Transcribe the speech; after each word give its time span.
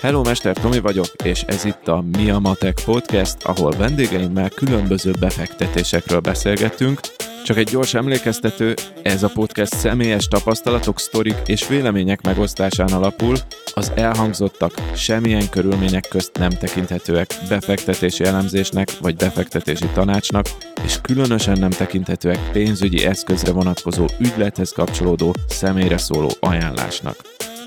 Hello, 0.00 0.22
Mester 0.22 0.56
Tomi 0.56 0.80
vagyok, 0.80 1.06
és 1.24 1.42
ez 1.42 1.64
itt 1.64 1.88
a 1.88 2.04
Mi 2.16 2.30
a 2.30 2.38
Matek 2.38 2.80
Podcast, 2.84 3.44
ahol 3.44 3.70
vendégeimmel 3.70 4.48
különböző 4.48 5.12
befektetésekről 5.20 6.20
beszélgetünk. 6.20 7.00
Csak 7.44 7.56
egy 7.56 7.68
gyors 7.68 7.94
emlékeztető, 7.94 8.74
ez 9.02 9.22
a 9.22 9.28
podcast 9.28 9.74
személyes 9.74 10.28
tapasztalatok, 10.28 10.98
sztorik 10.98 11.36
és 11.46 11.68
vélemények 11.68 12.20
megosztásán 12.20 12.88
alapul, 12.88 13.36
az 13.74 13.92
elhangzottak 13.94 14.72
semmilyen 14.94 15.48
körülmények 15.50 16.08
közt 16.08 16.38
nem 16.38 16.50
tekinthetőek 16.50 17.34
befektetési 17.48 18.24
elemzésnek 18.24 18.98
vagy 19.00 19.16
befektetési 19.16 19.86
tanácsnak, 19.94 20.46
és 20.84 20.98
különösen 21.02 21.58
nem 21.58 21.70
tekinthetőek 21.70 22.50
pénzügyi 22.52 23.04
eszközre 23.04 23.52
vonatkozó 23.52 24.06
ügylethez 24.18 24.72
kapcsolódó 24.72 25.34
személyre 25.48 25.98
szóló 25.98 26.30
ajánlásnak. 26.40 27.16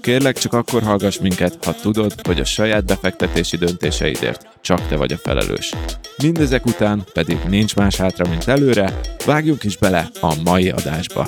Kérlek, 0.06 0.38
csak 0.38 0.54
akkor 0.54 0.84
hallgass 0.84 1.20
minket, 1.20 1.66
ha 1.66 1.74
tudod, 1.74 2.28
hogy 2.28 2.40
a 2.40 2.46
saját 2.46 2.86
befektetési 2.86 3.58
döntéseidért 3.58 4.48
csak 4.62 4.88
te 4.88 4.96
vagy 4.96 5.12
a 5.12 5.18
felelős. 5.18 5.74
Mindezek 6.18 6.66
után 6.66 7.04
pedig 7.14 7.38
nincs 7.48 7.76
más 7.76 7.96
hátra, 7.96 8.30
mint 8.30 8.48
előre, 8.48 9.00
vágjunk 9.26 9.64
is 9.64 9.78
bele 9.78 10.10
a 10.22 10.36
mai 10.44 10.70
adásba. 10.70 11.28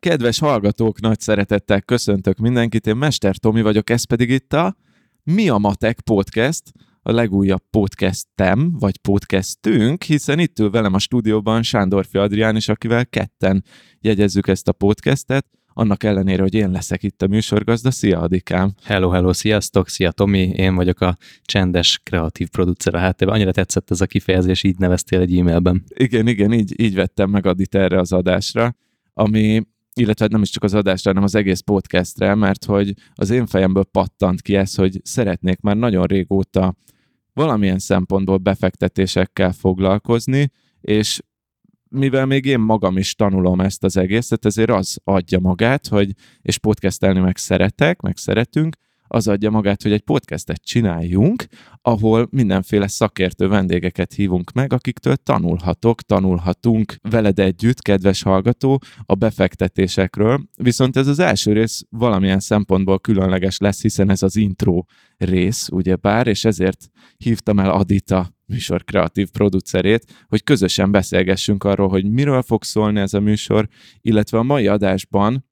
Kedves 0.00 0.38
hallgatók, 0.38 1.00
nagy 1.00 1.20
szeretettel 1.20 1.80
köszöntök 1.80 2.38
mindenkit, 2.38 2.86
én 2.86 2.96
Mester 2.96 3.36
Tomi 3.36 3.62
vagyok, 3.62 3.90
ez 3.90 4.04
pedig 4.04 4.30
itt 4.30 4.52
a 4.52 4.76
Mi 5.24 5.48
a 5.48 5.58
Matek 5.58 6.00
Podcast, 6.00 6.62
a 7.02 7.12
legújabb 7.12 7.62
podcastem, 7.70 8.78
vagy 8.78 8.98
podcastünk, 8.98 10.02
hiszen 10.02 10.38
itt 10.38 10.58
ül 10.58 10.70
velem 10.70 10.94
a 10.94 10.98
stúdióban 10.98 11.62
Sándorfi 11.62 12.18
Adrián 12.18 12.56
is, 12.56 12.68
akivel 12.68 13.06
ketten 13.06 13.64
jegyezzük 14.00 14.48
ezt 14.48 14.68
a 14.68 14.72
podcastet, 14.72 15.46
annak 15.72 16.02
ellenére, 16.02 16.42
hogy 16.42 16.54
én 16.54 16.70
leszek 16.70 17.02
itt 17.02 17.22
a 17.22 17.26
műsorgazda. 17.26 17.90
Szia, 17.90 18.20
Adikám! 18.20 18.74
Hello, 18.82 19.08
hello, 19.08 19.32
sziasztok! 19.32 19.88
Szia, 19.88 20.10
Tomi! 20.10 20.48
Én 20.48 20.74
vagyok 20.74 21.00
a 21.00 21.16
csendes, 21.42 22.00
kreatív 22.02 22.48
producer 22.48 22.94
a 22.94 22.98
háttérben. 22.98 23.36
Annyira 23.36 23.52
tetszett 23.52 23.90
ez 23.90 24.00
a 24.00 24.06
kifejezés, 24.06 24.62
így 24.62 24.78
neveztél 24.78 25.20
egy 25.20 25.38
e-mailben. 25.38 25.84
Igen, 25.88 26.26
igen, 26.26 26.52
így, 26.52 26.80
így 26.80 26.94
vettem 26.94 27.30
meg 27.30 27.46
Adit 27.46 27.74
erre 27.74 27.98
az 27.98 28.12
adásra, 28.12 28.76
ami 29.14 29.62
illetve 29.94 30.26
nem 30.26 30.42
is 30.42 30.50
csak 30.50 30.62
az 30.62 30.74
adásra, 30.74 31.10
hanem 31.10 31.24
az 31.24 31.34
egész 31.34 31.60
podcastre, 31.60 32.34
mert 32.34 32.64
hogy 32.64 32.94
az 33.14 33.30
én 33.30 33.46
fejemből 33.46 33.84
pattant 33.84 34.42
ki 34.42 34.56
ez, 34.56 34.74
hogy 34.74 35.00
szeretnék 35.02 35.60
már 35.60 35.76
nagyon 35.76 36.04
régóta 36.06 36.74
valamilyen 37.32 37.78
szempontból 37.78 38.36
befektetésekkel 38.36 39.52
foglalkozni, 39.52 40.50
és 40.80 41.20
mivel 41.88 42.26
még 42.26 42.44
én 42.44 42.60
magam 42.60 42.98
is 42.98 43.14
tanulom 43.14 43.60
ezt 43.60 43.84
az 43.84 43.96
egészet, 43.96 44.44
ezért 44.44 44.70
az 44.70 44.98
adja 45.04 45.38
magát, 45.38 45.86
hogy, 45.86 46.12
és 46.42 46.58
podcastelni 46.58 47.20
meg 47.20 47.36
szeretek, 47.36 48.00
meg 48.00 48.16
szeretünk, 48.16 48.76
az 49.12 49.28
adja 49.28 49.50
magát, 49.50 49.82
hogy 49.82 49.92
egy 49.92 50.00
podcastet 50.00 50.62
csináljunk, 50.62 51.46
ahol 51.82 52.28
mindenféle 52.30 52.88
szakértő 52.88 53.48
vendégeket 53.48 54.12
hívunk 54.12 54.52
meg, 54.52 54.72
akiktől 54.72 55.16
tanulhatok, 55.16 56.02
tanulhatunk 56.02 56.94
veled 57.10 57.38
együtt, 57.38 57.82
kedves 57.82 58.22
hallgató, 58.22 58.80
a 59.04 59.14
befektetésekről. 59.14 60.40
Viszont 60.56 60.96
ez 60.96 61.06
az 61.06 61.18
első 61.18 61.52
rész 61.52 61.82
valamilyen 61.88 62.40
szempontból 62.40 62.98
különleges 62.98 63.58
lesz, 63.58 63.82
hiszen 63.82 64.10
ez 64.10 64.22
az 64.22 64.36
intro 64.36 64.84
rész, 65.16 65.68
ugyebár, 65.72 66.26
és 66.26 66.44
ezért 66.44 66.88
hívtam 67.16 67.58
el 67.58 67.70
Adita 67.70 68.34
műsor 68.46 68.84
kreatív 68.84 69.30
producerét, 69.30 70.24
hogy 70.28 70.42
közösen 70.42 70.90
beszélgessünk 70.90 71.64
arról, 71.64 71.88
hogy 71.88 72.10
miről 72.10 72.42
fog 72.42 72.64
szólni 72.64 73.00
ez 73.00 73.14
a 73.14 73.20
műsor, 73.20 73.68
illetve 74.00 74.38
a 74.38 74.42
mai 74.42 74.66
adásban 74.66 75.48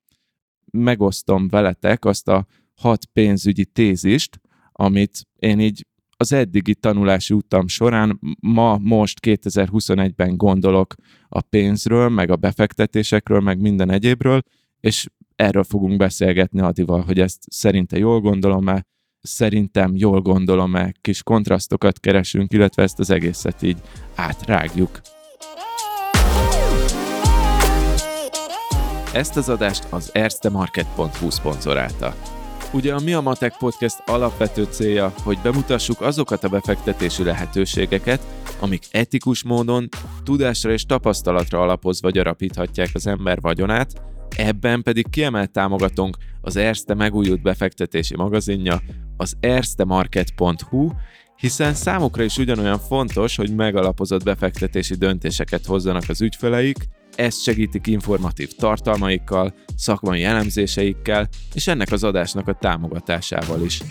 megosztom 0.71 1.49
veletek 1.49 2.05
azt 2.05 2.29
a 2.29 2.47
hat 2.79 3.05
pénzügyi 3.13 3.65
tézist, 3.65 4.41
amit 4.73 5.27
én 5.37 5.61
így 5.61 5.87
az 6.17 6.33
eddigi 6.33 6.75
tanulási 6.75 7.35
utam 7.35 7.69
során 7.69 8.19
ma, 8.41 8.79
most 8.79 9.19
2021-ben 9.27 10.37
gondolok 10.37 10.95
a 11.29 11.41
pénzről, 11.41 12.09
meg 12.09 12.31
a 12.31 12.37
befektetésekről, 12.37 13.41
meg 13.41 13.61
minden 13.61 13.91
egyébről, 13.91 14.41
és 14.81 15.07
erről 15.37 15.65
fogunk 15.65 15.97
beszélgetni 15.97 16.61
Adival, 16.61 17.01
hogy 17.03 17.21
ezt 17.21 17.39
szerinte 17.51 17.99
jól 17.99 18.21
gondolom-e, 18.21 18.87
szerintem 19.21 19.97
jól 19.97 20.21
gondolom-e, 20.21 20.93
kis 21.01 21.23
kontrasztokat 21.23 22.01
keresünk, 22.01 22.53
illetve 22.53 22.83
ezt 22.83 22.99
az 22.99 23.11
egészet 23.11 23.63
így 23.63 23.79
átrágjuk. 24.15 25.01
Ezt 29.13 29.37
az 29.37 29.49
adást 29.49 29.87
az 29.91 30.15
erstemarket.hu 30.15 31.31
szponzorálta. 31.31 32.38
Ugye 32.73 32.95
a 32.95 33.01
Mi 33.01 33.13
a 33.13 33.21
Matek 33.21 33.57
Podcast 33.59 34.03
alapvető 34.07 34.65
célja, 34.65 35.13
hogy 35.23 35.39
bemutassuk 35.43 36.01
azokat 36.01 36.45
a 36.45 36.49
befektetési 36.49 37.23
lehetőségeket, 37.23 38.21
amik 38.61 38.83
etikus 38.91 39.45
módon, 39.45 39.89
tudásra 40.25 40.71
és 40.71 40.85
tapasztalatra 40.85 41.61
alapozva 41.61 42.11
gyarapíthatják 42.11 42.89
az 42.93 43.07
ember 43.07 43.41
vagyonát, 43.41 44.03
ebben 44.37 44.83
pedig 44.83 45.11
kiemelt 45.11 45.51
támogatónk 45.51 46.17
az 46.41 46.57
Erste 46.57 46.95
megújult 46.95 47.43
befektetési 47.43 48.17
magazinja, 48.17 48.81
az 49.17 49.35
erstemarket.hu, 49.41 50.91
hiszen 51.39 51.75
számukra 51.75 52.23
is 52.23 52.37
ugyanolyan 52.37 52.79
fontos, 52.79 53.37
hogy 53.37 53.55
megalapozott 53.55 54.23
befektetési 54.23 54.95
döntéseket 54.95 55.67
hozzanak 55.67 56.05
az 56.09 56.21
ügyfeleik, 56.21 56.77
ezt 57.17 57.43
segítik 57.43 57.87
informatív 57.87 58.53
tartalmaikkal, 58.53 59.55
szakmai 59.77 60.25
elemzéseikkel, 60.25 61.29
és 61.55 61.67
ennek 61.67 61.93
az 61.93 62.05
adásnak 62.05 62.49
a 62.49 62.53
támogatásával 62.53 63.63
is. 63.63 63.83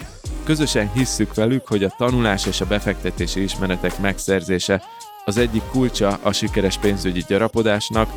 Közösen 0.44 0.92
hisszük 0.92 1.34
velük, 1.34 1.68
hogy 1.68 1.84
a 1.84 1.94
tanulás 1.98 2.46
és 2.46 2.62
a 2.62 2.66
befektetési 2.66 3.44
ismeretek 3.44 4.00
megszerzése 4.00 4.84
az 5.26 5.38
egyik 5.38 5.64
kulcsa 5.72 6.20
a 6.22 6.32
sikeres 6.32 6.78
pénzügyi 6.78 7.24
gyarapodásnak, 7.28 8.10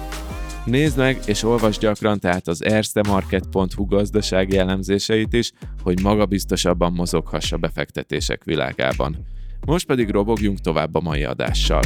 Nézd 0.64 0.98
meg 0.98 1.18
és 1.26 1.42
olvasd 1.42 1.80
gyakran 1.80 2.18
tehát 2.18 2.48
az 2.48 2.64
erstemarket.hu 2.64 3.86
gazdasági 3.86 4.56
elemzéseit 4.56 5.32
is, 5.32 5.52
hogy 5.82 6.00
magabiztosabban 6.02 6.92
mozoghass 6.92 7.52
a 7.52 7.56
befektetések 7.56 8.44
világában. 8.44 9.26
Most 9.66 9.86
pedig 9.86 10.10
robogjunk 10.10 10.58
tovább 10.58 10.94
a 10.94 11.00
mai 11.00 11.24
adással. 11.24 11.82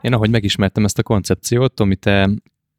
Én 0.00 0.12
ahogy 0.12 0.30
megismertem 0.30 0.84
ezt 0.84 0.98
a 0.98 1.02
koncepciót, 1.02 1.80
amit 1.80 2.00
te 2.00 2.30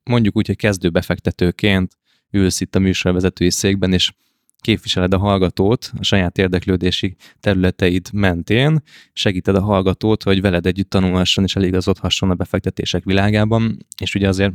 mondjuk 0.03 0.37
úgy, 0.37 0.47
hogy 0.47 0.55
kezdő 0.55 0.89
befektetőként 0.89 1.97
ülsz 2.31 2.61
itt 2.61 2.75
a 2.75 2.79
műsorvezetői 2.79 3.49
székben, 3.49 3.93
és 3.93 4.13
képviseled 4.61 5.13
a 5.13 5.17
hallgatót 5.17 5.91
a 5.97 6.03
saját 6.03 6.37
érdeklődési 6.37 7.15
területeid 7.39 8.07
mentén, 8.13 8.83
segíted 9.13 9.55
a 9.55 9.61
hallgatót, 9.61 10.23
hogy 10.23 10.41
veled 10.41 10.65
együtt 10.65 10.89
tanulhasson 10.89 11.43
és 11.43 11.55
eligazodhasson 11.55 12.29
a 12.29 12.35
befektetések 12.35 13.03
világában, 13.03 13.85
és 13.97 14.15
ugye 14.15 14.27
azért 14.27 14.53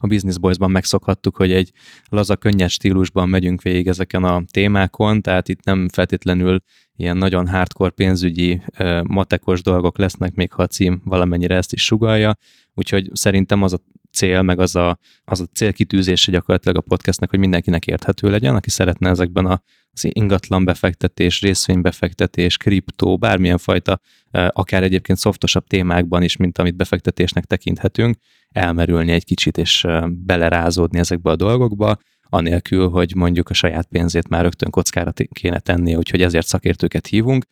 a 0.00 0.06
Business 0.06 0.38
Boys-ban 0.38 0.70
megszokhattuk, 0.70 1.36
hogy 1.36 1.52
egy 1.52 1.72
laza, 2.08 2.36
könnyed 2.36 2.70
stílusban 2.70 3.28
megyünk 3.28 3.62
végig 3.62 3.86
ezeken 3.86 4.24
a 4.24 4.42
témákon, 4.50 5.22
tehát 5.22 5.48
itt 5.48 5.64
nem 5.64 5.88
feltétlenül 5.88 6.62
ilyen 6.96 7.16
nagyon 7.16 7.48
hardcore 7.48 7.90
pénzügyi, 7.90 8.62
matekos 9.02 9.62
dolgok 9.62 9.98
lesznek, 9.98 10.34
még 10.34 10.52
ha 10.52 10.62
a 10.62 10.66
cím 10.66 11.00
valamennyire 11.04 11.56
ezt 11.56 11.72
is 11.72 11.84
sugalja, 11.84 12.36
úgyhogy 12.78 13.10
szerintem 13.12 13.62
az 13.62 13.72
a 13.72 13.78
cél, 14.12 14.42
meg 14.42 14.58
az 14.58 14.76
a, 14.76 14.98
az 15.24 15.40
a 15.40 15.46
célkitűzése 15.46 16.32
gyakorlatilag 16.32 16.76
a 16.76 16.80
podcastnek, 16.80 17.30
hogy 17.30 17.38
mindenkinek 17.38 17.86
érthető 17.86 18.30
legyen, 18.30 18.54
aki 18.54 18.70
szeretne 18.70 19.08
ezekben 19.08 19.46
a, 19.46 19.62
az 19.90 20.08
ingatlan 20.12 20.64
befektetés, 20.64 21.40
részvénybefektetés, 21.40 22.56
kriptó, 22.56 23.16
bármilyen 23.16 23.58
fajta, 23.58 24.00
akár 24.48 24.82
egyébként 24.82 25.18
szoftosabb 25.18 25.66
témákban 25.66 26.22
is, 26.22 26.36
mint 26.36 26.58
amit 26.58 26.76
befektetésnek 26.76 27.44
tekinthetünk, 27.44 28.16
elmerülni 28.48 29.12
egy 29.12 29.24
kicsit 29.24 29.58
és 29.58 29.86
belerázódni 30.08 30.98
ezekbe 30.98 31.30
a 31.30 31.36
dolgokba, 31.36 31.96
anélkül, 32.28 32.88
hogy 32.88 33.14
mondjuk 33.14 33.48
a 33.48 33.54
saját 33.54 33.86
pénzét 33.86 34.28
már 34.28 34.42
rögtön 34.42 34.70
kockára 34.70 35.12
kéne 35.32 35.58
tenni, 35.58 35.94
úgyhogy 35.94 36.22
ezért 36.22 36.46
szakértőket 36.46 37.06
hívunk. 37.06 37.44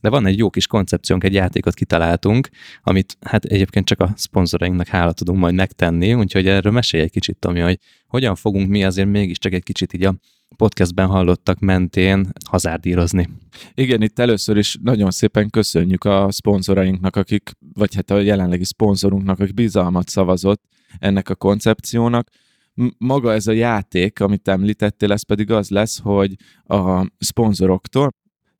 De 0.00 0.08
van 0.08 0.26
egy 0.26 0.38
jó 0.38 0.50
kis 0.50 0.66
koncepciónk, 0.66 1.24
egy 1.24 1.34
játékot 1.34 1.74
kitaláltunk, 1.74 2.48
amit 2.82 3.16
hát 3.20 3.44
egyébként 3.44 3.86
csak 3.86 4.00
a 4.00 4.12
szponzorainknak 4.16 4.86
hála 4.86 5.12
tudunk 5.12 5.38
majd 5.38 5.54
megtenni, 5.54 6.14
úgyhogy 6.14 6.46
erről 6.46 6.72
mesélj 6.72 7.02
egy 7.02 7.10
kicsit, 7.10 7.36
Tomi, 7.38 7.60
hogy 7.60 7.78
hogyan 8.06 8.34
fogunk 8.34 8.68
mi 8.68 8.84
azért 8.84 9.08
mégiscsak 9.08 9.52
egy 9.52 9.62
kicsit 9.62 9.92
így 9.92 10.04
a 10.04 10.14
podcastben 10.56 11.06
hallottak 11.06 11.58
mentén 11.58 12.28
hazárdírozni. 12.48 13.28
Igen, 13.74 14.02
itt 14.02 14.18
először 14.18 14.56
is 14.56 14.76
nagyon 14.82 15.10
szépen 15.10 15.50
köszönjük 15.50 16.04
a 16.04 16.26
szponzorainknak, 16.30 17.16
akik, 17.16 17.50
vagy 17.74 17.94
hát 17.94 18.10
a 18.10 18.18
jelenlegi 18.18 18.64
szponzorunknak, 18.64 19.40
akik 19.40 19.54
bizalmat 19.54 20.08
szavazott 20.08 20.62
ennek 20.98 21.28
a 21.28 21.34
koncepciónak 21.34 22.28
maga 22.98 23.32
ez 23.32 23.46
a 23.46 23.52
játék, 23.52 24.20
amit 24.20 24.48
említettél, 24.48 25.12
ez 25.12 25.22
pedig 25.22 25.50
az 25.50 25.68
lesz, 25.70 25.98
hogy 25.98 26.34
a 26.64 27.06
szponzoroktól 27.18 28.10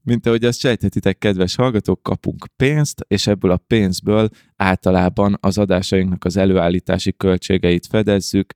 mint 0.02 0.26
ahogy 0.26 0.44
azt 0.44 0.58
sejthetitek, 0.58 1.18
kedves 1.18 1.54
hallgatók, 1.54 2.02
kapunk 2.02 2.46
pénzt, 2.56 3.04
és 3.08 3.26
ebből 3.26 3.50
a 3.50 3.62
pénzből 3.66 4.28
általában 4.56 5.36
az 5.40 5.58
adásainknak 5.58 6.24
az 6.24 6.36
előállítási 6.36 7.12
költségeit 7.16 7.86
fedezzük, 7.86 8.52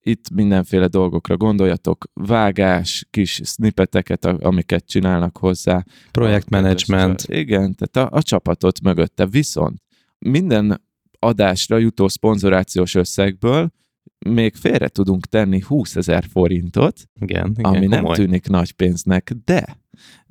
itt 0.00 0.30
mindenféle 0.30 0.86
dolgokra 0.86 1.36
gondoljatok, 1.36 2.04
vágás, 2.14 3.06
kis 3.10 3.40
snippeteket, 3.44 4.24
amiket 4.24 4.86
csinálnak 4.86 5.36
hozzá. 5.36 5.84
Projektmenedzsment. 6.10 7.24
Igen, 7.26 7.74
tehát 7.74 8.12
a, 8.12 8.16
a 8.16 8.22
csapatot 8.22 8.80
mögötte. 8.80 9.26
Viszont 9.26 9.82
minden 10.18 10.82
adásra 11.18 11.78
jutó 11.78 12.08
szponzorációs 12.08 12.94
összegből 12.94 13.70
még 14.18 14.54
félre 14.54 14.88
tudunk 14.88 15.26
tenni 15.26 15.62
20 15.66 15.96
ezer 15.96 16.24
forintot, 16.30 17.08
igen, 17.20 17.50
igen, 17.50 17.64
ami 17.64 17.86
komoly. 17.86 18.02
nem 18.02 18.12
tűnik 18.12 18.48
nagy 18.48 18.72
pénznek, 18.72 19.32
de 19.44 19.78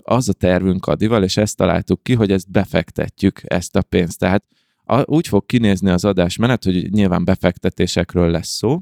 az 0.10 0.30
a 0.30 0.34
tervünk 0.34 0.86
Adival, 0.86 1.24
és 1.24 1.38
ezt 1.38 1.58
találtuk 1.58 2.04
ki, 2.04 2.14
hogy 2.14 2.32
ezt 2.32 2.52
befektetjük, 2.52 3.42
ezt 3.44 3.76
a 3.76 3.82
pénzt. 3.82 4.20
Tehát 4.20 4.44
a, 4.84 5.12
úgy 5.12 5.28
fog 5.28 5.46
kinézni 5.46 5.90
az 5.90 6.06
adásmenet, 6.06 6.64
hogy 6.64 6.92
nyilván 6.92 7.26
befektetésekről 7.26 8.32
lesz 8.32 8.56
szó, 8.56 8.80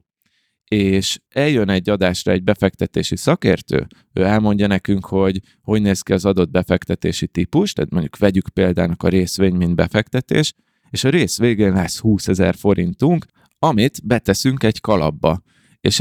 és 0.67 1.19
eljön 1.29 1.69
egy 1.69 1.89
adásra 1.89 2.31
egy 2.31 2.43
befektetési 2.43 3.15
szakértő, 3.15 3.87
ő 4.13 4.23
elmondja 4.23 4.67
nekünk, 4.67 5.05
hogy 5.05 5.39
hogy 5.61 5.81
néz 5.81 6.01
ki 6.01 6.13
az 6.13 6.25
adott 6.25 6.49
befektetési 6.49 7.27
típus, 7.27 7.73
tehát 7.73 7.91
mondjuk 7.91 8.17
vegyük 8.17 8.49
példának 8.49 9.03
a 9.03 9.07
részvény, 9.07 9.55
mint 9.55 9.75
befektetés, 9.75 10.53
és 10.89 11.03
a 11.03 11.09
rész 11.09 11.37
végén 11.37 11.73
lesz 11.73 11.99
20 11.99 12.27
ezer 12.27 12.55
forintunk, 12.55 13.25
amit 13.59 14.05
beteszünk 14.07 14.63
egy 14.63 14.81
kalapba. 14.81 15.41
És 15.79 15.99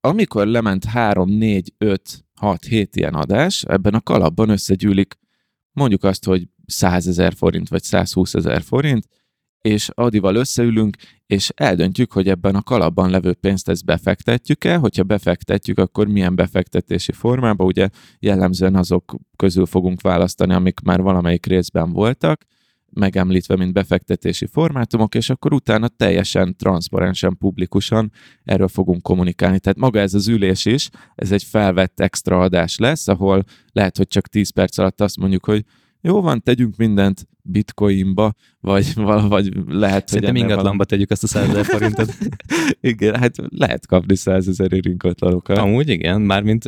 amikor 0.00 0.46
lement 0.46 0.84
3, 0.84 1.30
4, 1.30 1.72
5, 1.78 2.25
6, 2.36 2.64
7 2.64 2.96
ilyen 2.96 3.14
adás, 3.14 3.62
ebben 3.62 3.94
a 3.94 4.00
kalapban 4.00 4.48
összegyűlik 4.48 5.18
mondjuk 5.72 6.04
azt, 6.04 6.24
hogy 6.24 6.48
100 6.66 7.06
ezer 7.06 7.34
forint 7.34 7.68
vagy 7.68 7.82
120 7.82 8.34
ezer 8.34 8.62
forint, 8.62 9.06
és 9.60 9.88
Adival 9.94 10.34
összeülünk, 10.34 10.96
és 11.26 11.50
eldöntjük, 11.54 12.12
hogy 12.12 12.28
ebben 12.28 12.54
a 12.54 12.62
kalapban 12.62 13.10
levő 13.10 13.32
pénzt 13.32 13.68
ezt 13.68 13.84
befektetjük-e, 13.84 14.76
hogyha 14.76 15.02
befektetjük, 15.02 15.78
akkor 15.78 16.06
milyen 16.06 16.34
befektetési 16.34 17.12
formába, 17.12 17.64
ugye 17.64 17.88
jellemzően 18.18 18.74
azok 18.74 19.16
közül 19.36 19.66
fogunk 19.66 20.00
választani, 20.00 20.52
amik 20.52 20.80
már 20.80 21.00
valamelyik 21.00 21.46
részben 21.46 21.92
voltak, 21.92 22.44
megemlítve, 22.96 23.56
mint 23.56 23.72
befektetési 23.72 24.46
formátumok, 24.46 25.14
és 25.14 25.30
akkor 25.30 25.52
utána 25.52 25.88
teljesen 25.88 26.56
transzparensen, 26.56 27.36
publikusan 27.38 28.12
erről 28.44 28.68
fogunk 28.68 29.02
kommunikálni. 29.02 29.58
Tehát 29.58 29.78
maga 29.78 29.98
ez 29.98 30.14
az 30.14 30.28
ülés 30.28 30.64
is, 30.64 30.88
ez 31.14 31.32
egy 31.32 31.42
felvett 31.42 32.00
extra 32.00 32.40
adás 32.40 32.78
lesz, 32.78 33.08
ahol 33.08 33.44
lehet, 33.72 33.96
hogy 33.96 34.06
csak 34.06 34.26
10 34.26 34.50
perc 34.50 34.78
alatt 34.78 35.00
azt 35.00 35.16
mondjuk, 35.16 35.44
hogy 35.44 35.64
jó 36.00 36.20
van, 36.20 36.42
tegyünk 36.42 36.76
mindent 36.76 37.26
bitcoinba, 37.46 38.34
vagy 38.60 38.94
valahogy 39.10 39.52
lehet, 39.68 40.08
Szerintem 40.08 40.34
hogy 40.34 40.42
ingatlanba 40.42 40.62
valami... 40.62 40.84
tegyük 40.84 41.10
azt 41.10 41.22
a 41.22 41.26
100 41.26 41.48
ezer 41.48 41.64
forintot. 41.64 42.14
igen, 42.80 43.16
hát 43.16 43.34
lehet 43.48 43.86
kapni 43.86 44.16
100 44.16 44.48
ezer 44.48 44.72
ingatlanokat. 44.72 45.58
Amúgy 45.58 45.88
igen, 45.88 46.20
mármint 46.20 46.64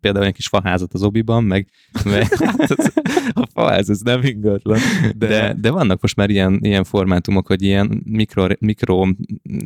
például 0.00 0.24
egy 0.24 0.34
kis 0.34 0.48
faházat 0.48 0.94
az 0.94 1.02
obiban, 1.02 1.44
meg, 1.44 1.68
meg 2.04 2.26
a 3.32 3.46
faház, 3.52 3.90
ez 3.90 4.00
nem 4.00 4.22
ingatlan. 4.22 4.78
De... 5.16 5.26
de, 5.26 5.54
de 5.60 5.70
vannak 5.70 6.02
most 6.02 6.16
már 6.16 6.30
ilyen, 6.30 6.58
ilyen 6.62 6.84
formátumok, 6.84 7.46
hogy 7.46 7.62
ilyen 7.62 8.02
mikro, 8.04 8.46
mikro 8.58 9.06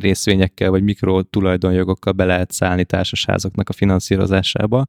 részvényekkel, 0.01 0.71
vagy 0.71 0.83
mikro 0.83 1.23
tulajdonjogokkal 1.23 2.13
be 2.13 2.25
lehet 2.25 2.53
szállni 2.53 2.85
társasházaknak 2.85 3.69
a 3.69 3.73
finanszírozásába, 3.73 4.87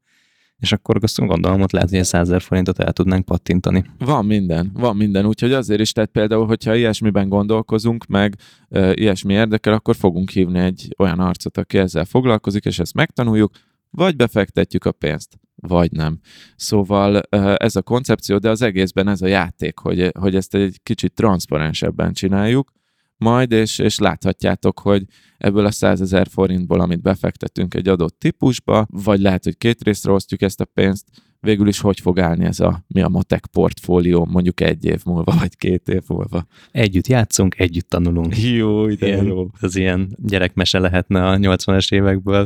és 0.60 0.72
akkor 0.72 0.98
azt 1.02 1.20
gondolom, 1.20 1.60
hogy 1.60 1.72
lehet, 1.72 1.90
hogy 1.90 1.98
egy 1.98 2.06
100 2.06 2.44
forintot 2.44 2.80
el 2.80 2.94
tudnánk 2.94 3.26
pattintani. 3.26 3.86
Van 3.98 4.26
minden, 4.26 4.72
van 4.74 4.96
minden, 4.96 5.26
úgyhogy 5.26 5.54
azért 5.54 5.82
is, 5.82 5.92
tehát 5.92 6.10
például, 6.10 6.46
hogyha 6.46 6.76
ilyesmiben 6.76 7.30
gondolkozunk, 7.30 8.06
meg 8.06 8.36
e, 8.70 8.94
ilyesmi 8.94 9.34
érdekel, 9.34 9.74
akkor 9.74 9.96
fogunk 9.96 10.30
hívni 10.30 10.60
egy 10.60 10.96
olyan 10.98 11.20
arcot, 11.20 11.58
aki 11.58 11.78
ezzel 11.78 12.06
foglalkozik, 12.06 12.66
és 12.66 12.80
ezt 12.80 12.94
megtanuljuk, 12.94 13.52
vagy 13.90 14.16
befektetjük 14.16 14.86
a 14.86 14.92
pénzt, 14.92 15.40
vagy 15.56 15.92
nem. 15.92 16.20
Szóval 16.56 17.22
ez 17.56 17.76
a 17.76 17.82
koncepció, 17.82 18.38
de 18.38 18.50
az 18.50 18.62
egészben 18.62 19.08
ez 19.08 19.22
a 19.22 19.28
játék, 19.28 19.80
hogy, 19.80 20.12
hogy 20.20 20.36
ezt 20.36 20.56
egy 20.56 20.80
kicsit 20.84 21.14
transzparensebben 21.14 22.14
csináljuk, 22.14 22.72
majd, 23.18 23.52
és, 23.52 23.80
és 23.80 24.00
láthatjátok, 24.00 24.80
hogy 24.80 25.04
ebből 25.38 25.66
a 25.66 25.72
100 25.72 26.02
ezer 26.02 26.28
forintból, 26.30 26.80
amit 26.80 27.02
befektetünk 27.02 27.74
egy 27.74 27.88
adott 27.88 28.20
típusba, 28.20 28.88
vagy 28.90 29.20
lehet, 29.20 29.44
hogy 29.44 29.58
két 29.58 29.84
részre 29.84 30.12
osztjuk 30.12 30.42
ezt 30.42 30.62
a 30.62 30.66
pénzt, 30.66 31.06
végül 31.40 31.68
is 31.68 31.80
hogy 31.80 32.00
fog 32.00 32.20
állni 32.20 32.46
ez 32.46 32.60
a 32.60 32.84
mi 32.88 33.02
a 33.02 33.08
matek 33.08 33.46
portfólió 33.52 34.26
mondjuk 34.26 34.62
egy 34.62 34.86
év 34.86 35.02
múlva, 35.06 35.36
vagy 35.40 35.56
két 35.56 35.90
év 35.90 36.02
múlva. 36.08 36.46
Együtt 36.72 37.08
játszunk, 37.08 37.60
együtt 37.60 37.90
tanulunk. 37.90 38.38
Jó, 38.38 38.88
de 38.88 39.08
ilyen, 39.08 39.26
jó. 39.26 39.48
Ez 39.62 39.76
ilyen 39.76 40.18
gyerekmese 40.24 40.80
lehetne 40.80 41.28
a 41.28 41.38
80-es 41.38 41.94
évekből. 41.94 42.46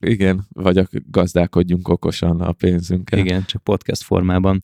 Igen, 0.00 0.46
vagy 0.52 0.78
a 0.78 0.88
gazdálkodjunk 1.10 1.88
okosan 1.88 2.40
a 2.40 2.52
pénzünkkel. 2.52 3.18
Igen, 3.18 3.44
csak 3.44 3.62
podcast 3.62 4.02
formában. 4.02 4.62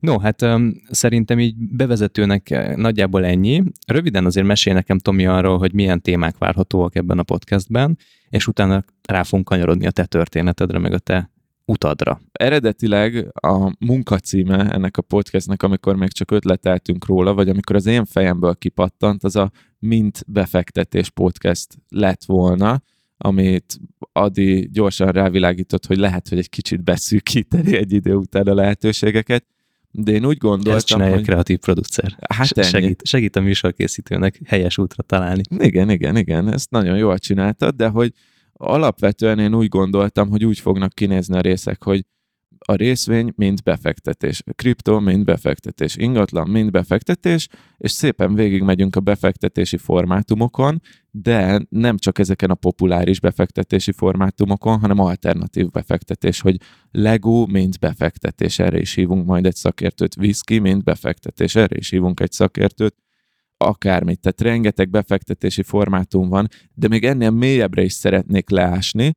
No, 0.00 0.18
hát 0.18 0.42
um, 0.42 0.82
szerintem 0.90 1.38
így 1.38 1.54
bevezetőnek 1.56 2.50
eh, 2.50 2.76
nagyjából 2.76 3.24
ennyi. 3.24 3.62
Röviden 3.86 4.24
azért 4.24 4.46
mesél 4.46 4.74
nekem 4.74 4.98
Tomi 4.98 5.26
arról, 5.26 5.58
hogy 5.58 5.72
milyen 5.72 6.02
témák 6.02 6.38
várhatóak 6.38 6.94
ebben 6.94 7.18
a 7.18 7.22
podcastben, 7.22 7.98
és 8.28 8.46
utána 8.46 8.84
rá 9.08 9.22
fogunk 9.22 9.48
kanyarodni 9.48 9.86
a 9.86 9.90
te 9.90 10.04
történetedre, 10.04 10.78
meg 10.78 10.92
a 10.92 10.98
te 10.98 11.30
utadra. 11.64 12.20
Eredetileg 12.32 13.28
a 13.32 13.74
munkacíme 13.78 14.70
ennek 14.70 14.96
a 14.96 15.02
podcastnek, 15.02 15.62
amikor 15.62 15.96
még 15.96 16.12
csak 16.12 16.30
ötleteltünk 16.30 17.06
róla, 17.06 17.34
vagy 17.34 17.48
amikor 17.48 17.76
az 17.76 17.86
én 17.86 18.04
fejemből 18.04 18.54
kipattant, 18.54 19.24
az 19.24 19.36
a 19.36 19.50
Mint 19.78 20.24
befektetés 20.26 21.10
podcast 21.10 21.78
lett 21.88 22.24
volna, 22.24 22.82
amit 23.16 23.78
Adi 24.12 24.68
gyorsan 24.72 25.12
rávilágított, 25.12 25.86
hogy 25.86 25.96
lehet, 25.96 26.28
hogy 26.28 26.38
egy 26.38 26.48
kicsit 26.48 26.84
beszűkíteni 26.84 27.76
egy 27.76 27.92
idő 27.92 28.14
után 28.14 28.46
a 28.46 28.54
lehetőségeket, 28.54 29.44
de 29.90 30.12
én 30.12 30.26
úgy 30.26 30.38
gondoltam, 30.38 30.74
Ezt 30.74 30.86
csinálja 30.86 31.14
hogy... 31.14 31.24
kreatív 31.24 31.58
producer. 31.58 32.16
Hát 32.34 32.64
segít, 32.64 33.06
segít 33.06 33.36
a 33.36 33.40
műsorkészítőnek 33.40 34.40
helyes 34.44 34.78
útra 34.78 35.02
találni. 35.02 35.42
Igen, 35.58 35.90
igen, 35.90 36.16
igen, 36.16 36.52
ezt 36.52 36.70
nagyon 36.70 36.96
jól 36.96 37.18
csináltad, 37.18 37.74
de 37.74 37.88
hogy 37.88 38.12
alapvetően 38.52 39.38
én 39.38 39.54
úgy 39.54 39.68
gondoltam, 39.68 40.28
hogy 40.28 40.44
úgy 40.44 40.58
fognak 40.58 40.92
kinézni 40.92 41.36
a 41.36 41.40
részek, 41.40 41.82
hogy 41.82 42.04
a 42.68 42.74
részvény 42.74 43.32
mind 43.36 43.62
befektetés, 43.62 44.42
a 44.46 44.52
kriptó 44.52 44.98
mind 44.98 45.24
befektetés, 45.24 45.96
ingatlan 45.96 46.48
mind 46.48 46.70
befektetés, 46.70 47.48
és 47.76 47.90
szépen 47.90 48.34
végigmegyünk 48.34 48.96
a 48.96 49.00
befektetési 49.00 49.76
formátumokon, 49.76 50.82
de 51.10 51.66
nem 51.68 51.96
csak 51.96 52.18
ezeken 52.18 52.50
a 52.50 52.54
populáris 52.54 53.20
befektetési 53.20 53.92
formátumokon, 53.92 54.80
hanem 54.80 54.98
alternatív 54.98 55.70
befektetés, 55.70 56.40
hogy 56.40 56.56
Lego 56.90 57.46
mind 57.46 57.78
befektetés, 57.78 58.58
erre 58.58 58.78
is 58.78 58.94
hívunk 58.94 59.26
majd 59.26 59.46
egy 59.46 59.56
szakértőt, 59.56 60.16
whisky 60.16 60.58
mind 60.58 60.82
befektetés, 60.82 61.54
erre 61.54 61.76
is 61.76 61.90
hívunk 61.90 62.20
egy 62.20 62.32
szakértőt, 62.32 62.94
akármit, 63.56 64.20
tehát 64.20 64.40
rengeteg 64.40 64.90
befektetési 64.90 65.62
formátum 65.62 66.28
van, 66.28 66.48
de 66.74 66.88
még 66.88 67.04
ennél 67.04 67.30
mélyebbre 67.30 67.82
is 67.82 67.92
szeretnék 67.92 68.50
leásni, 68.50 69.12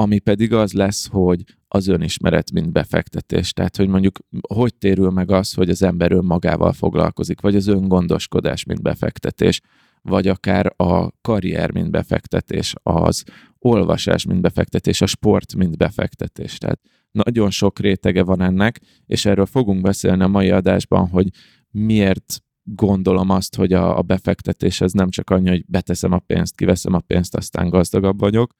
ami 0.00 0.18
pedig 0.18 0.52
az 0.52 0.72
lesz, 0.72 1.08
hogy 1.08 1.44
az 1.68 1.86
önismeret, 1.86 2.52
mint 2.52 2.72
befektetés. 2.72 3.52
Tehát, 3.52 3.76
hogy 3.76 3.88
mondjuk 3.88 4.18
hogy 4.48 4.74
térül 4.74 5.10
meg 5.10 5.30
az, 5.30 5.54
hogy 5.54 5.70
az 5.70 5.82
ember 5.82 6.12
önmagával 6.12 6.72
foglalkozik, 6.72 7.40
vagy 7.40 7.56
az 7.56 7.66
öngondoskodás, 7.66 8.64
mint 8.64 8.82
befektetés, 8.82 9.60
vagy 10.02 10.28
akár 10.28 10.72
a 10.76 11.10
karrier, 11.20 11.72
mint 11.72 11.90
befektetés, 11.90 12.74
az 12.82 13.24
olvasás, 13.58 14.24
mint 14.24 14.40
befektetés, 14.40 15.00
a 15.00 15.06
sport, 15.06 15.54
mint 15.54 15.76
befektetés. 15.76 16.58
Tehát 16.58 16.80
nagyon 17.10 17.50
sok 17.50 17.78
rétege 17.78 18.22
van 18.22 18.40
ennek, 18.40 18.80
és 19.06 19.24
erről 19.24 19.46
fogunk 19.46 19.80
beszélni 19.80 20.22
a 20.22 20.28
mai 20.28 20.50
adásban, 20.50 21.08
hogy 21.08 21.28
miért 21.70 22.42
gondolom 22.62 23.30
azt, 23.30 23.56
hogy 23.56 23.72
a, 23.72 23.98
a 23.98 24.02
befektetés 24.02 24.80
ez 24.80 24.92
nem 24.92 25.10
csak 25.10 25.30
annyi, 25.30 25.48
hogy 25.48 25.64
beteszem 25.66 26.12
a 26.12 26.18
pénzt, 26.18 26.56
kiveszem 26.56 26.94
a 26.94 27.00
pénzt, 27.00 27.36
aztán 27.36 27.68
gazdagabb 27.68 28.18
vagyok, 28.18 28.54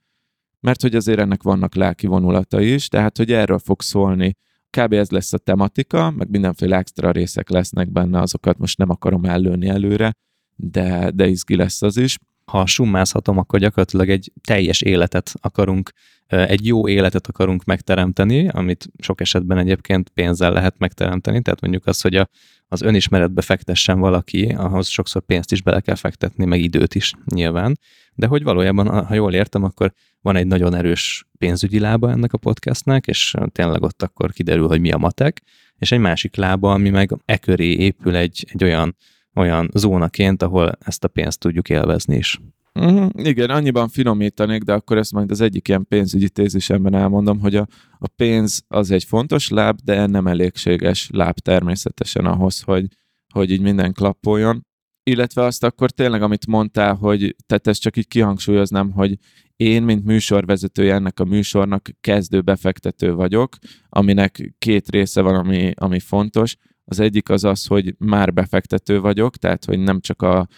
mert 0.61 0.83
hogy 0.83 0.95
azért 0.95 1.19
ennek 1.19 1.43
vannak 1.43 1.75
lelki 1.75 2.07
vonulatai 2.07 2.73
is, 2.73 2.88
tehát 2.88 3.17
hogy 3.17 3.33
erről 3.33 3.59
fog 3.59 3.83
szólni. 3.83 4.37
Kb. 4.71 4.93
ez 4.93 5.11
lesz 5.11 5.33
a 5.33 5.38
tematika, 5.38 6.11
meg 6.11 6.31
mindenféle 6.31 6.76
extra 6.76 7.11
részek 7.11 7.49
lesznek 7.49 7.93
benne, 7.93 8.21
azokat 8.21 8.59
most 8.59 8.79
nem 8.79 8.90
akarom 8.90 9.25
ellőni 9.25 9.69
előre, 9.69 10.17
de, 10.57 11.11
de 11.14 11.26
izgi 11.26 11.57
lesz 11.57 11.83
az 11.83 11.97
is. 11.97 12.19
Ha 12.45 12.67
summázhatom, 12.67 13.38
akkor 13.38 13.59
gyakorlatilag 13.59 14.09
egy 14.09 14.33
teljes 14.40 14.81
életet 14.81 15.33
akarunk, 15.40 15.90
egy 16.31 16.67
jó 16.67 16.89
életet 16.89 17.27
akarunk 17.27 17.65
megteremteni, 17.65 18.49
amit 18.49 18.89
sok 18.99 19.21
esetben 19.21 19.59
egyébként 19.59 20.09
pénzzel 20.09 20.53
lehet 20.53 20.75
megteremteni, 20.79 21.43
tehát 21.43 21.61
mondjuk 21.61 21.87
az, 21.87 22.01
hogy 22.01 22.15
a, 22.15 22.29
az 22.69 22.83
önismeretbe 22.83 23.43
fektessen 23.43 24.01
valaki, 24.01 24.47
ahhoz 24.47 24.89
sokszor 24.89 25.23
pénzt 25.23 25.53
is 25.53 25.63
bele 25.63 25.81
kell 25.81 25.95
fektetni, 25.95 26.45
meg 26.45 26.61
időt 26.61 26.95
is 26.95 27.13
nyilván, 27.35 27.79
de 28.15 28.27
hogy 28.27 28.43
valójában, 28.43 29.05
ha 29.07 29.15
jól 29.15 29.35
értem, 29.35 29.65
akkor 29.65 29.93
van 30.21 30.37
egy 30.37 30.47
nagyon 30.47 30.75
erős 30.75 31.27
pénzügyi 31.39 31.79
lába 31.79 32.11
ennek 32.11 32.33
a 32.33 32.39
podcastnek, 32.39 33.07
és 33.07 33.35
tényleg 33.53 33.83
ott 33.83 34.03
akkor 34.03 34.33
kiderül, 34.33 34.67
hogy 34.67 34.81
mi 34.81 34.91
a 34.91 34.99
matek, 34.99 35.43
és 35.79 35.93
egy 35.93 35.99
másik 35.99 36.37
lába, 36.37 36.73
ami 36.73 36.91
meg 36.91 37.11
e 37.25 37.37
köré 37.37 37.73
épül 37.73 38.17
egy, 38.17 38.47
egy 38.53 38.65
olyan, 38.65 38.97
olyan 39.35 39.71
zónaként, 39.75 40.43
ahol 40.43 40.73
ezt 40.85 41.05
a 41.05 41.09
pénzt 41.09 41.39
tudjuk 41.39 41.69
élvezni 41.69 42.17
is. 42.17 42.41
Uh-huh, 42.81 43.11
igen, 43.15 43.51
annyiban 43.51 43.89
finomítanék, 43.89 44.63
de 44.63 44.73
akkor 44.73 44.97
ezt 44.97 45.13
majd 45.13 45.31
az 45.31 45.41
egyik 45.41 45.69
ilyen 45.69 45.87
pénzügyi 45.87 46.29
tézisemben 46.29 46.95
elmondom, 46.95 47.41
hogy 47.41 47.57
a, 47.57 47.67
a 47.99 48.09
pénz 48.09 48.63
az 48.69 48.91
egy 48.91 49.05
fontos 49.05 49.49
láb, 49.49 49.79
de 49.85 50.07
nem 50.07 50.27
elégséges 50.27 51.09
láb 51.13 51.39
természetesen 51.39 52.25
ahhoz, 52.25 52.61
hogy, 52.61 52.87
hogy 53.35 53.51
így 53.51 53.61
minden 53.61 53.93
klappoljon. 53.93 54.67
Illetve 55.03 55.45
azt 55.45 55.65
akkor 55.65 55.91
tényleg, 55.91 56.23
amit 56.23 56.47
mondtál, 56.47 56.95
hogy 56.95 57.37
tehát 57.47 57.67
ezt 57.67 57.81
csak 57.81 57.97
így 57.97 58.09
kihangsúlyoznám, 58.09 58.91
hogy 58.91 59.19
én, 59.57 59.83
mint 59.83 60.05
műsorvezetője 60.05 60.95
ennek 60.95 61.21
a 61.21 61.25
műsornak 61.25 61.89
kezdő 62.01 62.41
befektető 62.41 63.15
vagyok, 63.15 63.57
aminek 63.89 64.55
két 64.59 64.91
része 64.91 65.21
van, 65.21 65.35
ami, 65.35 65.73
ami 65.75 65.99
fontos. 65.99 66.57
Az 66.85 67.01
egyik 67.01 67.29
az 67.29 67.45
az, 67.45 67.67
hogy 67.67 67.95
már 67.99 68.33
befektető 68.33 69.01
vagyok, 69.01 69.37
tehát 69.37 69.65
hogy 69.65 69.79
nem 69.79 70.01
csak 70.01 70.23
a 70.23 70.49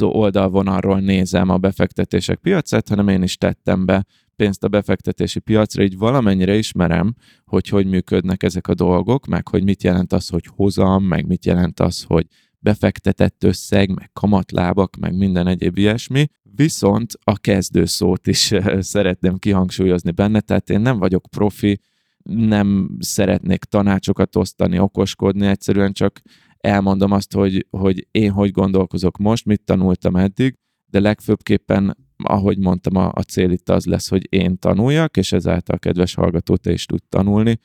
oldalvonalról 0.00 1.00
nézem 1.00 1.48
a 1.48 1.58
befektetések 1.58 2.38
piacát, 2.38 2.88
hanem 2.88 3.08
én 3.08 3.22
is 3.22 3.36
tettem 3.36 3.84
be 3.84 4.06
pénzt 4.36 4.64
a 4.64 4.68
befektetési 4.68 5.38
piacra, 5.38 5.82
így 5.82 5.98
valamennyire 5.98 6.56
ismerem, 6.56 7.14
hogy 7.44 7.68
hogy 7.68 7.86
működnek 7.86 8.42
ezek 8.42 8.68
a 8.68 8.74
dolgok, 8.74 9.26
meg 9.26 9.48
hogy 9.48 9.64
mit 9.64 9.82
jelent 9.82 10.12
az, 10.12 10.28
hogy 10.28 10.44
hozam, 10.56 11.04
meg 11.04 11.26
mit 11.26 11.44
jelent 11.44 11.80
az, 11.80 12.02
hogy 12.02 12.26
befektetett 12.58 13.44
összeg, 13.44 13.94
meg 13.94 14.10
kamatlábak, 14.12 14.96
meg 14.96 15.16
minden 15.16 15.46
egyéb 15.46 15.78
ilyesmi. 15.78 16.26
Viszont 16.42 17.12
a 17.22 17.38
kezdő 17.38 17.84
szót 17.84 18.26
is 18.26 18.54
szeretném 18.94 19.36
kihangsúlyozni 19.38 20.10
benne, 20.10 20.40
tehát 20.40 20.70
én 20.70 20.80
nem 20.80 20.98
vagyok 20.98 21.26
profi, 21.30 21.80
nem 22.22 22.96
szeretnék 22.98 23.64
tanácsokat 23.64 24.36
osztani, 24.36 24.78
okoskodni, 24.78 25.46
egyszerűen 25.46 25.92
csak 25.92 26.20
elmondom 26.60 27.12
azt, 27.12 27.32
hogy, 27.32 27.66
hogy 27.70 28.06
én 28.10 28.30
hogy 28.30 28.50
gondolkozok 28.50 29.16
most, 29.16 29.44
mit 29.44 29.62
tanultam 29.64 30.16
eddig, 30.16 30.54
de 30.86 31.00
legfőbbképpen, 31.00 31.96
ahogy 32.16 32.58
mondtam, 32.58 32.96
a, 32.96 33.10
a 33.14 33.22
cél 33.22 33.50
itt 33.50 33.68
az 33.68 33.84
lesz, 33.84 34.08
hogy 34.08 34.26
én 34.30 34.58
tanuljak, 34.58 35.16
és 35.16 35.32
ezáltal, 35.32 35.78
kedves 35.78 36.14
hallgató, 36.14 36.56
te 36.56 36.72
is 36.72 36.86
tud 36.86 37.02
tanulni. 37.08 37.58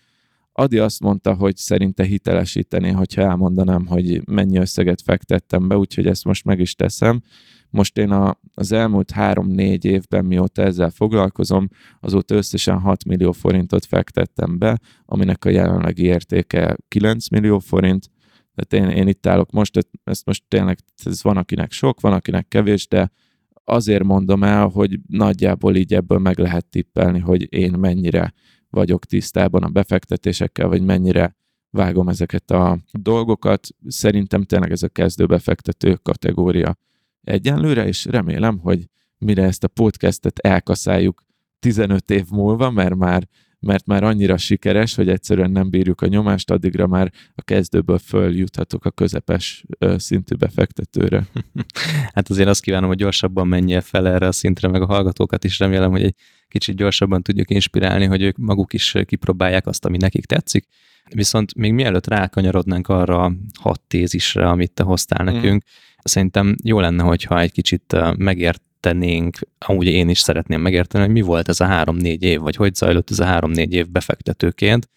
Adi 0.55 0.77
azt 0.77 0.99
mondta, 0.99 1.33
hogy 1.33 1.57
szerinte 1.57 2.03
hitelesítené, 2.03 2.91
hogyha 2.91 3.21
elmondanám, 3.21 3.85
hogy 3.85 4.27
mennyi 4.27 4.57
összeget 4.57 5.01
fektettem 5.01 5.67
be, 5.67 5.77
úgyhogy 5.77 6.07
ezt 6.07 6.25
most 6.25 6.45
meg 6.45 6.59
is 6.59 6.75
teszem. 6.75 7.21
Most 7.69 7.97
én 7.97 8.11
a, 8.11 8.39
az 8.53 8.71
elmúlt 8.71 9.11
három-négy 9.11 9.85
évben, 9.85 10.25
mióta 10.25 10.61
ezzel 10.61 10.89
foglalkozom, 10.89 11.67
azóta 11.99 12.35
összesen 12.35 12.79
6 12.79 13.05
millió 13.05 13.31
forintot 13.31 13.85
fektettem 13.85 14.57
be, 14.57 14.79
aminek 15.05 15.45
a 15.45 15.49
jelenlegi 15.49 16.03
értéke 16.03 16.77
9 16.87 17.29
millió 17.29 17.59
forint, 17.59 18.09
tehát 18.55 18.85
én, 18.85 18.97
én 18.97 19.07
itt 19.07 19.25
állok 19.25 19.51
most, 19.51 19.87
ezt 20.03 20.25
most 20.25 20.43
tényleg, 20.47 20.77
ez 21.03 21.23
van 21.23 21.37
akinek 21.37 21.71
sok, 21.71 22.01
van 22.01 22.13
akinek 22.13 22.47
kevés, 22.47 22.87
de 22.87 23.11
azért 23.63 24.03
mondom 24.03 24.43
el, 24.43 24.67
hogy 24.67 24.99
nagyjából 25.07 25.75
így 25.75 25.93
ebből 25.93 26.17
meg 26.17 26.37
lehet 26.37 26.65
tippelni, 26.65 27.19
hogy 27.19 27.53
én 27.53 27.73
mennyire 27.73 28.33
vagyok 28.69 29.05
tisztában 29.05 29.63
a 29.63 29.69
befektetésekkel, 29.69 30.67
vagy 30.67 30.81
mennyire 30.81 31.35
vágom 31.69 32.09
ezeket 32.09 32.51
a 32.51 32.79
dolgokat. 32.91 33.67
Szerintem 33.87 34.43
tényleg 34.43 34.71
ez 34.71 34.83
a 34.83 34.87
kezdő 34.87 35.25
befektető 35.25 35.93
kategória 35.95 36.77
egyenlőre, 37.21 37.87
és 37.87 38.05
remélem, 38.05 38.57
hogy 38.57 38.89
mire 39.17 39.43
ezt 39.43 39.63
a 39.63 39.67
podcastet 39.67 40.39
elkaszáljuk 40.39 41.23
15 41.59 42.09
év 42.09 42.25
múlva, 42.29 42.69
mert 42.69 42.95
már 42.95 43.27
mert 43.63 43.85
már 43.85 44.03
annyira 44.03 44.37
sikeres, 44.37 44.95
hogy 44.95 45.09
egyszerűen 45.09 45.51
nem 45.51 45.69
bírjuk 45.69 46.01
a 46.01 46.07
nyomást, 46.07 46.51
addigra 46.51 46.87
már 46.87 47.11
a 47.35 47.41
kezdőből 47.41 47.97
följuthatok 47.97 48.85
a 48.85 48.91
közepes 48.91 49.65
szintű 49.97 50.35
befektetőre. 50.35 51.25
Hát 52.13 52.29
azért 52.29 52.47
azt 52.47 52.61
kívánom, 52.61 52.87
hogy 52.87 52.97
gyorsabban 52.97 53.47
menjél 53.47 53.81
fel 53.81 54.07
erre 54.07 54.27
a 54.27 54.31
szintre, 54.31 54.67
meg 54.67 54.81
a 54.81 54.85
hallgatókat 54.85 55.43
is 55.43 55.59
remélem, 55.59 55.91
hogy 55.91 56.03
egy 56.03 56.15
kicsit 56.47 56.75
gyorsabban 56.75 57.21
tudjuk 57.21 57.49
inspirálni, 57.49 58.05
hogy 58.05 58.21
ők 58.21 58.37
maguk 58.37 58.73
is 58.73 58.95
kipróbálják 59.05 59.67
azt, 59.67 59.85
ami 59.85 59.97
nekik 59.97 60.25
tetszik. 60.25 60.67
Viszont 61.09 61.55
még 61.55 61.73
mielőtt 61.73 62.07
rákanyarodnánk 62.07 62.87
arra 62.87 63.23
a 63.23 63.33
hat 63.59 63.81
tézisre, 63.81 64.49
amit 64.49 64.71
te 64.71 64.83
hoztál 64.83 65.23
mm. 65.23 65.33
nekünk, 65.33 65.63
mm. 65.63 65.67
szerintem 66.03 66.55
jó 66.63 66.79
lenne, 66.79 67.03
hogyha 67.03 67.39
egy 67.39 67.51
kicsit 67.51 67.95
megért 68.17 68.61
megértenénk, 68.83 69.37
amúgy 69.57 69.87
én 69.87 70.09
is 70.09 70.19
szeretném 70.19 70.61
megérteni, 70.61 71.03
hogy 71.03 71.13
mi 71.13 71.21
volt 71.21 71.49
ez 71.49 71.59
a 71.59 71.65
három-négy 71.65 72.23
év, 72.23 72.39
vagy 72.39 72.55
hogy 72.55 72.75
zajlott 72.75 73.09
ez 73.09 73.19
a 73.19 73.25
három-négy 73.25 73.73
év 73.73 73.89
befektetőként. 73.89 74.89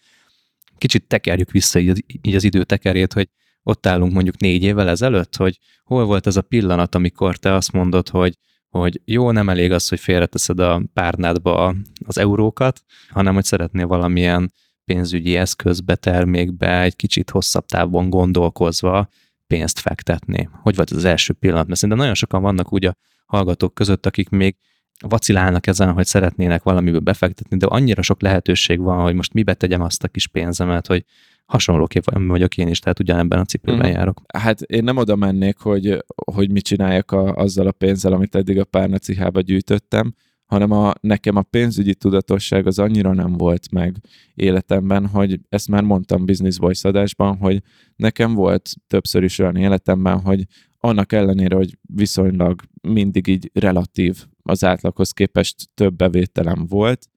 Kicsit 0.77 1.07
tekerjük 1.07 1.51
vissza 1.51 1.79
így 1.79 1.89
az, 1.89 2.03
így 2.21 2.35
az 2.35 2.43
idő 2.43 2.63
tekerét, 2.63 3.13
hogy 3.13 3.29
ott 3.63 3.85
állunk 3.85 4.13
mondjuk 4.13 4.39
négy 4.39 4.63
évvel 4.63 4.89
ezelőtt, 4.89 5.35
hogy 5.35 5.59
hol 5.83 6.05
volt 6.05 6.27
ez 6.27 6.37
a 6.37 6.41
pillanat, 6.41 6.95
amikor 6.95 7.37
te 7.37 7.53
azt 7.53 7.71
mondod, 7.71 8.09
hogy, 8.09 8.37
hogy 8.69 9.01
jó, 9.05 9.31
nem 9.31 9.49
elég 9.49 9.71
az, 9.71 9.87
hogy 9.87 9.99
félreteszed 9.99 10.59
a 10.59 10.81
párnádba 10.93 11.75
az 12.05 12.17
eurókat, 12.17 12.81
hanem 13.09 13.33
hogy 13.33 13.43
szeretnél 13.43 13.87
valamilyen 13.87 14.51
pénzügyi 14.85 15.35
eszközbe, 15.35 15.95
termékbe 15.95 16.81
egy 16.81 16.95
kicsit 16.95 17.29
hosszabb 17.29 17.65
távon 17.65 18.09
gondolkozva 18.09 19.09
pénzt 19.47 19.79
fektetni. 19.79 20.49
Hogy 20.61 20.75
volt 20.75 20.89
az 20.89 21.05
első 21.05 21.33
pillanat? 21.33 21.67
Mert 21.67 21.79
szerintem 21.79 22.03
nagyon 22.03 22.19
sokan 22.19 22.41
vannak 22.41 22.73
úgy 22.73 22.85
a 22.85 22.95
hallgatók 23.25 23.73
között, 23.73 24.05
akik 24.05 24.29
még 24.29 24.55
vacilálnak 24.99 25.67
ezen, 25.67 25.93
hogy 25.93 26.05
szeretnének 26.05 26.63
valamiből 26.63 26.99
befektetni, 26.99 27.57
de 27.57 27.65
annyira 27.65 28.01
sok 28.01 28.21
lehetőség 28.21 28.79
van, 28.79 29.01
hogy 29.01 29.15
most 29.15 29.33
mibe 29.33 29.53
tegyem 29.53 29.81
azt 29.81 30.03
a 30.03 30.07
kis 30.07 30.27
pénzemet, 30.27 30.87
hogy 30.87 31.05
hasonlóképpen 31.45 32.27
vagyok 32.27 32.57
én 32.57 32.67
is, 32.67 32.79
tehát 32.79 32.99
ugyanebben 32.99 33.39
a 33.39 33.45
cipőben 33.45 33.89
mm. 33.89 33.93
járok. 33.93 34.21
Hát 34.33 34.61
én 34.61 34.83
nem 34.83 34.97
oda 34.97 35.15
mennék, 35.15 35.57
hogy, 35.57 36.03
hogy 36.31 36.51
mit 36.51 36.63
csináljak 36.63 37.11
a, 37.11 37.35
azzal 37.35 37.67
a 37.67 37.71
pénzzel, 37.71 38.13
amit 38.13 38.35
eddig 38.35 38.59
a 38.59 38.65
párnacihába 38.65 39.41
gyűjtöttem, 39.41 40.13
hanem 40.47 40.71
a, 40.71 40.93
nekem 41.01 41.35
a 41.35 41.41
pénzügyi 41.41 41.95
tudatosság 41.95 42.67
az 42.67 42.79
annyira 42.79 43.13
nem 43.13 43.33
volt 43.33 43.71
meg 43.71 43.97
életemben, 44.33 45.07
hogy 45.07 45.39
ezt 45.49 45.67
már 45.67 45.83
mondtam 45.83 46.25
Business 46.25 46.57
Voice 46.57 46.87
adásban, 46.89 47.37
hogy 47.37 47.61
nekem 47.95 48.33
volt 48.33 48.69
többször 48.87 49.23
is 49.23 49.39
olyan 49.39 49.55
életemben, 49.55 50.19
hogy 50.19 50.43
annak 50.79 51.13
ellenére, 51.13 51.55
hogy 51.55 51.77
viszonylag 51.81 52.61
mindig 52.81 53.27
így 53.27 53.49
relatív 53.53 54.25
az 54.43 54.63
átlaghoz 54.63 55.11
képest 55.11 55.69
több 55.73 55.95
bevételem 55.95 56.65
volt, 56.67 57.07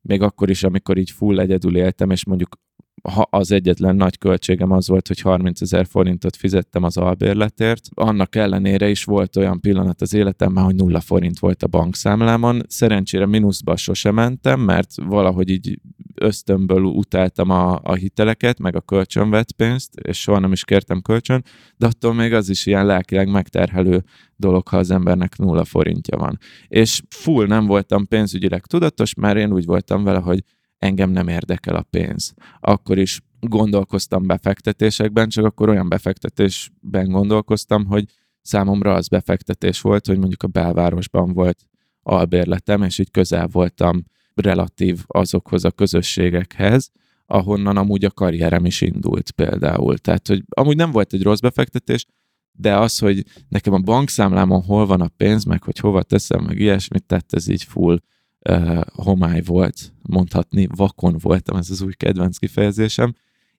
még 0.00 0.22
akkor 0.22 0.50
is, 0.50 0.62
amikor 0.62 0.98
így 0.98 1.10
full 1.10 1.38
egyedül 1.38 1.76
éltem, 1.76 2.10
és 2.10 2.24
mondjuk 2.24 2.56
ha 3.02 3.26
az 3.30 3.52
egyetlen 3.52 3.96
nagy 3.96 4.18
költségem 4.18 4.70
az 4.70 4.88
volt, 4.88 5.06
hogy 5.08 5.20
30 5.20 5.60
ezer 5.60 5.86
forintot 5.86 6.36
fizettem 6.36 6.82
az 6.82 6.96
albérletért. 6.96 7.88
Annak 7.94 8.34
ellenére 8.34 8.88
is 8.88 9.04
volt 9.04 9.36
olyan 9.36 9.60
pillanat 9.60 10.00
az 10.00 10.14
életemben, 10.14 10.64
hogy 10.64 10.74
nulla 10.74 11.00
forint 11.00 11.38
volt 11.38 11.62
a 11.62 11.66
bankszámlámon. 11.66 12.62
Szerencsére 12.68 13.26
mínuszba 13.26 13.76
sose 13.76 14.10
mentem, 14.10 14.60
mert 14.60 14.94
valahogy 15.04 15.48
így 15.48 15.80
ösztönből 16.14 16.82
utáltam 16.82 17.50
a, 17.50 17.80
a 17.82 17.94
hiteleket, 17.94 18.58
meg 18.58 18.76
a 18.76 18.80
kölcsönvett 18.80 19.52
pénzt, 19.52 19.94
és 19.94 20.20
soha 20.20 20.38
nem 20.38 20.52
is 20.52 20.64
kértem 20.64 21.00
kölcsön, 21.00 21.44
de 21.76 21.86
attól 21.86 22.14
még 22.14 22.32
az 22.32 22.48
is 22.48 22.66
ilyen 22.66 22.86
lelkileg 22.86 23.30
megterhelő 23.30 24.04
dolog, 24.36 24.68
ha 24.68 24.76
az 24.76 24.90
embernek 24.90 25.36
nulla 25.36 25.64
forintja 25.64 26.18
van. 26.18 26.38
És 26.68 27.02
full 27.08 27.46
nem 27.46 27.66
voltam 27.66 28.06
pénzügyileg 28.06 28.66
tudatos, 28.66 29.14
mert 29.14 29.38
én 29.38 29.52
úgy 29.52 29.64
voltam 29.64 30.04
vele, 30.04 30.18
hogy 30.18 30.42
engem 30.80 31.10
nem 31.10 31.28
érdekel 31.28 31.76
a 31.76 31.86
pénz. 31.90 32.34
Akkor 32.60 32.98
is 32.98 33.20
gondolkoztam 33.40 34.26
befektetésekben, 34.26 35.28
csak 35.28 35.44
akkor 35.44 35.68
olyan 35.68 35.88
befektetésben 35.88 37.10
gondolkoztam, 37.10 37.86
hogy 37.86 38.04
számomra 38.42 38.94
az 38.94 39.08
befektetés 39.08 39.80
volt, 39.80 40.06
hogy 40.06 40.18
mondjuk 40.18 40.42
a 40.42 40.46
belvárosban 40.46 41.32
volt 41.32 41.64
albérletem, 42.02 42.82
és 42.82 42.98
így 42.98 43.10
közel 43.10 43.46
voltam 43.46 44.04
relatív 44.34 45.04
azokhoz 45.06 45.64
a 45.64 45.70
közösségekhez, 45.70 46.90
ahonnan 47.26 47.76
amúgy 47.76 48.04
a 48.04 48.10
karrierem 48.10 48.64
is 48.64 48.80
indult 48.80 49.30
például. 49.30 49.98
Tehát, 49.98 50.26
hogy 50.26 50.42
amúgy 50.48 50.76
nem 50.76 50.90
volt 50.90 51.12
egy 51.12 51.22
rossz 51.22 51.40
befektetés, 51.40 52.06
de 52.52 52.76
az, 52.76 52.98
hogy 52.98 53.24
nekem 53.48 53.72
a 53.72 53.78
bankszámlámon 53.78 54.62
hol 54.62 54.86
van 54.86 55.00
a 55.00 55.10
pénz, 55.16 55.44
meg 55.44 55.62
hogy 55.62 55.78
hova 55.78 56.02
teszem, 56.02 56.44
meg 56.44 56.58
ilyesmit, 56.58 57.04
tett 57.04 57.32
ez 57.32 57.48
így 57.48 57.64
full 57.64 57.98
uh, 58.48 58.80
homály 58.92 59.42
volt, 59.44 59.92
mondhatni, 60.02 60.68
vakon 60.76 61.16
voltam, 61.18 61.56
ez 61.56 61.70
az 61.70 61.82
új 61.82 61.92
kedvenc 61.92 62.36
kifejezésem, 62.36 63.14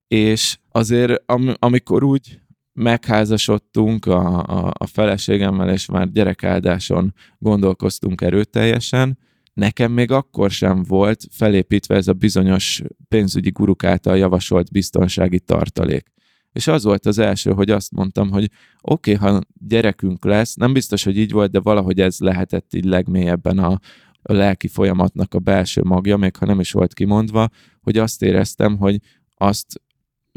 és 0.08 0.58
azért 0.72 1.24
am- 1.26 1.56
amikor 1.60 2.04
úgy 2.04 2.40
megházasodtunk 2.74 4.06
a, 4.06 4.40
a, 4.40 4.74
a 4.78 4.86
feleségemmel, 4.86 5.70
és 5.70 5.86
már 5.86 6.12
gyerekáldáson 6.12 7.14
gondolkoztunk 7.38 8.22
erőteljesen, 8.22 9.18
nekem 9.54 9.92
még 9.92 10.12
akkor 10.12 10.52
sem 10.52 10.84
volt 10.84 11.24
felépítve 11.32 11.96
ez 11.96 12.08
a 12.08 12.14
bizonyos 12.14 12.82
pénzügyi 13.08 13.50
guruk 13.50 13.84
által 13.84 14.18
javasolt 14.18 14.72
biztonsági 14.72 15.40
tartalék. 15.40 16.12
És 16.52 16.68
az 16.68 16.84
volt 16.84 17.06
az 17.06 17.18
első, 17.18 17.52
hogy 17.52 17.70
azt 17.70 17.92
mondtam, 17.92 18.32
hogy 18.32 18.50
oké, 18.82 19.14
okay, 19.14 19.32
ha 19.32 19.42
gyerekünk 19.68 20.26
lesz, 20.26 20.56
nem 20.56 20.74
biztos, 20.74 21.04
hogy 21.04 21.18
így 21.18 21.32
volt, 21.32 21.52
de 21.52 21.60
valahogy 21.60 22.00
ez 22.00 22.20
lehetett 22.20 22.74
így 22.74 22.86
legmélyebben 22.86 23.58
a, 23.60 23.80
a 24.22 24.34
lelki 24.34 24.68
folyamatnak 24.68 25.34
a 25.34 25.40
belső 25.40 25.82
magja, 25.84 26.18
még 26.18 26.36
ha 26.36 26.46
nem 26.46 26.60
is 26.60 26.72
volt 26.72 26.94
kimondva, 26.94 27.50
hogy 27.82 27.98
azt 27.98 28.22
éreztem, 28.22 28.78
hogy 28.78 28.98
azt 29.36 29.82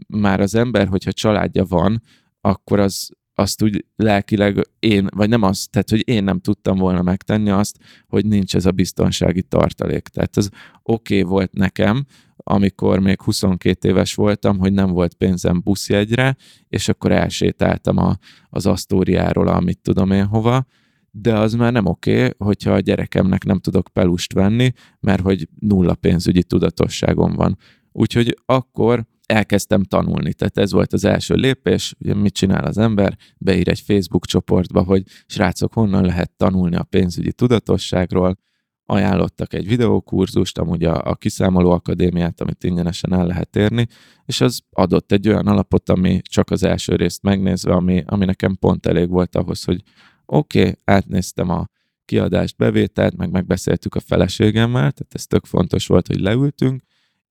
már 0.09 0.41
az 0.41 0.55
ember, 0.55 0.89
hogyha 0.89 1.13
családja 1.13 1.65
van, 1.65 2.03
akkor 2.41 2.79
az, 2.79 3.11
azt 3.35 3.63
úgy 3.63 3.85
lelkileg 3.97 4.69
én, 4.79 5.07
vagy 5.17 5.29
nem 5.29 5.43
azt, 5.43 5.71
tehát 5.71 5.91
hogy 5.91 6.09
én 6.09 6.25
nem 6.25 6.41
tudtam 6.41 6.79
volna 6.79 7.03
megtenni 7.03 7.51
azt, 7.51 7.79
hogy 8.07 8.27
nincs 8.27 8.55
ez 8.55 8.67
a 8.67 8.71
biztonsági 8.71 9.43
tartalék. 9.43 10.09
Tehát 10.09 10.37
ez 10.37 10.49
oké 10.83 11.21
okay 11.21 11.31
volt 11.31 11.53
nekem, 11.53 12.07
amikor 12.37 12.99
még 12.99 13.23
22 13.23 13.89
éves 13.89 14.15
voltam, 14.15 14.59
hogy 14.59 14.73
nem 14.73 14.91
volt 14.91 15.15
pénzem 15.15 15.61
buszjegyre, 15.65 16.37
és 16.69 16.89
akkor 16.89 17.13
elsétáltam 17.13 17.97
a, 17.97 18.17
az 18.49 18.67
Asztóriáról, 18.67 19.49
amit 19.49 19.79
tudom 19.83 20.11
én 20.11 20.25
hova, 20.25 20.67
de 21.17 21.39
az 21.39 21.55
már 21.55 21.73
nem 21.73 21.87
oké, 21.87 22.15
okay, 22.17 22.31
hogyha 22.39 22.73
a 22.73 22.81
gyerekemnek 22.81 23.45
nem 23.45 23.59
tudok 23.59 23.89
pelust 23.93 24.33
venni, 24.33 24.73
mert 25.01 25.23
hogy 25.23 25.49
nulla 25.59 25.95
pénzügyi 25.95 26.43
tudatosságom 26.43 27.33
van. 27.33 27.59
Úgyhogy 27.93 28.39
akkor 28.47 29.07
elkezdtem 29.27 29.83
tanulni. 29.83 30.35
Tehát 30.35 30.59
ez 30.59 30.73
volt 30.73 30.93
az 30.93 31.05
első 31.05 31.35
lépés, 31.35 31.95
ugye 31.99 32.15
mit 32.15 32.35
csinál 32.35 32.65
az 32.65 32.79
ember, 32.79 33.17
beír 33.39 33.69
egy 33.69 33.81
Facebook 33.81 34.27
csoportba, 34.27 34.83
hogy 34.83 35.03
srácok, 35.27 35.73
honnan 35.73 36.05
lehet 36.05 36.31
tanulni 36.37 36.77
a 36.77 36.83
pénzügyi 36.83 37.33
tudatosságról, 37.33 38.39
ajánlottak 38.87 39.55
egy 39.55 39.69
videókurzust, 39.69 40.59
amúgy 40.59 40.85
a, 40.85 41.03
a 41.05 41.15
kiszámoló 41.15 41.71
akadémiát, 41.71 42.41
amit 42.41 42.65
ingyenesen 42.65 43.13
el 43.13 43.27
lehet 43.27 43.57
érni, 43.57 43.87
és 44.25 44.41
az 44.41 44.61
adott 44.71 45.13
egy 45.13 45.29
olyan 45.29 45.47
alapot, 45.47 45.89
ami 45.89 46.21
csak 46.23 46.51
az 46.51 46.63
első 46.63 46.97
részt 46.97 47.23
megnézve, 47.23 47.73
ami, 47.73 48.03
ami 48.07 48.25
nekem 48.25 48.57
pont 48.57 48.87
elég 48.87 49.09
volt 49.09 49.37
ahhoz, 49.37 49.65
hogy 49.65 49.83
oké, 50.27 50.61
okay, 50.61 50.75
átnéztem 50.85 51.49
a 51.49 51.69
kiadást, 52.05 52.57
bevételt, 52.57 53.17
meg 53.17 53.31
megbeszéltük 53.31 53.95
a 53.95 54.01
feleségemmel, 54.01 54.93
tehát 54.93 55.15
ez 55.15 55.27
tök 55.27 55.45
fontos 55.45 55.87
volt, 55.87 56.07
hogy 56.07 56.21
leültünk, 56.21 56.83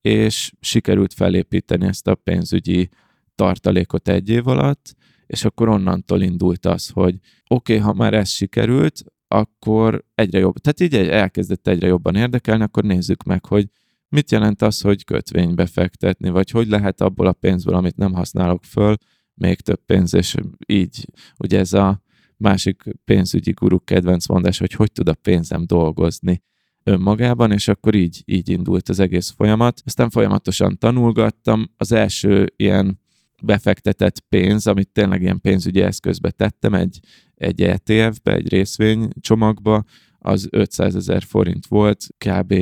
és 0.01 0.51
sikerült 0.59 1.13
felépíteni 1.13 1.85
ezt 1.85 2.07
a 2.07 2.15
pénzügyi 2.15 2.89
tartalékot 3.35 4.07
egy 4.07 4.29
év 4.29 4.47
alatt, 4.47 4.95
és 5.25 5.45
akkor 5.45 5.67
onnantól 5.67 6.21
indult 6.21 6.65
az, 6.65 6.89
hogy 6.89 7.15
oké, 7.47 7.73
okay, 7.73 7.77
ha 7.77 7.93
már 7.93 8.13
ez 8.13 8.29
sikerült, 8.29 9.03
akkor 9.27 10.05
egyre 10.15 10.39
jobb, 10.39 10.57
tehát 10.57 10.79
így 10.79 11.09
elkezdett 11.09 11.67
egyre 11.67 11.87
jobban 11.87 12.15
érdekelni, 12.15 12.63
akkor 12.63 12.83
nézzük 12.83 13.23
meg, 13.23 13.45
hogy 13.45 13.69
mit 14.09 14.31
jelent 14.31 14.61
az, 14.61 14.81
hogy 14.81 15.03
kötvénybe 15.03 15.65
fektetni, 15.65 16.29
vagy 16.29 16.49
hogy 16.49 16.67
lehet 16.67 17.01
abból 17.01 17.27
a 17.27 17.33
pénzből, 17.33 17.75
amit 17.75 17.95
nem 17.95 18.13
használok 18.13 18.63
föl, 18.63 18.95
még 19.33 19.61
több 19.61 19.85
pénz, 19.85 20.13
és 20.13 20.35
így, 20.65 21.05
ugye 21.37 21.59
ez 21.59 21.73
a 21.73 22.02
másik 22.37 22.83
pénzügyi 23.05 23.51
guru 23.51 23.83
kedvenc 23.83 24.27
mondás, 24.27 24.57
hogy 24.59 24.73
hogy 24.73 24.91
tud 24.91 25.07
a 25.07 25.13
pénzem 25.13 25.65
dolgozni 25.65 26.43
önmagában, 26.83 27.51
és 27.51 27.67
akkor 27.67 27.95
így, 27.95 28.21
így 28.25 28.49
indult 28.49 28.89
az 28.89 28.99
egész 28.99 29.29
folyamat. 29.29 29.81
Aztán 29.85 30.09
folyamatosan 30.09 30.77
tanulgattam. 30.77 31.71
Az 31.77 31.91
első 31.91 32.53
ilyen 32.55 32.99
befektetett 33.43 34.19
pénz, 34.19 34.67
amit 34.67 34.89
tényleg 34.89 35.21
ilyen 35.21 35.41
pénzügyi 35.41 35.81
eszközbe 35.81 36.31
tettem, 36.31 36.73
egy, 36.73 36.99
egy 37.35 37.61
ETF-be, 37.61 38.33
egy 38.33 38.49
részvénycsomagba, 38.49 39.83
az 40.19 40.47
500 40.49 40.95
ezer 40.95 41.23
forint 41.23 41.65
volt, 41.65 42.07
kb. 42.17 42.53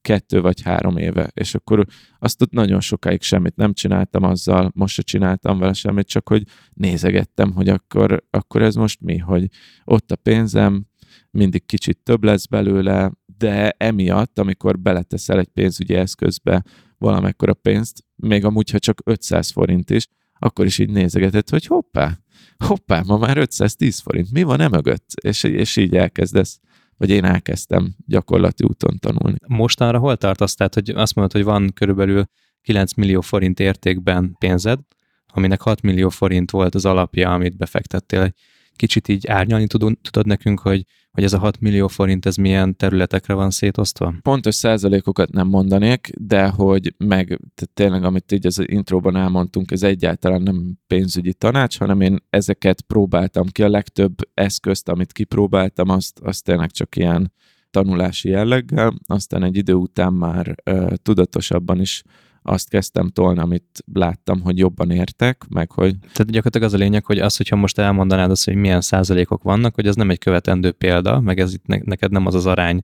Kettő 0.00 0.40
vagy 0.40 0.62
három 0.62 0.96
éve, 0.96 1.30
és 1.34 1.54
akkor 1.54 1.86
azt 2.18 2.42
ott 2.42 2.50
nagyon 2.50 2.80
sokáig 2.80 3.22
semmit 3.22 3.56
nem 3.56 3.72
csináltam 3.72 4.22
azzal, 4.22 4.70
most 4.74 4.94
se 4.94 5.02
csináltam 5.02 5.58
vele 5.58 5.72
semmit, 5.72 6.06
csak 6.06 6.28
hogy 6.28 6.42
nézegettem, 6.72 7.52
hogy 7.52 7.68
akkor, 7.68 8.24
akkor 8.30 8.62
ez 8.62 8.74
most 8.74 9.00
mi, 9.00 9.18
hogy 9.18 9.48
ott 9.84 10.10
a 10.12 10.16
pénzem, 10.16 10.86
mindig 11.30 11.66
kicsit 11.66 11.98
több 12.02 12.24
lesz 12.24 12.46
belőle, 12.46 13.12
de 13.38 13.70
emiatt, 13.70 14.38
amikor 14.38 14.78
beleteszel 14.78 15.38
egy 15.38 15.48
pénzügyi 15.48 15.94
eszközbe 15.94 16.64
valamekkora 16.98 17.54
pénzt, 17.54 18.04
még 18.16 18.44
amúgy, 18.44 18.70
ha 18.70 18.78
csak 18.78 19.00
500 19.04 19.50
forint 19.50 19.90
is, 19.90 20.08
akkor 20.38 20.66
is 20.66 20.78
így 20.78 20.90
nézegeted, 20.90 21.48
hogy 21.48 21.66
hoppá, 21.66 22.18
hoppá, 22.66 23.02
ma 23.06 23.18
már 23.18 23.36
510 23.36 23.98
forint, 23.98 24.30
mi 24.30 24.42
van 24.42 24.60
e 24.60 24.68
mögött? 24.68 25.12
És, 25.22 25.42
és 25.42 25.76
így 25.76 25.96
elkezdesz, 25.96 26.60
vagy 27.04 27.16
én 27.16 27.24
elkezdtem 27.24 27.94
gyakorlati 28.06 28.64
úton 28.64 28.98
tanulni. 28.98 29.36
Mostanra 29.46 29.98
hol 29.98 30.16
tartasz? 30.16 30.54
Tehát, 30.54 30.74
hogy 30.74 30.90
azt 30.90 31.14
mondod, 31.14 31.32
hogy 31.32 31.44
van 31.44 31.72
körülbelül 31.74 32.24
9 32.62 32.94
millió 32.94 33.20
forint 33.20 33.60
értékben 33.60 34.36
pénzed, 34.38 34.78
aminek 35.26 35.60
6 35.60 35.82
millió 35.82 36.08
forint 36.08 36.50
volt 36.50 36.74
az 36.74 36.84
alapja, 36.84 37.32
amit 37.32 37.56
befektettél. 37.56 38.32
Kicsit 38.76 39.08
így 39.08 39.26
árnyalni 39.26 39.66
tudod, 39.66 39.98
tudod 40.00 40.26
nekünk, 40.26 40.60
hogy 40.60 40.84
hogy 41.14 41.24
ez 41.24 41.32
a 41.32 41.38
6 41.38 41.60
millió 41.60 41.88
forint, 41.88 42.26
ez 42.26 42.36
milyen 42.36 42.76
területekre 42.76 43.34
van 43.34 43.50
szétosztva? 43.50 44.14
Pontos 44.22 44.54
százalékokat 44.54 45.32
nem 45.32 45.46
mondanék, 45.46 46.10
de 46.18 46.48
hogy 46.48 46.94
meg 46.96 47.26
tehát 47.26 47.70
tényleg, 47.74 48.04
amit 48.04 48.32
így 48.32 48.46
az 48.46 48.62
intróban 48.66 49.16
elmondtunk, 49.16 49.70
ez 49.70 49.82
egyáltalán 49.82 50.42
nem 50.42 50.78
pénzügyi 50.86 51.34
tanács, 51.34 51.78
hanem 51.78 52.00
én 52.00 52.18
ezeket 52.30 52.80
próbáltam 52.80 53.46
ki, 53.46 53.62
a 53.62 53.68
legtöbb 53.68 54.14
eszközt, 54.34 54.88
amit 54.88 55.12
kipróbáltam, 55.12 55.88
azt, 55.88 56.18
azt 56.22 56.44
tényleg 56.44 56.70
csak 56.70 56.96
ilyen 56.96 57.32
tanulási 57.70 58.28
jelleggel, 58.28 58.94
aztán 59.06 59.42
egy 59.42 59.56
idő 59.56 59.72
után 59.72 60.12
már 60.12 60.54
uh, 60.70 60.92
tudatosabban 61.02 61.80
is 61.80 62.02
azt 62.46 62.68
kezdtem 62.68 63.08
tolni, 63.08 63.38
amit 63.38 63.84
láttam, 63.92 64.40
hogy 64.40 64.58
jobban 64.58 64.90
értek, 64.90 65.44
meg 65.48 65.70
hogy... 65.70 65.96
Tehát 65.98 66.30
gyakorlatilag 66.30 66.66
az 66.66 66.74
a 66.74 66.76
lényeg, 66.76 67.04
hogy 67.04 67.18
az, 67.18 67.36
hogyha 67.36 67.56
most 67.56 67.78
elmondanád 67.78 68.30
azt, 68.30 68.44
hogy 68.44 68.54
milyen 68.54 68.80
százalékok 68.80 69.42
vannak, 69.42 69.74
hogy 69.74 69.86
ez 69.86 69.94
nem 69.94 70.10
egy 70.10 70.18
követendő 70.18 70.70
példa, 70.70 71.20
meg 71.20 71.40
ez 71.40 71.52
itt 71.52 71.66
neked 71.66 72.10
nem 72.10 72.26
az 72.26 72.34
az 72.34 72.46
arány 72.46 72.82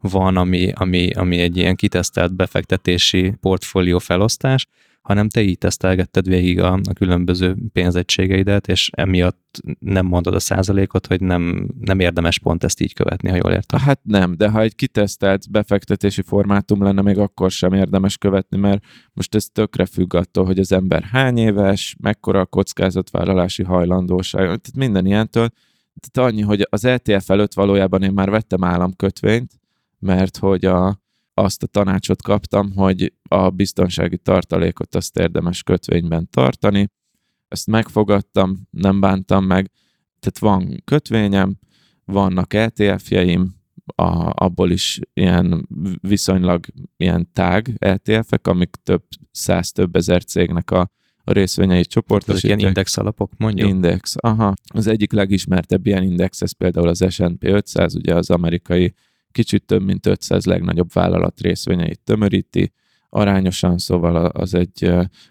van, 0.00 0.36
ami, 0.36 0.72
ami, 0.74 1.10
ami 1.10 1.38
egy 1.38 1.56
ilyen 1.56 1.76
kitesztelt 1.76 2.34
befektetési 2.34 3.34
portfólió 3.40 3.98
felosztás, 3.98 4.66
hanem 5.04 5.28
te 5.28 5.42
így 5.42 5.58
tesztelgetted 5.58 6.28
végig 6.28 6.60
a, 6.60 6.72
a 6.72 6.92
különböző 6.92 7.56
pénzegységeidet, 7.72 8.68
és 8.68 8.90
emiatt 8.92 9.60
nem 9.78 10.06
mondod 10.06 10.34
a 10.34 10.38
százalékot, 10.38 11.06
hogy 11.06 11.20
nem, 11.20 11.68
nem 11.80 12.00
érdemes 12.00 12.38
pont 12.38 12.64
ezt 12.64 12.80
így 12.80 12.94
követni, 12.94 13.28
ha 13.28 13.36
jól 13.36 13.52
értem. 13.52 13.80
Hát 13.80 14.00
nem, 14.02 14.36
de 14.36 14.48
ha 14.48 14.60
egy 14.60 14.74
kitesztelt 14.74 15.50
befektetési 15.50 16.22
formátum 16.22 16.82
lenne, 16.82 17.02
még 17.02 17.18
akkor 17.18 17.50
sem 17.50 17.72
érdemes 17.72 18.18
követni, 18.18 18.56
mert 18.56 18.84
most 19.12 19.34
ez 19.34 19.46
tökre 19.52 19.86
függ 19.86 20.14
attól, 20.14 20.44
hogy 20.44 20.58
az 20.58 20.72
ember 20.72 21.02
hány 21.02 21.38
éves, 21.38 21.96
mekkora 22.00 22.40
a 22.40 22.46
kockázatvállalási 22.46 23.62
hajlandóság, 23.62 24.42
tehát 24.42 24.70
minden 24.76 25.06
ilyentől. 25.06 25.48
Tehát 26.00 26.30
annyi, 26.30 26.42
hogy 26.42 26.66
az 26.70 26.84
ETF 26.84 27.30
előtt 27.30 27.54
valójában 27.54 28.02
én 28.02 28.12
már 28.12 28.30
vettem 28.30 28.64
államkötvényt, 28.64 29.52
mert 29.98 30.36
hogy 30.36 30.64
a, 30.64 31.02
azt 31.34 31.62
a 31.62 31.66
tanácsot 31.66 32.22
kaptam, 32.22 32.72
hogy 32.72 33.12
a 33.28 33.50
biztonsági 33.50 34.18
tartalékot 34.18 34.94
azt 34.94 35.18
érdemes 35.18 35.62
kötvényben 35.62 36.28
tartani. 36.30 36.88
Ezt 37.48 37.66
megfogadtam, 37.66 38.68
nem 38.70 39.00
bántam 39.00 39.44
meg. 39.44 39.70
Tehát 40.20 40.38
van 40.38 40.82
kötvényem, 40.84 41.58
vannak 42.04 42.54
ETF-jeim, 42.54 43.54
a, 43.86 44.44
abból 44.44 44.70
is 44.70 45.00
ilyen 45.12 45.68
viszonylag 46.00 46.66
ilyen 46.96 47.32
tág 47.32 47.74
ETF-ek, 47.78 48.46
amik 48.46 48.76
több 48.82 49.02
száz, 49.30 49.72
több 49.72 49.96
ezer 49.96 50.24
cégnek 50.24 50.70
a, 50.70 50.90
a 51.24 51.32
részvényeit 51.32 51.88
csoportosítják. 51.88 52.44
Ezek 52.44 52.58
ilyen 52.58 52.68
index 52.68 52.96
alapok, 52.96 53.32
mondjuk? 53.36 53.68
Index, 53.68 54.14
aha. 54.18 54.54
Az 54.74 54.86
egyik 54.86 55.12
legismertebb 55.12 55.86
ilyen 55.86 56.02
index, 56.02 56.40
ez 56.42 56.52
például 56.52 56.88
az 56.88 57.04
S&P 57.08 57.44
500, 57.44 57.94
ugye 57.94 58.14
az 58.14 58.30
amerikai 58.30 58.94
kicsit 59.34 59.64
több 59.64 59.82
mint 59.82 60.06
500 60.06 60.44
legnagyobb 60.44 60.92
vállalat 60.92 61.40
részvényeit 61.40 62.00
tömöríti, 62.04 62.72
arányosan, 63.08 63.78
szóval 63.78 64.16
az 64.26 64.54
egy, 64.54 64.84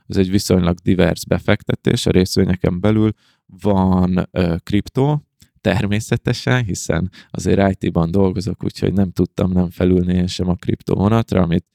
az 0.06 0.18
egy 0.18 0.30
viszonylag 0.30 0.78
divers 0.78 1.26
befektetés 1.26 2.06
a 2.06 2.12
részvényeken 2.12 2.80
belül. 2.80 3.12
Van 3.46 4.30
kriptó, 4.64 5.24
természetesen, 5.62 6.64
hiszen 6.64 7.12
azért 7.32 7.84
IT-ban 7.84 8.12
dolgozok, 8.12 8.64
úgyhogy 8.64 8.94
nem 8.94 9.12
tudtam 9.12 9.52
nem 9.52 9.70
felülni 9.70 10.14
én 10.14 10.28
sem 10.28 10.50
a 10.50 10.56
kriptó 10.56 10.96
vonatra, 10.96 11.42
amit 11.42 11.66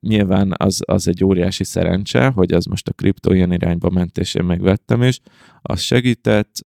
nyilván 0.00 0.54
az, 0.56 0.82
az 0.86 1.08
egy 1.08 1.24
óriási 1.24 1.64
szerencse, 1.64 2.26
hogy 2.26 2.52
az 2.52 2.64
most 2.64 2.88
a 2.88 2.92
kriptó 2.92 3.32
ilyen 3.32 3.52
irányba 3.52 3.90
ment, 3.90 4.18
és 4.18 4.34
én 4.34 4.44
megvettem 4.44 5.02
is. 5.02 5.20
Az 5.62 5.80
segített, 5.80 6.66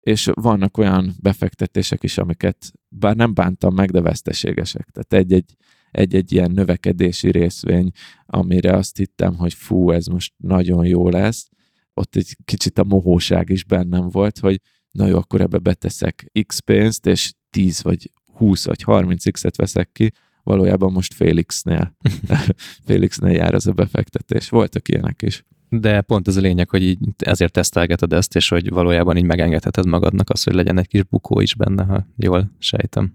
és 0.00 0.30
vannak 0.34 0.76
olyan 0.76 1.14
befektetések 1.20 2.02
is, 2.02 2.18
amiket 2.18 2.72
bár 2.88 3.16
nem 3.16 3.34
bántam 3.34 3.74
meg, 3.74 3.90
de 3.90 4.00
veszteségesek. 4.00 4.88
Tehát 4.90 5.24
egy-egy, 5.24 5.56
egy-egy 5.90 6.32
ilyen 6.32 6.50
növekedési 6.50 7.30
részvény, 7.30 7.90
amire 8.26 8.72
azt 8.72 8.96
hittem, 8.96 9.36
hogy 9.36 9.54
fú, 9.54 9.90
ez 9.90 10.06
most 10.06 10.34
nagyon 10.36 10.86
jó 10.86 11.08
lesz, 11.08 11.48
ott 11.94 12.16
egy 12.16 12.36
kicsit 12.44 12.78
a 12.78 12.84
mohóság 12.84 13.50
is 13.50 13.64
bennem 13.64 14.08
volt, 14.08 14.38
hogy 14.38 14.60
na 14.90 15.06
jó, 15.06 15.16
akkor 15.16 15.40
ebbe 15.40 15.58
beteszek 15.58 16.30
x 16.46 16.58
pénzt, 16.58 17.06
és 17.06 17.32
10 17.50 17.82
vagy 17.82 18.12
20 18.32 18.64
vagy 18.64 18.82
30 18.82 19.30
x-et 19.30 19.56
veszek 19.56 19.92
ki, 19.92 20.12
valójában 20.42 20.92
most 20.92 21.14
Félixnél, 21.14 21.96
Félixnél 22.86 23.32
jár 23.32 23.54
az 23.54 23.66
a 23.66 23.72
befektetés. 23.72 24.48
Voltak 24.48 24.88
ilyenek 24.88 25.22
is 25.22 25.44
de 25.68 26.00
pont 26.00 26.28
ez 26.28 26.36
a 26.36 26.40
lényeg, 26.40 26.68
hogy 26.68 26.82
így 26.82 26.98
ezért 27.18 27.52
tesztelgeted 27.52 28.12
ezt, 28.12 28.36
és 28.36 28.48
hogy 28.48 28.70
valójában 28.70 29.16
így 29.16 29.24
megengedheted 29.24 29.86
magadnak 29.86 30.30
azt, 30.30 30.44
hogy 30.44 30.54
legyen 30.54 30.78
egy 30.78 30.88
kis 30.88 31.04
bukó 31.04 31.40
is 31.40 31.54
benne, 31.54 31.84
ha 31.84 32.06
jól 32.16 32.50
sejtem. 32.58 33.12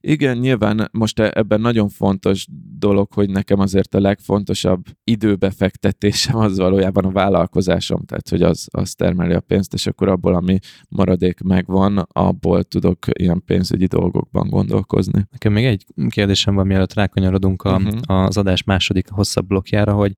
Igen, 0.00 0.38
nyilván 0.38 0.88
most 0.92 1.18
e- 1.18 1.32
ebben 1.34 1.60
nagyon 1.60 1.88
fontos 1.88 2.46
dolog, 2.78 3.12
hogy 3.12 3.30
nekem 3.30 3.58
azért 3.58 3.94
a 3.94 4.00
legfontosabb 4.00 4.84
időbefektetésem 5.04 6.36
az 6.36 6.58
valójában 6.58 7.04
a 7.04 7.10
vállalkozásom, 7.10 8.04
tehát 8.04 8.28
hogy 8.28 8.42
az, 8.42 8.68
az 8.70 8.92
termeli 8.92 9.34
a 9.34 9.40
pénzt, 9.40 9.74
és 9.74 9.86
akkor 9.86 10.08
abból, 10.08 10.34
ami 10.34 10.58
maradék 10.88 11.40
megvan, 11.40 11.98
abból 12.12 12.62
tudok 12.62 12.98
ilyen 13.12 13.42
pénzügyi 13.44 13.86
dolgokban 13.86 14.48
gondolkozni. 14.48 15.26
Nekem 15.30 15.52
még 15.52 15.64
egy 15.64 15.86
kérdésem 16.08 16.54
van, 16.54 16.66
mielőtt 16.66 16.94
rákanyarodunk 16.94 17.62
a, 17.62 17.76
uh-huh. 17.76 18.00
az 18.06 18.36
adás 18.36 18.62
második 18.62 19.08
hosszabb 19.08 19.46
blokkjára, 19.46 19.92
hogy 19.92 20.12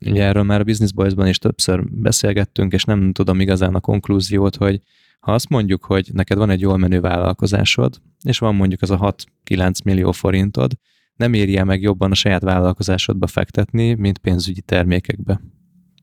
ugye 0.00 0.22
erről 0.22 0.42
már 0.42 0.60
a 0.60 0.64
Business 0.64 0.92
Boys-ban 0.92 1.28
is 1.28 1.38
többször 1.38 1.84
beszélgettünk, 1.90 2.72
és 2.72 2.84
nem 2.84 3.12
tudom 3.12 3.40
igazán 3.40 3.74
a 3.74 3.80
konklúziót, 3.80 4.56
hogy 4.56 4.80
ha 5.20 5.32
azt 5.32 5.48
mondjuk, 5.48 5.84
hogy 5.84 6.10
neked 6.12 6.38
van 6.38 6.50
egy 6.50 6.60
jól 6.60 6.76
menő 6.76 7.00
vállalkozásod, 7.00 8.00
és 8.22 8.38
van 8.38 8.54
mondjuk 8.54 8.82
az 8.82 8.90
a 8.90 9.14
6-9 9.50 9.84
millió 9.84 10.12
forintod, 10.12 10.72
nem 11.16 11.32
érje 11.32 11.64
meg 11.64 11.82
jobban 11.82 12.10
a 12.10 12.14
saját 12.14 12.42
vállalkozásodba 12.42 13.26
fektetni, 13.26 13.94
mint 13.94 14.18
pénzügyi 14.18 14.60
termékekbe. 14.60 15.40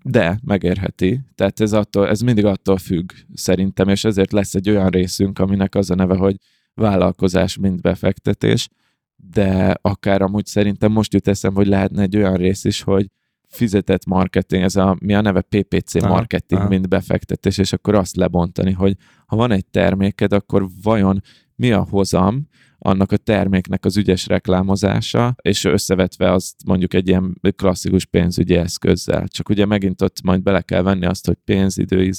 De 0.03 0.39
megérheti. 0.43 1.19
Tehát 1.35 1.59
ez, 1.59 1.73
attól, 1.73 2.07
ez 2.07 2.21
mindig 2.21 2.45
attól 2.45 2.77
függ 2.77 3.11
szerintem, 3.33 3.89
és 3.89 4.03
ezért 4.03 4.31
lesz 4.31 4.55
egy 4.55 4.69
olyan 4.69 4.89
részünk, 4.89 5.39
aminek 5.39 5.75
az 5.75 5.89
a 5.89 5.95
neve, 5.95 6.15
hogy 6.15 6.35
vállalkozás, 6.73 7.57
mint 7.57 7.81
befektetés, 7.81 8.69
de 9.15 9.75
akár 9.81 10.21
amúgy 10.21 10.45
szerintem 10.45 10.91
most 10.91 11.13
jut 11.13 11.27
eszem, 11.27 11.53
hogy 11.53 11.67
lehetne 11.67 12.01
egy 12.01 12.15
olyan 12.15 12.35
rész 12.35 12.63
is, 12.63 12.81
hogy 12.81 13.07
fizetett 13.51 14.05
marketing, 14.05 14.63
ez 14.63 14.75
a, 14.75 14.97
mi 14.99 15.13
a 15.13 15.21
neve 15.21 15.41
PPC 15.41 15.95
aha, 15.95 16.07
marketing, 16.07 16.59
aha. 16.59 16.69
mint 16.69 16.89
befektetés, 16.89 17.57
és 17.57 17.73
akkor 17.73 17.95
azt 17.95 18.15
lebontani, 18.15 18.71
hogy 18.71 18.95
ha 19.25 19.35
van 19.35 19.51
egy 19.51 19.65
terméked, 19.65 20.33
akkor 20.33 20.67
vajon 20.81 21.21
mi 21.55 21.71
a 21.71 21.87
hozam, 21.89 22.47
annak 22.83 23.11
a 23.11 23.17
terméknek 23.17 23.85
az 23.85 23.97
ügyes 23.97 24.27
reklámozása, 24.27 25.35
és 25.41 25.63
összevetve 25.63 26.31
azt 26.31 26.55
mondjuk 26.65 26.93
egy 26.93 27.07
ilyen 27.07 27.41
klasszikus 27.55 28.05
pénzügyi 28.05 28.55
eszközzel. 28.55 29.27
Csak 29.27 29.49
ugye 29.49 29.65
megint 29.65 30.01
ott 30.01 30.21
majd 30.21 30.41
bele 30.41 30.61
kell 30.61 30.81
venni 30.81 31.05
azt, 31.05 31.25
hogy 31.25 31.37
pénzidő, 31.45 32.11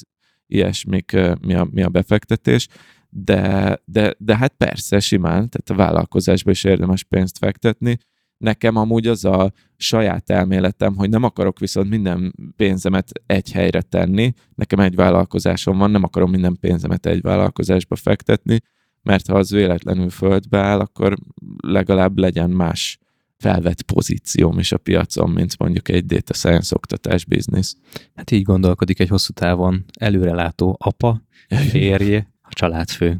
ilyesmik, 0.46 1.16
mi 1.40 1.54
a, 1.54 1.68
mi 1.70 1.82
a 1.82 1.88
befektetés, 1.88 2.68
de, 3.08 3.78
de, 3.84 4.14
de 4.18 4.36
hát 4.36 4.54
persze 4.56 5.00
simán, 5.00 5.48
tehát 5.48 5.70
a 5.70 5.74
vállalkozásba 5.74 6.50
is 6.50 6.64
érdemes 6.64 7.04
pénzt 7.04 7.38
fektetni, 7.38 7.98
Nekem 8.42 8.76
amúgy 8.76 9.06
az 9.06 9.24
a 9.24 9.52
saját 9.76 10.30
elméletem, 10.30 10.96
hogy 10.96 11.08
nem 11.08 11.22
akarok 11.22 11.58
viszont 11.58 11.88
minden 11.88 12.34
pénzemet 12.56 13.10
egy 13.26 13.52
helyre 13.52 13.82
tenni. 13.82 14.32
Nekem 14.54 14.80
egy 14.80 14.94
vállalkozásom 14.94 15.78
van, 15.78 15.90
nem 15.90 16.02
akarom 16.02 16.30
minden 16.30 16.56
pénzemet 16.60 17.06
egy 17.06 17.20
vállalkozásba 17.20 17.96
fektetni, 17.96 18.60
mert 19.02 19.26
ha 19.26 19.34
az 19.34 19.50
véletlenül 19.50 20.10
földbe 20.10 20.58
áll, 20.58 20.80
akkor 20.80 21.16
legalább 21.56 22.18
legyen 22.18 22.50
más 22.50 22.98
felvett 23.36 23.82
pozícióm 23.82 24.58
is 24.58 24.72
a 24.72 24.78
piacon, 24.78 25.30
mint 25.30 25.58
mondjuk 25.58 25.88
egy 25.88 26.06
data 26.06 26.34
science 26.34 26.74
oktatás 26.74 27.24
biznisz. 27.24 27.76
Hát 28.14 28.30
így 28.30 28.42
gondolkodik 28.42 29.00
egy 29.00 29.08
hosszú 29.08 29.32
távon 29.32 29.84
előrelátó 29.98 30.76
apa, 30.80 31.22
férje, 31.70 32.32
a 32.42 32.48
családfő. 32.48 33.16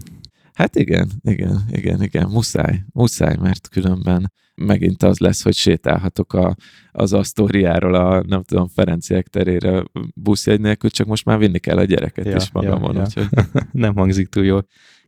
Hát 0.53 0.77
igen, 0.77 1.11
igen, 1.21 1.65
igen, 1.71 2.03
igen, 2.03 2.29
muszáj, 2.29 2.85
muszáj, 2.93 3.37
mert 3.41 3.69
különben 3.69 4.33
megint 4.63 5.03
az 5.03 5.19
lesz, 5.19 5.43
hogy 5.43 5.55
sétálhatok 5.55 6.33
a, 6.33 6.57
az 6.93 7.13
Asztóriáról 7.13 7.95
a, 7.95 8.23
nem 8.27 8.43
tudom, 8.43 8.69
Ferenciek 8.69 9.27
terére 9.29 9.85
buszjegy 10.15 10.61
nélkül, 10.61 10.91
csak 10.91 11.07
most 11.07 11.25
már 11.25 11.39
vinni 11.39 11.59
kell 11.59 11.77
a 11.77 11.85
gyereket 11.85 12.25
ja, 12.25 12.37
is 12.37 12.51
magamon. 12.51 12.95
Ja, 12.95 13.03
ja. 13.15 13.23
Úgyhogy... 13.23 13.47
nem 13.73 13.95
hangzik 13.95 14.29
túl 14.29 14.45
jó 14.45 14.59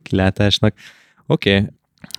kilátásnak. 0.01 0.75
Oké, 1.25 1.55
okay. 1.55 1.69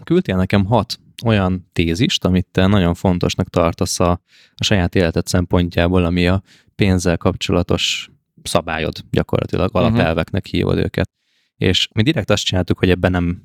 küldtél 0.04 0.36
nekem 0.36 0.64
hat 0.64 0.98
olyan 1.24 1.68
tézist, 1.72 2.24
amit 2.24 2.46
te 2.52 2.66
nagyon 2.66 2.94
fontosnak 2.94 3.48
tartasz 3.48 4.00
a, 4.00 4.10
a 4.54 4.64
saját 4.64 4.94
életed 4.94 5.26
szempontjából, 5.26 6.04
ami 6.04 6.28
a 6.28 6.42
pénzzel 6.74 7.16
kapcsolatos 7.16 8.10
szabályod 8.42 9.04
gyakorlatilag, 9.10 9.68
mhm. 9.68 9.78
alapelveknek 9.78 10.44
uh-huh. 10.44 10.60
hívod 10.60 10.78
őket. 10.78 11.10
És 11.56 11.88
mi 11.92 12.02
direkt 12.02 12.30
azt 12.30 12.44
csináltuk, 12.44 12.78
hogy 12.78 12.90
ebben 12.90 13.10
nem 13.10 13.42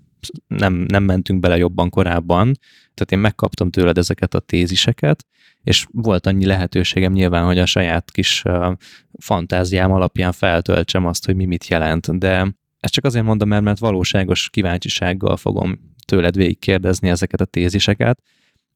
nem, 0.47 0.73
nem 0.73 1.03
mentünk 1.03 1.39
bele 1.39 1.57
jobban 1.57 1.89
korábban, 1.89 2.53
tehát 2.93 3.11
én 3.11 3.19
megkaptam 3.19 3.69
tőled 3.69 3.97
ezeket 3.97 4.33
a 4.33 4.39
téziseket, 4.39 5.25
és 5.63 5.85
volt 5.91 6.25
annyi 6.25 6.45
lehetőségem 6.45 7.11
nyilván, 7.11 7.45
hogy 7.45 7.59
a 7.59 7.65
saját 7.65 8.11
kis 8.11 8.43
fantáziám 9.19 9.91
alapján 9.91 10.31
feltöltsem 10.31 11.05
azt, 11.05 11.25
hogy 11.25 11.35
mi 11.35 11.45
mit 11.45 11.67
jelent, 11.67 12.17
de 12.17 12.55
ezt 12.79 12.93
csak 12.93 13.05
azért 13.05 13.25
mondom, 13.25 13.47
mert, 13.47 13.63
mert 13.63 13.79
valóságos 13.79 14.49
kíváncsisággal 14.49 15.37
fogom 15.37 15.79
tőled 16.05 16.35
végig 16.35 16.59
kérdezni 16.59 17.09
ezeket 17.09 17.41
a 17.41 17.45
téziseket, 17.45 18.21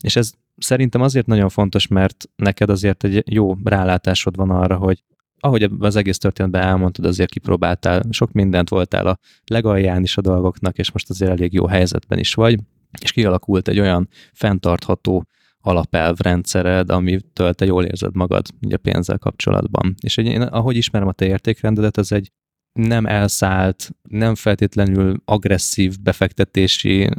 és 0.03 0.15
ez 0.15 0.31
szerintem 0.57 1.01
azért 1.01 1.25
nagyon 1.25 1.49
fontos, 1.49 1.87
mert 1.87 2.29
neked 2.35 2.69
azért 2.69 3.03
egy 3.03 3.33
jó 3.33 3.55
rálátásod 3.63 4.35
van 4.35 4.49
arra, 4.49 4.75
hogy 4.75 5.03
ahogy 5.45 5.69
az 5.79 5.95
egész 5.95 6.17
történetben 6.17 6.61
elmondtad, 6.61 7.05
azért 7.05 7.29
kipróbáltál, 7.29 8.01
sok 8.09 8.31
mindent 8.31 8.69
voltál 8.69 9.07
a 9.07 9.19
legalján 9.45 10.03
is 10.03 10.17
a 10.17 10.21
dolgoknak, 10.21 10.77
és 10.77 10.91
most 10.91 11.09
azért 11.09 11.31
elég 11.31 11.53
jó 11.53 11.67
helyzetben 11.67 12.19
is 12.19 12.33
vagy, 12.33 12.59
és 13.01 13.11
kialakult 13.11 13.67
egy 13.67 13.79
olyan 13.79 14.09
fenntartható 14.33 15.25
alapelvrendszered, 15.59 16.89
amitől 16.89 17.53
te 17.53 17.65
jól 17.65 17.83
érzed 17.83 18.15
magad 18.15 18.45
ugye 18.61 18.77
pénzzel 18.77 19.17
kapcsolatban. 19.17 19.95
És 20.01 20.17
én, 20.17 20.41
ahogy 20.41 20.75
ismerem 20.75 21.07
a 21.07 21.11
te 21.11 21.25
értékrendedet, 21.25 21.97
ez 21.97 22.11
egy 22.11 22.31
nem 22.75 23.05
elszállt, 23.05 23.89
nem 24.09 24.35
feltétlenül 24.35 25.21
agresszív 25.25 25.95
befektetési 26.01 27.09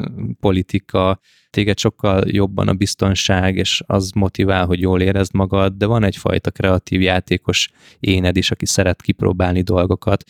politika, 0.40 1.20
téged 1.50 1.78
sokkal 1.78 2.22
jobban 2.26 2.68
a 2.68 2.72
biztonság, 2.72 3.56
és 3.56 3.82
az 3.86 4.10
motivál, 4.14 4.66
hogy 4.66 4.80
jól 4.80 5.00
érezd 5.00 5.34
magad, 5.34 5.72
de 5.72 5.86
van 5.86 6.04
egyfajta 6.04 6.50
kreatív 6.50 7.00
játékos 7.00 7.70
éned 8.00 8.36
is, 8.36 8.50
aki 8.50 8.66
szeret 8.66 9.02
kipróbálni 9.02 9.62
dolgokat, 9.62 10.24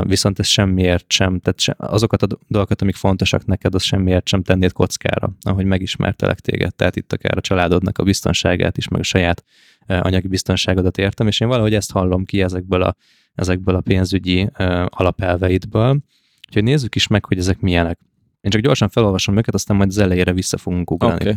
viszont 0.00 0.38
ez 0.38 0.46
semmiért 0.46 1.12
sem, 1.12 1.40
tehát 1.40 1.80
azokat 1.92 2.22
a 2.22 2.26
dolgokat, 2.48 2.82
amik 2.82 2.94
fontosak 2.94 3.46
neked, 3.46 3.74
az 3.74 3.82
semmiért 3.82 4.28
sem 4.28 4.42
tennéd 4.42 4.72
kockára, 4.72 5.32
ahogy 5.40 5.64
megismertelek 5.64 6.40
téged. 6.40 6.74
Tehát 6.74 6.96
itt 6.96 7.12
akár 7.12 7.36
a 7.36 7.40
családodnak 7.40 7.98
a 7.98 8.02
biztonságát 8.02 8.76
is, 8.76 8.88
meg 8.88 9.00
a 9.00 9.04
saját 9.04 9.44
anyagi 9.86 10.28
biztonságodat 10.28 10.98
értem, 10.98 11.26
és 11.26 11.40
én 11.40 11.48
valahogy 11.48 11.74
ezt 11.74 11.92
hallom 11.92 12.24
ki 12.24 12.42
ezekből 12.42 12.82
a, 12.82 12.96
ezekből 13.36 13.74
a 13.74 13.80
pénzügyi 13.80 14.48
alapelveidből. 14.86 16.00
Úgyhogy 16.46 16.62
nézzük 16.62 16.94
is 16.94 17.06
meg, 17.06 17.24
hogy 17.24 17.38
ezek 17.38 17.60
milyenek. 17.60 17.98
Én 18.40 18.50
csak 18.50 18.60
gyorsan 18.60 18.88
felolvasom 18.88 19.36
őket, 19.36 19.54
aztán 19.54 19.76
majd 19.76 19.88
az 19.88 19.98
elejére 19.98 20.32
vissza 20.32 20.56
fogunk 20.56 20.90
ugrani. 20.90 21.14
Okay. 21.14 21.34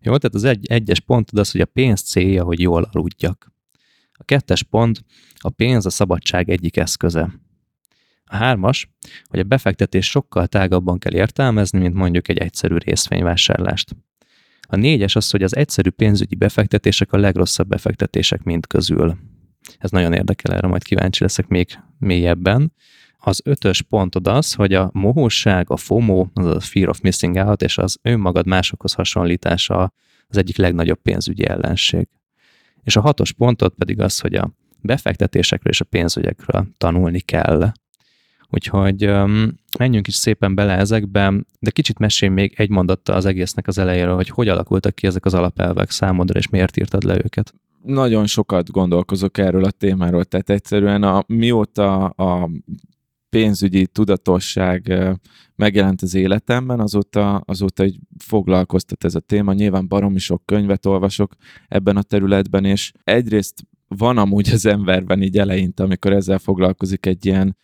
Jó, 0.00 0.16
tehát 0.16 0.34
az 0.34 0.44
egy, 0.44 0.66
egyes 0.66 1.00
pont 1.00 1.30
az, 1.30 1.50
hogy 1.50 1.60
a 1.60 1.64
pénz 1.64 2.00
célja, 2.00 2.44
hogy 2.44 2.60
jól 2.60 2.88
aludjak. 2.92 3.52
A 4.12 4.24
kettes 4.24 4.62
pont, 4.62 5.04
a 5.38 5.50
pénz 5.50 5.86
a 5.86 5.90
szabadság 5.90 6.50
egyik 6.50 6.76
eszköze. 6.76 7.40
A 8.24 8.36
hármas, 8.36 8.90
hogy 9.24 9.38
a 9.38 9.42
befektetés 9.44 10.10
sokkal 10.10 10.46
tágabban 10.46 10.98
kell 10.98 11.14
értelmezni, 11.14 11.78
mint 11.78 11.94
mondjuk 11.94 12.28
egy 12.28 12.38
egyszerű 12.38 12.76
részvényvásárlást. 12.76 13.96
A 14.60 14.76
négyes 14.76 15.16
az, 15.16 15.30
hogy 15.30 15.42
az 15.42 15.56
egyszerű 15.56 15.90
pénzügyi 15.90 16.34
befektetések 16.34 17.12
a 17.12 17.16
legrosszabb 17.16 17.68
befektetések 17.68 18.42
mind 18.42 18.66
közül. 18.66 19.16
Ez 19.78 19.90
nagyon 19.90 20.12
érdekel, 20.12 20.54
erre 20.54 20.66
majd 20.66 20.82
kíváncsi 20.82 21.22
leszek 21.22 21.46
még 21.46 21.78
mélyebben. 21.98 22.72
Az 23.18 23.40
ötös 23.44 23.82
pontod 23.82 24.26
az, 24.26 24.52
hogy 24.52 24.74
a 24.74 24.90
mohóság, 24.92 25.70
a 25.70 25.76
FOMO, 25.76 26.26
az 26.34 26.46
a 26.46 26.60
Fear 26.60 26.88
of 26.88 27.00
Missing 27.00 27.36
Out, 27.36 27.62
és 27.62 27.78
az 27.78 27.98
önmagad 28.02 28.46
másokhoz 28.46 28.92
hasonlítása 28.92 29.92
az 30.28 30.36
egyik 30.36 30.56
legnagyobb 30.56 30.98
pénzügyi 31.02 31.46
ellenség. 31.46 32.08
És 32.82 32.96
a 32.96 33.00
hatos 33.00 33.32
pontod 33.32 33.72
pedig 33.78 34.00
az, 34.00 34.20
hogy 34.20 34.34
a 34.34 34.50
befektetésekről 34.80 35.72
és 35.72 35.80
a 35.80 35.84
pénzügyekről 35.84 36.66
tanulni 36.78 37.20
kell. 37.20 37.72
Úgyhogy 38.48 39.06
um, 39.06 39.54
menjünk 39.78 40.06
is 40.06 40.14
szépen 40.14 40.54
bele 40.54 40.76
ezekbe, 40.76 41.32
de 41.58 41.70
kicsit 41.70 41.98
mesélj 41.98 42.32
még 42.32 42.54
egy 42.56 42.70
mondattal 42.70 43.16
az 43.16 43.24
egésznek 43.24 43.66
az 43.66 43.78
elejéről, 43.78 44.14
hogy 44.14 44.28
hogy 44.28 44.48
alakultak 44.48 44.94
ki 44.94 45.06
ezek 45.06 45.24
az 45.24 45.34
alapelvek 45.34 45.90
számodra, 45.90 46.38
és 46.38 46.48
miért 46.48 46.76
írtad 46.76 47.02
le 47.02 47.14
őket 47.14 47.54
nagyon 47.84 48.26
sokat 48.26 48.70
gondolkozok 48.70 49.38
erről 49.38 49.64
a 49.64 49.70
témáról, 49.70 50.24
tehát 50.24 50.50
egyszerűen 50.50 51.02
a, 51.02 51.24
mióta 51.26 52.06
a 52.06 52.50
pénzügyi 53.28 53.86
tudatosság 53.86 54.94
megjelent 55.56 56.02
az 56.02 56.14
életemben, 56.14 56.80
azóta, 56.80 57.36
azóta 57.36 57.84
így 57.84 57.98
foglalkoztat 58.18 59.04
ez 59.04 59.14
a 59.14 59.20
téma. 59.20 59.52
Nyilván 59.52 59.88
baromi 59.88 60.18
sok 60.18 60.42
könyvet 60.44 60.86
olvasok 60.86 61.34
ebben 61.68 61.96
a 61.96 62.02
területben, 62.02 62.64
és 62.64 62.92
egyrészt 63.04 63.66
van 63.88 64.18
amúgy 64.18 64.50
az 64.50 64.66
emberben 64.66 65.22
így 65.22 65.38
eleinte, 65.38 65.82
amikor 65.82 66.12
ezzel 66.12 66.38
foglalkozik 66.38 67.06
egy 67.06 67.26
ilyen 67.26 67.56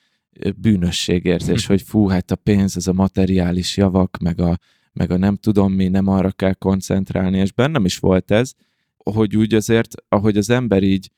bűnösségérzés, 0.56 1.66
hogy 1.66 1.82
fú, 1.82 2.06
hát 2.06 2.30
a 2.30 2.36
pénz, 2.36 2.76
ez 2.76 2.86
a 2.86 2.92
materiális 2.92 3.76
javak, 3.76 4.18
meg 4.18 4.40
a, 4.40 4.58
meg 4.92 5.10
a 5.10 5.16
nem 5.16 5.36
tudom 5.36 5.72
mi, 5.72 5.88
nem 5.88 6.08
arra 6.08 6.30
kell 6.30 6.54
koncentrálni, 6.54 7.38
és 7.38 7.52
bennem 7.52 7.84
is 7.84 7.98
volt 7.98 8.30
ez, 8.30 8.54
hogy 9.04 9.36
úgy 9.36 9.54
azért, 9.54 9.94
ahogy 10.08 10.36
az 10.36 10.50
ember 10.50 10.82
így 10.82 11.10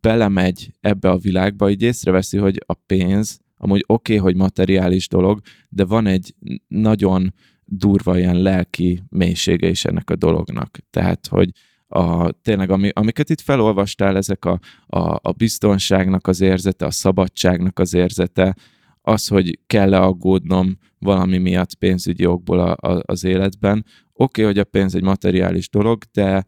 belemegy 0.00 0.70
ebbe 0.80 1.10
a 1.10 1.18
világba, 1.18 1.70
így 1.70 1.82
észreveszi, 1.82 2.36
hogy 2.36 2.62
a 2.66 2.74
pénz 2.74 3.40
amúgy 3.56 3.84
oké, 3.86 4.16
okay, 4.16 4.24
hogy 4.24 4.36
materiális 4.36 5.08
dolog, 5.08 5.40
de 5.68 5.84
van 5.84 6.06
egy 6.06 6.34
nagyon 6.68 7.34
durva 7.64 8.18
ilyen 8.18 8.42
lelki 8.42 9.02
mélysége 9.08 9.68
is 9.68 9.84
ennek 9.84 10.10
a 10.10 10.16
dolognak. 10.16 10.78
Tehát, 10.90 11.26
hogy 11.26 11.50
a, 11.88 12.30
tényleg, 12.30 12.70
ami, 12.70 12.90
amiket 12.92 13.30
itt 13.30 13.40
felolvastál, 13.40 14.16
ezek 14.16 14.44
a, 14.44 14.58
a, 14.86 15.18
a 15.22 15.32
biztonságnak 15.36 16.26
az 16.26 16.40
érzete, 16.40 16.86
a 16.86 16.90
szabadságnak 16.90 17.78
az 17.78 17.94
érzete, 17.94 18.56
az, 19.00 19.26
hogy 19.26 19.58
kell-e 19.66 20.00
aggódnom 20.00 20.78
valami 20.98 21.38
miatt 21.38 21.74
pénzügyi 21.74 22.26
okból 22.26 22.58
a, 22.58 22.90
a, 22.90 23.02
az 23.06 23.24
életben. 23.24 23.84
Oké, 24.12 24.42
okay, 24.42 24.44
hogy 24.44 24.58
a 24.58 24.64
pénz 24.64 24.94
egy 24.94 25.02
materiális 25.02 25.68
dolog, 25.68 26.02
de 26.12 26.44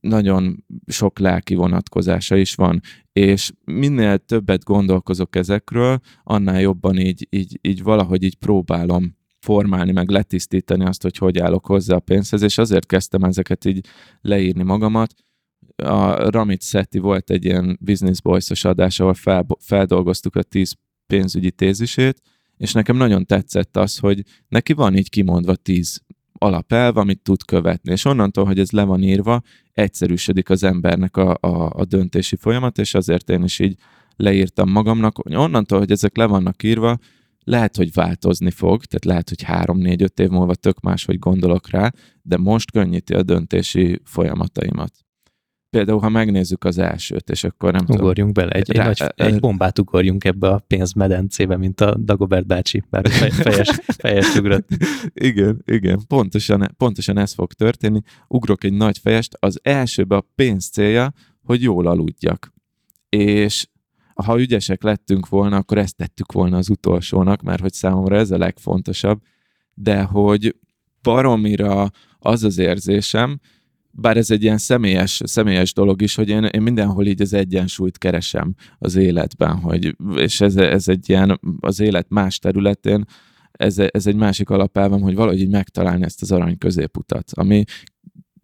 nagyon 0.00 0.64
sok 0.86 1.18
lelki 1.18 1.54
vonatkozása 1.54 2.36
is 2.36 2.54
van, 2.54 2.80
és 3.12 3.52
minél 3.64 4.18
többet 4.18 4.64
gondolkozok 4.64 5.36
ezekről, 5.36 6.00
annál 6.22 6.60
jobban 6.60 6.98
így, 6.98 7.26
így, 7.30 7.58
így 7.62 7.82
valahogy 7.82 8.22
így 8.22 8.36
próbálom 8.36 9.16
formálni, 9.40 9.92
meg 9.92 10.08
letisztítani 10.08 10.84
azt, 10.84 11.02
hogy 11.02 11.16
hogy 11.16 11.38
állok 11.38 11.66
hozzá 11.66 11.96
a 11.96 12.00
pénzhez, 12.00 12.42
és 12.42 12.58
azért 12.58 12.86
kezdtem 12.86 13.24
ezeket 13.24 13.64
így 13.64 13.86
leírni 14.20 14.62
magamat. 14.62 15.14
A 15.76 16.30
Ramit 16.30 16.62
Seti 16.62 16.98
volt 16.98 17.30
egy 17.30 17.44
ilyen 17.44 17.78
Business 17.80 18.20
Boys-os 18.20 18.64
adás, 18.64 19.00
ahol 19.00 19.14
fel, 19.14 19.46
feldolgoztuk 19.60 20.36
a 20.36 20.42
tíz 20.42 20.74
pénzügyi 21.06 21.50
tézisét, 21.50 22.20
és 22.56 22.72
nekem 22.72 22.96
nagyon 22.96 23.26
tetszett 23.26 23.76
az, 23.76 23.98
hogy 23.98 24.22
neki 24.48 24.72
van 24.72 24.96
így 24.96 25.10
kimondva 25.10 25.54
tíz 25.54 26.02
alapelv, 26.32 26.96
amit 26.96 27.22
tud 27.22 27.44
követni, 27.44 27.92
és 27.92 28.04
onnantól, 28.04 28.44
hogy 28.44 28.58
ez 28.58 28.70
le 28.70 28.84
van 28.84 29.02
írva, 29.02 29.42
egyszerűsödik 29.78 30.50
az 30.50 30.62
embernek 30.62 31.16
a, 31.16 31.36
a, 31.40 31.70
a 31.74 31.84
döntési 31.84 32.36
folyamat, 32.36 32.78
és 32.78 32.94
azért 32.94 33.30
én 33.30 33.42
is 33.42 33.58
így 33.58 33.78
leírtam 34.16 34.70
magamnak, 34.70 35.16
hogy 35.16 35.34
onnantól, 35.34 35.78
hogy 35.78 35.90
ezek 35.90 36.16
le 36.16 36.26
vannak 36.26 36.62
írva, 36.62 36.98
lehet, 37.44 37.76
hogy 37.76 37.92
változni 37.92 38.50
fog, 38.50 38.84
tehát 38.84 39.04
lehet, 39.04 39.28
hogy 39.28 39.42
három-négy-öt 39.42 40.20
év 40.20 40.28
múlva 40.28 40.54
tök 40.54 40.80
máshogy 40.80 41.18
gondolok 41.18 41.70
rá, 41.70 41.92
de 42.22 42.36
most 42.36 42.70
könnyíti 42.70 43.14
a 43.14 43.22
döntési 43.22 44.00
folyamataimat. 44.04 44.92
Például, 45.70 45.98
ha 45.98 46.08
megnézzük 46.08 46.64
az 46.64 46.78
elsőt, 46.78 47.30
és 47.30 47.44
akkor 47.44 47.72
nem 47.72 47.84
Ugorjunk 47.88 48.14
tudom, 48.14 48.32
bele, 48.32 48.50
egy, 48.50 48.72
rá, 48.72 48.88
egy, 48.88 49.00
nagy, 49.00 49.12
egy 49.16 49.40
bombát 49.40 49.78
ugorjunk 49.78 50.24
ebbe 50.24 50.48
a 50.48 50.58
pénzmedencébe, 50.66 51.56
mint 51.56 51.80
a 51.80 51.94
Dagobert 51.94 52.46
bácsi, 52.46 52.82
bár 52.90 53.08
fejes, 53.42 53.80
fejes 53.84 54.36
ugrott. 54.36 54.68
igen, 55.14 55.62
igen, 55.64 56.00
pontosan, 56.06 56.74
pontosan 56.76 57.18
ez 57.18 57.32
fog 57.32 57.52
történni. 57.52 58.00
Ugrok 58.28 58.64
egy 58.64 58.72
nagy 58.72 58.98
fejest, 58.98 59.36
az 59.40 59.60
elsőbe 59.62 60.16
a 60.16 60.26
pénz 60.34 60.68
célja, 60.68 61.12
hogy 61.42 61.62
jól 61.62 61.86
aludjak. 61.86 62.52
És 63.08 63.66
ha 64.14 64.40
ügyesek 64.40 64.82
lettünk 64.82 65.28
volna, 65.28 65.56
akkor 65.56 65.78
ezt 65.78 65.96
tettük 65.96 66.32
volna 66.32 66.56
az 66.56 66.70
utolsónak, 66.70 67.42
mert 67.42 67.60
hogy 67.60 67.72
számomra 67.72 68.16
ez 68.16 68.30
a 68.30 68.38
legfontosabb, 68.38 69.20
de 69.74 70.02
hogy 70.02 70.56
baromira 71.02 71.90
az 72.18 72.44
az 72.44 72.58
érzésem, 72.58 73.40
bár 74.00 74.16
ez 74.16 74.30
egy 74.30 74.42
ilyen 74.42 74.58
személyes, 74.58 75.20
személyes 75.24 75.72
dolog 75.72 76.02
is, 76.02 76.14
hogy 76.14 76.28
én, 76.28 76.44
én 76.44 76.62
mindenhol 76.62 77.06
így 77.06 77.20
az 77.20 77.32
egyensúlyt 77.32 77.98
keresem 77.98 78.54
az 78.78 78.96
életben, 78.96 79.56
hogy, 79.56 79.96
és 80.14 80.40
ez, 80.40 80.56
ez 80.56 80.88
egy 80.88 81.08
ilyen 81.08 81.40
az 81.60 81.80
élet 81.80 82.06
más 82.08 82.38
területén, 82.38 83.04
ez, 83.52 83.78
ez 83.78 84.06
egy 84.06 84.16
másik 84.16 84.50
alapelvem, 84.50 85.00
hogy 85.00 85.14
valahogy 85.14 85.40
így 85.40 85.50
megtalálni 85.50 86.04
ezt 86.04 86.22
az 86.22 86.32
arany 86.32 86.58
középutat, 86.58 87.30
ami 87.34 87.64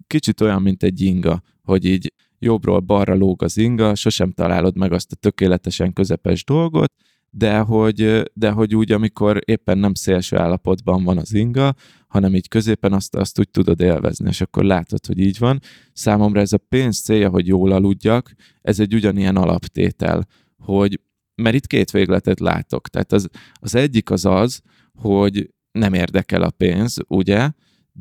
kicsit 0.07 0.41
olyan, 0.41 0.63
mint 0.63 0.83
egy 0.83 1.01
inga, 1.01 1.43
hogy 1.63 1.85
így 1.85 2.13
jobbról 2.39 2.81
balra 2.81 3.15
lóg 3.15 3.43
az 3.43 3.57
inga, 3.57 3.95
sosem 3.95 4.33
találod 4.33 4.77
meg 4.77 4.93
azt 4.93 5.13
a 5.13 5.17
tökéletesen 5.17 5.93
közepes 5.93 6.45
dolgot, 6.45 6.93
de 7.37 7.59
hogy, 7.59 8.31
de 8.33 8.51
hogy 8.51 8.75
úgy, 8.75 8.93
amikor 8.93 9.41
éppen 9.45 9.79
nem 9.79 9.95
szélső 9.95 10.37
állapotban 10.37 11.05
van 11.05 11.19
az 11.19 11.33
inga, 11.33 11.75
hanem 12.09 12.35
így 12.35 12.49
középen 12.49 12.93
azt, 12.93 13.15
azt 13.15 13.39
úgy 13.39 13.51
tudod 13.51 13.81
élvezni, 13.81 14.29
és 14.29 14.41
akkor 14.41 14.65
látod, 14.65 15.07
hogy 15.07 15.19
így 15.19 15.39
van. 15.39 15.61
Számomra 15.93 16.41
ez 16.41 16.53
a 16.53 16.59
pénz 16.69 17.01
célja, 17.01 17.29
hogy 17.29 17.47
jól 17.47 17.73
aludjak, 17.73 18.35
ez 18.63 18.81
egy 18.81 18.95
ugyanilyen 18.95 19.37
alaptétel, 19.37 20.27
hogy 20.59 21.01
mert 21.35 21.55
itt 21.55 21.67
két 21.67 21.91
végletet 21.91 22.41
látok. 22.41 22.89
Tehát 22.89 23.13
az, 23.13 23.29
az 23.53 23.75
egyik 23.75 24.11
az 24.11 24.25
az, 24.25 24.61
hogy 24.95 25.51
nem 25.73 25.95
érdekel 25.95 26.43
a 26.43 26.51
pénz, 26.51 26.97
ugye, 27.09 27.51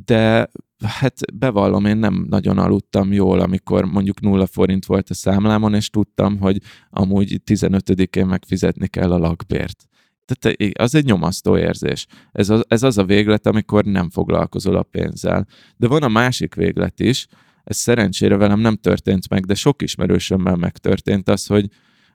de 0.06 0.50
hát 0.88 1.34
bevallom, 1.34 1.86
én 1.86 1.98
nem 1.98 2.26
nagyon 2.30 2.58
aludtam 2.58 3.14
jól, 3.14 3.40
amikor 3.40 3.86
mondjuk 3.86 4.22
nulla 4.22 4.46
forint 4.46 4.86
volt 4.86 5.10
a 5.10 5.14
számlámon, 5.14 5.74
és 5.74 5.90
tudtam, 5.90 6.40
hogy 6.40 6.58
amúgy 6.90 7.42
15-én 7.46 8.26
megfizetni 8.26 8.88
kell 8.88 9.12
a 9.12 9.18
lakbért. 9.18 9.88
Tehát 10.26 10.58
az 10.80 10.96
egy 10.96 11.06
nyomasztó 11.06 11.58
érzés. 11.58 12.06
Ez 12.32 12.50
az, 12.50 12.64
ez 12.68 12.84
az 12.84 12.98
a 12.98 13.06
véglet, 13.06 13.46
amikor 13.46 13.84
nem 13.84 14.10
foglalkozol 14.10 14.76
a 14.76 14.84
pénzzel. 14.84 15.48
De 15.78 15.88
van 15.88 16.04
a 16.04 16.08
másik 16.08 16.56
véglet 16.56 17.00
is, 17.00 17.28
ez 17.64 17.78
szerencsére 17.78 18.38
velem 18.38 18.60
nem 18.60 18.76
történt 18.76 19.30
meg, 19.30 19.46
de 19.46 19.54
sok 19.56 19.82
ismerősömmel 19.82 20.56
megtörtént 20.56 21.30
az, 21.30 21.46
hogy 21.46 21.70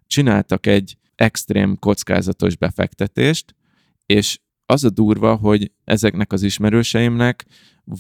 csináltak 0.06 0.66
egy 0.66 0.96
extrém 1.14 1.76
kockázatos 1.78 2.56
befektetést, 2.56 3.54
és 4.06 4.38
az 4.66 4.84
a 4.84 4.90
durva, 4.90 5.34
hogy 5.34 5.72
ezeknek 5.84 6.32
az 6.32 6.42
ismerőseimnek 6.42 7.46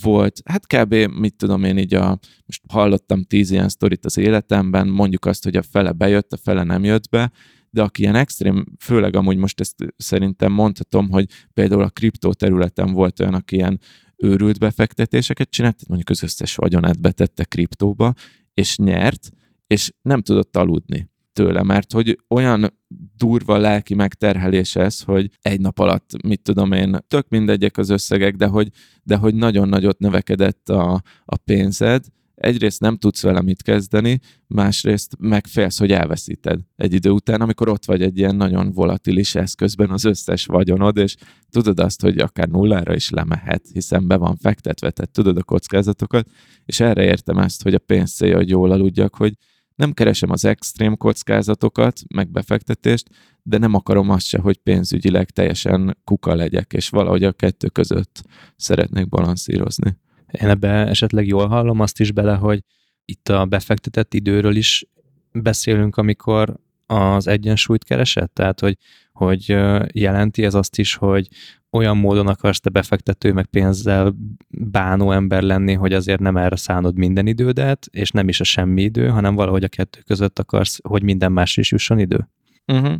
volt, 0.02 0.40
hát 0.44 0.66
kb. 0.66 0.94
mit 0.94 1.36
tudom 1.36 1.64
én 1.64 1.78
így 1.78 1.94
a, 1.94 2.18
most 2.46 2.62
hallottam 2.68 3.22
tíz 3.22 3.50
ilyen 3.50 3.68
sztorit 3.68 4.04
az 4.04 4.16
életemben, 4.16 4.88
mondjuk 4.88 5.24
azt, 5.24 5.44
hogy 5.44 5.56
a 5.56 5.62
fele 5.62 5.92
bejött, 5.92 6.32
a 6.32 6.36
fele 6.36 6.62
nem 6.62 6.84
jött 6.84 7.08
be, 7.08 7.32
de 7.70 7.82
aki 7.82 8.02
ilyen 8.02 8.14
extrém, 8.14 8.66
főleg 8.78 9.16
amúgy 9.16 9.36
most 9.36 9.60
ezt 9.60 9.74
szerintem 9.96 10.52
mondhatom, 10.52 11.10
hogy 11.10 11.28
például 11.54 11.82
a 11.82 11.88
kriptó 11.88 12.32
területen 12.32 12.92
volt 12.92 13.20
olyan, 13.20 13.34
aki 13.34 13.56
ilyen 13.56 13.80
őrült 14.16 14.58
befektetéseket 14.58 15.50
csinált, 15.50 15.88
mondjuk 15.88 16.10
az 16.10 16.22
összes 16.22 16.54
vagyonát 16.54 17.00
betette 17.00 17.44
kriptóba, 17.44 18.14
és 18.54 18.76
nyert, 18.76 19.30
és 19.66 19.92
nem 20.02 20.22
tudott 20.22 20.56
aludni 20.56 21.10
tőle, 21.38 21.62
mert 21.62 21.92
hogy 21.92 22.18
olyan 22.28 22.78
durva 23.16 23.56
lelki 23.56 23.94
megterhelés 23.94 24.76
ez, 24.76 25.00
hogy 25.00 25.30
egy 25.40 25.60
nap 25.60 25.78
alatt, 25.78 26.22
mit 26.22 26.42
tudom 26.42 26.72
én, 26.72 26.98
tök 27.08 27.28
mindegyek 27.28 27.76
az 27.76 27.88
összegek, 27.90 28.34
de 28.34 28.46
hogy, 28.46 28.68
de 29.02 29.16
hogy 29.16 29.34
nagyon 29.34 29.68
nagyot 29.68 29.98
növekedett 29.98 30.68
a, 30.68 31.02
a 31.24 31.36
pénzed, 31.36 32.04
egyrészt 32.34 32.80
nem 32.80 32.96
tudsz 32.96 33.22
vele 33.22 33.42
mit 33.42 33.62
kezdeni, 33.62 34.20
másrészt 34.46 35.16
megfélsz, 35.18 35.78
hogy 35.78 35.92
elveszíted 35.92 36.60
egy 36.76 36.92
idő 36.92 37.10
után, 37.10 37.40
amikor 37.40 37.68
ott 37.68 37.84
vagy 37.84 38.02
egy 38.02 38.18
ilyen 38.18 38.36
nagyon 38.36 38.72
volatilis 38.72 39.34
eszközben 39.34 39.90
az 39.90 40.04
összes 40.04 40.46
vagyonod, 40.46 40.96
és 40.96 41.16
tudod 41.50 41.80
azt, 41.80 42.00
hogy 42.00 42.18
akár 42.18 42.48
nullára 42.48 42.94
is 42.94 43.10
lemehet, 43.10 43.62
hiszen 43.72 44.06
be 44.06 44.16
van 44.16 44.36
fektetve, 44.36 44.90
tehát 44.90 45.12
tudod 45.12 45.36
a 45.36 45.42
kockázatokat, 45.42 46.28
és 46.64 46.80
erre 46.80 47.04
értem 47.04 47.38
ezt, 47.38 47.62
hogy 47.62 47.74
a 47.74 47.78
pénz 47.78 48.12
célja, 48.12 48.36
hogy 48.36 48.48
jól 48.48 48.70
aludjak, 48.70 49.14
hogy 49.14 49.34
nem 49.78 49.92
keresem 49.92 50.30
az 50.30 50.44
extrém 50.44 50.96
kockázatokat, 50.96 52.00
meg 52.14 52.30
befektetést, 52.30 53.08
de 53.42 53.58
nem 53.58 53.74
akarom 53.74 54.10
azt 54.10 54.26
se, 54.26 54.38
hogy 54.38 54.56
pénzügyileg 54.58 55.30
teljesen 55.30 55.96
kuka 56.04 56.34
legyek, 56.34 56.72
és 56.72 56.88
valahogy 56.88 57.24
a 57.24 57.32
kettő 57.32 57.68
között 57.68 58.22
szeretnék 58.56 59.08
balanszírozni. 59.08 59.96
Én 60.40 60.48
ebbe 60.48 60.68
esetleg 60.68 61.26
jól 61.26 61.48
hallom 61.48 61.80
azt 61.80 62.00
is 62.00 62.12
bele, 62.12 62.34
hogy 62.34 62.64
itt 63.04 63.28
a 63.28 63.46
befektetett 63.46 64.14
időről 64.14 64.56
is 64.56 64.86
beszélünk, 65.32 65.96
amikor 65.96 66.56
az 66.88 67.26
egyensúlyt 67.26 67.84
keresett? 67.84 68.34
Tehát, 68.34 68.60
hogy, 68.60 68.76
hogy 69.12 69.56
jelenti 69.92 70.44
ez 70.44 70.54
azt 70.54 70.78
is, 70.78 70.94
hogy 70.94 71.28
olyan 71.70 71.96
módon 71.96 72.26
akarsz 72.26 72.60
te 72.60 72.70
befektető, 72.70 73.32
meg 73.32 73.46
pénzzel 73.46 74.14
bánó 74.48 75.12
ember 75.12 75.42
lenni, 75.42 75.72
hogy 75.72 75.92
azért 75.92 76.20
nem 76.20 76.36
erre 76.36 76.56
szánod 76.56 76.96
minden 76.96 77.26
idődet, 77.26 77.86
és 77.90 78.10
nem 78.10 78.28
is 78.28 78.40
a 78.40 78.44
semmi 78.44 78.82
idő, 78.82 79.08
hanem 79.08 79.34
valahogy 79.34 79.64
a 79.64 79.68
kettő 79.68 80.00
között 80.06 80.38
akarsz, 80.38 80.78
hogy 80.82 81.02
minden 81.02 81.32
más 81.32 81.56
is 81.56 81.70
jusson 81.70 81.98
idő? 81.98 82.28
Uh-huh. 82.66 82.94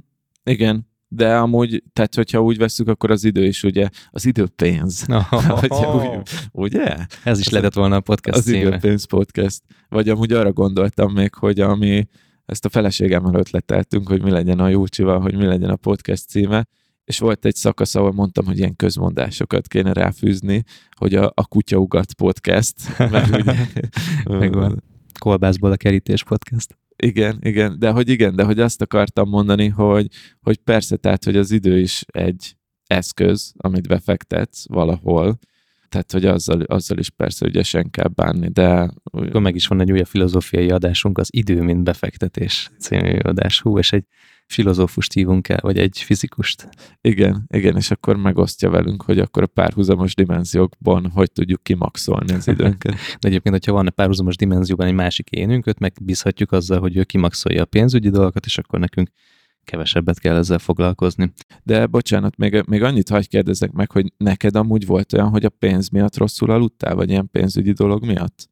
Igen, 0.45 0.87
de 1.09 1.37
amúgy, 1.37 1.83
tehát 1.93 2.15
hogyha 2.15 2.43
úgy 2.43 2.59
veszük, 2.59 2.89
akkor 2.89 3.11
az 3.11 3.25
idő 3.25 3.45
is 3.45 3.63
ugye, 3.63 3.89
az 4.11 4.27
idő 4.27 4.47
pénz. 4.47 5.07
Oh, 5.31 5.65
oh. 5.69 6.23
ugye? 6.53 6.97
Ez 7.25 7.39
is 7.39 7.49
lehetett 7.49 7.75
volna 7.75 7.97
a 7.97 8.01
podcast 8.01 8.37
Az 8.37 8.45
címe. 8.45 8.59
időpénz 8.59 9.05
podcast. 9.05 9.63
Vagy 9.89 10.09
amúgy 10.09 10.33
arra 10.33 10.53
gondoltam 10.53 11.13
még, 11.13 11.35
hogy 11.35 11.61
ami 11.61 12.09
ezt 12.49 12.65
a 12.65 12.69
feleségemmel 12.69 13.35
ötleteltünk, 13.35 14.09
hogy 14.09 14.23
mi 14.23 14.31
legyen 14.31 14.59
a 14.59 14.69
Júcsival, 14.69 15.21
hogy 15.21 15.35
mi 15.35 15.45
legyen 15.45 15.71
a 15.71 15.77
podcast 15.77 16.29
címe, 16.29 16.67
és 17.05 17.19
volt 17.19 17.45
egy 17.45 17.55
szakasz, 17.55 17.95
ahol 17.95 18.13
mondtam, 18.13 18.47
hogy 18.47 18.59
ilyen 18.59 18.77
közmondásokat 18.77 19.67
kéne 19.67 19.93
ráfűzni, 19.93 20.63
hogy 20.97 21.15
a, 21.15 21.33
a 21.35 21.47
Kutyaugat 21.47 22.15
podcast, 22.15 22.75
mert 23.11 23.37
ugye... 23.37 23.55
Megvan. 24.25 24.83
Kolbászból 25.19 25.71
a 25.71 25.77
kerítés 25.77 26.25
podcast. 26.25 26.79
Igen, 26.97 27.39
igen, 27.41 27.79
de 27.79 27.91
hogy 27.91 28.09
igen, 28.09 28.37
de 28.37 28.43
hogy 28.43 28.61
azt 28.61 28.83
akartam 28.83 29.29
mondani, 29.29 29.69
hogy, 29.69 30.07
hogy 30.41 30.57
persze, 30.57 30.97
tehát, 30.97 31.25
hogy 31.25 31.37
az 31.37 31.51
idő 31.51 31.79
is 31.79 32.05
egy 32.07 32.57
eszköz, 32.87 33.53
amit 33.57 33.89
befektetsz 33.89 34.69
valahol, 34.69 35.39
tehát, 35.89 36.13
hogy 36.13 36.25
azzal, 36.25 36.61
azzal 36.63 36.99
is 36.99 37.11
persze 37.11 37.47
ügyesen 37.47 37.91
kell 37.91 38.09
bánni, 38.15 38.49
de... 38.49 38.91
Akkor 39.03 39.41
meg 39.41 39.55
is 39.55 39.67
van 39.67 39.81
egy 39.81 39.93
újabb 39.93 40.07
filozófiai 40.07 40.71
adásunk, 40.71 41.19
az 41.19 41.29
idő, 41.31 41.63
mint 41.63 41.85
befektetés 41.85 42.71
című 42.79 43.19
adás. 43.19 43.61
Hú, 43.61 43.79
és 43.79 43.93
egy 43.93 44.05
filozófust 44.49 45.13
hívunk 45.13 45.49
el, 45.49 45.59
vagy 45.61 45.79
egy 45.79 45.99
fizikust. 45.99 46.69
Igen, 47.01 47.45
igen, 47.49 47.77
és 47.77 47.91
akkor 47.91 48.17
megosztja 48.17 48.71
velünk, 48.71 49.03
hogy 49.03 49.19
akkor 49.19 49.43
a 49.43 49.47
párhuzamos 49.47 50.15
dimenziókban 50.15 51.11
hogy 51.11 51.33
tudjuk 51.33 51.63
kimaxolni 51.63 52.33
az 52.33 52.49
időnket. 52.49 52.95
De 53.21 53.29
egyébként, 53.29 53.55
hogyha 53.55 53.73
van 53.73 53.87
a 53.87 53.91
párhuzamos 53.91 54.37
dimenzióban 54.37 54.87
egy 54.87 54.95
másik 54.95 55.31
énünk, 55.31 55.67
őt 55.67 55.79
megbízhatjuk 55.79 56.53
azzal, 56.53 56.81
hogy 56.81 56.97
ő 56.97 57.05
kimaxolja 57.05 57.63
a 57.63 57.65
pénzügyi 57.65 58.11
dolgokat, 58.11 58.47
és 58.47 58.59
akkor 58.59 58.79
nekünk 58.79 59.11
kevesebbet 59.69 60.19
kell 60.19 60.37
ezzel 60.37 60.59
foglalkozni. 60.59 61.33
De 61.63 61.87
bocsánat, 61.87 62.37
még, 62.37 62.63
még 62.67 62.83
annyit 62.83 63.09
hagyj 63.09 63.27
kérdezek 63.27 63.71
meg, 63.71 63.91
hogy 63.91 64.13
neked 64.17 64.57
amúgy 64.57 64.87
volt 64.87 65.13
olyan, 65.13 65.29
hogy 65.29 65.45
a 65.45 65.49
pénz 65.49 65.89
miatt 65.89 66.17
rosszul 66.17 66.51
aludtál, 66.51 66.95
vagy 66.95 67.11
ilyen 67.11 67.31
pénzügyi 67.31 67.73
dolog 67.73 68.05
miatt? 68.05 68.49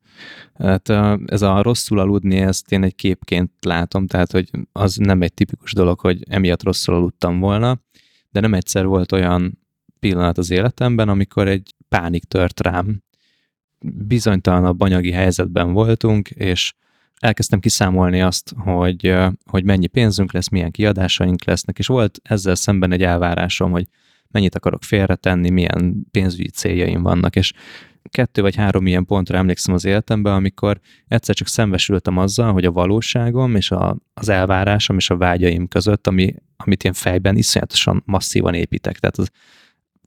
Hát 0.55 0.89
ez 1.27 1.43
a 1.43 1.63
rosszul 1.63 1.99
aludni, 1.99 2.37
ezt 2.37 2.73
én 2.73 2.83
egy 2.83 2.95
képként 2.95 3.51
látom, 3.61 4.07
tehát 4.07 4.33
hogy 4.33 4.51
az 4.73 4.97
nem 4.97 5.23
egy 5.23 5.35
tipikus 5.35 5.73
dolog, 5.73 6.01
hogy 6.01 6.23
emiatt 6.29 6.63
rosszul 6.63 6.95
aludtam 6.95 7.39
volna, 7.39 7.81
de 8.31 8.41
nem 8.41 8.55
egyszer 8.55 8.87
volt 8.87 9.13
olyan 9.13 9.59
pillanat 10.01 10.39
az 10.39 10.51
életemben, 10.51 11.09
amikor 11.09 11.49
egy 11.49 11.75
pánik 11.89 12.25
tört 12.25 12.61
rám. 12.61 13.03
Bizonytalanabb 14.07 14.81
anyagi 14.81 15.11
helyzetben 15.11 15.73
voltunk, 15.73 16.31
és 16.31 16.75
elkezdtem 17.21 17.61
kiszámolni 17.61 18.23
azt, 18.23 18.55
hogy, 18.57 19.15
hogy 19.45 19.65
mennyi 19.65 19.87
pénzünk 19.87 20.33
lesz, 20.33 20.49
milyen 20.49 20.71
kiadásaink 20.71 21.45
lesznek, 21.45 21.79
és 21.79 21.87
volt 21.87 22.21
ezzel 22.23 22.55
szemben 22.55 22.93
egy 22.93 23.03
elvárásom, 23.03 23.71
hogy 23.71 23.87
mennyit 24.31 24.55
akarok 24.55 24.83
félretenni, 24.83 25.51
milyen 25.51 26.07
pénzügyi 26.11 26.49
céljaim 26.49 27.03
vannak, 27.03 27.37
és 27.37 27.53
kettő 28.09 28.43
vagy 28.43 28.55
három 28.55 28.87
ilyen 28.87 29.05
pontra 29.05 29.39
emlékszem 29.39 29.75
az 29.75 29.85
életemben, 29.85 30.33
amikor 30.33 30.81
egyszer 31.09 31.35
csak 31.35 31.47
szembesültem 31.47 32.17
azzal, 32.17 32.53
hogy 32.53 32.65
a 32.65 32.73
valóságom 32.73 33.57
és 33.57 33.71
a, 33.71 33.97
az 34.15 34.29
elvárásom 34.29 34.97
és 34.97 35.11
a 35.11 35.17
vágyaim 35.17 35.69
között, 35.69 36.07
ami, 36.07 36.35
amit 36.57 36.85
én 36.85 36.93
fejben 36.93 37.37
iszonyatosan 37.37 38.03
masszívan 38.07 38.55
építek. 38.55 38.99
Tehát 38.99 39.19
az 39.19 39.31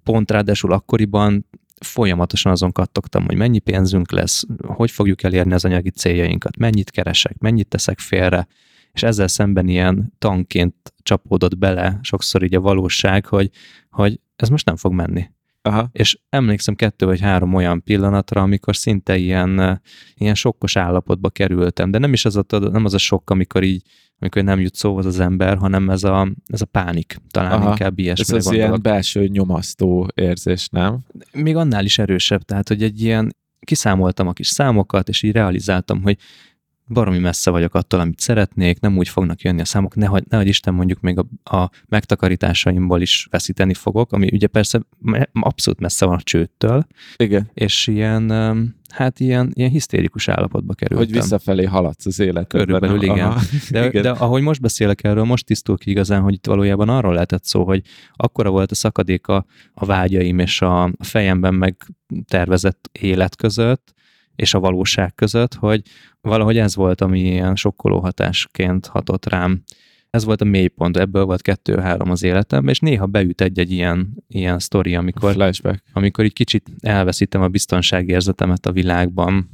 pont 0.03 0.31
ráadásul 0.31 0.73
akkoriban 0.73 1.45
folyamatosan 1.85 2.51
azon 2.51 2.71
kattogtam, 2.71 3.25
hogy 3.25 3.35
mennyi 3.35 3.59
pénzünk 3.59 4.11
lesz, 4.11 4.43
hogy 4.61 4.91
fogjuk 4.91 5.23
elérni 5.23 5.53
az 5.53 5.65
anyagi 5.65 5.89
céljainkat, 5.89 6.57
mennyit 6.57 6.91
keresek, 6.91 7.37
mennyit 7.37 7.67
teszek 7.67 7.99
félre, 7.99 8.47
és 8.91 9.03
ezzel 9.03 9.27
szemben 9.27 9.67
ilyen 9.67 10.13
tanként 10.17 10.75
csapódott 11.03 11.57
bele 11.57 11.99
sokszor 12.01 12.43
így 12.43 12.55
a 12.55 12.61
valóság, 12.61 13.25
hogy, 13.25 13.49
hogy 13.89 14.19
ez 14.35 14.49
most 14.49 14.65
nem 14.65 14.75
fog 14.75 14.93
menni. 14.93 15.29
Aha. 15.61 15.89
És 15.91 16.19
emlékszem 16.29 16.75
kettő 16.75 17.05
vagy 17.05 17.19
három 17.19 17.53
olyan 17.53 17.83
pillanatra, 17.83 18.41
amikor 18.41 18.75
szinte 18.75 19.17
ilyen, 19.17 19.81
ilyen 20.15 20.35
sokkos 20.35 20.75
állapotba 20.75 21.29
kerültem, 21.29 21.91
de 21.91 21.97
nem 21.97 22.13
is 22.13 22.25
az 22.25 22.35
a, 22.35 22.43
nem 22.49 22.85
az 22.85 22.93
a 22.93 22.97
sok, 22.97 23.29
amikor 23.29 23.63
így 23.63 23.81
amikor 24.19 24.43
nem 24.43 24.59
jut 24.59 24.75
szóhoz 24.75 25.05
az 25.05 25.19
ember, 25.19 25.57
hanem 25.57 25.89
ez 25.89 26.03
a, 26.03 26.31
ez 26.45 26.61
a 26.61 26.65
pánik, 26.65 27.15
talán 27.31 27.51
Aha, 27.51 27.69
inkább 27.69 27.99
ilyesmi. 27.99 28.23
Ez 28.23 28.31
az 28.31 28.43
gondolok. 28.43 28.67
ilyen 28.67 28.81
belső 28.81 29.27
nyomasztó 29.27 30.07
érzés, 30.15 30.67
nem? 30.71 30.99
Még 31.31 31.55
annál 31.55 31.85
is 31.85 31.99
erősebb, 31.99 32.41
tehát 32.41 32.67
hogy 32.67 32.83
egy 32.83 33.01
ilyen, 33.01 33.35
kiszámoltam 33.59 34.27
a 34.27 34.33
kis 34.33 34.47
számokat, 34.47 35.09
és 35.09 35.23
így 35.23 35.31
realizáltam, 35.31 36.01
hogy 36.01 36.17
baromi 36.89 37.19
messze 37.19 37.51
vagyok 37.51 37.73
attól, 37.73 37.99
amit 37.99 38.19
szeretnék, 38.19 38.79
nem 38.79 38.97
úgy 38.97 39.09
fognak 39.09 39.41
jönni 39.41 39.61
a 39.61 39.65
számok, 39.65 39.95
nehogy, 39.95 40.23
nehogy 40.29 40.47
Isten 40.47 40.73
mondjuk 40.73 40.99
még 40.99 41.17
a, 41.17 41.55
a 41.57 41.69
megtakarításaimból 41.87 43.01
is 43.01 43.27
veszíteni 43.31 43.73
fogok, 43.73 44.11
ami 44.11 44.29
ugye 44.31 44.47
persze 44.47 44.81
abszolút 45.33 45.79
messze 45.79 46.05
van 46.05 46.15
a 46.15 46.21
csőttől. 46.21 46.87
Igen. 47.17 47.49
És 47.53 47.87
ilyen, 47.87 48.31
hát 48.89 49.19
ilyen, 49.19 49.51
ilyen 49.53 49.69
hisztérikus 49.69 50.27
állapotba 50.27 50.73
kerültem. 50.73 51.05
Hogy 51.07 51.15
visszafelé 51.15 51.65
haladsz 51.65 52.05
az 52.05 52.19
életedben. 52.19 52.65
Körülbelül 52.65 53.01
igen. 53.01 53.33
De, 53.69 53.85
igen. 53.87 54.01
de 54.01 54.09
ahogy 54.09 54.41
most 54.41 54.61
beszélek 54.61 55.03
erről, 55.03 55.23
most 55.23 55.45
tisztul 55.45 55.77
ki 55.77 55.89
igazán, 55.89 56.21
hogy 56.21 56.33
itt 56.33 56.45
valójában 56.45 56.89
arról 56.89 57.13
lehetett 57.13 57.43
szó, 57.43 57.63
hogy 57.63 57.81
akkora 58.13 58.49
volt 58.49 58.71
a 58.71 58.75
szakadéka 58.75 59.45
a 59.73 59.85
vágyaim 59.85 60.39
és 60.39 60.61
a 60.61 60.93
fejemben 60.99 61.53
megtervezett 61.53 62.89
élet 62.99 63.35
között, 63.35 63.93
és 64.39 64.53
a 64.53 64.59
valóság 64.59 65.15
között, 65.15 65.53
hogy 65.53 65.81
valahogy 66.21 66.57
ez 66.57 66.75
volt, 66.75 67.01
ami 67.01 67.19
ilyen 67.19 67.55
sokkoló 67.55 67.99
hatásként 67.99 68.85
hatott 68.85 69.25
rám. 69.25 69.63
Ez 70.09 70.23
volt 70.23 70.41
a 70.41 70.45
mélypont, 70.45 70.97
ebből 70.97 71.25
volt 71.25 71.41
kettő-három 71.41 72.09
az 72.09 72.23
életemben, 72.23 72.69
és 72.69 72.79
néha 72.79 73.05
beüt 73.05 73.41
egy-egy 73.41 73.71
ilyen, 73.71 74.23
ilyen 74.27 74.59
sztori, 74.59 74.95
amikor, 74.95 75.31
Flashback. 75.31 75.83
amikor 75.93 76.23
egy 76.23 76.33
kicsit 76.33 76.69
elveszítem 76.79 77.41
a 77.41 77.47
biztonságérzetemet 77.47 78.65
a 78.65 78.71
világban. 78.71 79.49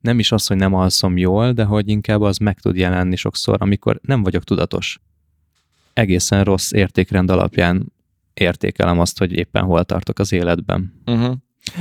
Nem 0.00 0.18
is 0.18 0.32
az, 0.32 0.46
hogy 0.46 0.56
nem 0.56 0.74
alszom 0.74 1.16
jól, 1.16 1.52
de 1.52 1.64
hogy 1.64 1.88
inkább 1.88 2.20
az 2.20 2.38
meg 2.38 2.60
tud 2.60 2.76
jelenni 2.76 3.16
sokszor, 3.16 3.56
amikor 3.62 4.00
nem 4.02 4.22
vagyok 4.22 4.44
tudatos. 4.44 5.00
Egészen 5.92 6.44
rossz 6.44 6.72
értékrend 6.72 7.30
alapján 7.30 7.92
értékelem 8.34 9.00
azt, 9.00 9.18
hogy 9.18 9.32
éppen 9.32 9.64
hol 9.64 9.84
tartok 9.84 10.18
az 10.18 10.32
életben. 10.32 11.02
Uh-huh. 11.06 11.34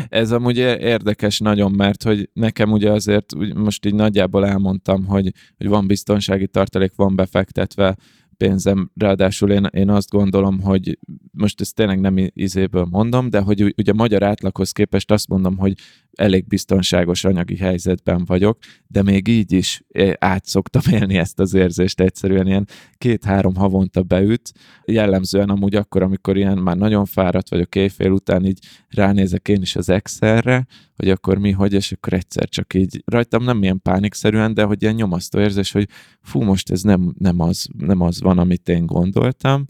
Ez 0.10 0.32
amúgy 0.32 0.58
érdekes 0.58 1.40
nagyon, 1.40 1.72
mert 1.72 2.04
hogy 2.04 2.30
nekem 2.34 2.72
ugye 2.72 2.92
azért 2.92 3.26
most 3.56 3.86
így 3.86 3.96
nagyjából 3.96 4.46
elmondtam, 4.46 5.06
hogy, 5.06 5.32
hogy 5.58 5.68
van 5.68 5.88
biztonsági 5.88 6.48
tartalék, 6.48 6.92
van 6.96 7.16
befektetve 7.16 7.96
pénzem, 8.38 8.92
ráadásul 8.96 9.52
én, 9.52 9.68
én 9.72 9.90
azt 9.90 10.10
gondolom, 10.10 10.62
hogy 10.62 11.00
most 11.32 11.62
ezt 11.62 11.76
tényleg 11.76 12.00
nem 12.00 12.30
izéből 12.34 12.88
mondom, 12.90 13.30
de 13.30 13.40
hogy 13.40 13.74
ugye 13.78 13.94
magyar 13.94 14.24
átlaghoz 14.24 14.72
képest 14.72 15.12
azt 15.12 15.28
mondom, 15.28 15.58
hogy 15.58 15.74
elég 16.20 16.48
biztonságos 16.48 17.24
anyagi 17.24 17.58
helyzetben 17.58 18.26
vagyok, 18.26 18.58
de 18.88 19.04
még 19.04 19.28
így 19.28 19.52
is 19.52 19.82
át 20.18 20.46
szoktam 20.46 20.82
élni 20.92 21.18
ezt 21.18 21.40
az 21.40 21.54
érzést 21.54 22.00
egyszerűen 22.00 22.48
ilyen 22.48 22.68
két-három 22.98 23.56
havonta 23.56 24.04
beüt, 24.04 24.52
jellemzően 24.86 25.50
amúgy 25.50 25.76
akkor, 25.76 26.02
amikor 26.02 26.38
ilyen 26.38 26.58
már 26.58 26.78
nagyon 26.78 27.06
fáradt 27.06 27.50
vagyok 27.50 27.76
éjfél 27.76 28.12
után, 28.12 28.46
így 28.46 28.60
ránézek 28.90 29.48
én 29.48 29.62
is 29.62 29.76
az 29.76 29.90
Excelre, 29.90 30.68
hogy 30.96 31.10
akkor 31.10 31.38
mi, 31.38 31.52
hogy, 31.52 31.74
és 31.74 31.92
akkor 31.92 32.14
egyszer 32.14 32.50
csak 32.50 32.74
így 32.74 33.02
rajtam 33.06 33.44
nem 33.44 33.64
ilyen 33.64 33.82
pánikszerűen, 33.82 34.54
de 34.54 34.64
hogy 34.64 34.82
ilyen 34.82 34.96
nyomasztó 34.96 35.40
érzés, 35.40 35.72
hogy 35.72 35.88
fú, 36.22 36.42
most 36.42 36.72
ez 36.72 36.82
nem, 36.82 37.14
nem, 37.18 37.40
az, 37.40 37.68
nem 37.78 38.02
az 38.02 38.22
van, 38.22 38.38
amit 38.38 38.70
én 38.70 38.86
gondoltam, 38.86 39.66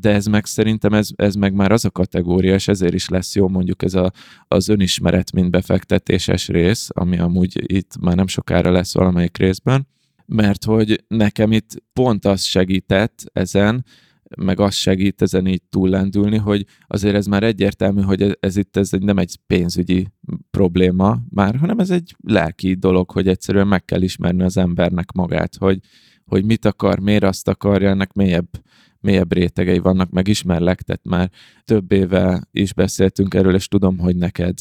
de 0.00 0.10
ez 0.10 0.26
meg 0.26 0.44
szerintem 0.44 0.92
ez, 0.92 1.08
ez 1.16 1.34
meg 1.34 1.52
már 1.54 1.72
az 1.72 1.84
a 1.84 1.90
kategória, 1.90 2.54
és 2.54 2.68
ezért 2.68 2.94
is 2.94 3.08
lesz 3.08 3.34
jó 3.34 3.48
mondjuk 3.48 3.82
ez 3.82 3.94
a, 3.94 4.12
az 4.48 4.68
önismeret, 4.68 5.32
mint 5.32 5.50
befektetéses 5.50 6.48
rész, 6.48 6.88
ami 6.92 7.18
amúgy 7.18 7.72
itt 7.72 7.98
már 8.00 8.16
nem 8.16 8.26
sokára 8.26 8.70
lesz 8.70 8.94
valamelyik 8.94 9.36
részben, 9.36 9.86
mert 10.26 10.64
hogy 10.64 11.04
nekem 11.08 11.52
itt 11.52 11.82
pont 11.92 12.24
az 12.24 12.42
segített 12.42 13.24
ezen, 13.32 13.84
meg 14.36 14.60
az 14.60 14.74
segít 14.74 15.22
ezen 15.22 15.46
így 15.46 15.62
túllendülni, 15.70 16.36
hogy 16.36 16.66
azért 16.86 17.14
ez 17.14 17.26
már 17.26 17.42
egyértelmű, 17.42 18.00
hogy 18.00 18.22
ez, 18.22 18.32
ez 18.40 18.56
itt 18.56 18.76
ez 18.76 18.90
nem 18.90 19.18
egy 19.18 19.38
pénzügyi 19.46 20.06
probléma 20.50 21.18
már, 21.30 21.56
hanem 21.56 21.78
ez 21.78 21.90
egy 21.90 22.16
lelki 22.20 22.74
dolog, 22.74 23.10
hogy 23.10 23.28
egyszerűen 23.28 23.66
meg 23.66 23.84
kell 23.84 24.02
ismerni 24.02 24.42
az 24.42 24.56
embernek 24.56 25.12
magát, 25.12 25.56
hogy, 25.56 25.78
hogy 26.24 26.44
mit 26.44 26.64
akar, 26.64 26.98
miért 26.98 27.24
azt 27.24 27.48
akarja, 27.48 27.88
ennek 27.88 28.12
mélyebb 28.12 28.48
mélyebb 29.04 29.32
rétegei 29.32 29.78
vannak, 29.78 30.10
meg 30.10 30.28
ismerlek, 30.28 30.82
tehát 30.82 31.04
már 31.04 31.30
több 31.64 31.92
éve 31.92 32.48
is 32.50 32.72
beszéltünk 32.72 33.34
erről, 33.34 33.54
és 33.54 33.68
tudom, 33.68 33.98
hogy 33.98 34.16
neked, 34.16 34.58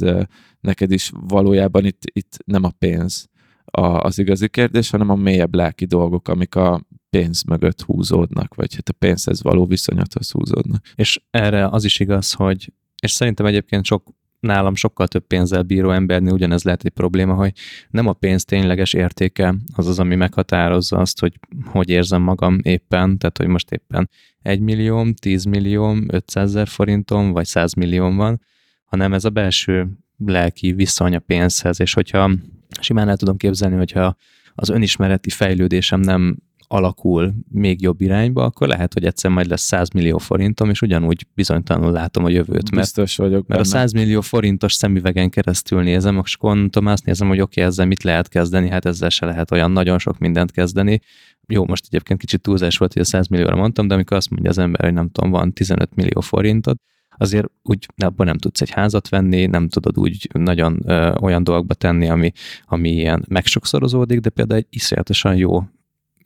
neked 0.60 0.92
is 0.92 1.12
valójában 1.28 1.86
itt, 1.86 2.02
itt 2.14 2.38
nem 2.46 2.64
a 2.64 2.72
pénz 2.80 3.30
a, 3.66 3.82
az 3.82 4.20
igazi 4.20 4.50
kérdés, 4.50 4.90
hanem 4.90 5.10
a 5.10 5.16
mélyebb 5.16 5.56
lelki 5.56 5.86
dolgok, 5.86 6.28
amik 6.28 6.56
a 6.56 6.86
pénz 7.10 7.44
mögött 7.44 7.82
húzódnak, 7.82 8.56
vagy 8.56 8.76
hát 8.76 8.90
a 8.90 8.94
pénzhez 8.94 9.44
való 9.44 9.66
viszonyathoz 9.66 10.32
húzódnak. 10.32 10.86
És 10.96 11.22
erre 11.30 11.68
az 11.68 11.84
is 11.84 12.00
igaz, 12.00 12.32
hogy 12.32 12.74
és 13.02 13.12
szerintem 13.12 13.46
egyébként 13.46 13.86
sok 13.86 14.10
nálam 14.44 14.76
sokkal 14.76 15.08
több 15.08 15.28
pénzzel 15.28 15.62
bíró 15.62 15.92
embernél 15.92 16.34
ugyanez 16.34 16.64
lehet 16.64 16.84
egy 16.84 16.92
probléma, 16.92 17.34
hogy 17.34 17.52
nem 17.90 18.08
a 18.08 18.14
pénz 18.14 18.46
tényleges 18.46 18.94
értéke 18.94 19.56
az 19.76 19.88
az, 19.88 20.00
ami 20.00 20.16
meghatározza 20.16 20.98
azt, 20.98 21.20
hogy 21.20 21.40
hogy 21.66 21.90
érzem 21.90 22.22
magam 22.22 22.60
éppen, 22.62 23.18
tehát 23.18 23.38
hogy 23.38 23.48
most 23.48 23.72
éppen 23.72 24.10
1 24.42 24.60
millió, 24.60 25.08
10 25.22 25.44
millió, 25.44 25.98
500 26.08 26.50
ezer 26.50 26.68
forintom, 26.68 27.32
vagy 27.32 27.46
100 27.46 27.74
millió 27.74 28.12
van, 28.12 28.42
hanem 28.86 29.14
ez 29.14 29.26
a 29.26 29.30
belső 29.30 29.88
lelki 30.26 30.72
viszony 30.72 31.16
a 31.16 31.20
pénzhez, 31.20 31.80
és 31.80 31.94
hogyha 31.94 32.32
simán 32.80 33.10
el 33.10 33.18
tudom 33.18 33.38
képzelni, 33.38 33.76
hogyha 33.76 34.16
az 34.56 34.70
önismereti 34.70 35.30
fejlődésem 35.30 36.00
nem 36.00 36.38
alakul 36.68 37.34
még 37.52 37.82
jobb 37.82 38.02
irányba, 38.02 38.44
akkor 38.44 38.68
lehet, 38.68 38.94
hogy 38.94 39.06
egyszer 39.06 39.32
majd 39.32 39.48
lesz 39.48 39.62
100 39.62 39.90
millió 39.90 40.18
forintom, 40.18 40.70
és 40.70 40.82
ugyanúgy 40.82 41.28
bizonytalanul 41.34 41.92
látom 41.92 42.26
a 42.26 42.30
jövőt. 42.30 42.72
Mert, 42.72 42.76
Biztos 42.76 43.16
vagyok 43.16 43.48
Mert 43.48 43.48
benne. 43.48 43.60
a 43.60 43.64
100 43.64 43.92
millió 43.92 44.22
forintos 44.22 44.74
szemüvegen 44.74 45.30
keresztül 45.30 45.82
nézem, 45.82 46.22
és 46.26 46.34
akkor 46.34 46.56
mondtam, 46.56 46.86
azt 46.86 47.06
nézem, 47.06 47.28
hogy 47.28 47.42
oké, 47.42 47.60
okay, 47.60 47.72
ezzel 47.72 47.86
mit 47.86 48.04
lehet 48.04 48.28
kezdeni, 48.28 48.70
hát 48.70 48.86
ezzel 48.86 49.10
se 49.10 49.26
lehet 49.26 49.52
olyan 49.52 49.72
nagyon 49.72 50.00
sok 50.00 50.18
mindent 50.18 50.52
kezdeni. 50.52 51.02
Jó, 51.48 51.66
most 51.66 51.86
egyébként 51.88 52.20
kicsit 52.20 52.42
túlzás 52.42 52.78
volt, 52.78 52.94
hogy 52.94 53.02
a 53.02 53.06
100 53.06 53.28
millióra 53.28 53.56
mondtam, 53.56 53.88
de 53.88 53.94
amikor 53.94 54.18
azt 54.18 54.30
mondja 54.30 54.50
az 54.50 54.58
ember, 54.58 54.84
hogy 54.84 54.94
nem 54.94 55.10
tudom, 55.10 55.32
van 55.32 55.54
15 55.54 55.96
millió 55.96 56.20
forintod, 56.20 56.78
azért 57.18 57.48
úgy 57.64 57.88
abban 57.98 58.26
nem 58.26 58.38
tudsz 58.38 58.62
egy 58.62 58.70
házat 58.70 59.10
venni, 59.10 59.46
nem 59.46 59.70
tudod 59.70 59.98
úgy 59.98 60.30
nagyon 60.34 60.80
ö, 60.86 61.14
olyan 61.22 61.44
dolgokba 61.44 61.74
tenni, 61.74 62.10
ami, 62.10 62.32
ami 62.66 62.90
ilyen 62.90 63.26
megsokszorozódik, 63.28 64.20
de 64.20 64.30
például 64.30 64.60
egy 64.60 64.68
iszonyatosan 64.70 65.36
jó 65.36 65.64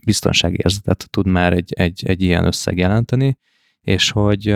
biztonságérzetet 0.07 1.07
tud 1.09 1.27
már 1.27 1.53
egy, 1.53 1.73
egy, 1.75 2.03
egy 2.05 2.21
ilyen 2.21 2.45
összeg 2.45 2.77
jelenteni, 2.77 3.37
és 3.87 4.11
hogy, 4.11 4.55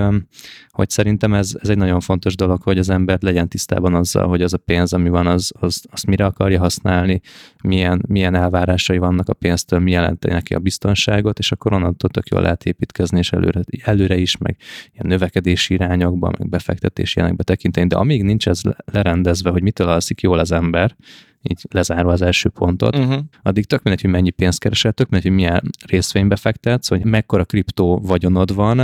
hogy 0.70 0.90
szerintem 0.90 1.34
ez, 1.34 1.54
ez 1.62 1.70
egy 1.70 1.78
nagyon 1.78 2.00
fontos 2.00 2.36
dolog, 2.36 2.62
hogy 2.62 2.78
az 2.78 2.90
ember 2.90 3.18
legyen 3.22 3.48
tisztában 3.48 3.94
azzal, 3.94 4.28
hogy 4.28 4.42
az 4.42 4.54
a 4.54 4.58
pénz, 4.58 4.94
ami 4.94 5.10
van, 5.10 5.28
az, 5.28 5.52
az, 5.60 5.84
azt 5.92 6.06
mire 6.06 6.26
akarja 6.26 6.60
használni, 6.60 7.22
milyen, 7.64 8.04
milyen 8.08 8.36
elvárásai 8.36 8.98
vannak 8.98 9.30
a 9.30 9.34
pénztől, 9.34 9.80
mi 9.80 9.92
jelenti 9.92 10.28
neki 10.28 10.54
a 10.54 10.60
biztonságot, 10.60 11.40
és 11.40 11.52
akkor 11.52 11.74
onnantól 11.74 12.10
tök 12.10 12.28
jól 12.28 12.42
lehet 12.42 12.66
építkezni, 12.66 13.18
és 13.18 13.32
előre, 13.32 13.62
előre 13.84 14.18
is, 14.18 14.38
meg 14.38 14.58
ilyen 14.94 15.08
növekedési 15.08 15.74
irányokba, 15.74 16.32
meg 16.38 16.50
befektetési 16.50 17.18
irányokba 17.18 17.44
tekinteni, 17.44 17.88
de 17.88 17.96
amíg 17.96 18.24
nincs 18.24 18.48
ez 18.48 18.62
lerendezve, 18.86 19.50
hogy 19.50 19.62
mitől 19.62 19.88
alszik 19.88 20.22
jól 20.22 20.40
az 20.40 20.52
ember, 20.52 20.96
így 21.42 21.66
lezárva 21.70 22.12
az 22.12 22.22
első 22.22 22.50
pontot, 22.50 22.96
uh-huh. 22.96 23.20
addig 23.42 23.66
tök 23.66 23.84
mindegy, 23.84 24.02
hogy 24.02 24.12
mennyi 24.12 24.30
pénzt 24.30 24.60
keresel, 24.60 24.92
tök 24.92 25.10
mindegy, 25.10 25.28
hogy 25.28 25.40
milyen 25.40 25.62
részvénybe 25.86 26.36
fektetsz, 26.36 26.88
hogy 26.88 27.06
mekkora 27.06 27.46
kriptó 27.46 28.00
vagyonod 28.00 28.54
van, 28.54 28.78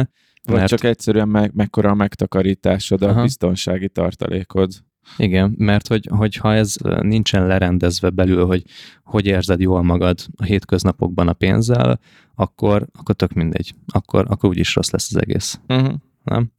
vagy 0.43 0.55
mert... 0.55 0.67
csak 0.67 0.83
egyszerűen 0.83 1.27
meg, 1.27 1.51
mekkora 1.53 1.89
a 1.89 1.93
megtakarításod, 1.93 3.01
a 3.03 3.09
Aha. 3.09 3.21
biztonsági 3.21 3.89
tartalékod. 3.89 4.71
Igen, 5.17 5.55
mert 5.57 5.87
hogy, 5.87 6.09
hogy 6.11 6.35
ha 6.35 6.53
ez 6.53 6.75
nincsen 7.01 7.47
lerendezve 7.47 8.09
belül, 8.09 8.45
hogy 8.45 8.63
hogy 9.03 9.25
érzed 9.25 9.59
jól 9.59 9.83
magad 9.83 10.19
a 10.35 10.43
hétköznapokban 10.43 11.27
a 11.27 11.33
pénzzel, 11.33 11.99
akkor, 12.35 12.87
akkor 12.93 13.15
tök 13.15 13.33
mindegy. 13.33 13.73
Akkor, 13.87 14.25
akkor 14.29 14.49
úgyis 14.49 14.75
rossz 14.75 14.89
lesz 14.89 15.15
az 15.15 15.21
egész. 15.21 15.59
Uh-huh. 15.67 15.93
Nem? 16.23 16.51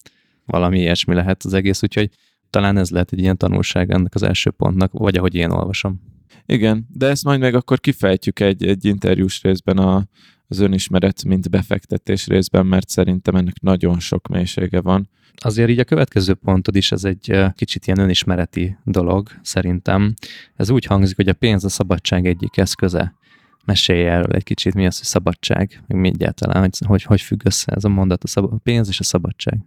Valami 0.46 0.78
ilyesmi 0.78 1.14
lehet 1.14 1.44
az 1.44 1.54
egész, 1.54 1.82
úgyhogy 1.82 2.10
talán 2.50 2.76
ez 2.76 2.90
lehet 2.90 3.12
egy 3.12 3.18
ilyen 3.18 3.36
tanulság 3.36 3.90
ennek 3.90 4.14
az 4.14 4.22
első 4.22 4.50
pontnak, 4.50 4.92
vagy 4.92 5.16
ahogy 5.16 5.34
én 5.34 5.50
olvasom. 5.50 6.00
Igen, 6.46 6.86
de 6.92 7.06
ezt 7.06 7.24
majd 7.24 7.40
meg 7.40 7.54
akkor 7.54 7.80
kifejtjük 7.80 8.40
egy, 8.40 8.66
egy 8.66 8.84
interjús 8.84 9.42
részben 9.42 9.78
a, 9.78 10.06
az 10.48 10.58
önismeret, 10.58 11.24
mint 11.24 11.50
befektetés 11.50 12.26
részben, 12.26 12.66
mert 12.66 12.88
szerintem 12.88 13.34
ennek 13.34 13.60
nagyon 13.60 14.00
sok 14.00 14.28
mélysége 14.28 14.80
van. 14.80 15.08
Azért 15.40 15.70
így 15.70 15.78
a 15.78 15.84
következő 15.84 16.34
pontod 16.34 16.76
is, 16.76 16.92
ez 16.92 17.04
egy 17.04 17.40
kicsit 17.54 17.86
ilyen 17.86 17.98
önismereti 17.98 18.76
dolog, 18.84 19.28
szerintem. 19.42 20.14
Ez 20.56 20.70
úgy 20.70 20.84
hangzik, 20.84 21.16
hogy 21.16 21.28
a 21.28 21.32
pénz 21.32 21.64
a 21.64 21.68
szabadság 21.68 22.26
egyik 22.26 22.56
eszköze. 22.56 23.14
Mesélj 23.64 24.06
erről 24.06 24.32
egy 24.32 24.42
kicsit, 24.42 24.74
mi 24.74 24.86
az, 24.86 24.96
hogy 24.96 25.06
szabadság, 25.06 25.82
meg 25.86 26.00
mi 26.00 26.08
egyáltalán, 26.08 26.60
hogy, 26.60 26.78
hogy, 26.86 27.02
hogy 27.02 27.20
függ 27.20 27.40
össze 27.44 27.72
ez 27.72 27.84
a 27.84 27.88
mondat, 27.88 28.24
a, 28.24 28.26
szab- 28.26 28.52
a 28.52 28.58
pénz 28.62 28.88
és 28.88 29.00
a 29.00 29.04
szabadság. 29.04 29.58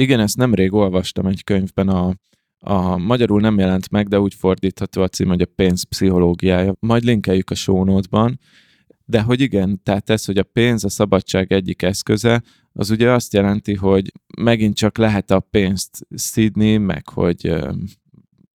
Igen, 0.00 0.20
ezt 0.20 0.36
nemrég 0.36 0.72
olvastam 0.72 1.26
egy 1.26 1.44
könyvben, 1.44 1.88
a, 1.88 2.14
a 2.58 2.96
magyarul 2.96 3.40
nem 3.40 3.58
jelent 3.58 3.90
meg, 3.90 4.08
de 4.08 4.20
úgy 4.20 4.34
fordítható 4.34 5.02
a 5.02 5.08
cím, 5.08 5.28
hogy 5.28 5.42
a 5.42 5.52
pénz 5.54 5.82
pszichológiája. 5.82 6.74
Majd 6.78 7.04
linkeljük 7.04 7.50
a 7.50 7.54
show 7.54 8.00
de 9.04 9.20
hogy 9.20 9.40
igen, 9.40 9.82
tehát 9.82 10.10
ez, 10.10 10.24
hogy 10.24 10.38
a 10.38 10.42
pénz 10.42 10.84
a 10.84 10.88
szabadság 10.88 11.52
egyik 11.52 11.82
eszköze, 11.82 12.42
az 12.72 12.90
ugye 12.90 13.10
azt 13.10 13.32
jelenti, 13.32 13.74
hogy 13.74 14.12
megint 14.36 14.76
csak 14.76 14.98
lehet 14.98 15.30
a 15.30 15.40
pénzt 15.40 16.06
szidni, 16.14 16.76
meg 16.76 17.08
hogy 17.08 17.54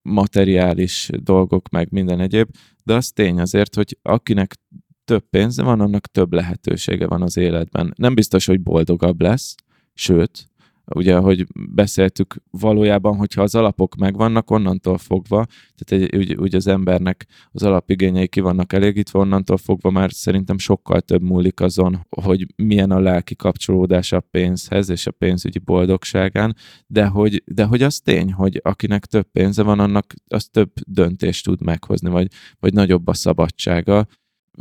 materiális 0.02 1.10
dolgok, 1.14 1.70
meg 1.70 1.88
minden 1.92 2.20
egyéb, 2.20 2.50
de 2.84 2.94
az 2.94 3.12
tény 3.12 3.40
azért, 3.40 3.76
hogy 3.76 3.98
akinek 4.02 4.56
több 5.04 5.30
pénze 5.30 5.64
van, 5.64 5.82
annak 5.82 6.08
több 6.08 6.34
lehetősége 6.34 7.08
van 7.08 7.22
az 7.22 7.38
életben. 7.38 7.94
Nem 7.98 8.16
biztos, 8.16 8.46
hogy 8.46 8.62
boldogabb 8.62 9.22
lesz, 9.22 9.56
sőt, 9.94 10.50
ugye, 10.94 11.16
ahogy 11.16 11.46
beszéltük, 11.70 12.36
valójában, 12.52 13.16
hogyha 13.16 13.42
az 13.42 13.56
alapok 13.56 13.96
megvannak, 13.96 14.52
onnantól 14.52 14.98
fogva, 14.98 15.46
tehát 15.76 16.04
egy, 16.04 16.18
úgy, 16.18 16.34
úgy 16.36 16.56
az 16.56 16.68
embernek 16.68 17.26
az 17.52 17.64
alapigényei 17.64 18.28
ki 18.28 18.40
vannak 18.40 18.74
elégítve, 18.74 19.20
onnantól 19.20 19.58
fogva 19.58 19.90
már 19.90 20.12
szerintem 20.12 20.58
sokkal 20.58 21.02
több 21.02 21.22
múlik 21.22 21.60
azon, 21.60 22.06
hogy 22.10 22.46
milyen 22.56 22.92
a 22.92 23.00
lelki 23.00 23.36
kapcsolódás 23.36 24.12
a 24.12 24.20
pénzhez 24.20 24.90
és 24.90 25.08
a 25.08 25.12
pénzügyi 25.12 25.60
boldogságán, 25.60 26.56
de 26.88 27.06
hogy, 27.06 27.44
de 27.46 27.64
hogy 27.64 27.82
az 27.82 28.00
tény, 28.00 28.32
hogy 28.32 28.60
akinek 28.64 29.06
több 29.06 29.28
pénze 29.32 29.64
van, 29.64 29.80
annak 29.80 30.14
az 30.28 30.46
több 30.46 30.72
döntést 30.88 31.46
tud 31.46 31.64
meghozni, 31.64 32.10
vagy, 32.10 32.28
vagy 32.60 32.74
nagyobb 32.74 33.08
a 33.08 33.14
szabadsága. 33.14 34.08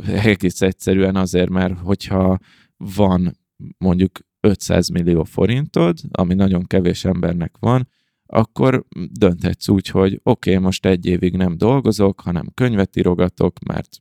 Egész 0.07 0.61
egyszerűen 0.61 1.15
azért, 1.15 1.49
mert 1.49 1.79
hogyha 1.79 2.39
van 2.77 3.37
mondjuk 3.77 4.19
500 4.45 4.89
millió 4.89 5.23
forintod, 5.23 5.97
ami 6.11 6.33
nagyon 6.33 6.63
kevés 6.63 7.05
embernek 7.05 7.55
van, 7.59 7.87
akkor 8.25 8.85
dönthetsz 9.11 9.67
úgy, 9.67 9.87
hogy 9.87 10.19
oké, 10.23 10.49
okay, 10.51 10.63
most 10.63 10.85
egy 10.85 11.05
évig 11.05 11.35
nem 11.35 11.57
dolgozok, 11.57 12.21
hanem 12.21 12.51
könyvet 12.53 12.95
írogatok, 12.95 13.59
mert 13.59 13.97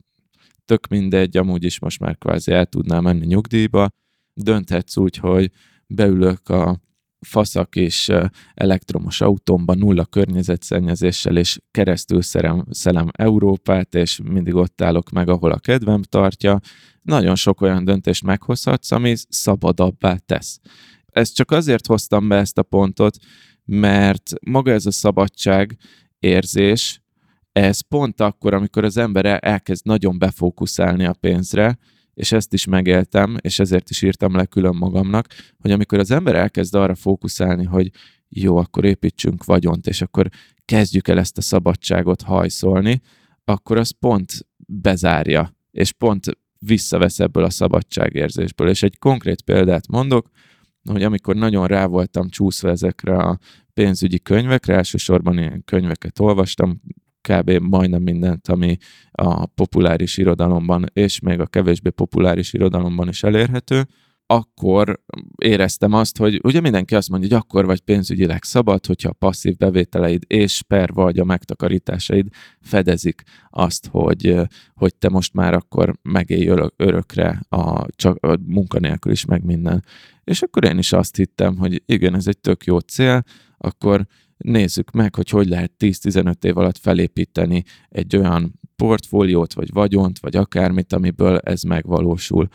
tök 0.64 0.86
mindegy, 0.86 1.36
amúgy 1.36 1.64
is 1.64 1.78
most 1.78 2.01
már 2.01 2.18
kvázi 2.18 2.53
el 2.53 2.66
tudnám 2.66 3.03
menni 3.03 3.26
nyugdíjba. 3.26 3.88
Dönthetsz 4.34 4.97
úgy, 4.97 5.16
hogy 5.16 5.51
beülök 5.86 6.49
a 6.49 6.80
faszak 7.24 7.76
és 7.76 8.12
elektromos 8.54 9.20
autómban 9.20 9.78
nulla 9.78 10.04
környezetszennyezéssel, 10.04 11.36
és 11.36 11.58
keresztül 11.70 12.22
szerem, 12.22 12.64
szelem 12.70 13.08
Európát, 13.12 13.94
és 13.94 14.20
mindig 14.24 14.54
ott 14.54 14.82
állok 14.82 15.10
meg, 15.10 15.28
ahol 15.28 15.52
a 15.52 15.58
kedvem 15.58 16.02
tartja. 16.02 16.60
Nagyon 17.02 17.34
sok 17.34 17.60
olyan 17.60 17.84
döntést 17.84 18.24
meghozhatsz, 18.24 18.90
ami 18.90 19.14
szabadabbá 19.28 20.16
tesz. 20.26 20.60
Ezt 21.06 21.34
csak 21.34 21.50
azért 21.50 21.86
hoztam 21.86 22.28
be 22.28 22.36
ezt 22.36 22.58
a 22.58 22.62
pontot, 22.62 23.16
mert 23.64 24.30
maga 24.40 24.70
ez 24.70 24.86
a 24.86 24.90
szabadság 24.90 25.76
érzés, 26.18 27.02
ez 27.52 27.80
pont 27.80 28.20
akkor, 28.20 28.54
amikor 28.54 28.84
az 28.84 28.96
ember 28.96 29.38
elkezd 29.40 29.86
nagyon 29.86 30.18
befókuszálni 30.18 31.04
a 31.04 31.12
pénzre, 31.20 31.78
és 32.14 32.32
ezt 32.32 32.52
is 32.52 32.64
megéltem, 32.64 33.36
és 33.40 33.58
ezért 33.58 33.90
is 33.90 34.02
írtam 34.02 34.34
le 34.34 34.46
külön 34.46 34.76
magamnak, 34.76 35.26
hogy 35.58 35.70
amikor 35.70 35.98
az 35.98 36.10
ember 36.10 36.34
elkezd 36.34 36.74
arra 36.74 36.94
fókuszálni, 36.94 37.64
hogy 37.64 37.90
jó, 38.28 38.56
akkor 38.56 38.84
építsünk 38.84 39.44
vagyont, 39.44 39.86
és 39.86 40.02
akkor 40.02 40.28
kezdjük 40.64 41.08
el 41.08 41.18
ezt 41.18 41.38
a 41.38 41.40
szabadságot 41.40 42.22
hajszolni, 42.22 43.00
akkor 43.44 43.78
az 43.78 43.90
pont 43.90 44.32
bezárja, 44.66 45.56
és 45.70 45.92
pont 45.92 46.26
visszavesz 46.58 47.20
ebből 47.20 47.44
a 47.44 47.50
szabadságérzésből. 47.50 48.68
És 48.68 48.82
egy 48.82 48.98
konkrét 48.98 49.42
példát 49.42 49.88
mondok, 49.88 50.28
hogy 50.90 51.02
amikor 51.02 51.36
nagyon 51.36 51.66
rá 51.66 51.86
voltam 51.86 52.28
csúszva 52.28 52.68
ezekre 52.68 53.16
a 53.16 53.38
pénzügyi 53.74 54.18
könyvekre, 54.18 54.74
elsősorban 54.74 55.38
ilyen 55.38 55.62
könyveket 55.64 56.18
olvastam, 56.18 56.80
kb. 57.28 57.50
majdnem 57.50 58.02
mindent, 58.02 58.48
ami 58.48 58.76
a 59.12 59.46
populáris 59.46 60.16
irodalomban 60.16 60.84
és 60.92 61.20
még 61.20 61.40
a 61.40 61.46
kevésbé 61.46 61.90
populáris 61.90 62.52
irodalomban 62.52 63.08
is 63.08 63.22
elérhető, 63.22 63.86
akkor 64.26 65.00
éreztem 65.38 65.92
azt, 65.92 66.18
hogy 66.18 66.40
ugye 66.42 66.60
mindenki 66.60 66.94
azt 66.94 67.08
mondja, 67.08 67.28
hogy 67.28 67.38
akkor 67.38 67.66
vagy 67.66 67.80
pénzügyileg 67.80 68.42
szabad, 68.42 68.86
hogyha 68.86 69.08
a 69.08 69.12
passzív 69.18 69.56
bevételeid 69.56 70.22
és 70.26 70.62
per 70.62 70.92
vagy 70.92 71.18
a 71.18 71.24
megtakarításaid 71.24 72.26
fedezik 72.60 73.22
azt, 73.50 73.86
hogy, 73.90 74.36
hogy 74.74 74.94
te 74.94 75.08
most 75.08 75.34
már 75.34 75.54
akkor 75.54 75.94
megélj 76.02 76.46
örökre 76.76 77.40
a, 77.48 77.86
csak 77.96 78.24
a 78.24 78.38
munkanélkül 78.46 79.12
is 79.12 79.24
meg 79.24 79.44
minden. 79.44 79.84
És 80.24 80.42
akkor 80.42 80.64
én 80.64 80.78
is 80.78 80.92
azt 80.92 81.16
hittem, 81.16 81.56
hogy 81.56 81.82
igen, 81.86 82.14
ez 82.14 82.26
egy 82.26 82.38
tök 82.38 82.64
jó 82.64 82.78
cél, 82.78 83.22
akkor 83.56 84.06
nézzük 84.45 84.90
meg, 84.90 85.14
hogy 85.14 85.28
hogy 85.28 85.49
lehet 85.49 85.72
10-15 85.78 86.45
év 86.45 86.57
alatt 86.57 86.78
felépíteni 86.78 87.64
egy 87.88 88.16
olyan 88.16 88.61
portfóliót, 88.76 89.53
vagy 89.53 89.72
vagyont, 89.72 90.18
vagy 90.18 90.36
akármit, 90.36 90.92
amiből 90.92 91.38
ez 91.38 91.62
megvalósul. 91.62 92.49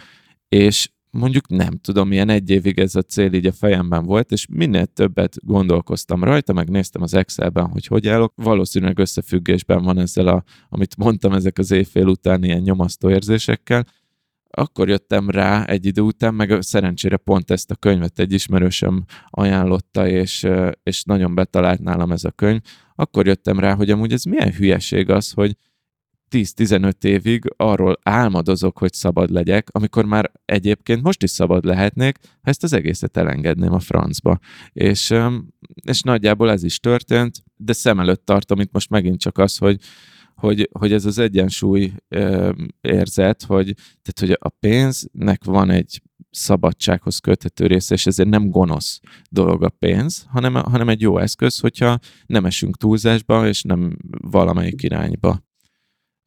És 0.49 0.89
mondjuk 1.11 1.47
nem 1.47 1.77
tudom, 1.77 2.07
milyen 2.07 2.29
egy 2.29 2.49
évig 2.49 2.79
ez 2.79 2.95
a 2.95 3.01
cél 3.01 3.33
így 3.33 3.45
a 3.45 3.51
fejemben 3.51 4.05
volt, 4.05 4.31
és 4.31 4.45
minél 4.49 4.85
többet 4.85 5.37
gondolkoztam 5.45 6.23
rajta, 6.23 6.53
megnéztem 6.53 7.01
az 7.01 7.13
Excelben, 7.13 7.67
hogy 7.67 7.85
hogy 7.85 8.07
állok. 8.07 8.33
Valószínűleg 8.35 8.99
összefüggésben 8.99 9.83
van 9.83 9.99
ezzel, 9.99 10.27
a, 10.27 10.43
amit 10.69 10.97
mondtam, 10.97 11.33
ezek 11.33 11.57
az 11.57 11.71
évfél 11.71 12.07
után 12.07 12.43
ilyen 12.43 12.61
nyomasztó 12.61 13.09
érzésekkel, 13.09 13.85
akkor 14.49 14.89
jöttem 14.89 15.29
rá 15.29 15.63
egy 15.63 15.85
idő 15.85 16.01
után, 16.01 16.33
meg 16.33 16.61
szerencsére 16.61 17.17
pont 17.17 17.51
ezt 17.51 17.71
a 17.71 17.75
könyvet 17.75 18.19
egy 18.19 18.33
ismerősöm 18.33 19.05
ajánlotta, 19.29 20.07
és, 20.07 20.47
és 20.83 21.03
nagyon 21.03 21.35
betalált 21.35 21.79
nálam 21.79 22.11
ez 22.11 22.23
a 22.23 22.31
könyv, 22.31 22.61
akkor 22.95 23.27
jöttem 23.27 23.59
rá, 23.59 23.75
hogy 23.75 23.89
amúgy 23.91 24.11
ez 24.11 24.23
milyen 24.23 24.53
hülyeség 24.53 25.09
az, 25.09 25.31
hogy 25.31 25.55
10-15 26.31 27.03
évig 27.03 27.53
arról 27.57 27.99
álmodozok, 28.03 28.77
hogy 28.77 28.93
szabad 28.93 29.29
legyek, 29.29 29.67
amikor 29.71 30.05
már 30.05 30.31
egyébként 30.45 31.01
most 31.01 31.23
is 31.23 31.29
szabad 31.29 31.65
lehetnék, 31.65 32.17
ha 32.21 32.49
ezt 32.49 32.63
az 32.63 32.73
egészet 32.73 33.17
elengedném 33.17 33.73
a 33.73 33.79
francba. 33.79 34.39
És, 34.73 35.13
és 35.83 36.01
nagyjából 36.01 36.51
ez 36.51 36.63
is 36.63 36.79
történt, 36.79 37.43
de 37.55 37.73
szem 37.73 37.99
előtt 37.99 38.25
tartom 38.25 38.59
itt 38.59 38.71
most 38.71 38.89
megint 38.89 39.19
csak 39.19 39.37
az, 39.37 39.57
hogy, 39.57 39.79
hogy, 40.39 40.69
hogy 40.79 40.93
ez 40.93 41.05
az 41.05 41.17
egyensúly 41.17 41.93
érzet, 42.81 43.43
hogy, 43.43 43.73
tehát, 44.01 44.19
hogy 44.19 44.37
a 44.39 44.49
pénznek 44.49 45.43
van 45.43 45.69
egy 45.69 46.01
szabadsághoz 46.31 47.17
köthető 47.17 47.65
része, 47.65 47.93
és 47.93 48.05
ezért 48.05 48.29
nem 48.29 48.49
gonosz 48.49 48.99
dolog 49.29 49.63
a 49.63 49.69
pénz, 49.69 50.25
hanem, 50.27 50.53
hanem 50.53 50.89
egy 50.89 51.01
jó 51.01 51.17
eszköz, 51.17 51.59
hogyha 51.59 51.99
nem 52.25 52.45
esünk 52.45 52.77
túlzásba, 52.77 53.47
és 53.47 53.61
nem 53.61 53.97
valamelyik 54.21 54.83
irányba. 54.83 55.47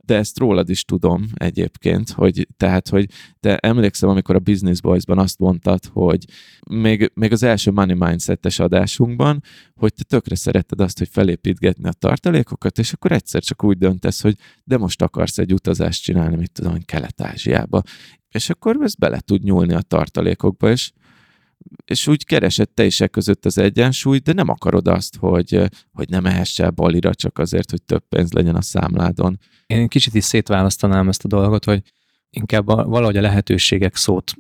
De 0.07 0.17
ezt 0.17 0.39
rólad 0.39 0.69
is 0.69 0.85
tudom 0.85 1.27
egyébként, 1.35 2.11
hogy 2.11 2.49
tehát, 2.57 2.89
hogy 2.89 3.07
te 3.41 3.57
emlékszem, 3.57 4.09
amikor 4.09 4.35
a 4.35 4.39
Business 4.39 4.81
Boys-ban 4.81 5.19
azt 5.19 5.39
mondtad, 5.39 5.85
hogy 5.93 6.25
még, 6.71 7.11
még 7.15 7.33
az 7.33 7.43
első 7.43 7.71
Money 7.71 7.97
Mindset-es 7.97 8.59
adásunkban, 8.59 9.43
hogy 9.75 9.95
te 9.95 10.03
tökre 10.03 10.35
szeretted 10.35 10.81
azt, 10.81 10.99
hogy 10.99 11.09
felépítgetni 11.09 11.89
a 11.89 11.93
tartalékokat, 11.93 12.79
és 12.79 12.93
akkor 12.93 13.13
egyszer 13.13 13.43
csak 13.43 13.65
úgy 13.65 13.79
döntesz, 13.79 14.23
hogy 14.23 14.37
de 14.65 14.79
most 14.79 15.03
akarsz 15.03 15.39
egy 15.39 15.53
utazást 15.53 16.03
csinálni, 16.03 16.37
mit 16.37 16.53
tudom, 16.53 16.83
Kelet-Ázsiába. 16.85 17.83
És 18.29 18.51
akkor 18.51 18.77
ez 18.81 18.95
bele 18.95 19.21
tud 19.21 19.43
nyúlni 19.43 19.75
a 19.75 19.81
tartalékokba, 19.81 20.71
és 20.71 20.93
és 21.85 22.07
úgy 22.07 22.25
keresed 22.25 22.69
te 22.69 22.85
is 22.85 23.01
e 23.01 23.07
között 23.07 23.45
az 23.45 23.59
egyensúlyt, 23.59 24.23
de 24.23 24.33
nem 24.33 24.49
akarod 24.49 24.89
azt, 24.89 25.17
hogy, 25.17 25.63
hogy 25.93 26.09
nem 26.09 26.27
ehess 26.27 26.59
el 26.59 26.71
balira 26.71 27.15
csak 27.15 27.39
azért, 27.39 27.71
hogy 27.71 27.83
több 27.83 28.05
pénz 28.09 28.33
legyen 28.33 28.57
a 28.57 28.63
számládon. 28.63 29.39
Én 29.67 29.89
kicsit 29.89 30.15
is 30.15 30.25
szétválasztanám 30.25 31.09
ezt 31.09 31.25
a 31.25 31.29
dolgot, 31.29 31.65
hogy 31.65 31.83
inkább 32.31 32.69
a, 32.69 32.85
valahogy 32.85 33.17
a 33.17 33.21
lehetőségek 33.21 33.97
szót 33.97 34.35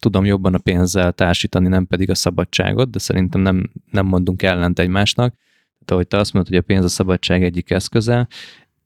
tudom 0.00 0.24
jobban 0.24 0.54
a 0.54 0.58
pénzzel 0.58 1.12
társítani, 1.12 1.68
nem 1.68 1.86
pedig 1.86 2.10
a 2.10 2.14
szabadságot, 2.14 2.90
de 2.90 2.98
szerintem 2.98 3.40
nem, 3.40 3.70
nem 3.90 4.06
mondunk 4.06 4.42
ellent 4.42 4.78
egymásnak. 4.78 5.34
Tehát 5.34 5.90
ahogy 5.90 6.06
te 6.06 6.16
azt 6.16 6.32
mondod, 6.32 6.52
hogy 6.52 6.60
a 6.60 6.66
pénz 6.66 6.84
a 6.84 6.88
szabadság 6.88 7.44
egyik 7.44 7.70
eszköze, 7.70 8.28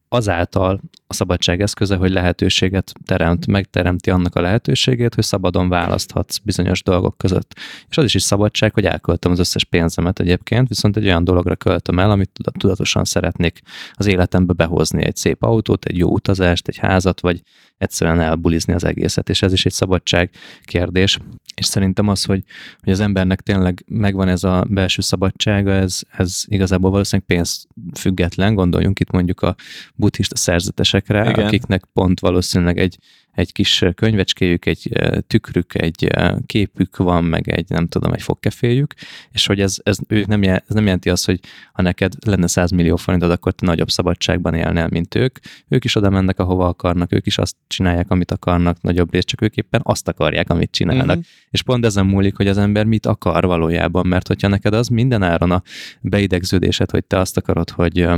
azáltal 0.08 0.80
a 1.06 1.14
szabadság 1.14 1.60
eszköze, 1.60 1.96
hogy 1.96 2.10
lehetőséget 2.10 2.92
teremt, 3.04 3.46
megteremti 3.46 4.10
annak 4.10 4.34
a 4.34 4.40
lehetőségét, 4.40 5.14
hogy 5.14 5.24
szabadon 5.24 5.68
választhatsz 5.68 6.38
bizonyos 6.38 6.82
dolgok 6.82 7.18
között. 7.18 7.54
És 7.88 7.96
az 7.96 8.04
is 8.04 8.14
is 8.14 8.22
szabadság, 8.22 8.74
hogy 8.74 8.84
elköltöm 8.84 9.32
az 9.32 9.38
összes 9.38 9.64
pénzemet 9.64 10.20
egyébként, 10.20 10.68
viszont 10.68 10.96
egy 10.96 11.04
olyan 11.04 11.24
dologra 11.24 11.56
költöm 11.56 11.98
el, 11.98 12.10
amit 12.10 12.30
tudatosan 12.58 13.04
szeretnék 13.04 13.60
az 13.92 14.06
életembe 14.06 14.52
behozni, 14.52 15.04
egy 15.04 15.16
szép 15.16 15.42
autót, 15.42 15.84
egy 15.84 15.96
jó 15.96 16.10
utazást, 16.10 16.68
egy 16.68 16.78
házat, 16.78 17.20
vagy 17.20 17.42
egyszerűen 17.78 18.20
elbulizni 18.20 18.72
az 18.72 18.84
egészet, 18.84 19.28
és 19.28 19.42
ez 19.42 19.52
is 19.52 19.66
egy 19.66 19.72
szabadság 19.72 20.30
kérdés. 20.64 21.18
És 21.56 21.66
szerintem 21.66 22.08
az, 22.08 22.24
hogy, 22.24 22.42
hogy 22.80 22.92
az 22.92 23.00
embernek 23.00 23.40
tényleg 23.40 23.84
megvan 23.86 24.28
ez 24.28 24.44
a 24.44 24.66
belső 24.68 25.02
szabadsága, 25.02 25.72
ez, 25.72 26.00
ez 26.10 26.44
igazából 26.46 26.90
valószínűleg 26.90 27.26
pénzfüggetlen, 27.26 28.54
gondoljunk 28.54 29.00
itt 29.00 29.10
mondjuk 29.10 29.40
a 29.40 29.54
buddhista 29.94 30.36
szerzetesekre, 30.36 31.30
Igen. 31.30 31.46
akiknek 31.46 31.84
pont 31.92 32.20
valószínűleg 32.20 32.78
egy 32.78 32.98
egy 33.36 33.52
kis 33.52 33.84
könyvecskéjük, 33.94 34.66
egy 34.66 34.88
tükrük, 35.26 35.74
egy 35.74 36.08
képük 36.46 36.96
van, 36.96 37.24
meg 37.24 37.48
egy, 37.48 37.68
nem 37.68 37.86
tudom, 37.86 38.12
egy 38.12 38.22
fogkeféjük, 38.22 38.94
és 39.30 39.46
hogy 39.46 39.60
ez, 39.60 39.76
ez, 39.82 39.98
ők 40.08 40.26
nem, 40.26 40.42
ez 40.42 40.60
nem 40.66 40.84
jelenti 40.84 41.10
azt, 41.10 41.26
hogy 41.26 41.40
ha 41.72 41.82
neked 41.82 42.12
lenne 42.26 42.46
100 42.46 42.70
millió 42.70 42.96
forintod, 42.96 43.30
akkor 43.30 43.52
te 43.52 43.66
nagyobb 43.66 43.90
szabadságban 43.90 44.54
élnél, 44.54 44.88
mint 44.90 45.14
ők. 45.14 45.38
Ők 45.68 45.84
is 45.84 45.96
oda 45.96 46.10
mennek, 46.10 46.38
ahova 46.38 46.66
akarnak, 46.66 47.12
ők 47.12 47.26
is 47.26 47.38
azt 47.38 47.56
csinálják, 47.66 48.10
amit 48.10 48.30
akarnak, 48.30 48.80
nagyobb 48.80 49.12
rész, 49.12 49.24
csak 49.24 49.42
ők 49.42 49.54
éppen 49.54 49.80
azt 49.84 50.08
akarják, 50.08 50.50
amit 50.50 50.70
csinálnak. 50.70 51.16
Mm-hmm. 51.16 51.20
És 51.50 51.62
pont 51.62 51.84
ezen 51.84 52.06
múlik, 52.06 52.36
hogy 52.36 52.48
az 52.48 52.58
ember 52.58 52.84
mit 52.84 53.06
akar 53.06 53.44
valójában, 53.44 54.06
mert 54.06 54.26
hogyha 54.26 54.48
neked 54.48 54.74
az 54.74 54.88
minden 54.88 55.22
áron 55.22 55.50
a 55.50 55.62
beidegződésed, 56.00 56.90
hogy 56.90 57.04
te 57.04 57.18
azt 57.18 57.36
akarod, 57.36 57.70
hogy 57.70 58.08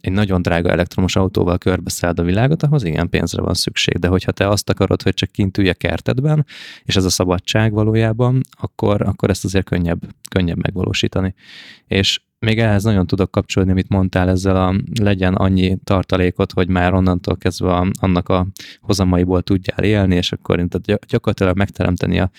egy 0.00 0.12
nagyon 0.12 0.42
drága 0.42 0.70
elektromos 0.70 1.16
autóval 1.16 1.58
körbeszállod 1.58 2.18
a 2.18 2.22
világot, 2.22 2.62
ahhoz 2.62 2.84
igen 2.84 3.08
pénzre 3.08 3.42
van 3.42 3.54
szükség. 3.54 3.98
De 3.98 4.08
hogyha 4.08 4.32
te 4.32 4.48
azt 4.48 4.70
akarod, 4.70 5.02
hogy 5.02 5.14
csak 5.14 5.30
kint 5.30 5.58
ülj 5.58 5.68
a 5.68 5.74
kertedben, 5.74 6.46
és 6.82 6.96
ez 6.96 7.04
a 7.04 7.10
szabadság 7.10 7.72
valójában, 7.72 8.40
akkor, 8.50 9.02
akkor 9.02 9.30
ezt 9.30 9.44
azért 9.44 9.64
könnyebb, 9.64 10.00
könnyebb 10.30 10.62
megvalósítani. 10.62 11.34
És 11.86 12.20
még 12.38 12.58
ehhez 12.58 12.84
nagyon 12.84 13.06
tudok 13.06 13.30
kapcsolni, 13.30 13.70
amit 13.70 13.88
mondtál 13.88 14.28
ezzel 14.28 14.56
a 14.56 14.74
legyen 15.00 15.34
annyi 15.34 15.78
tartalékot, 15.84 16.52
hogy 16.52 16.68
már 16.68 16.94
onnantól 16.94 17.36
kezdve 17.36 17.72
a, 17.72 17.90
annak 18.00 18.28
a 18.28 18.46
hozamaiból 18.80 19.42
tudjál 19.42 19.84
élni, 19.84 20.16
és 20.16 20.32
akkor 20.32 20.56
tehát 20.68 21.06
gyakorlatilag 21.06 21.56
megteremteni 21.56 22.20
a 22.20 22.30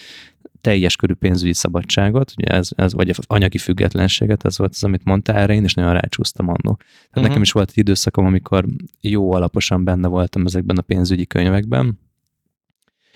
teljes 0.65 0.95
körű 0.95 1.13
pénzügyi 1.13 1.53
szabadságot, 1.53 2.33
ugye 2.37 2.47
ez, 2.47 2.69
ez, 2.75 2.93
vagy 2.93 3.15
anyagi 3.27 3.57
függetlenséget, 3.57 4.45
ez 4.45 4.57
volt 4.57 4.71
az, 4.73 4.83
amit 4.83 5.03
mondtál, 5.03 5.37
erre 5.37 5.53
én 5.53 5.63
is 5.63 5.73
nagyon 5.73 5.93
rácsúsztam 5.93 6.47
annó. 6.47 6.75
Tehát 6.75 7.07
uh-huh. 7.09 7.23
nekem 7.23 7.41
is 7.41 7.51
volt 7.51 7.69
egy 7.69 7.77
időszakom, 7.77 8.25
amikor 8.25 8.65
jó 9.01 9.31
alaposan 9.33 9.83
benne 9.83 10.07
voltam 10.07 10.45
ezekben 10.45 10.77
a 10.77 10.81
pénzügyi 10.81 11.25
könyvekben, 11.25 11.99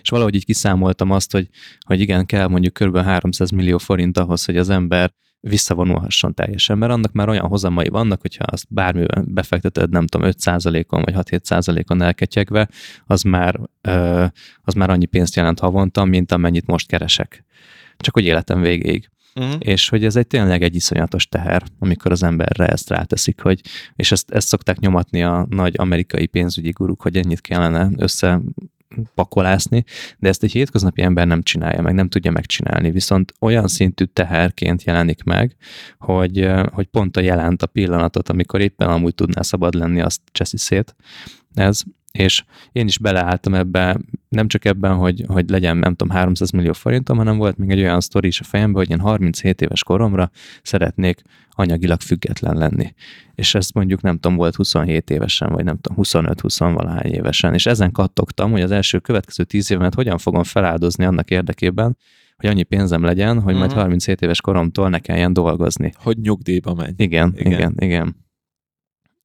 és 0.01 0.09
valahogy 0.09 0.35
így 0.35 0.45
kiszámoltam 0.45 1.11
azt, 1.11 1.31
hogy, 1.31 1.49
hogy 1.85 1.99
igen, 1.99 2.25
kell 2.25 2.47
mondjuk 2.47 2.73
kb. 2.73 2.97
300 2.97 3.49
millió 3.49 3.77
forint 3.77 4.17
ahhoz, 4.17 4.45
hogy 4.45 4.57
az 4.57 4.69
ember 4.69 5.13
visszavonulhasson 5.41 6.33
teljesen, 6.33 6.77
mert 6.77 6.91
annak 6.91 7.11
már 7.11 7.29
olyan 7.29 7.47
hozamai 7.47 7.87
vannak, 7.87 8.21
hogyha 8.21 8.43
azt 8.43 8.65
bármiben 8.69 9.25
befekteted, 9.27 9.89
nem 9.89 10.07
tudom, 10.07 10.29
5%-on 10.31 11.01
vagy 11.01 11.13
6-7%-on 11.17 12.01
elketyegve, 12.01 12.69
az 13.05 13.21
már, 13.21 13.59
az 14.61 14.73
már 14.73 14.89
annyi 14.89 15.05
pénzt 15.05 15.35
jelent 15.35 15.59
havonta, 15.59 16.05
mint 16.05 16.31
amennyit 16.31 16.65
most 16.65 16.87
keresek. 16.87 17.45
Csak 17.97 18.13
hogy 18.13 18.25
életem 18.25 18.61
végéig. 18.61 19.09
Uh-huh. 19.35 19.55
És 19.59 19.89
hogy 19.89 20.05
ez 20.05 20.15
egy 20.15 20.27
tényleg 20.27 20.63
egy 20.63 20.75
iszonyatos 20.75 21.27
teher, 21.27 21.63
amikor 21.79 22.11
az 22.11 22.23
emberre 22.23 22.67
ezt 22.67 22.89
ráteszik, 22.89 23.41
hogy, 23.41 23.61
és 23.95 24.11
ezt, 24.11 24.31
ezt 24.31 24.47
szokták 24.47 24.79
nyomatni 24.79 25.23
a 25.23 25.45
nagy 25.49 25.73
amerikai 25.77 26.25
pénzügyi 26.25 26.69
guruk, 26.69 27.01
hogy 27.01 27.17
ennyit 27.17 27.41
kellene 27.41 27.89
össze 27.97 28.41
pakolászni, 29.15 29.83
de 30.17 30.27
ezt 30.27 30.43
egy 30.43 30.51
hétköznapi 30.51 31.01
ember 31.01 31.27
nem 31.27 31.41
csinálja 31.41 31.81
meg, 31.81 31.93
nem 31.93 32.09
tudja 32.09 32.31
megcsinálni, 32.31 32.91
viszont 32.91 33.33
olyan 33.39 33.67
szintű 33.67 34.03
teherként 34.03 34.83
jelenik 34.83 35.23
meg, 35.23 35.55
hogy, 35.97 36.49
hogy 36.71 36.85
pont 36.85 37.17
a 37.17 37.21
jelent 37.21 37.61
a 37.61 37.67
pillanatot, 37.67 38.29
amikor 38.29 38.61
éppen 38.61 38.89
amúgy 38.89 39.15
tudná 39.15 39.41
szabad 39.41 39.73
lenni, 39.73 40.01
azt 40.01 40.21
cseszi 40.31 40.57
szét. 40.57 40.95
Ez, 41.53 41.81
és 42.11 42.43
én 42.71 42.87
is 42.87 42.97
beleálltam 42.97 43.53
ebbe, 43.53 43.99
nem 44.29 44.47
csak 44.47 44.65
ebben, 44.65 44.95
hogy, 44.95 45.23
hogy 45.27 45.49
legyen, 45.49 45.77
nem 45.77 45.95
tudom, 45.95 46.15
300 46.15 46.51
millió 46.51 46.73
forintom, 46.73 47.17
hanem 47.17 47.37
volt 47.37 47.57
még 47.57 47.69
egy 47.69 47.79
olyan 47.79 48.01
sztori 48.01 48.27
is 48.27 48.39
a 48.39 48.43
fejemben, 48.43 48.85
hogy 48.85 48.89
én 48.89 48.99
37 48.99 49.61
éves 49.61 49.83
koromra 49.83 50.29
szeretnék 50.61 51.21
anyagilag 51.49 52.01
független 52.01 52.57
lenni. 52.57 52.93
És 53.35 53.55
ezt 53.55 53.73
mondjuk 53.73 54.01
nem 54.01 54.13
tudom, 54.13 54.37
volt 54.37 54.55
27 54.55 55.09
évesen, 55.09 55.49
vagy 55.51 55.63
nem 55.63 55.77
tudom, 55.79 55.97
25-20 56.03 56.71
valahány 56.73 57.11
évesen, 57.11 57.53
és 57.53 57.65
ezen 57.65 57.91
kattogtam, 57.91 58.51
hogy 58.51 58.61
az 58.61 58.71
első 58.71 58.99
következő 58.99 59.43
10 59.43 59.71
évemet 59.71 59.93
hogyan 59.93 60.17
fogom 60.17 60.43
feláldozni 60.43 61.05
annak 61.05 61.31
érdekében, 61.31 61.97
hogy 62.37 62.49
annyi 62.49 62.63
pénzem 62.63 63.03
legyen, 63.03 63.33
hogy 63.33 63.43
uh-huh. 63.43 63.59
majd 63.59 63.71
37 63.71 64.15
mhm. 64.15 64.25
éves 64.25 64.41
koromtól 64.41 64.89
ne 64.89 64.99
kelljen 64.99 65.33
dolgozni. 65.33 65.91
Hogy 65.95 66.17
nyugdíjba 66.17 66.73
menj. 66.73 66.93
Igen, 66.97 67.33
igen, 67.35 67.51
igen. 67.51 67.73
igen. 67.77 68.15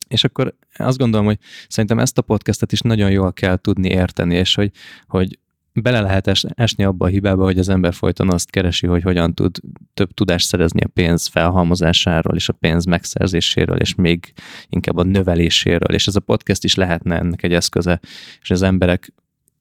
És 0.09 0.25
akkor 0.25 0.57
azt 0.77 0.99
gondolom, 0.99 1.27
hogy 1.27 1.39
szerintem 1.69 1.99
ezt 1.99 2.19
a 2.19 2.23
podcastet 2.23 2.73
is 2.73 2.81
nagyon 2.81 3.11
jól 3.11 3.33
kell 3.33 3.57
tudni 3.57 3.89
érteni, 3.89 4.35
és 4.35 4.55
hogy, 4.55 4.71
hogy 5.07 5.39
bele 5.73 6.01
lehet 6.01 6.27
es, 6.27 6.45
esni 6.55 6.85
abba 6.85 7.05
a 7.05 7.09
hibába, 7.09 7.45
hogy 7.45 7.59
az 7.59 7.69
ember 7.69 7.95
folyton 7.95 8.31
azt 8.31 8.51
keresi, 8.51 8.87
hogy 8.87 9.03
hogyan 9.03 9.35
tud 9.35 9.59
több 9.95 10.15
tudást 10.15 10.47
szerezni 10.47 10.81
a 10.83 10.89
pénz 10.89 11.27
felhalmozásáról, 11.27 12.37
és 12.37 12.49
a 12.49 12.53
pénz 12.53 12.85
megszerzéséről, 12.85 13.77
és 13.77 13.95
még 13.95 14.33
inkább 14.69 14.97
a 14.97 15.03
növeléséről, 15.03 15.95
és 15.95 16.07
ez 16.07 16.17
a 16.17 16.21
podcast 16.21 16.65
is 16.65 16.75
lehetne 16.75 17.19
ennek 17.19 17.43
egy 17.43 17.53
eszköze, 17.53 18.01
és 18.41 18.51
az 18.51 18.63
emberek 18.63 19.13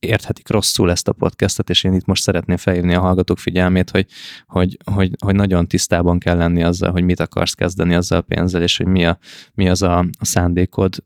érthetik 0.04 0.50
rosszul 0.50 0.92
ezt 0.92 1.08
a 1.08 1.14
podcastet, 1.14 1.70
és 1.70 1.84
én 1.84 1.94
itt 1.94 2.06
most 2.06 2.22
szeretném 2.22 2.58
felhívni 2.58 2.94
a 2.94 3.00
hallgatók 3.00 3.40
figyelmét, 3.40 3.90
hogy, 3.90 4.06
hogy, 4.48 4.78
hogy, 4.94 5.12
hogy 5.24 5.36
nagyon 5.36 5.68
tisztában 5.68 6.20
kell 6.20 6.38
lenni 6.38 6.64
azzal, 6.64 6.92
hogy 6.92 7.04
mit 7.04 7.20
akarsz 7.20 7.54
kezdeni 7.54 7.96
azzal 7.96 8.18
a 8.18 8.22
pénzzel, 8.22 8.62
és 8.62 8.78
hogy 8.78 8.88
mi, 8.88 9.06
a, 9.06 9.18
mi 9.54 9.70
az 9.70 9.82
a, 9.82 10.00
a 10.00 10.26
szándékod, 10.26 11.04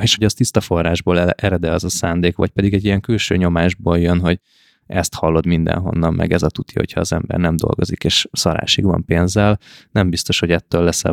és 0.00 0.14
hogy 0.14 0.24
az 0.24 0.34
tiszta 0.34 0.60
forrásból 0.60 1.30
erede 1.30 1.70
az 1.70 1.84
a 1.84 1.88
szándék, 1.88 2.36
vagy 2.36 2.50
pedig 2.50 2.74
egy 2.74 2.84
ilyen 2.84 3.00
külső 3.00 3.36
nyomásból 3.36 3.98
jön, 3.98 4.20
hogy 4.20 4.40
ezt 4.86 5.14
hallod 5.14 5.46
mindenhonnan, 5.46 6.14
meg 6.14 6.32
ez 6.32 6.42
a 6.42 6.48
tuti, 6.48 6.72
hogyha 6.76 7.00
az 7.00 7.12
ember 7.12 7.38
nem 7.38 7.56
dolgozik, 7.56 8.04
és 8.04 8.28
szarásig 8.32 8.84
van 8.84 9.04
pénzzel, 9.04 9.58
nem 9.90 10.10
biztos, 10.10 10.38
hogy 10.38 10.50
ettől 10.50 10.82
leszel 10.82 11.12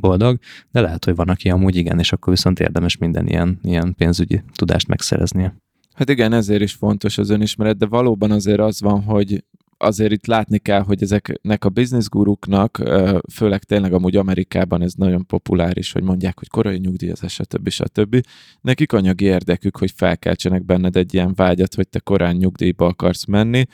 boldog, 0.00 0.38
de 0.70 0.80
lehet, 0.80 1.04
hogy 1.04 1.14
van, 1.14 1.28
aki 1.28 1.50
amúgy 1.50 1.76
igen, 1.76 1.98
és 1.98 2.12
akkor 2.12 2.32
viszont 2.32 2.60
érdemes 2.60 2.96
minden 2.96 3.26
ilyen, 3.26 3.58
ilyen 3.62 3.94
pénzügyi 3.94 4.42
tudást 4.54 4.88
megszereznie. 4.88 5.54
Hát 5.94 6.08
igen, 6.08 6.32
ezért 6.32 6.62
is 6.62 6.72
fontos 6.72 7.18
az 7.18 7.30
önismeret, 7.30 7.76
de 7.76 7.86
valóban 7.86 8.30
azért 8.30 8.60
az 8.60 8.80
van, 8.80 9.02
hogy 9.02 9.44
azért 9.82 10.12
itt 10.12 10.26
látni 10.26 10.58
kell, 10.58 10.82
hogy 10.82 11.02
ezeknek 11.02 11.64
a 11.64 11.68
bizniszguruknak, 11.68 12.82
főleg 13.32 13.62
tényleg 13.62 13.92
amúgy 13.92 14.16
Amerikában 14.16 14.82
ez 14.82 14.94
nagyon 14.94 15.26
populáris, 15.26 15.92
hogy 15.92 16.02
mondják, 16.02 16.38
hogy 16.38 16.48
korai 16.48 16.78
nyugdíjazás, 16.78 17.32
stb. 17.32 17.68
stb. 17.68 18.26
Nekik 18.60 18.92
anyagi 18.92 19.24
érdekük, 19.24 19.76
hogy 19.76 19.92
felkeltsenek 19.96 20.64
benned 20.64 20.96
egy 20.96 21.14
ilyen 21.14 21.32
vágyat, 21.34 21.74
hogy 21.74 21.88
te 21.88 21.98
korán 21.98 22.36
nyugdíjba 22.36 22.86
akarsz 22.86 23.24
menni, 23.24 23.64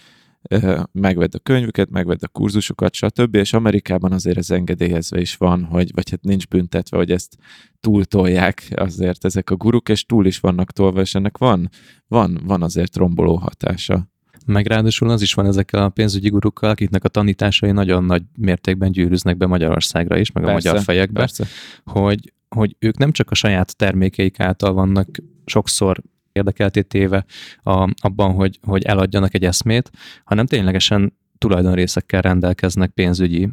megvedd 0.93 1.35
a 1.35 1.39
könyvüket, 1.39 1.91
megvedd 1.91 2.19
a 2.21 2.29
kurzusokat, 2.29 2.95
stb. 2.95 3.35
És 3.35 3.53
Amerikában 3.53 4.13
azért 4.13 4.39
ez 4.39 4.51
engedélyezve 4.51 5.21
is 5.21 5.37
van, 5.37 5.65
hogy, 5.65 5.91
vagy 5.95 6.11
hát 6.11 6.23
nincs 6.23 6.47
büntetve, 6.47 6.97
hogy 6.97 7.11
ezt 7.11 7.37
túltolják 7.81 8.69
azért 8.75 9.25
ezek 9.25 9.51
a 9.51 9.57
guruk, 9.57 9.89
és 9.89 10.05
túl 10.05 10.27
is 10.27 10.41
vannak 10.41 10.73
tolva, 10.73 11.01
és 11.01 11.15
ennek 11.15 11.39
van, 11.39 11.69
van, 12.09 12.41
van 12.45 12.63
azért 12.63 12.97
romboló 12.97 13.37
hatása. 13.37 14.09
Meg 14.47 14.67
ráadásul 14.67 15.11
az 15.11 15.23
is 15.23 15.35
van 15.35 15.47
ezekkel 15.47 15.83
a 15.83 15.89
pénzügyi 15.89 16.29
gurukkal, 16.29 16.71
akiknek 16.71 17.05
a 17.05 17.09
tanításai 17.09 17.71
nagyon 17.71 18.05
nagy 18.05 18.23
mértékben 18.37 18.93
gyűrűznek 18.93 19.37
be 19.37 19.47
Magyarországra 19.47 20.19
is, 20.19 20.33
meg 20.33 20.45
persze, 20.45 20.69
a 20.69 20.73
magyar 20.73 20.85
fejekbe, 20.85 21.19
persze. 21.19 21.47
hogy 21.85 22.33
hogy 22.49 22.77
ők 22.79 22.97
nem 22.97 23.13
csak 23.13 23.31
a 23.31 23.35
saját 23.35 23.77
termékeik 23.77 24.41
által 24.41 24.73
vannak 24.73 25.09
sokszor 25.45 26.03
érdekelté 26.39 26.83
téve 26.83 27.25
a, 27.63 27.95
abban, 28.01 28.33
hogy, 28.33 28.59
hogy 28.63 28.85
eladjanak 28.85 29.35
egy 29.35 29.45
eszmét, 29.45 29.91
hanem 30.25 30.47
ténylegesen 30.47 31.13
tulajdonrészekkel 31.39 32.21
rendelkeznek 32.21 32.91
pénzügyi 32.91 33.49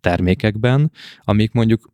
termékekben, 0.00 0.90
amik 1.24 1.52
mondjuk 1.52 1.90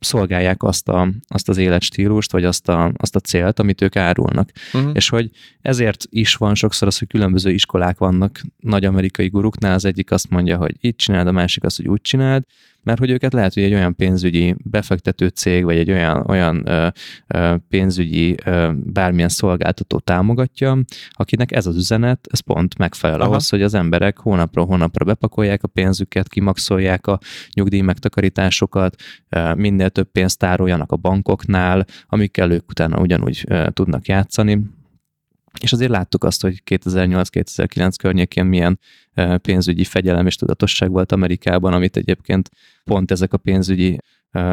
szolgálják 0.00 0.62
azt, 0.62 0.88
a, 0.88 1.08
azt 1.28 1.48
az 1.48 1.56
életstílust, 1.56 2.32
vagy 2.32 2.44
azt 2.44 2.68
a, 2.68 2.92
azt 2.96 3.16
a 3.16 3.20
célt, 3.20 3.58
amit 3.58 3.80
ők 3.80 3.96
árulnak. 3.96 4.50
Uh-huh. 4.72 4.90
És 4.94 5.08
hogy 5.08 5.30
ezért 5.60 6.04
is 6.08 6.34
van 6.34 6.54
sokszor 6.54 6.88
az, 6.88 6.98
hogy 6.98 7.08
különböző 7.08 7.50
iskolák 7.50 7.98
vannak 7.98 8.40
nagy 8.56 8.84
amerikai 8.84 9.28
guruknál, 9.28 9.74
az 9.74 9.84
egyik 9.84 10.10
azt 10.10 10.30
mondja, 10.30 10.56
hogy 10.56 10.76
így 10.80 10.96
csináld, 10.96 11.26
a 11.26 11.32
másik 11.32 11.64
azt, 11.64 11.76
hogy 11.76 11.88
úgy 11.88 12.00
csináld, 12.00 12.44
mert 12.82 12.98
hogy 12.98 13.10
őket 13.10 13.32
lehet, 13.32 13.54
hogy 13.54 13.62
egy 13.62 13.74
olyan 13.74 13.96
pénzügyi 13.96 14.54
befektető 14.64 15.28
cég, 15.28 15.64
vagy 15.64 15.76
egy 15.76 15.90
olyan, 15.90 16.24
olyan 16.28 16.68
ö, 16.68 16.88
ö, 17.26 17.54
pénzügyi 17.68 18.34
ö, 18.44 18.70
bármilyen 18.74 19.28
szolgáltató 19.28 19.98
támogatja, 19.98 20.78
akinek 21.10 21.52
ez 21.52 21.66
az 21.66 21.76
üzenet, 21.76 22.26
ez 22.30 22.40
pont 22.40 22.78
megfelel 22.78 23.20
Aha. 23.20 23.30
ahhoz, 23.30 23.48
hogy 23.48 23.62
az 23.62 23.74
emberek 23.74 24.18
hónapról 24.18 24.66
hónapra 24.66 25.04
bepakolják 25.04 25.62
a 25.62 25.68
pénzüket, 25.68 26.28
kimaxolják 26.28 27.06
a 27.06 27.18
nyugdíj 27.52 27.80
megtakarításokat, 27.80 28.94
minél 29.56 29.90
több 29.90 30.10
pénzt 30.12 30.38
tároljanak 30.38 30.92
a 30.92 30.96
bankoknál, 30.96 31.86
amikkel 32.06 32.50
ők 32.50 32.70
utána 32.70 33.00
ugyanúgy 33.00 33.46
tudnak 33.72 34.06
játszani. 34.06 34.60
És 35.60 35.72
azért 35.72 35.90
láttuk 35.90 36.24
azt, 36.24 36.42
hogy 36.42 36.62
2008-2009 36.70 37.92
környékén 37.98 38.44
milyen 38.44 38.78
pénzügyi 39.42 39.84
fegyelem 39.84 40.26
és 40.26 40.36
tudatosság 40.36 40.90
volt 40.90 41.12
Amerikában, 41.12 41.72
amit 41.72 41.96
egyébként 41.96 42.50
pont 42.84 43.10
ezek 43.10 43.32
a 43.32 43.38
pénzügyi 43.38 43.98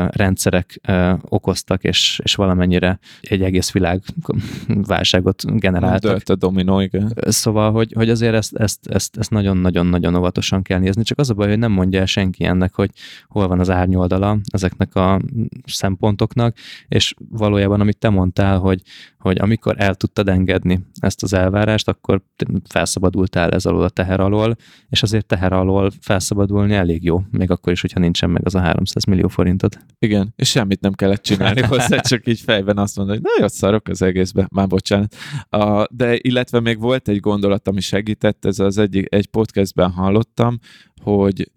rendszerek 0.07 0.79
okoztak, 1.21 1.83
és, 1.83 2.19
és 2.23 2.35
valamennyire 2.35 2.99
egy 3.21 3.41
egész 3.41 3.71
világ 3.71 4.01
válságot 4.67 5.59
generáltak. 5.59 6.11
Dölt 6.11 6.29
a 6.29 6.35
dominó, 6.35 6.79
igen. 6.79 7.13
Szóval, 7.27 7.71
hogy, 7.71 7.93
hogy 7.95 8.09
azért 8.09 8.33
ezt, 8.33 8.55
ezt, 8.55 8.87
ezt, 8.87 9.17
ezt 9.17 9.29
nagyon-nagyon-nagyon 9.29 10.15
óvatosan 10.15 10.61
kell 10.61 10.79
nézni, 10.79 11.03
csak 11.03 11.19
az 11.19 11.29
a 11.29 11.33
baj, 11.33 11.47
hogy 11.47 11.57
nem 11.57 11.71
mondja 11.71 11.99
el 11.99 12.05
senki 12.05 12.43
ennek, 12.43 12.73
hogy 12.73 12.91
hol 13.27 13.47
van 13.47 13.59
az 13.59 13.69
árnyoldala 13.69 14.39
ezeknek 14.51 14.95
a 14.95 15.21
szempontoknak, 15.65 16.57
és 16.87 17.13
valójában, 17.29 17.79
amit 17.79 17.97
te 17.97 18.09
mondtál, 18.09 18.57
hogy, 18.57 18.81
hogy 19.19 19.37
amikor 19.39 19.75
el 19.77 19.95
tudtad 19.95 20.29
engedni 20.29 20.85
ezt 20.99 21.23
az 21.23 21.33
elvárást, 21.33 21.87
akkor 21.87 22.21
felszabadultál 22.69 23.49
ez 23.49 23.65
alól 23.65 23.83
a 23.83 23.89
teher 23.89 24.19
alól, 24.19 24.55
és 24.89 25.03
azért 25.03 25.25
teher 25.25 25.53
alól 25.53 25.91
felszabadulni 25.99 26.73
elég 26.73 27.03
jó, 27.03 27.21
még 27.31 27.51
akkor 27.51 27.71
is, 27.73 27.81
hogyha 27.81 27.99
nincsen 27.99 28.29
meg 28.29 28.41
az 28.45 28.55
a 28.55 28.59
300 28.59 29.03
millió 29.03 29.27
forintot. 29.67 29.95
Igen, 29.99 30.33
és 30.35 30.49
semmit 30.49 30.81
nem 30.81 30.93
kellett 30.93 31.21
csinálni 31.21 31.61
hozzá, 31.73 31.99
csak 31.99 32.27
így 32.27 32.39
fejben 32.39 32.77
azt 32.77 32.95
mondani, 32.95 33.17
hogy 33.17 33.27
na 33.27 33.41
jó, 33.41 33.47
szarok 33.47 33.87
az 33.87 34.01
egészbe, 34.01 34.47
már 34.51 34.67
bocsánat. 34.67 35.15
A, 35.49 35.93
de 35.93 36.17
illetve 36.21 36.59
még 36.59 36.79
volt 36.79 37.07
egy 37.07 37.19
gondolat, 37.19 37.67
ami 37.67 37.81
segített, 37.81 38.45
ez 38.45 38.59
az 38.59 38.77
egyik, 38.77 39.13
egy 39.13 39.27
podcastben 39.27 39.91
hallottam, 39.91 40.59
hogy 41.01 41.51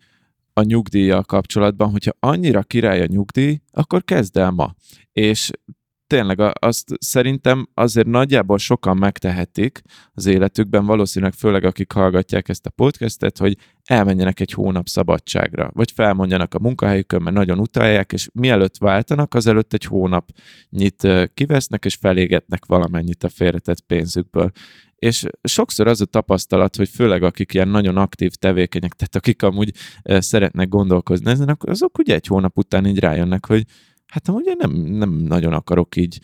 a 0.53 0.63
nyugdíjjal 0.63 1.23
kapcsolatban, 1.23 1.91
hogyha 1.91 2.13
annyira 2.21 2.63
király 2.63 3.01
a 3.01 3.07
nyugdíj, 3.07 3.61
akkor 3.73 4.05
kezd 4.05 4.37
el 4.37 4.51
ma. 4.51 4.75
És 5.13 5.51
tényleg 6.11 6.41
azt 6.61 6.89
szerintem 6.99 7.69
azért 7.75 8.07
nagyjából 8.07 8.59
sokan 8.59 8.97
megtehetik 8.97 9.83
az 10.13 10.27
életükben, 10.27 10.87
valószínűleg 10.87 11.35
főleg 11.35 11.65
akik 11.65 11.93
hallgatják 11.93 12.49
ezt 12.49 12.67
a 12.67 12.71
podcastet, 12.71 13.39
hogy 13.39 13.57
elmenjenek 13.85 14.41
egy 14.41 14.53
hónap 14.53 14.89
szabadságra, 14.89 15.71
vagy 15.73 15.91
felmondjanak 15.91 16.55
a 16.55 16.59
munkahelyükön, 16.59 17.23
mert 17.23 17.37
nagyon 17.37 17.59
utálják, 17.59 18.13
és 18.13 18.29
mielőtt 18.33 18.79
váltanak, 18.79 19.35
azelőtt 19.35 19.73
egy 19.73 19.85
hónap 19.85 20.31
nyit 20.71 21.09
kivesznek, 21.35 21.85
és 21.85 21.95
felégetnek 21.95 22.65
valamennyit 22.67 23.25
a 23.25 23.29
félretett 23.29 23.81
pénzükből. 23.81 24.51
És 24.97 25.27
sokszor 25.43 25.87
az 25.87 26.01
a 26.01 26.05
tapasztalat, 26.05 26.77
hogy 26.77 26.89
főleg 26.89 27.23
akik 27.23 27.55
ilyen 27.55 27.69
nagyon 27.69 27.97
aktív 27.97 28.33
tevékenyek, 28.33 28.93
tehát 28.93 29.17
akik 29.17 29.43
amúgy 29.43 29.73
szeretnek 30.03 30.69
gondolkozni 30.69 31.31
ezen, 31.31 31.57
azok 31.59 31.99
ugye 31.99 32.15
egy 32.15 32.27
hónap 32.27 32.59
után 32.59 32.87
így 32.87 32.99
rájönnek, 32.99 33.47
hogy 33.47 33.65
hát 34.11 34.29
ugye 34.29 34.55
nem, 34.59 34.73
nem 34.73 35.11
nagyon 35.11 35.53
akarok 35.53 35.97
így 35.97 36.21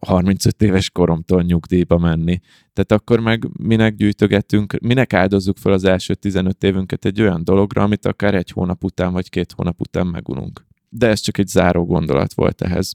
35 0.00 0.62
éves 0.62 0.90
koromtól 0.90 1.42
nyugdíjba 1.42 1.98
menni. 1.98 2.40
Tehát 2.72 2.92
akkor 2.92 3.20
meg 3.20 3.48
minek 3.58 3.94
gyűjtögetünk, 3.94 4.78
minek 4.80 5.12
áldozzuk 5.12 5.56
fel 5.58 5.72
az 5.72 5.84
első 5.84 6.14
15 6.14 6.62
évünket 6.62 7.04
egy 7.04 7.20
olyan 7.20 7.44
dologra, 7.44 7.82
amit 7.82 8.06
akár 8.06 8.34
egy 8.34 8.50
hónap 8.50 8.84
után 8.84 9.12
vagy 9.12 9.28
két 9.28 9.52
hónap 9.56 9.80
után 9.80 10.06
megununk. 10.06 10.66
De 10.88 11.08
ez 11.08 11.20
csak 11.20 11.38
egy 11.38 11.46
záró 11.46 11.84
gondolat 11.84 12.34
volt 12.34 12.62
ehhez. 12.62 12.92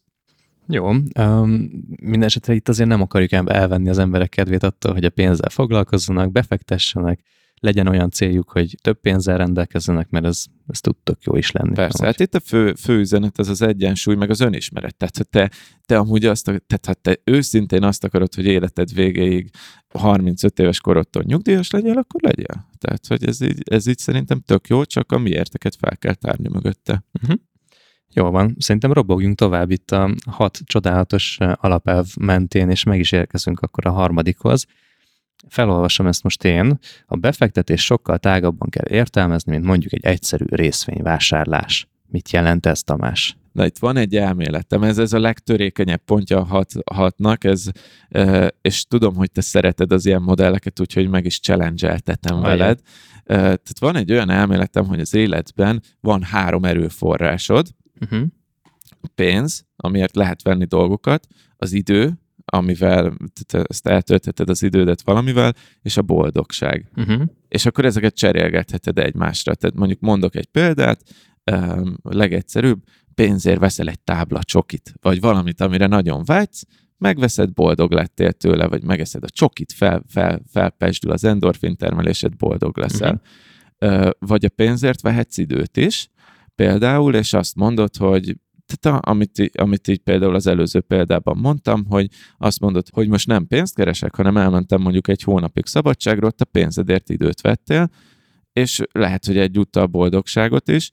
Jó, 0.67 0.89
um, 0.89 1.69
minden 2.01 2.27
esetre 2.27 2.53
itt 2.53 2.69
azért 2.69 2.89
nem 2.89 3.01
akarjuk 3.01 3.31
elvenni 3.31 3.89
az 3.89 3.97
emberek 3.97 4.29
kedvét 4.29 4.63
attól, 4.63 4.93
hogy 4.93 5.05
a 5.05 5.09
pénzzel 5.09 5.49
foglalkozzanak, 5.49 6.31
befektessenek, 6.31 7.19
legyen 7.59 7.87
olyan 7.87 8.09
céljuk, 8.09 8.51
hogy 8.51 8.75
több 8.81 8.99
pénzzel 8.99 9.37
rendelkezzenek, 9.37 10.09
mert 10.09 10.25
ez, 10.25 10.43
ez 10.67 10.79
tud 10.79 10.95
tök 11.03 11.23
jó 11.23 11.35
is 11.35 11.51
lenni. 11.51 11.73
Persze, 11.73 12.05
hát 12.05 12.19
itt 12.19 12.35
a 12.35 12.39
fő, 12.39 12.73
fő 12.73 12.99
üzenet 12.99 13.39
az 13.39 13.49
az 13.49 13.61
egyensúly, 13.61 14.15
meg 14.15 14.29
az 14.29 14.39
önismeret. 14.39 14.95
Tehát, 14.95 15.17
hogy 15.17 15.29
te, 15.29 15.51
te 15.85 15.97
amúgy 15.97 16.25
azt, 16.25 16.43
tehát, 16.43 16.85
ha 16.85 16.93
te 16.93 17.17
őszintén 17.23 17.83
azt 17.83 18.03
akarod, 18.03 18.33
hogy 18.33 18.45
életed 18.45 18.93
végéig 18.93 19.49
35 19.93 20.59
éves 20.59 20.81
korodtól 20.81 21.23
nyugdíjas 21.25 21.69
legyél, 21.69 21.97
akkor 21.97 22.21
legyél. 22.21 22.67
Tehát, 22.77 23.07
hogy 23.07 23.23
ez 23.27 23.41
így, 23.41 23.61
ez 23.69 23.87
így 23.87 23.97
szerintem 23.97 24.39
tök 24.39 24.67
jó, 24.67 24.83
csak 24.83 25.11
a 25.11 25.17
miérteket 25.17 25.75
fel 25.75 25.97
kell 25.97 26.13
tárni 26.13 26.49
mögötte. 26.49 27.03
Uh-huh. 27.21 27.39
Jó 28.13 28.29
van, 28.29 28.55
szerintem 28.59 28.93
robogjunk 28.93 29.37
tovább 29.37 29.71
itt 29.71 29.91
a 29.91 30.15
hat 30.29 30.59
csodálatos 30.63 31.37
alapelv 31.39 32.07
mentén, 32.19 32.69
és 32.69 32.83
meg 32.83 32.99
is 32.99 33.11
érkezünk 33.11 33.59
akkor 33.59 33.87
a 33.87 33.91
harmadikhoz 33.91 34.65
felolvasom 35.47 36.07
ezt 36.07 36.23
most 36.23 36.43
én, 36.43 36.79
a 37.05 37.15
befektetés 37.15 37.85
sokkal 37.85 38.17
tágabban 38.17 38.69
kell 38.69 38.87
értelmezni, 38.87 39.51
mint 39.51 39.65
mondjuk 39.65 39.93
egy 39.93 40.05
egyszerű 40.05 40.45
részvényvásárlás. 40.49 41.87
Mit 42.07 42.31
jelent 42.31 42.65
ez, 42.65 42.83
Tamás? 42.83 43.37
Na 43.51 43.65
itt 43.65 43.77
van 43.77 43.97
egy 43.97 44.15
elméletem, 44.15 44.83
ez, 44.83 44.97
ez 44.97 45.13
a 45.13 45.19
legtörékenyebb 45.19 46.01
pontja 46.05 46.39
a 46.39 46.43
hat, 46.43 46.71
hatnak, 46.91 47.43
ez, 47.43 47.65
és 48.61 48.85
tudom, 48.85 49.15
hogy 49.15 49.31
te 49.31 49.41
szereted 49.41 49.91
az 49.91 50.05
ilyen 50.05 50.21
modelleket, 50.21 50.79
úgyhogy 50.79 51.09
meg 51.09 51.25
is 51.25 51.39
challenge-eltetem 51.39 52.41
veled. 52.41 52.79
Tehát 53.25 53.79
van 53.79 53.95
egy 53.95 54.11
olyan 54.11 54.29
elméletem, 54.29 54.85
hogy 54.85 54.99
az 54.99 55.13
életben 55.13 55.83
van 55.99 56.23
három 56.23 56.65
erőforrásod, 56.65 57.67
uh-huh. 58.01 58.21
pénz, 59.15 59.65
amiért 59.75 60.15
lehet 60.15 60.41
venni 60.41 60.65
dolgokat, 60.65 61.27
az 61.57 61.71
idő, 61.73 62.13
amivel 62.49 63.17
ezt 63.63 63.87
eltöltheted 63.87 64.49
az 64.49 64.63
idődet 64.63 65.01
valamivel, 65.01 65.53
és 65.81 65.97
a 65.97 66.01
boldogság. 66.01 66.91
Uh-huh. 66.95 67.21
És 67.47 67.65
akkor 67.65 67.85
ezeket 67.85 68.15
cserélgetheted 68.15 68.97
egymásra. 68.97 69.55
Tehát 69.55 69.75
mondjuk 69.75 69.99
mondok 69.99 70.35
egy 70.35 70.45
példát, 70.45 71.03
a 72.01 72.15
legegyszerűbb, 72.15 72.83
pénzért 73.15 73.59
veszel 73.59 73.87
egy 73.87 73.99
tábla 73.99 74.43
csokit, 74.43 74.93
vagy 75.01 75.19
valamit, 75.19 75.61
amire 75.61 75.87
nagyon 75.87 76.23
vágysz, 76.23 76.65
megveszed, 76.97 77.53
boldog 77.53 77.91
lettél 77.91 78.31
tőle, 78.31 78.67
vagy 78.67 78.83
megeszed 78.83 79.23
a 79.23 79.29
csokit, 79.29 79.71
fel, 79.71 80.03
fel, 80.07 80.41
felpesdül 80.51 81.11
az 81.11 81.23
endorfin 81.23 81.75
termelésed, 81.75 82.35
boldog 82.35 82.77
leszel. 82.77 83.21
Uh-huh. 83.79 84.09
Vagy 84.19 84.45
a 84.45 84.49
pénzért 84.49 85.01
vehetsz 85.01 85.37
időt 85.37 85.77
is, 85.77 86.09
például, 86.55 87.15
és 87.15 87.33
azt 87.33 87.55
mondod, 87.55 87.95
hogy 87.95 88.35
tehát 88.75 89.01
a, 89.03 89.09
amit, 89.09 89.51
amit 89.57 89.87
így 89.87 89.99
például 89.99 90.35
az 90.35 90.47
előző 90.47 90.79
példában 90.79 91.37
mondtam, 91.37 91.85
hogy 91.85 92.07
azt 92.37 92.59
mondod, 92.59 92.87
hogy 92.91 93.07
most 93.07 93.27
nem 93.27 93.47
pénzt 93.47 93.75
keresek, 93.75 94.15
hanem 94.15 94.37
elmentem 94.37 94.81
mondjuk 94.81 95.07
egy 95.07 95.23
hónapig 95.23 95.65
szabadságra, 95.65 96.27
ott 96.27 96.41
a 96.41 96.45
pénzedért 96.45 97.09
időt 97.09 97.41
vettél, 97.41 97.89
és 98.53 98.81
lehet, 98.91 99.25
hogy 99.25 99.37
egyúttal 99.37 99.85
boldogságot 99.85 100.67
is, 100.67 100.91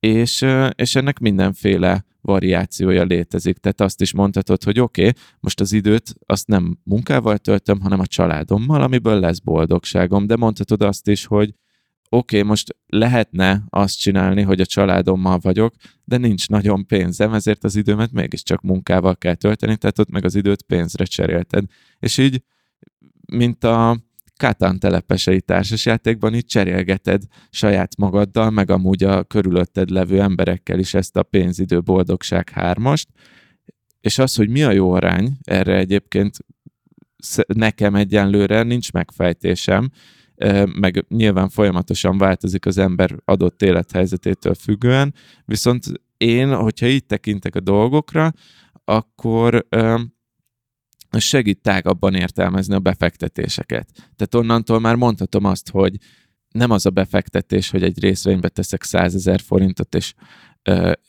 és, 0.00 0.46
és 0.74 0.94
ennek 0.94 1.18
mindenféle 1.18 2.04
variációja 2.20 3.04
létezik. 3.04 3.58
Tehát 3.58 3.80
azt 3.80 4.00
is 4.00 4.12
mondhatod, 4.12 4.62
hogy 4.62 4.80
oké, 4.80 5.00
okay, 5.00 5.22
most 5.40 5.60
az 5.60 5.72
időt 5.72 6.14
azt 6.26 6.46
nem 6.46 6.78
munkával 6.84 7.38
töltöm, 7.38 7.80
hanem 7.80 8.00
a 8.00 8.06
családommal, 8.06 8.82
amiből 8.82 9.20
lesz 9.20 9.38
boldogságom, 9.38 10.26
de 10.26 10.36
mondhatod 10.36 10.82
azt 10.82 11.08
is, 11.08 11.24
hogy 11.24 11.54
oké, 12.14 12.36
okay, 12.36 12.48
most 12.48 12.76
lehetne 12.86 13.64
azt 13.68 13.98
csinálni, 13.98 14.42
hogy 14.42 14.60
a 14.60 14.66
családommal 14.66 15.38
vagyok, 15.38 15.74
de 16.04 16.16
nincs 16.16 16.48
nagyon 16.48 16.86
pénzem, 16.86 17.32
ezért 17.32 17.64
az 17.64 17.76
időmet 17.76 18.12
mégiscsak 18.12 18.60
munkával 18.60 19.16
kell 19.16 19.34
tölteni, 19.34 19.76
tehát 19.76 19.98
ott 19.98 20.10
meg 20.10 20.24
az 20.24 20.34
időt 20.34 20.62
pénzre 20.62 21.04
cserélted. 21.04 21.64
És 21.98 22.18
így, 22.18 22.42
mint 23.26 23.64
a 23.64 23.98
Kátán 24.36 24.78
telepesei 24.78 25.40
társasjátékban 25.40 26.34
így 26.34 26.46
cserélgeted 26.46 27.22
saját 27.50 27.96
magaddal, 27.96 28.50
meg 28.50 28.70
amúgy 28.70 29.04
a 29.04 29.24
körülötted 29.24 29.90
levő 29.90 30.20
emberekkel 30.20 30.78
is 30.78 30.94
ezt 30.94 31.16
a 31.16 31.22
pénzidő 31.22 31.80
boldogság 31.80 32.50
hármast, 32.50 33.08
és 34.00 34.18
az, 34.18 34.34
hogy 34.34 34.48
mi 34.48 34.62
a 34.62 34.70
jó 34.70 34.92
arány, 34.92 35.36
erre 35.42 35.76
egyébként 35.76 36.36
nekem 37.46 37.94
egyenlőre 37.94 38.62
nincs 38.62 38.92
megfejtésem, 38.92 39.90
meg 40.78 41.04
nyilván 41.08 41.48
folyamatosan 41.48 42.18
változik 42.18 42.66
az 42.66 42.78
ember 42.78 43.16
adott 43.24 43.62
élethelyzetétől 43.62 44.54
függően, 44.54 45.14
viszont 45.44 45.84
én, 46.16 46.54
hogyha 46.54 46.86
így 46.86 47.06
tekintek 47.06 47.54
a 47.54 47.60
dolgokra, 47.60 48.32
akkor 48.84 49.66
segít 51.18 51.60
tágabban 51.60 52.14
értelmezni 52.14 52.74
a 52.74 52.80
befektetéseket. 52.80 53.88
Tehát 53.92 54.34
onnantól 54.34 54.80
már 54.80 54.94
mondhatom 54.94 55.44
azt, 55.44 55.70
hogy 55.70 55.96
nem 56.48 56.70
az 56.70 56.86
a 56.86 56.90
befektetés, 56.90 57.70
hogy 57.70 57.82
egy 57.82 58.00
részvénybe 58.00 58.48
teszek 58.48 58.82
100 58.82 59.14
ezer 59.14 59.40
forintot, 59.40 59.94
és 59.94 60.14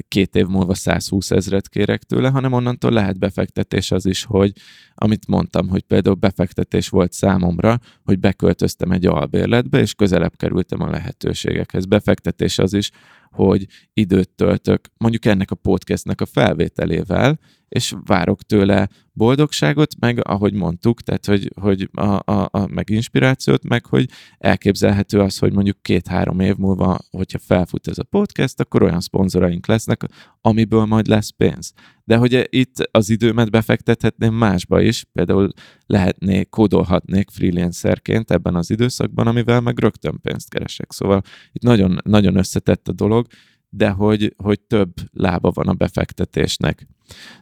két 0.08 0.36
év 0.36 0.46
múlva 0.46 0.74
120 0.74 1.32
ezret 1.32 1.70
kérek 1.70 2.04
tőle, 2.04 2.30
hanem 2.30 2.54
onnantól 2.54 2.92
lehet 2.92 3.20
befektetés 3.20 3.92
az 3.92 4.06
is, 4.06 4.24
hogy 4.24 4.52
amit 4.96 5.28
mondtam, 5.28 5.70
hogy 5.70 5.82
például 5.82 6.16
befektetés 6.16 6.90
volt 6.90 7.12
számomra, 7.12 7.80
hogy 8.04 8.20
beköltöztem 8.20 8.92
egy 8.92 9.06
albérletbe, 9.06 9.80
és 9.80 9.94
közelebb 9.94 10.36
kerültem 10.36 10.82
a 10.82 10.90
lehetőségekhez. 10.90 11.86
Befektetés 11.86 12.60
az 12.60 12.74
is, 12.74 12.92
hogy 13.34 13.68
időt 13.94 14.30
töltök 14.30 14.88
mondjuk 14.98 15.26
ennek 15.26 15.52
a 15.52 15.56
podcastnek 15.56 16.22
a 16.22 16.26
felvételével, 16.26 17.40
és 17.74 17.94
várok 18.06 18.44
tőle 18.44 18.90
boldogságot, 19.14 19.94
meg 20.00 20.28
ahogy 20.28 20.54
mondtuk, 20.54 21.02
tehát 21.02 21.26
hogy, 21.26 21.52
hogy 21.62 21.90
a, 21.94 22.32
a, 22.32 22.50
a, 22.52 22.68
meg 22.68 22.90
inspirációt, 22.90 23.64
meg 23.64 23.86
hogy 23.86 24.10
elképzelhető 24.38 25.20
az, 25.20 25.38
hogy 25.38 25.54
mondjuk 25.54 25.82
két-három 25.82 26.40
év 26.40 26.56
múlva, 26.56 27.00
hogyha 27.12 27.40
felfut 27.40 27.88
ez 27.88 27.98
a 27.98 28.04
podcast, 28.04 28.60
akkor 28.60 28.84
olyan 28.84 29.02
szponzoraink 29.02 29.68
lesznek, 29.68 30.04
amiből 30.46 30.86
majd 30.86 31.08
lesz 31.08 31.30
pénz. 31.30 31.74
De 32.04 32.16
hogy 32.18 32.48
itt 32.50 32.90
az 32.92 33.10
időmet 33.10 33.52
befektethetném 33.52 34.34
másba 34.34 34.82
is, 34.82 35.06
például 35.14 35.50
lehetnék, 35.86 36.50
kódolhatnék 36.50 37.30
freelancerként 37.30 38.32
ebben 38.32 38.56
az 38.56 38.70
időszakban, 38.70 39.28
amivel 39.28 39.62
meg 39.62 39.80
rögtön 39.80 40.20
pénzt 40.22 40.50
keresek. 40.50 40.92
Szóval 40.92 41.22
itt 41.52 41.62
nagyon, 41.62 41.98
nagyon 42.04 42.36
összetett 42.36 42.88
a 42.88 42.92
dolog, 42.92 43.28
de 43.70 43.90
hogy, 43.90 44.34
hogy 44.38 44.60
több 44.60 44.94
lába 45.12 45.52
van 45.54 45.68
a 45.68 45.74
befektetésnek. 45.74 46.88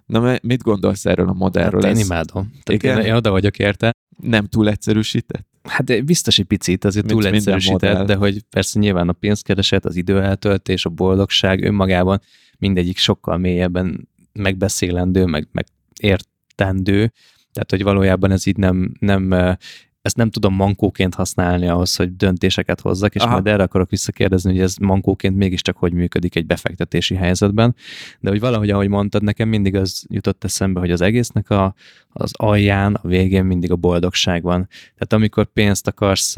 Na, 0.06 0.38
mit 0.42 0.62
gondolsz 0.62 1.06
erről 1.06 1.28
a 1.28 1.34
modellről? 1.34 1.82
Hát 1.82 1.96
én 1.96 2.04
imádom. 2.06 2.52
Tehát 2.64 2.84
igen? 2.84 3.02
Én 3.02 3.14
oda 3.14 3.30
vagyok 3.30 3.60
érte. 3.60 3.92
Nem 4.18 4.46
túl 4.46 4.70
egyszerűsített? 4.70 5.48
Hát 5.64 6.06
biztos 6.06 6.40
egy 6.40 6.46
picit, 6.46 6.86
azért 6.86 7.06
Mint 7.06 7.20
túl 7.20 7.34
egyszerűsített, 7.34 8.08
de 8.08 8.16
hogy 8.16 8.42
persze 8.50 8.80
nyilván 8.80 9.10
a 9.10 9.14
pénzkereset, 9.14 9.86
az 9.86 9.96
időeltöltés, 9.96 10.86
a 10.86 10.90
boldogság 10.90 11.64
önmagában 11.64 12.22
mindegyik 12.62 12.98
sokkal 12.98 13.38
mélyebben 13.38 14.10
megbeszélendő, 14.34 15.26
meg, 15.26 15.48
meg 15.52 15.66
értendő, 16.00 17.14
tehát 17.54 17.70
hogy 17.70 17.84
valójában 17.84 18.32
ez 18.32 18.48
így 18.48 18.58
nem, 18.58 18.92
nem 19.00 19.58
ezt 20.02 20.16
nem 20.16 20.30
tudom 20.30 20.54
mankóként 20.54 21.16
használni 21.16 21.68
ahhoz, 21.68 21.96
hogy 21.96 22.16
döntéseket 22.16 22.82
hozzak, 22.82 23.16
és 23.16 23.22
Aha. 23.22 23.32
majd 23.32 23.48
erre 23.48 23.64
akarok 23.64 23.90
visszakérdezni, 23.90 24.52
hogy 24.52 24.62
ez 24.62 24.76
mankóként 24.76 25.36
mégiscsak 25.36 25.78
hogy 25.78 25.94
működik 25.94 26.36
egy 26.36 26.46
befektetési 26.46 27.16
helyzetben. 27.16 27.76
De 28.20 28.30
hogy 28.30 28.40
valahogy, 28.40 28.70
ahogy 28.70 28.88
mondtad, 28.88 29.24
nekem 29.24 29.50
mindig 29.50 29.76
az 29.76 30.06
jutott 30.10 30.44
eszembe, 30.44 30.80
hogy 30.80 30.92
az 30.92 31.02
egésznek 31.02 31.50
a, 31.50 31.74
az 32.10 32.32
alján, 32.36 32.94
a 32.94 33.08
végén 33.08 33.46
mindig 33.46 33.72
a 33.72 33.76
boldogság 33.76 34.44
van. 34.44 34.68
Tehát 34.70 35.14
amikor 35.14 35.46
pénzt 35.46 35.88
akarsz 35.88 36.34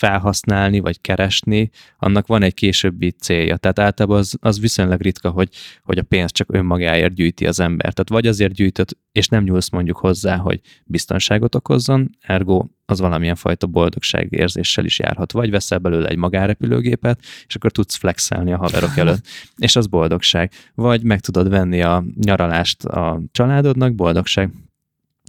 felhasználni, 0.00 0.80
vagy 0.80 1.00
keresni, 1.00 1.70
annak 1.98 2.26
van 2.26 2.42
egy 2.42 2.54
későbbi 2.54 3.10
célja. 3.10 3.56
Tehát 3.56 3.78
általában 3.78 4.18
az, 4.18 4.36
az 4.40 4.60
viszonylag 4.60 5.00
ritka, 5.00 5.30
hogy, 5.30 5.48
hogy 5.82 5.98
a 5.98 6.02
pénzt 6.02 6.34
csak 6.34 6.52
önmagáért 6.52 7.14
gyűjti 7.14 7.46
az 7.46 7.60
ember. 7.60 7.92
Tehát 7.92 8.08
vagy 8.08 8.26
azért 8.26 8.52
gyűjtött, 8.52 8.98
és 9.12 9.28
nem 9.28 9.42
nyúlsz 9.44 9.70
mondjuk 9.70 9.96
hozzá, 9.96 10.36
hogy 10.36 10.60
biztonságot 10.84 11.54
okozzon, 11.54 12.10
ergo 12.20 12.66
az 12.86 13.00
valamilyen 13.00 13.34
fajta 13.34 13.66
boldogságérzéssel 13.66 14.84
is 14.84 14.98
járhat. 14.98 15.32
Vagy 15.32 15.50
veszel 15.50 15.78
belőle 15.78 16.08
egy 16.08 16.16
magárepülőgépet, 16.16 17.20
és 17.46 17.54
akkor 17.54 17.70
tudsz 17.70 17.96
flexelni 17.96 18.52
a 18.52 18.56
haverok 18.56 18.96
előtt, 19.02 19.24
és 19.56 19.76
az 19.76 19.86
boldogság. 19.86 20.52
Vagy 20.74 21.02
meg 21.02 21.20
tudod 21.20 21.48
venni 21.48 21.82
a 21.82 22.04
nyaralást 22.14 22.84
a 22.84 23.20
családodnak, 23.32 23.94
boldogság. 23.94 24.50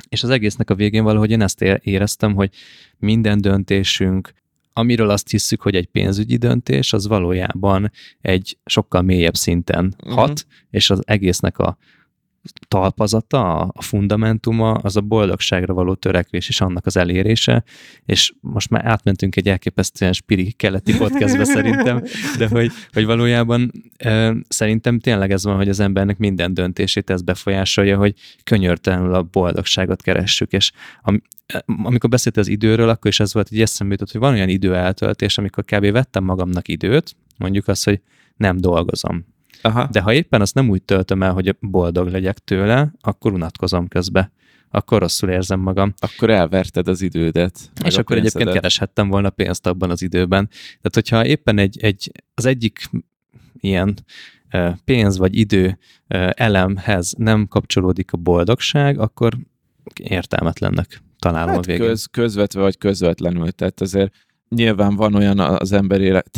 És 0.09 0.23
az 0.23 0.29
egésznek 0.29 0.69
a 0.69 0.75
végén 0.75 1.03
valahogy 1.03 1.31
én 1.31 1.41
ezt 1.41 1.61
éreztem, 1.61 2.33
hogy 2.33 2.49
minden 2.97 3.41
döntésünk, 3.41 4.33
amiről 4.73 5.09
azt 5.09 5.29
hiszük, 5.29 5.61
hogy 5.61 5.75
egy 5.75 5.87
pénzügyi 5.87 6.37
döntés, 6.37 6.93
az 6.93 7.07
valójában 7.07 7.91
egy 8.21 8.57
sokkal 8.65 9.01
mélyebb 9.01 9.35
szinten 9.35 9.95
hat, 10.05 10.29
uh-huh. 10.29 10.35
és 10.69 10.89
az 10.89 11.01
egésznek 11.05 11.57
a 11.57 11.77
talpazata, 12.67 13.59
a 13.59 13.81
fundamentuma, 13.81 14.71
az 14.71 14.95
a 14.95 15.01
boldogságra 15.01 15.73
való 15.73 15.93
törekvés 15.93 16.47
és 16.49 16.61
annak 16.61 16.85
az 16.85 16.97
elérése, 16.97 17.63
és 18.05 18.33
most 18.41 18.69
már 18.69 18.85
átmentünk 18.85 19.35
egy 19.35 19.47
elképesztően 19.47 20.13
spiri 20.13 20.51
keleti 20.51 20.97
podcastbe 20.97 21.43
szerintem, 21.43 22.03
de 22.37 22.47
hogy, 22.47 22.71
hogy 22.91 23.05
valójában 23.05 23.71
e, 23.97 24.35
szerintem 24.47 24.99
tényleg 24.99 25.31
ez 25.31 25.43
van, 25.43 25.55
hogy 25.55 25.69
az 25.69 25.79
embernek 25.79 26.17
minden 26.17 26.53
döntését 26.53 27.09
ez 27.09 27.21
befolyásolja, 27.21 27.97
hogy 27.97 28.15
könyörtelenül 28.43 29.13
a 29.13 29.23
boldogságot 29.23 30.01
keressük, 30.01 30.51
és 30.51 30.71
am, 31.01 31.21
amikor 31.65 32.09
beszélt 32.09 32.37
az 32.37 32.47
időről, 32.47 32.89
akkor 32.89 33.11
is 33.11 33.19
ez 33.19 33.33
volt, 33.33 33.49
hogy 33.49 33.61
eszembe 33.61 33.93
jutott, 33.93 34.11
hogy 34.11 34.21
van 34.21 34.33
olyan 34.33 34.49
idő 34.49 34.75
eltöltés, 34.75 35.37
amikor 35.37 35.63
kb. 35.63 35.91
vettem 35.91 36.23
magamnak 36.23 36.67
időt, 36.67 37.15
mondjuk 37.37 37.67
azt, 37.67 37.83
hogy 37.83 38.01
nem 38.37 38.57
dolgozom 38.57 39.25
Aha. 39.61 39.87
De 39.91 40.01
ha 40.01 40.13
éppen 40.13 40.41
azt 40.41 40.55
nem 40.55 40.69
úgy 40.69 40.83
töltöm 40.83 41.23
el, 41.23 41.33
hogy 41.33 41.55
boldog 41.59 42.07
legyek 42.07 42.39
tőle, 42.39 42.91
akkor 43.01 43.33
unatkozom 43.33 43.87
közbe. 43.87 44.31
Akkor 44.69 44.99
rosszul 44.99 45.29
érzem 45.29 45.59
magam. 45.59 45.93
Akkor 45.97 46.29
elverted 46.29 46.87
az 46.87 47.01
idődet. 47.01 47.71
És 47.83 47.97
akkor 47.97 48.17
egyébként 48.17 48.51
kereshettem 48.51 49.09
volna 49.09 49.29
pénzt 49.29 49.67
abban 49.67 49.89
az 49.89 50.01
időben. 50.01 50.47
Tehát, 50.49 50.93
hogyha 50.93 51.25
éppen 51.25 51.57
egy, 51.57 51.77
egy 51.81 52.11
az 52.33 52.45
egyik 52.45 52.89
ilyen 53.59 53.95
pénz 54.83 55.17
vagy 55.17 55.37
idő 55.37 55.77
elemhez 56.31 57.13
nem 57.17 57.47
kapcsolódik 57.47 58.13
a 58.13 58.17
boldogság, 58.17 58.99
akkor 58.99 59.37
értelmetlennek 59.99 61.01
találom 61.19 61.49
hát 61.49 61.63
a 61.63 61.67
végén. 61.67 61.87
Köz, 61.87 62.05
közvetve 62.05 62.61
vagy 62.61 62.77
közvetlenül. 62.77 63.51
Tehát 63.51 63.81
azért 63.81 64.13
nyilván 64.55 64.95
van 64.95 65.15
olyan 65.15 65.39
az 65.39 65.71
ember 65.71 66.01
élet, 66.01 66.29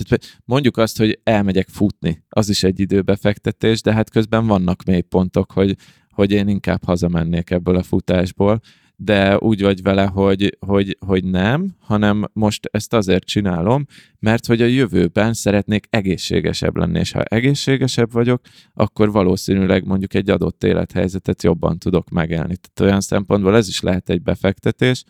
mondjuk 0.45 0.78
azt, 0.78 0.97
hogy 0.97 1.20
elmegyek 1.24 1.68
futni, 1.70 2.24
az 2.30 2.49
is 2.49 2.64
egy 2.64 2.80
időbefektetés, 2.80 3.82
de 3.82 3.93
hát 3.93 4.09
közben 4.09 4.47
vannak 4.47 4.84
mélypontok, 4.84 5.51
hogy, 5.51 5.76
hogy 6.09 6.32
én 6.32 6.47
inkább 6.47 6.84
hazamennék 6.84 7.49
ebből 7.49 7.76
a 7.76 7.84
futásból, 7.84 8.59
de 8.95 9.38
úgy 9.38 9.61
vagy 9.61 9.82
vele, 9.82 10.05
hogy, 10.05 10.57
hogy, 10.59 10.97
hogy 11.05 11.24
nem, 11.24 11.76
hanem 11.80 12.30
most 12.34 12.70
ezt 12.72 12.93
azért 12.93 13.26
csinálom, 13.26 13.86
mert 14.20 14.45
hogy 14.45 14.61
a 14.61 14.66
jövőben 14.66 15.34
szeretnék 15.34 15.88
egészségesebb 15.89 16.78
lenni, 16.78 16.99
és 16.99 17.11
ha 17.11 17.24
egészségesebb 17.24 18.11
vagyok, 18.11 18.41
akkor 18.74 19.11
valószínűleg 19.11 19.86
mondjuk 19.86 20.14
egy 20.14 20.30
adott 20.30 20.64
élethelyzetet 20.64 21.43
jobban 21.43 21.78
tudok 21.78 22.09
megélni. 22.09 22.55
Tehát 22.55 22.80
olyan 22.80 23.01
szempontból 23.01 23.55
ez 23.55 23.68
is 23.68 23.82
lehet 23.82 24.09
egy 24.09 24.22
befektetés, 24.22 25.03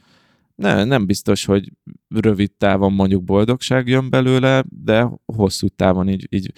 ne, 0.55 0.83
nem 0.83 1.05
biztos, 1.05 1.45
hogy 1.45 1.71
rövid 2.07 2.51
távon 2.51 2.93
mondjuk 2.93 3.23
boldogság 3.23 3.87
jön 3.87 4.09
belőle, 4.09 4.63
de 4.69 5.09
hosszú 5.25 5.67
távon 5.67 6.09
így, 6.09 6.27
így 6.29 6.51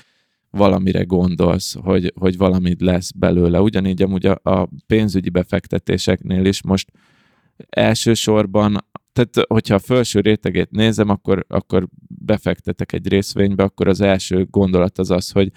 valamire 0.50 1.04
gondolsz, 1.04 1.76
hogy, 1.76 2.14
hogy 2.20 2.38
valamit 2.38 2.82
lesz 2.82 3.12
belőle. 3.12 3.62
Ugyanígy 3.62 4.02
amúgy 4.02 4.26
a, 4.26 4.40
a 4.44 4.70
pénzügyi 4.88 5.30
befektetéseknél 5.30 6.46
is 6.46 6.64
most 6.64 6.92
elsősorban, 7.70 8.86
tehát 9.14 9.50
hogyha 9.50 9.76
a 9.76 9.80
felső 9.80 10.20
rétegét 10.20 10.72
nézem, 10.72 11.10
akkor, 11.10 11.46
akkor 11.48 11.88
befektetek 12.08 12.94
egy 12.94 13.08
részvénybe, 13.08 13.64
akkor 13.64 13.88
az 13.88 14.02
első 14.02 14.48
gondolat 14.50 14.98
az 14.98 15.12
az, 15.12 15.32
hogy 15.32 15.52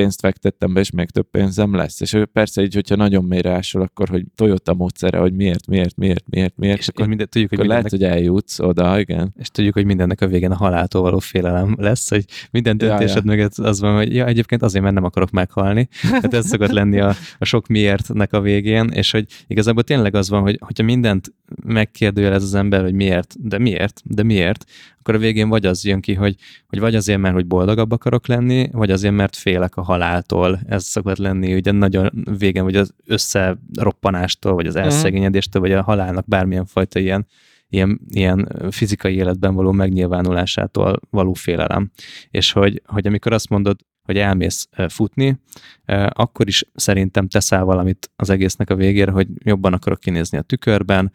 pénzt 0.00 0.20
fektettem 0.20 0.72
be, 0.72 0.80
és 0.80 0.90
még 0.90 1.10
több 1.10 1.30
pénzem 1.30 1.74
lesz. 1.74 2.00
És 2.00 2.16
persze 2.32 2.62
így, 2.62 2.74
hogyha 2.74 2.96
nagyon 2.96 3.24
mélyre 3.24 3.50
ásol, 3.52 3.82
akkor 3.82 4.08
hogy 4.08 4.24
Toyota 4.34 4.74
módszere, 4.74 5.18
hogy 5.18 5.32
miért, 5.32 5.66
miért, 5.66 5.96
miért, 5.96 6.24
miért, 6.28 6.56
miért, 6.56 6.78
és, 6.78 6.88
akkor, 6.88 7.06
minden, 7.06 7.28
tudjuk, 7.28 7.52
akkor 7.52 7.64
hogy 7.64 7.74
lehet, 7.74 7.90
hogy 7.90 8.04
eljutsz 8.04 8.58
oda, 8.58 9.00
igen. 9.00 9.34
És 9.38 9.48
tudjuk, 9.48 9.74
hogy 9.74 9.84
mindennek 9.84 10.20
a 10.20 10.26
végén 10.26 10.50
a 10.50 10.56
haláltól 10.56 11.02
való 11.02 11.18
félelem 11.18 11.74
lesz, 11.78 12.08
hogy 12.08 12.24
minden 12.50 12.76
döntésed 12.76 13.24
ja, 13.24 13.32
ja. 13.32 13.36
mögött 13.36 13.58
az 13.58 13.80
van, 13.80 13.96
hogy 13.96 14.14
ja, 14.14 14.26
egyébként 14.26 14.62
azért, 14.62 14.82
mert 14.82 14.94
nem 14.94 15.04
akarok 15.04 15.30
meghalni. 15.30 15.88
Tehát 16.02 16.34
ez 16.34 16.46
szokott 16.46 16.70
lenni 16.70 17.00
a, 17.00 17.14
a 17.38 17.44
sok 17.44 17.66
miértnek 17.66 18.32
a 18.32 18.40
végén, 18.40 18.88
és 18.88 19.10
hogy 19.10 19.26
igazából 19.46 19.82
tényleg 19.82 20.14
az 20.14 20.28
van, 20.28 20.42
hogy 20.42 20.58
hogyha 20.60 20.84
mindent 20.84 21.32
megkérdőjelez 21.64 22.42
az 22.42 22.54
ember, 22.54 22.82
hogy 22.82 22.94
miért, 22.94 23.34
de 23.38 23.58
miért, 23.58 24.00
de 24.04 24.22
miért, 24.22 24.64
akkor 25.00 25.14
a 25.14 25.18
végén 25.18 25.48
vagy 25.48 25.66
az 25.66 25.84
jön 25.84 26.00
ki, 26.00 26.14
hogy, 26.14 26.36
hogy 26.68 26.78
vagy 26.78 26.94
azért, 26.94 27.18
mert 27.18 27.34
hogy 27.34 27.46
boldogabb 27.46 27.90
akarok 27.90 28.26
lenni, 28.26 28.68
vagy 28.72 28.90
azért, 28.90 29.14
mert 29.14 29.36
félek 29.36 29.76
a 29.76 29.82
haláltól. 29.82 30.60
Ez 30.66 30.84
szokott 30.84 31.16
lenni 31.16 31.54
ugye 31.54 31.72
nagyon 31.72 32.10
végén, 32.38 32.64
vagy 32.64 32.76
az 32.76 32.94
összeroppanástól, 33.06 34.54
vagy 34.54 34.66
az 34.66 34.74
mhm. 34.74 34.82
elszegényedéstől, 34.82 35.62
vagy 35.62 35.72
a 35.72 35.82
halálnak 35.82 36.28
bármilyen 36.28 36.66
fajta 36.66 36.98
ilyen, 36.98 37.26
ilyen, 37.70 38.00
ilyen 38.08 38.68
fizikai 38.70 39.14
életben 39.14 39.54
való 39.54 39.72
megnyilvánulásától 39.72 41.00
való 41.10 41.32
félelem. 41.32 41.90
És 42.30 42.52
hogy, 42.52 42.82
hogy 42.86 43.06
amikor 43.06 43.32
azt 43.32 43.48
mondod, 43.48 43.76
hogy 44.02 44.18
elmész 44.18 44.68
futni, 44.88 45.40
akkor 46.08 46.48
is 46.48 46.64
szerintem 46.74 47.28
teszel 47.28 47.64
valamit 47.64 48.10
az 48.16 48.30
egésznek 48.30 48.70
a 48.70 48.74
végére, 48.74 49.10
hogy 49.10 49.28
jobban 49.44 49.72
akarok 49.72 50.00
kinézni 50.00 50.38
a 50.38 50.42
tükörben, 50.42 51.12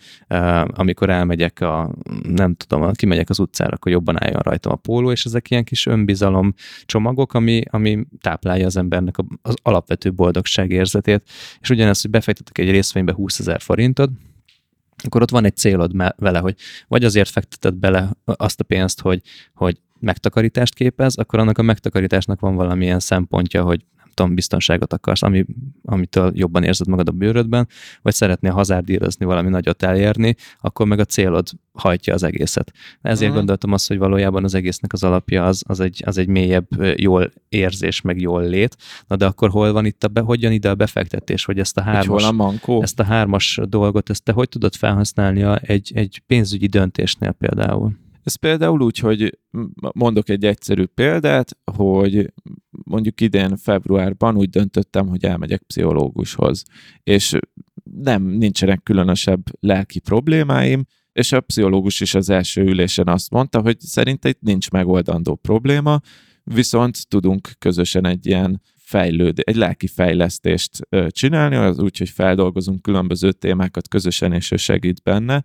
amikor 0.67 1.09
elmegyek 1.09 1.61
a, 1.61 1.95
nem 2.23 2.55
tudom, 2.55 2.91
kimegyek 2.91 3.29
az 3.29 3.39
utcára, 3.39 3.73
akkor 3.73 3.91
jobban 3.91 4.23
álljon 4.23 4.41
rajtam 4.41 4.71
a 4.71 4.75
póló, 4.75 5.11
és 5.11 5.25
ezek 5.25 5.49
ilyen 5.51 5.63
kis 5.63 5.85
önbizalom 5.85 6.53
csomagok, 6.85 7.33
ami, 7.33 7.61
ami 7.69 8.05
táplálja 8.21 8.65
az 8.65 8.77
embernek 8.77 9.15
az 9.41 9.55
alapvető 9.61 10.13
boldogság 10.13 10.71
érzetét. 10.71 11.23
És 11.59 11.69
ugyanez, 11.69 12.01
hogy 12.01 12.11
befektetek 12.11 12.57
egy 12.57 12.71
részvénybe 12.71 13.13
20 13.13 13.39
ezer 13.39 13.61
forintot, 13.61 14.09
akkor 15.05 15.21
ott 15.21 15.31
van 15.31 15.45
egy 15.45 15.55
célod 15.55 15.91
vele, 16.17 16.39
hogy 16.39 16.55
vagy 16.87 17.03
azért 17.03 17.29
fekteted 17.29 17.73
bele 17.73 18.09
azt 18.25 18.59
a 18.59 18.63
pénzt, 18.63 19.01
hogy, 19.01 19.21
hogy 19.53 19.79
megtakarítást 19.99 20.73
képez, 20.73 21.15
akkor 21.15 21.39
annak 21.39 21.57
a 21.57 21.61
megtakarításnak 21.61 22.39
van 22.39 22.55
valamilyen 22.55 22.99
szempontja, 22.99 23.63
hogy 23.63 23.85
tudom, 24.15 24.35
biztonságot 24.35 24.93
akarsz, 24.93 25.23
ami, 25.23 25.45
amitől 25.83 26.31
jobban 26.33 26.63
érzed 26.63 26.87
magad 26.87 27.07
a 27.07 27.11
bőrödben, 27.11 27.67
vagy 28.01 28.13
szeretnél 28.13 28.51
hazárdírozni, 28.51 29.25
valami 29.25 29.49
nagyot 29.49 29.83
elérni, 29.83 30.35
akkor 30.61 30.85
meg 30.85 30.99
a 30.99 31.05
célod 31.05 31.47
hajtja 31.73 32.13
az 32.13 32.23
egészet. 32.23 32.71
Ezért 33.01 33.21
uh-huh. 33.21 33.35
gondoltam 33.35 33.71
azt, 33.71 33.87
hogy 33.87 33.97
valójában 33.97 34.43
az 34.43 34.53
egésznek 34.53 34.93
az 34.93 35.03
alapja 35.03 35.45
az, 35.45 35.63
az, 35.67 35.79
egy, 35.79 36.03
az 36.05 36.17
egy 36.17 36.27
mélyebb 36.27 36.67
jól 36.95 37.31
érzés, 37.49 38.01
meg 38.01 38.21
jól 38.21 38.43
lét. 38.43 38.77
Na 39.07 39.15
de 39.15 39.25
akkor 39.25 39.49
hol 39.49 39.71
van 39.71 39.85
itt 39.85 40.03
a 40.03 40.07
be, 40.07 40.21
hogyan 40.21 40.51
ide 40.51 40.69
a 40.69 40.75
befektetés, 40.75 41.45
hogy 41.45 41.59
ezt 41.59 41.77
a 41.77 41.81
hármas, 41.81 42.23
a 42.23 42.31
mankó? 42.31 42.81
ezt 42.81 42.99
a 42.99 43.03
hármas 43.03 43.59
dolgot, 43.63 44.09
ezt 44.09 44.23
te 44.23 44.31
hogy 44.31 44.49
tudod 44.49 44.75
felhasználni 44.75 45.45
egy, 45.61 45.91
egy 45.95 46.21
pénzügyi 46.27 46.67
döntésnél 46.67 47.31
például? 47.31 48.03
Ez 48.25 48.35
például 48.35 48.81
úgy, 48.81 48.97
hogy 48.97 49.39
mondok 49.93 50.29
egy 50.29 50.45
egyszerű 50.45 50.85
példát, 50.85 51.57
hogy 51.71 52.33
mondjuk 52.71 53.21
idén 53.21 53.57
februárban 53.57 54.35
úgy 54.37 54.49
döntöttem, 54.49 55.07
hogy 55.07 55.25
elmegyek 55.25 55.61
pszichológushoz, 55.61 56.63
és 57.03 57.37
nem, 57.83 58.23
nincsenek 58.23 58.83
különösebb 58.83 59.41
lelki 59.59 59.99
problémáim, 59.99 60.85
és 61.11 61.31
a 61.31 61.41
pszichológus 61.41 61.99
is 61.99 62.15
az 62.15 62.29
első 62.29 62.61
ülésen 62.61 63.07
azt 63.07 63.29
mondta, 63.29 63.61
hogy 63.61 63.79
szerinte 63.79 64.29
itt 64.29 64.41
nincs 64.41 64.69
megoldandó 64.69 65.35
probléma, 65.35 65.99
viszont 66.43 67.07
tudunk 67.07 67.49
közösen 67.59 68.05
egy 68.05 68.25
ilyen 68.25 68.61
fejlőd, 68.75 69.39
egy 69.43 69.55
lelki 69.55 69.87
fejlesztést 69.87 70.87
csinálni, 71.09 71.55
az 71.55 71.79
úgy, 71.79 71.97
hogy 71.97 72.09
feldolgozunk 72.09 72.81
különböző 72.81 73.31
témákat 73.31 73.87
közösen, 73.87 74.33
és 74.33 74.51
ő 74.51 74.55
segít 74.55 75.03
benne, 75.03 75.43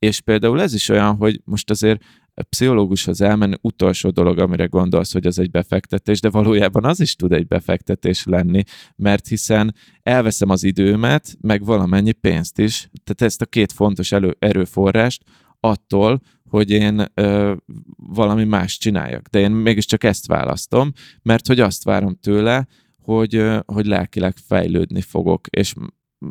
és 0.00 0.20
például 0.20 0.60
ez 0.60 0.74
is 0.74 0.88
olyan, 0.88 1.16
hogy 1.16 1.40
most 1.44 1.70
azért 1.70 2.02
a 2.34 2.42
pszichológushoz 2.42 3.20
elmenni 3.20 3.56
utolsó 3.60 4.10
dolog, 4.10 4.38
amire 4.38 4.64
gondolsz, 4.64 5.12
hogy 5.12 5.26
az 5.26 5.38
egy 5.38 5.50
befektetés, 5.50 6.20
de 6.20 6.30
valójában 6.30 6.84
az 6.84 7.00
is 7.00 7.14
tud 7.14 7.32
egy 7.32 7.46
befektetés 7.46 8.24
lenni, 8.24 8.62
mert 8.96 9.28
hiszen 9.28 9.74
elveszem 10.02 10.50
az 10.50 10.64
időmet, 10.64 11.36
meg 11.40 11.64
valamennyi 11.64 12.12
pénzt 12.12 12.58
is, 12.58 12.88
tehát 13.04 13.32
ezt 13.32 13.42
a 13.42 13.46
két 13.46 13.72
fontos 13.72 14.12
elő, 14.12 14.36
erőforrást 14.38 15.22
attól, 15.60 16.20
hogy 16.48 16.70
én 16.70 17.06
ö, 17.14 17.54
valami 17.96 18.44
más 18.44 18.78
csináljak. 18.78 19.26
De 19.26 19.38
én 19.38 19.50
mégiscsak 19.50 20.04
ezt 20.04 20.26
választom, 20.26 20.92
mert 21.22 21.46
hogy 21.46 21.60
azt 21.60 21.84
várom 21.84 22.14
tőle, 22.14 22.66
hogy, 23.02 23.46
hogy 23.66 23.86
lelkileg 23.86 24.36
fejlődni 24.36 25.00
fogok, 25.00 25.46
és 25.46 25.74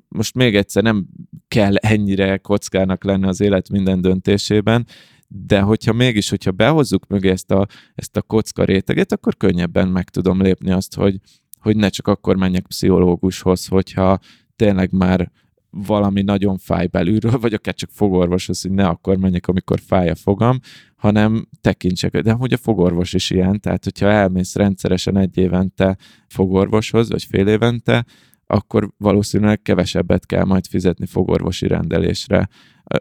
most 0.08 0.36
még 0.36 0.56
egyszer 0.56 0.84
nem 0.84 1.08
kell 1.48 1.76
ennyire 1.76 2.38
kockának 2.38 3.04
lenni 3.04 3.28
az 3.28 3.42
élet 3.42 3.70
minden 3.70 4.02
döntésében, 4.02 4.86
de 5.28 5.60
hogyha 5.60 5.94
mégis, 5.94 6.30
hogyha 6.30 6.52
behozzuk 6.52 7.08
mögé 7.08 7.30
ezt 7.30 7.52
a, 7.52 7.68
ezt 7.96 8.18
a 8.18 8.22
kocka 8.22 8.64
réteget, 8.64 9.12
akkor 9.12 9.38
könnyebben 9.38 9.88
meg 9.88 10.10
tudom 10.10 10.42
lépni 10.42 10.72
azt, 10.72 10.96
hogy, 10.96 11.20
hogy 11.60 11.76
ne 11.76 11.90
csak 11.90 12.08
akkor 12.08 12.36
menjek 12.36 12.68
pszichológushoz, 12.68 13.68
hogyha 13.68 14.20
tényleg 14.56 14.92
már 14.92 15.32
valami 15.70 16.22
nagyon 16.22 16.58
fáj 16.58 16.88
belülről, 16.88 17.40
vagy 17.40 17.54
akár 17.54 17.74
csak 17.74 17.90
fogorvoshoz, 17.94 18.62
hogy 18.62 18.72
ne 18.72 18.88
akkor 18.88 19.18
menjek, 19.18 19.48
amikor 19.48 19.80
fáj 19.80 20.10
a 20.10 20.16
fogam, 20.16 20.60
hanem 20.96 21.48
tekintsek. 21.62 22.20
De 22.20 22.32
hogy 22.32 22.54
a 22.54 22.58
fogorvos 22.58 23.14
is 23.14 23.30
ilyen, 23.30 23.60
tehát 23.60 23.84
hogyha 23.84 24.08
elmész 24.08 24.56
rendszeresen 24.56 25.18
egy 25.18 25.38
évente 25.38 25.98
fogorvoshoz, 26.28 27.10
vagy 27.10 27.24
fél 27.24 27.48
évente, 27.48 28.06
akkor 28.52 28.92
valószínűleg 28.98 29.62
kevesebbet 29.62 30.26
kell 30.26 30.44
majd 30.44 30.66
fizetni 30.68 31.06
fogorvosi 31.06 31.68
rendelésre, 31.68 32.50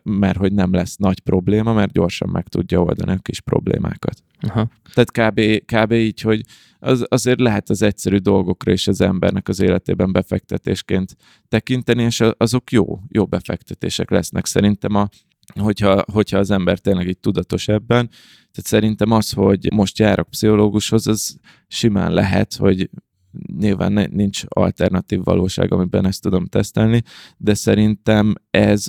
mert 0.02 0.38
hogy 0.38 0.52
nem 0.52 0.72
lesz 0.72 0.96
nagy 0.96 1.20
probléma, 1.20 1.72
mert 1.72 1.92
gyorsan 1.92 2.28
meg 2.28 2.48
tudja 2.48 2.82
oldani 2.82 3.12
a 3.12 3.18
kis 3.18 3.40
problémákat. 3.40 4.22
Aha. 4.40 4.68
Tehát 4.94 5.10
kb, 5.10 5.64
kb. 5.64 5.92
így, 5.92 6.20
hogy 6.20 6.42
az, 6.78 7.06
azért 7.08 7.40
lehet 7.40 7.70
az 7.70 7.82
egyszerű 7.82 8.16
dolgokra 8.16 8.72
is 8.72 8.88
az 8.88 9.00
embernek 9.00 9.48
az 9.48 9.60
életében 9.60 10.12
befektetésként 10.12 11.16
tekinteni, 11.48 12.02
és 12.02 12.22
azok 12.36 12.70
jó, 12.70 13.00
jó 13.08 13.26
befektetések 13.26 14.10
lesznek. 14.10 14.46
Szerintem 14.46 14.94
a, 14.94 15.08
hogyha, 15.54 16.04
hogyha 16.12 16.38
az 16.38 16.50
ember 16.50 16.78
tényleg 16.78 17.08
így 17.08 17.18
tudatos 17.18 17.68
ebben. 17.68 18.08
Tehát 18.50 18.70
szerintem 18.70 19.10
az, 19.10 19.32
hogy 19.32 19.72
most 19.72 19.98
járok 19.98 20.30
pszichológushoz, 20.30 21.06
az 21.06 21.36
simán 21.68 22.12
lehet, 22.12 22.54
hogy 22.54 22.90
nyilván 23.58 24.08
nincs 24.12 24.42
alternatív 24.48 25.22
valóság, 25.22 25.72
amiben 25.72 26.06
ezt 26.06 26.22
tudom 26.22 26.46
tesztelni, 26.46 27.02
de 27.36 27.54
szerintem 27.54 28.34
ez 28.50 28.86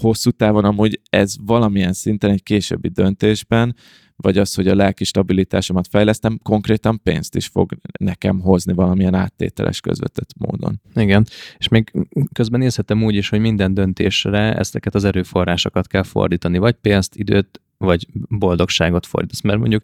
hosszú 0.00 0.30
távon 0.30 0.64
amúgy 0.64 1.00
ez 1.10 1.34
valamilyen 1.44 1.92
szinten 1.92 2.30
egy 2.30 2.42
későbbi 2.42 2.88
döntésben, 2.88 3.74
vagy 4.16 4.38
az, 4.38 4.54
hogy 4.54 4.68
a 4.68 4.74
lelki 4.74 5.04
stabilitásomat 5.04 5.88
fejlesztem, 5.88 6.38
konkrétan 6.42 7.02
pénzt 7.02 7.36
is 7.36 7.46
fog 7.46 7.72
nekem 7.98 8.40
hozni 8.40 8.72
valamilyen 8.72 9.14
áttételes 9.14 9.80
közvetett 9.80 10.30
módon. 10.38 10.80
Igen, 10.94 11.26
és 11.58 11.68
még 11.68 11.92
közben 12.32 12.60
nézhetem 12.60 13.04
úgy 13.04 13.14
is, 13.14 13.28
hogy 13.28 13.40
minden 13.40 13.74
döntésre 13.74 14.54
ezteket 14.54 14.94
az 14.94 15.04
erőforrásokat 15.04 15.86
kell 15.86 16.02
fordítani, 16.02 16.58
vagy 16.58 16.74
pénzt, 16.74 17.16
időt, 17.16 17.60
vagy 17.78 18.06
boldogságot 18.28 19.06
fordítasz, 19.06 19.40
mert 19.40 19.58
mondjuk 19.58 19.82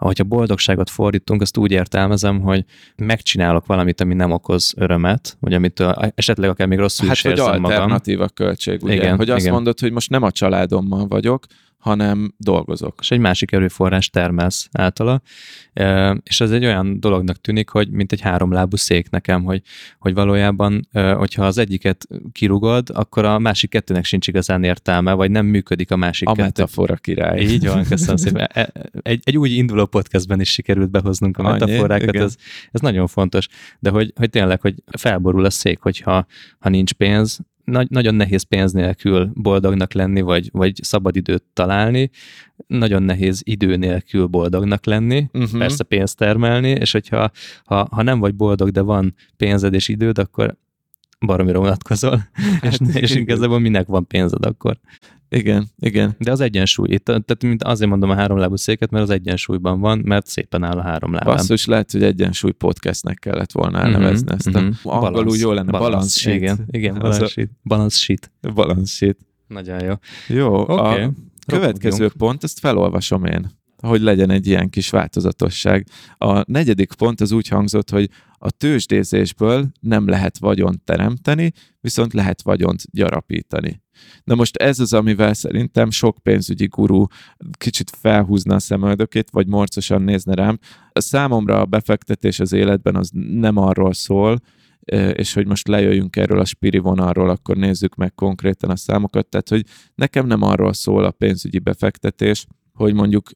ahogy 0.00 0.20
a 0.20 0.24
boldogságot 0.24 0.90
fordítunk, 0.90 1.42
azt 1.42 1.56
úgy 1.56 1.70
értelmezem, 1.70 2.40
hogy 2.40 2.64
megcsinálok 2.96 3.66
valamit, 3.66 4.00
ami 4.00 4.14
nem 4.14 4.30
okoz 4.30 4.74
örömet, 4.76 5.36
vagy 5.40 5.54
amit 5.54 5.84
esetleg 6.14 6.50
akár 6.50 6.66
még 6.66 6.78
rosszul 6.78 7.06
hát, 7.06 7.16
is 7.16 7.24
érzem 7.24 7.44
magam. 7.46 7.62
Hát, 7.62 7.72
alternatíva 7.72 8.28
költség, 8.28 8.82
ugye? 8.82 8.94
Igen, 8.94 9.16
hogy 9.16 9.30
azt 9.30 9.40
igen. 9.40 9.52
mondod, 9.52 9.80
hogy 9.80 9.92
most 9.92 10.10
nem 10.10 10.22
a 10.22 10.30
családommal 10.30 11.06
vagyok, 11.06 11.46
hanem 11.80 12.34
dolgozok. 12.36 12.98
És 13.00 13.10
egy 13.10 13.18
másik 13.18 13.52
erőforrás 13.52 14.10
termelsz 14.10 14.68
általa, 14.72 15.22
és 16.22 16.40
ez 16.40 16.50
egy 16.50 16.64
olyan 16.64 17.00
dolognak 17.00 17.40
tűnik, 17.40 17.68
hogy 17.68 17.90
mint 17.90 18.12
egy 18.12 18.20
háromlábú 18.20 18.76
szék 18.76 19.10
nekem, 19.10 19.44
hogy, 19.44 19.62
hogy 19.98 20.14
valójában, 20.14 20.88
hogyha 20.92 21.46
az 21.46 21.58
egyiket 21.58 22.06
kirugod, 22.32 22.88
akkor 22.92 23.24
a 23.24 23.38
másik 23.38 23.70
kettőnek 23.70 24.04
sincs 24.04 24.26
igazán 24.26 24.64
értelme, 24.64 25.12
vagy 25.12 25.30
nem 25.30 25.46
működik 25.46 25.90
a 25.90 25.96
másik 25.96 26.28
a 26.28 26.32
kettő. 26.32 26.44
metafora 26.44 26.94
király. 26.94 27.40
Így 27.40 27.66
van, 27.66 27.84
köszönöm 27.84 28.16
szépen. 28.24 28.48
E, 28.52 28.72
egy, 29.02 29.20
egy 29.24 29.38
úgy 29.38 29.52
induló 29.52 29.86
podcastben 29.86 30.40
is 30.40 30.52
sikerült 30.52 30.90
behoznunk 30.90 31.38
a 31.38 31.42
metaforákat, 31.42 32.16
ez, 32.16 32.36
ez 32.70 32.80
nagyon 32.80 33.06
fontos, 33.06 33.48
de 33.78 33.90
hogy, 33.90 34.12
hogy 34.16 34.30
tényleg, 34.30 34.60
hogy 34.60 34.74
felborul 34.98 35.44
a 35.44 35.50
szék, 35.50 35.80
hogyha 35.80 36.26
ha 36.58 36.68
nincs 36.68 36.92
pénz, 36.92 37.40
nagy, 37.64 37.90
nagyon 37.90 38.14
nehéz 38.14 38.42
pénz 38.42 38.72
nélkül 38.72 39.30
boldognak 39.34 39.92
lenni, 39.92 40.20
vagy, 40.20 40.48
vagy 40.52 40.74
szabadidőt 40.82 41.44
találni, 41.52 42.10
nagyon 42.66 43.02
nehéz 43.02 43.40
idő 43.44 43.76
nélkül 43.76 44.26
boldognak 44.26 44.84
lenni, 44.84 45.28
uh-huh. 45.32 45.58
persze 45.58 45.84
pénzt 45.84 46.16
termelni, 46.16 46.68
és 46.68 46.92
hogyha 46.92 47.30
ha, 47.64 47.88
ha 47.90 48.02
nem 48.02 48.18
vagy 48.18 48.34
boldog, 48.34 48.70
de 48.70 48.80
van 48.80 49.14
pénzed 49.36 49.74
és 49.74 49.88
időd, 49.88 50.18
akkor 50.18 50.56
baromira 51.26 51.58
unatkozol, 51.58 52.28
hát, 52.60 52.80
és, 52.94 52.94
és 52.94 53.14
igazából 53.14 53.58
minek 53.58 53.86
van 53.86 54.06
pénzed 54.06 54.44
akkor. 54.44 54.78
Igen, 55.32 55.68
igen. 55.78 56.14
De 56.18 56.30
az 56.30 56.40
egyensúly, 56.40 56.88
itt, 56.88 57.04
tehát 57.04 57.42
mint 57.42 57.62
azért 57.62 57.90
mondom 57.90 58.10
a 58.10 58.14
háromlábú 58.14 58.56
széket, 58.56 58.90
mert 58.90 59.04
az 59.04 59.10
egyensúlyban 59.10 59.80
van, 59.80 59.98
mert 60.04 60.26
szépen 60.26 60.62
áll 60.62 60.78
a 60.78 60.82
három 60.82 61.12
lábán. 61.12 61.36
Basszus, 61.36 61.66
lehet, 61.66 61.90
hogy 61.90 62.02
egyensúly 62.02 62.52
podcastnek 62.52 63.18
kellett 63.18 63.52
volna 63.52 63.78
mhm, 63.78 63.86
elnevezni 63.86 64.32
uh-huh, 64.32 64.38
ezt 64.38 64.46
uh-huh. 64.46 64.62
mhm. 64.62 65.04
angolul 65.04 65.36
jó 65.36 65.52
lenne, 65.52 65.70
balance, 65.70 65.90
balance 65.90 66.18
sheet. 66.18 66.36
Igen, 66.36 66.66
igen 66.70 66.98
balance 66.98 67.26
sheet. 67.26 67.50
Balance 67.62 67.96
sheet. 67.96 68.30
Balance 68.54 68.92
sheet. 68.92 69.16
Nagyon 69.46 69.84
jó. 69.84 69.94
Jó, 70.28 70.60
okay. 70.60 71.02
a 71.02 71.12
következő 71.46 72.10
pont, 72.18 72.44
ezt 72.44 72.58
felolvasom 72.58 73.24
én 73.24 73.59
hogy 73.82 74.00
legyen 74.00 74.30
egy 74.30 74.46
ilyen 74.46 74.70
kis 74.70 74.90
változatosság. 74.90 75.86
A 76.16 76.50
negyedik 76.50 76.92
pont 76.92 77.20
az 77.20 77.32
úgy 77.32 77.48
hangzott, 77.48 77.90
hogy 77.90 78.10
a 78.42 78.50
tőzsdézésből 78.50 79.70
nem 79.80 80.08
lehet 80.08 80.38
vagyont 80.38 80.82
teremteni, 80.82 81.52
viszont 81.80 82.12
lehet 82.12 82.42
vagyont 82.42 82.82
gyarapítani. 82.92 83.82
Na 84.24 84.34
most 84.34 84.56
ez 84.56 84.78
az, 84.78 84.92
amivel 84.92 85.34
szerintem 85.34 85.90
sok 85.90 86.18
pénzügyi 86.22 86.66
gurú 86.66 87.06
kicsit 87.58 87.90
felhúzna 88.00 88.54
a 88.54 88.58
szemöldökét, 88.58 89.30
vagy 89.30 89.46
morcosan 89.46 90.02
nézne 90.02 90.34
rám. 90.34 90.58
A 90.92 91.00
számomra 91.00 91.60
a 91.60 91.66
befektetés 91.66 92.40
az 92.40 92.52
életben 92.52 92.96
az 92.96 93.10
nem 93.12 93.56
arról 93.56 93.92
szól, 93.92 94.38
és 95.12 95.32
hogy 95.32 95.46
most 95.46 95.68
lejöjjünk 95.68 96.16
erről 96.16 96.40
a 96.40 96.44
spiri 96.44 96.78
vonalról, 96.78 97.28
akkor 97.28 97.56
nézzük 97.56 97.94
meg 97.94 98.14
konkrétan 98.14 98.70
a 98.70 98.76
számokat. 98.76 99.26
Tehát, 99.26 99.48
hogy 99.48 99.64
nekem 99.94 100.26
nem 100.26 100.42
arról 100.42 100.72
szól 100.72 101.04
a 101.04 101.10
pénzügyi 101.10 101.58
befektetés, 101.58 102.46
hogy 102.72 102.94
mondjuk 102.94 103.30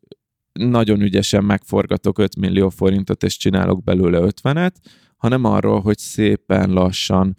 nagyon 0.58 1.00
ügyesen 1.00 1.44
megforgatok 1.44 2.18
5 2.18 2.36
millió 2.36 2.68
forintot, 2.68 3.22
és 3.22 3.36
csinálok 3.36 3.82
belőle 3.82 4.18
50-et, 4.42 4.74
hanem 5.16 5.44
arról, 5.44 5.80
hogy 5.80 5.98
szépen 5.98 6.70
lassan 6.70 7.36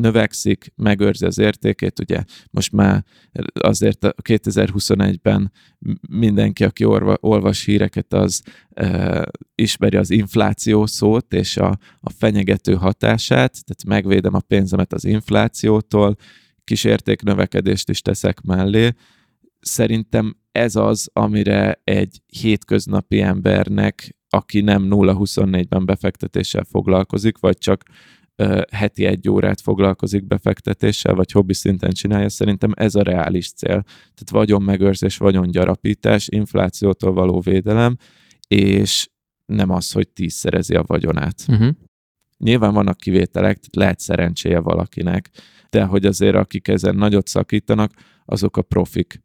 növekszik, 0.00 0.72
megőrzi 0.74 1.24
az 1.24 1.38
értékét. 1.38 2.00
Ugye 2.00 2.24
most 2.50 2.72
már 2.72 3.04
azért 3.54 4.06
2021-ben 4.22 5.52
mindenki, 6.08 6.64
aki 6.64 6.84
orva, 6.84 7.16
olvas 7.20 7.64
híreket, 7.64 8.12
az 8.12 8.42
ö, 8.74 9.22
ismeri 9.54 9.96
az 9.96 10.10
infláció 10.10 10.86
szót 10.86 11.32
és 11.32 11.56
a, 11.56 11.78
a 12.00 12.10
fenyegető 12.10 12.74
hatását, 12.74 13.64
tehát 13.64 13.84
megvédem 13.86 14.34
a 14.34 14.40
pénzemet 14.40 14.92
az 14.92 15.04
inflációtól, 15.04 16.16
kis 16.64 16.84
értéknövekedést 16.84 17.88
is 17.88 18.02
teszek 18.02 18.40
mellé. 18.40 18.92
Szerintem 19.60 20.36
ez 20.56 20.76
az, 20.76 21.10
amire 21.12 21.80
egy 21.84 22.22
hétköznapi 22.26 23.20
embernek, 23.20 24.16
aki 24.28 24.60
nem 24.60 24.86
0-24-ben 24.90 25.86
befektetéssel 25.86 26.64
foglalkozik, 26.64 27.38
vagy 27.38 27.58
csak 27.58 27.82
uh, 28.36 28.60
heti 28.70 29.04
egy 29.04 29.28
órát 29.28 29.60
foglalkozik 29.60 30.26
befektetéssel, 30.26 31.14
vagy 31.14 31.32
hobbi 31.32 31.54
szinten 31.54 31.90
csinálja, 31.90 32.28
szerintem 32.28 32.72
ez 32.74 32.94
a 32.94 33.02
reális 33.02 33.52
cél. 33.52 33.82
Tehát 33.88 34.30
vagyonmegőrzés, 34.30 35.16
vagyongyarapítás, 35.16 36.28
inflációtól 36.28 37.12
való 37.12 37.40
védelem, 37.40 37.96
és 38.48 39.08
nem 39.46 39.70
az, 39.70 39.92
hogy 39.92 40.08
tízszerezi 40.08 40.74
a 40.74 40.84
vagyonát. 40.86 41.44
Uh-huh. 41.48 41.68
Nyilván 42.38 42.74
vannak 42.74 42.96
kivételek, 42.96 43.58
lehet 43.72 44.00
szerencséje 44.00 44.58
valakinek, 44.58 45.30
de 45.70 45.84
hogy 45.84 46.06
azért 46.06 46.36
akik 46.36 46.68
ezen 46.68 46.94
nagyot 46.94 47.26
szakítanak, 47.26 47.92
azok 48.24 48.56
a 48.56 48.62
profik. 48.62 49.24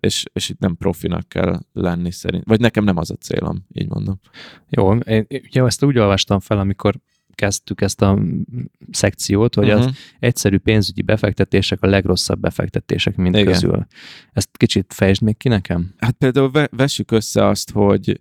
És, 0.00 0.24
és 0.32 0.48
itt 0.48 0.58
nem 0.58 0.76
profinak 0.76 1.28
kell 1.28 1.60
lenni 1.72 2.12
szerint. 2.12 2.44
Vagy 2.44 2.60
nekem 2.60 2.84
nem 2.84 2.96
az 2.96 3.10
a 3.10 3.14
célom, 3.14 3.66
így 3.72 3.88
mondom. 3.88 4.20
Jó, 4.68 4.96
én, 4.96 5.26
jó, 5.28 5.66
ezt 5.66 5.84
úgy 5.84 5.98
olvastam 5.98 6.40
fel, 6.40 6.58
amikor 6.58 6.94
kezdtük 7.38 7.80
ezt 7.80 8.02
a 8.02 8.18
szekciót, 8.90 9.54
hogy 9.54 9.66
uh-huh. 9.66 9.80
az 9.80 9.86
mhm. 9.86 9.94
egyszerű 10.18 10.58
pénzügyi 10.58 11.02
befektetések 11.02 11.82
a 11.82 11.86
legrosszabb 11.86 12.40
befektetések 12.40 13.16
mind 13.16 13.34
Igen. 13.34 13.52
közül. 13.52 13.86
Ezt 14.32 14.48
kicsit 14.56 14.92
fejtsd 14.92 15.22
még 15.22 15.36
ki 15.36 15.48
nekem? 15.48 15.94
Hát 15.98 16.14
például 16.14 16.50
vessük 16.70 17.10
össze 17.10 17.46
azt, 17.46 17.70
hogy 17.70 18.20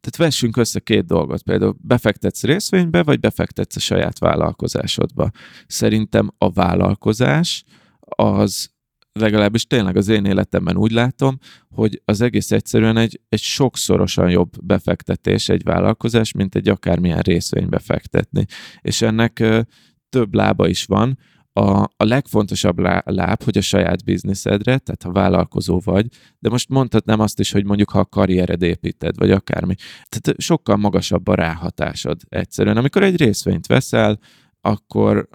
tehát 0.00 0.30
vessünk 0.30 0.56
össze 0.56 0.80
két 0.80 1.06
dolgot, 1.06 1.42
például 1.42 1.76
befektetsz 1.80 2.42
részvénybe, 2.42 3.02
vagy 3.02 3.20
befektetsz 3.20 3.76
a 3.76 3.80
saját 3.80 4.18
vállalkozásodba. 4.18 5.30
Szerintem 5.66 6.30
a 6.38 6.50
vállalkozás 6.50 7.64
az 8.00 8.70
legalábbis 9.18 9.66
tényleg 9.66 9.96
az 9.96 10.08
én 10.08 10.24
életemben 10.24 10.76
úgy 10.76 10.90
látom, 10.90 11.38
hogy 11.68 12.02
az 12.04 12.20
egész 12.20 12.50
egyszerűen 12.50 12.96
egy, 12.96 13.20
egy 13.28 13.40
sokszorosan 13.40 14.30
jobb 14.30 14.64
befektetés 14.64 15.48
egy 15.48 15.62
vállalkozás, 15.62 16.32
mint 16.32 16.54
egy 16.54 16.68
akármilyen 16.68 17.20
részvénybe 17.20 17.78
fektetni. 17.78 18.44
És 18.80 19.02
ennek 19.02 19.38
ö, 19.38 19.60
több 20.08 20.34
lába 20.34 20.68
is 20.68 20.84
van, 20.84 21.18
a, 21.52 21.82
a 21.96 22.04
legfontosabb 22.04 22.78
láb, 23.04 23.42
hogy 23.42 23.58
a 23.58 23.60
saját 23.60 24.04
bizniszedre, 24.04 24.78
tehát 24.78 25.02
ha 25.02 25.12
vállalkozó 25.12 25.80
vagy, 25.84 26.06
de 26.38 26.48
most 26.48 26.68
mondhatnám 26.68 27.20
azt 27.20 27.40
is, 27.40 27.52
hogy 27.52 27.64
mondjuk 27.64 27.90
ha 27.90 27.98
a 27.98 28.04
karriered 28.04 28.62
építed, 28.62 29.16
vagy 29.18 29.30
akármi. 29.30 29.74
Tehát 30.08 30.40
sokkal 30.40 30.76
magasabb 30.76 31.28
a 31.28 31.34
ráhatásod 31.34 32.20
egyszerűen. 32.28 32.76
Amikor 32.76 33.02
egy 33.02 33.16
részvényt 33.16 33.66
veszel, 33.66 34.18
akkor 34.60 35.28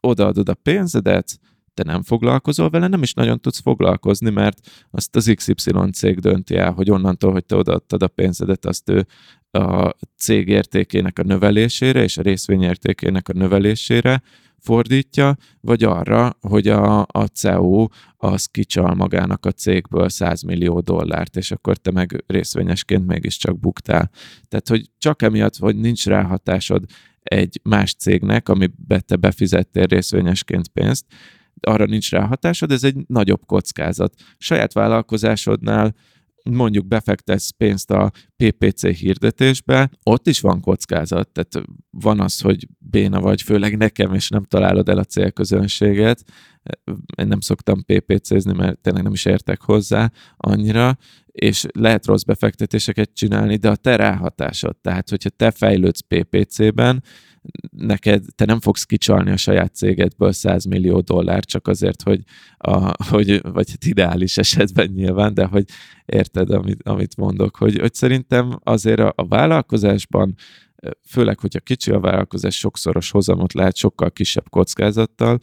odaadod 0.00 0.48
a 0.48 0.54
pénzedet, 0.54 1.38
te 1.80 1.92
nem 1.92 2.02
foglalkozol 2.02 2.70
vele, 2.70 2.86
nem 2.86 3.02
is 3.02 3.14
nagyon 3.14 3.40
tudsz 3.40 3.60
foglalkozni, 3.60 4.30
mert 4.30 4.58
azt 4.90 5.16
az 5.16 5.32
XY 5.34 5.72
cég 5.92 6.18
dönti 6.18 6.56
el, 6.56 6.72
hogy 6.72 6.90
onnantól, 6.90 7.32
hogy 7.32 7.44
te 7.44 7.56
odaadtad 7.56 8.02
a 8.02 8.08
pénzedet, 8.08 8.66
azt 8.66 8.90
ő 8.90 9.06
a 9.50 9.94
cég 10.16 10.48
értékének 10.48 11.18
a 11.18 11.22
növelésére 11.22 12.02
és 12.02 12.18
a 12.18 12.22
részvény 12.22 12.62
értékének 12.62 13.28
a 13.28 13.32
növelésére 13.32 14.22
fordítja, 14.58 15.36
vagy 15.60 15.84
arra, 15.84 16.36
hogy 16.40 16.68
a, 16.68 17.00
a 17.00 17.24
CEO 17.32 17.86
az 18.16 18.46
kicsal 18.46 18.94
magának 18.94 19.46
a 19.46 19.52
cégből 19.52 20.08
100 20.08 20.42
millió 20.42 20.80
dollárt, 20.80 21.36
és 21.36 21.50
akkor 21.50 21.76
te 21.76 21.90
meg 21.90 22.24
részvényesként 22.26 23.06
mégiscsak 23.06 23.58
buktál. 23.58 24.10
Tehát, 24.48 24.68
hogy 24.68 24.90
csak 24.98 25.22
emiatt, 25.22 25.56
hogy 25.56 25.76
nincs 25.76 26.06
ráhatásod 26.06 26.84
egy 27.22 27.60
más 27.62 27.94
cégnek, 27.94 28.48
amiben 28.48 29.02
te 29.06 29.16
befizettél 29.16 29.84
részvényesként 29.84 30.68
pénzt, 30.68 31.04
arra 31.60 31.84
nincs 31.84 32.10
ráhatásod, 32.10 32.70
ez 32.70 32.84
egy 32.84 32.96
nagyobb 33.06 33.40
kockázat. 33.46 34.14
Saját 34.38 34.72
vállalkozásodnál 34.72 35.94
mondjuk 36.44 36.86
befektetsz 36.86 37.50
pénzt 37.50 37.90
a 37.90 38.10
PPC 38.36 38.86
hirdetésbe, 38.86 39.90
ott 40.02 40.26
is 40.26 40.40
van 40.40 40.60
kockázat, 40.60 41.28
tehát 41.28 41.68
van 41.90 42.20
az, 42.20 42.40
hogy 42.40 42.66
béna 42.78 43.20
vagy, 43.20 43.42
főleg 43.42 43.76
nekem, 43.76 44.14
és 44.14 44.28
nem 44.28 44.44
találod 44.44 44.88
el 44.88 44.98
a 44.98 45.04
célközönséget. 45.04 46.24
Én 47.16 47.26
nem 47.26 47.40
szoktam 47.40 47.84
PPC-zni, 47.84 48.52
mert 48.52 48.78
tényleg 48.78 49.02
nem 49.02 49.12
is 49.12 49.24
értek 49.24 49.60
hozzá 49.60 50.12
annyira, 50.36 50.98
és 51.26 51.64
lehet 51.72 52.06
rossz 52.06 52.22
befektetéseket 52.22 53.10
csinálni, 53.14 53.56
de 53.56 53.70
a 53.70 53.76
te 53.76 53.96
ráhatásod, 53.96 54.76
tehát 54.76 55.08
hogyha 55.10 55.30
te 55.30 55.50
fejlődsz 55.50 56.00
PPC-ben, 56.00 57.02
neked, 57.70 58.24
te 58.34 58.44
nem 58.44 58.60
fogsz 58.60 58.84
kicsalni 58.84 59.30
a 59.30 59.36
saját 59.36 59.74
cégedből 59.74 60.32
100 60.32 60.64
millió 60.64 61.00
dollár 61.00 61.44
csak 61.44 61.68
azért, 61.68 62.02
hogy, 62.02 62.22
a, 62.56 63.04
hogy 63.08 63.40
vagy 63.42 63.70
hát 63.70 63.84
ideális 63.84 64.38
esetben 64.38 64.90
nyilván, 64.94 65.34
de 65.34 65.44
hogy 65.44 65.64
érted, 66.06 66.50
amit, 66.50 66.82
amit 66.82 67.16
mondok, 67.16 67.56
hogy, 67.56 67.78
hogy 67.78 67.94
szerintem 67.94 68.58
azért 68.62 69.00
a, 69.00 69.12
a 69.16 69.26
vállalkozásban 69.26 70.34
főleg, 71.08 71.38
hogyha 71.38 71.60
kicsi 71.60 71.90
a 71.90 72.00
vállalkozás, 72.00 72.58
sokszoros 72.58 73.10
hozamot 73.10 73.52
lehet 73.52 73.76
sokkal 73.76 74.10
kisebb 74.10 74.48
kockázattal, 74.48 75.38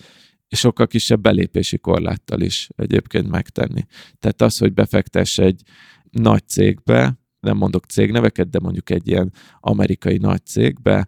és 0.48 0.60
sokkal 0.60 0.88
kisebb 0.88 1.22
belépési 1.22 1.78
korláttal 1.78 2.42
is 2.42 2.70
egyébként 2.76 3.30
megtenni. 3.30 3.86
Tehát 4.20 4.42
az, 4.42 4.58
hogy 4.58 4.74
befektess 4.74 5.38
egy 5.38 5.62
nagy 6.12 6.48
cégbe, 6.48 7.20
nem 7.40 7.58
mondok 7.58 7.86
cégneveket, 7.86 8.50
de 8.50 8.60
mondjuk 8.60 8.90
egy 8.90 9.08
ilyen 9.08 9.34
amerikai 9.60 10.18
nagy 10.18 10.46
cégbe, 10.46 11.08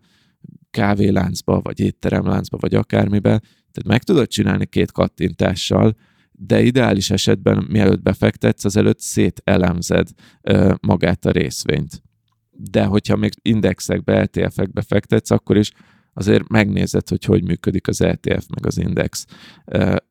kávéláncba, 0.72 1.62
vagy 1.62 1.80
étteremláncba, 1.80 2.58
vagy 2.58 2.76
akármibe, 2.76 3.40
tehát 3.72 3.88
meg 3.88 4.04
tudod 4.04 4.28
csinálni 4.28 4.66
két 4.66 4.92
kattintással, 4.92 5.96
de 6.32 6.62
ideális 6.62 7.10
esetben, 7.10 7.66
mielőtt 7.70 8.02
befektetsz, 8.02 8.66
azelőtt 8.66 9.00
szételemzed 9.00 10.10
ö, 10.42 10.74
magát 10.82 11.26
a 11.26 11.32
részvényt. 11.32 12.04
De 12.52 12.84
hogyha 12.84 13.16
még 13.16 13.32
indexekbe, 13.42 14.20
ETF-ekbe 14.20 14.82
fektetsz, 14.82 15.32
akkor 15.32 15.58
is 15.58 15.72
azért 16.14 16.48
megnézed, 16.48 17.10
hogy 17.10 17.24
hogy 17.24 17.44
működik 17.44 17.88
az 17.88 18.02
ETF 18.02 18.48
meg 18.48 18.66
az 18.66 18.78
index. 18.78 19.26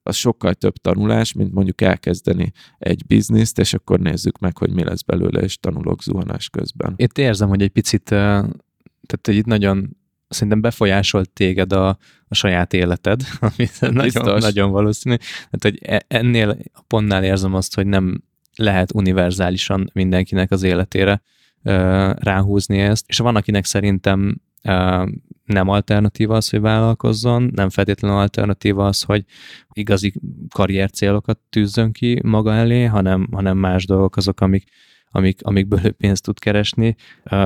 Az 0.03 0.17
sokkal 0.17 0.55
több 0.55 0.77
tanulás, 0.77 1.33
mint 1.33 1.53
mondjuk 1.53 1.81
elkezdeni 1.81 2.53
egy 2.79 3.07
bizniszt, 3.07 3.59
és 3.59 3.75
akkor 3.75 4.01
nézzük 4.01 4.39
meg, 4.39 4.59
hogy 4.59 4.73
mi 4.73 4.85
lesz 4.85 5.03
belőle, 5.03 5.41
és 5.41 5.59
tanulok 5.59 6.03
zuhanás 6.03 6.49
közben. 6.49 6.95
Itt 6.97 7.19
érzem, 7.19 7.49
hogy 7.49 7.63
egy 7.63 7.71
picit, 7.71 8.03
tehát 8.03 8.59
itt 9.29 9.45
nagyon 9.45 9.97
szerintem 10.29 10.61
befolyásolt 10.61 11.31
téged 11.31 11.73
a, 11.73 11.89
a 12.29 12.35
saját 12.35 12.73
életed, 12.73 13.23
ami 13.41 13.69
nagyon, 13.95 14.39
nagyon 14.39 14.71
valószínű. 14.71 15.17
Tehát, 15.17 15.61
hogy 15.61 15.79
e, 15.83 16.05
ennél 16.09 16.59
a 16.73 16.83
pontnál 16.87 17.25
érzem 17.25 17.55
azt, 17.55 17.75
hogy 17.75 17.87
nem 17.87 18.23
lehet 18.57 18.95
univerzálisan 18.95 19.91
mindenkinek 19.93 20.51
az 20.51 20.63
életére 20.63 21.23
ö, 21.63 22.11
ráhúzni 22.17 22.79
ezt, 22.79 23.05
és 23.09 23.19
van, 23.19 23.37
akinek 23.37 23.65
szerintem 23.65 24.41
ö, 24.63 25.05
nem 25.45 25.69
alternatíva 25.69 26.37
az, 26.37 26.49
hogy 26.49 26.61
vállalkozzon, 26.61 27.51
nem 27.55 27.71
feltétlenül 27.71 28.17
alternatíva 28.17 28.87
az, 28.87 29.03
hogy 29.03 29.25
igazi 29.73 30.13
karrier 30.55 30.91
célokat 30.91 31.39
tűzzön 31.51 31.93
ki 31.93 32.21
maga 32.25 32.55
elé, 32.55 32.85
hanem, 32.85 33.29
hanem 33.33 33.59
más 33.59 33.87
dolgok 33.87 34.17
azok, 34.17 34.41
amik, 34.41 34.65
amik, 35.11 35.41
amikből 35.43 35.81
ő 35.83 35.91
pénzt 35.91 36.23
tud 36.23 36.39
keresni, 36.39 36.97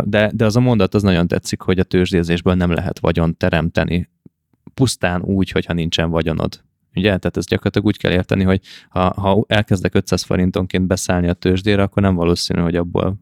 de, 0.04 0.30
de 0.34 0.44
az 0.44 0.56
a 0.56 0.60
mondat 0.60 0.94
az 0.94 1.02
nagyon 1.02 1.28
tetszik, 1.28 1.60
hogy 1.60 1.78
a 1.78 1.84
tőzsdézésből 1.84 2.54
nem 2.54 2.70
lehet 2.70 2.98
vagyon 2.98 3.36
teremteni, 3.36 4.10
pusztán 4.74 5.22
úgy, 5.22 5.50
hogyha 5.50 5.72
nincsen 5.72 6.10
vagyonod. 6.10 6.62
Ugye? 6.94 7.08
Tehát 7.08 7.36
ezt 7.36 7.48
gyakorlatilag 7.48 7.86
úgy 7.86 7.96
kell 7.96 8.12
érteni, 8.12 8.44
hogy 8.44 8.60
ha, 8.88 9.20
ha 9.20 9.44
elkezdek 9.46 9.94
500 9.94 10.22
forintonként 10.22 10.86
beszállni 10.86 11.28
a 11.28 11.32
tőzsdére, 11.32 11.82
akkor 11.82 12.02
nem 12.02 12.14
valószínű, 12.14 12.60
hogy 12.60 12.76
abból 12.76 13.20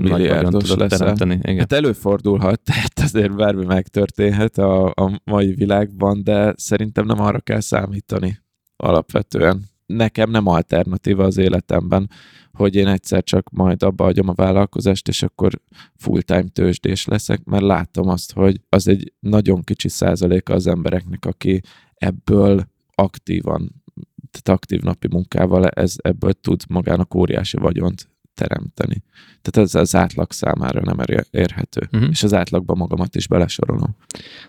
nagy 0.00 0.28
vagyon 0.28 0.50
tudok 0.50 0.78
leszel. 0.78 0.98
teremteni. 0.98 1.38
Igen. 1.42 1.58
Hát 1.58 1.72
előfordulhat, 1.72 2.60
tehát 2.60 3.00
azért 3.00 3.36
bármi 3.36 3.64
megtörténhet 3.64 4.58
a, 4.58 4.86
a 4.86 5.20
mai 5.24 5.54
világban, 5.54 6.22
de 6.24 6.52
szerintem 6.56 7.06
nem 7.06 7.20
arra 7.20 7.40
kell 7.40 7.60
számítani 7.60 8.38
alapvetően. 8.76 9.62
Nekem 9.88 10.30
nem 10.30 10.46
alternatíva 10.46 11.24
az 11.24 11.36
életemben, 11.36 12.10
hogy 12.52 12.74
én 12.74 12.86
egyszer 12.86 13.24
csak 13.24 13.50
majd 13.50 13.82
abba 13.82 14.04
hagyom 14.04 14.28
a 14.28 14.32
vállalkozást, 14.32 15.08
és 15.08 15.22
akkor 15.22 15.60
full-time 15.96 16.48
tőzsdés 16.48 17.04
leszek, 17.04 17.44
mert 17.44 17.62
látom 17.62 18.08
azt, 18.08 18.32
hogy 18.32 18.60
az 18.68 18.88
egy 18.88 19.12
nagyon 19.20 19.62
kicsi 19.62 19.88
százaléka 19.88 20.54
az 20.54 20.66
embereknek, 20.66 21.24
aki 21.24 21.60
ebből 21.94 22.68
aktívan, 22.94 23.82
tehát 24.30 24.58
aktív 24.60 24.80
napi 24.80 25.08
munkával 25.10 25.68
ez, 25.68 25.94
ebből 26.02 26.32
tud 26.32 26.62
magának 26.68 27.14
óriási 27.14 27.56
vagyont 27.56 28.08
teremteni. 28.34 29.02
Tehát 29.42 29.68
ez 29.68 29.74
az 29.74 29.94
átlag 29.94 30.32
számára 30.32 30.80
nem 30.80 30.98
érhető. 31.30 31.88
Uh-huh. 31.92 32.08
És 32.10 32.22
az 32.22 32.34
átlagban 32.34 32.76
magamat 32.76 33.14
is 33.14 33.28
belesorolom. 33.28 33.96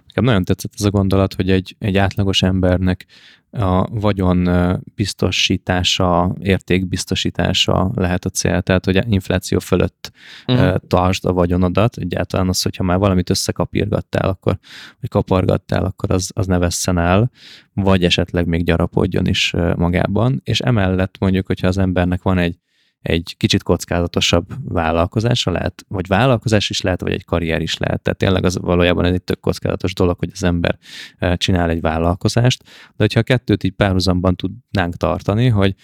Nekem 0.08 0.24
nagyon 0.24 0.44
tetszett 0.44 0.74
ez 0.78 0.86
a 0.86 0.90
gondolat, 0.90 1.34
hogy 1.34 1.52
egy, 1.52 1.76
egy 1.80 1.98
átlagos 1.98 2.42
embernek 2.42 3.06
a 3.52 3.88
vagyon 3.88 4.50
biztosítása, 4.96 6.36
értékbiztosítása 6.40 7.92
lehet 7.96 8.26
a 8.26 8.30
cél, 8.30 8.62
tehát 8.62 8.86
hogy 8.86 9.04
infláció 9.10 9.60
fölött 9.60 10.12
uh-huh. 10.48 10.76
tartsd 10.88 11.26
a 11.26 11.34
vagyonodat, 11.34 11.98
egyáltalán 11.98 12.48
az, 12.48 12.62
hogyha 12.62 12.84
már 12.84 12.98
valamit 12.98 13.30
összekapírgattál, 13.30 14.30
akkor, 14.30 14.58
vagy 15.00 15.10
kapargattál, 15.10 15.86
akkor 15.86 16.12
az, 16.12 16.32
az 16.34 16.48
ne 16.48 16.58
vesszen 16.58 16.98
el, 16.98 17.32
vagy 17.74 18.04
esetleg 18.04 18.48
még 18.48 18.64
gyarapodjon 18.64 19.28
is 19.28 19.54
magában, 19.76 20.42
és 20.44 20.60
emellett 20.60 21.16
mondjuk, 21.20 21.46
hogyha 21.46 21.68
az 21.68 21.78
embernek 21.78 22.22
van 22.22 22.38
egy 22.38 22.58
egy 23.02 23.36
kicsit 23.38 23.64
kockázatosabb 23.64 24.54
vállalkozása 24.64 25.52
lehet, 25.52 25.86
vagy 25.88 26.08
vállalkozás 26.08 26.70
is 26.70 26.82
lehet, 26.82 27.02
vagy 27.02 27.12
egy 27.12 27.26
karrier 27.26 27.62
is 27.62 27.78
lehet. 27.78 28.02
Tehát 28.02 28.20
tényleg 28.20 28.46
az 28.46 28.58
valójában 28.58 29.06
egy 29.06 29.24
tök 29.24 29.40
kockázatos 29.40 29.94
dolog, 29.94 30.18
hogy 30.18 30.30
az 30.34 30.44
ember 30.44 30.78
e, 31.18 31.36
csinál 31.36 31.70
egy 31.70 31.82
vállalkozást, 31.82 32.64
de 32.64 32.96
hogyha 32.98 33.20
a 33.20 33.24
kettőt 33.24 33.64
így 33.64 33.74
párhuzamban 33.74 34.36
tudnánk 34.36 34.96
tartani, 34.96 35.48
hogy 35.48 35.76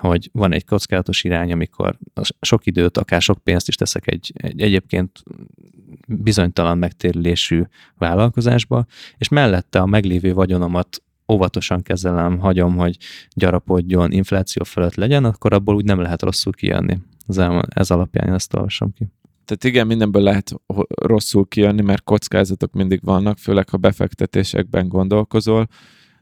hogy 0.00 0.30
van 0.32 0.52
egy 0.52 0.64
kockázatos 0.64 1.24
irány, 1.24 1.52
amikor 1.52 1.98
sok 2.40 2.66
időt, 2.66 2.98
akár 2.98 3.22
sok 3.22 3.38
pénzt 3.38 3.68
is 3.68 3.74
teszek 3.74 4.06
egy, 4.06 4.32
egy 4.34 4.60
egyébként 4.60 5.22
bizonytalan 6.08 6.78
megtérülésű 6.78 7.62
vállalkozásba, 7.98 8.86
és 9.16 9.28
mellette 9.28 9.78
a 9.78 9.86
meglévő 9.86 10.32
vagyonomat 10.32 11.02
óvatosan 11.32 11.82
kezelem, 11.82 12.38
hagyom, 12.38 12.76
hogy 12.76 12.96
gyarapodjon, 13.36 14.12
infláció 14.12 14.64
fölött 14.64 14.94
legyen, 14.94 15.24
akkor 15.24 15.52
abból 15.52 15.74
úgy 15.74 15.84
nem 15.84 16.00
lehet 16.00 16.22
rosszul 16.22 16.52
kijönni. 16.52 16.98
Ez, 17.26 17.90
alapján 17.90 18.26
én 18.26 18.34
ezt 18.34 18.54
olvasom 18.54 18.92
ki. 18.92 19.08
Tehát 19.44 19.64
igen, 19.64 19.86
mindenből 19.86 20.22
lehet 20.22 20.54
rosszul 20.86 21.48
kijönni, 21.48 21.82
mert 21.82 22.04
kockázatok 22.04 22.72
mindig 22.72 23.00
vannak, 23.02 23.38
főleg 23.38 23.68
ha 23.68 23.76
befektetésekben 23.76 24.88
gondolkozol, 24.88 25.66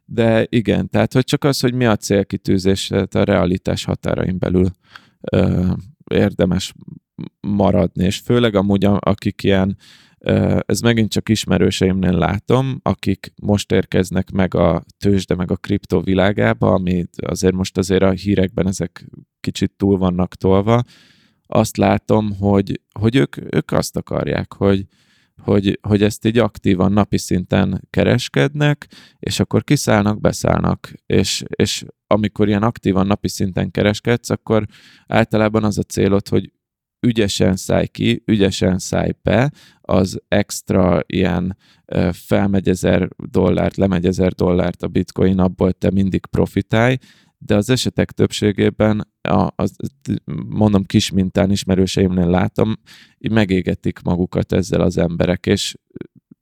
de 0.05 0.47
igen, 0.49 0.89
tehát 0.89 1.13
hogy 1.13 1.25
csak 1.25 1.45
az, 1.45 1.61
hogy 1.61 1.75
mi 1.75 1.85
a 1.85 1.97
célkitűzés, 1.97 2.87
tehát 2.87 3.15
a 3.15 3.25
realitás 3.25 3.85
határain 3.85 4.39
belül 4.39 4.71
ö, 5.21 5.71
érdemes 6.11 6.75
maradni, 7.41 8.05
és 8.05 8.19
főleg 8.19 8.55
amúgy 8.55 8.85
akik 8.85 9.43
ilyen 9.43 9.77
ez 10.67 10.81
megint 10.81 11.11
csak 11.11 11.29
ismerőseimnél 11.29 12.19
látom, 12.19 12.81
akik 12.83 13.33
most 13.43 13.73
érkeznek 13.73 14.31
meg 14.31 14.55
a 14.55 14.85
tőzsde, 14.99 15.35
meg 15.35 15.51
a 15.51 15.57
kriptó 15.57 16.01
világába, 16.01 16.73
ami 16.73 17.05
azért 17.17 17.55
most 17.55 17.79
azért 17.79 18.03
a 18.03 18.11
hírekben 18.11 18.67
ezek 18.67 19.07
kicsit 19.41 19.73
túl 19.77 19.99
vannak 19.99 20.35
tolva. 20.35 20.83
Azt 21.47 21.77
látom, 21.77 22.37
hogy, 22.39 22.81
hogy 22.99 23.17
ők, 23.17 23.55
ők 23.55 23.73
azt 23.73 23.97
akarják, 23.97 24.53
hogy, 24.53 24.87
hogy, 25.43 25.79
hogy 25.83 26.03
ezt 26.03 26.27
így 26.27 26.39
aktívan 26.39 26.93
napi 26.93 27.19
szinten 27.19 27.87
kereskednek, 27.91 28.89
és 29.19 29.41
akkor 29.41 29.65
kiszállnak, 29.65 30.21
beszállnak, 30.21 30.93
és, 31.07 31.43
és 31.49 31.85
amikor 32.07 32.49
ilyen 32.49 32.63
aktívan 32.63 33.07
napi 33.07 33.29
szinten 33.29 33.71
kereskedsz, 33.71 34.31
akkor 34.31 34.67
általában 35.07 35.65
az 35.65 35.79
a 35.79 35.83
célod, 35.83 36.29
hogy 36.29 36.53
ügyesen 37.07 37.57
szállj 37.57 37.87
ki, 37.87 38.23
ügyesen 38.27 38.79
szállj 38.79 39.11
be, 39.23 39.53
az 39.81 40.21
extra 40.29 41.01
ilyen 41.07 41.57
felmegy 42.11 42.69
ezer 42.69 43.09
dollárt, 43.31 43.77
lemegy 43.77 44.07
ezer 44.07 44.33
dollárt 44.33 44.83
a 44.83 44.89
bitcoin, 44.89 45.39
abból 45.39 45.73
te 45.73 45.91
mindig 45.91 46.27
profitálj, 46.27 46.97
de 47.39 47.57
az 47.57 47.71
esetek 47.71 48.11
többségében, 48.11 49.09
a, 49.21 49.49
az, 49.57 49.77
mondom 50.49 50.85
kis 50.85 51.11
mintán 51.11 51.51
ismerőseimnél 51.51 52.27
látom, 52.27 52.75
így 53.19 53.31
megégetik 53.31 54.01
magukat 54.03 54.53
ezzel 54.53 54.81
az 54.81 54.99
emberek, 54.99 55.47
és 55.47 55.75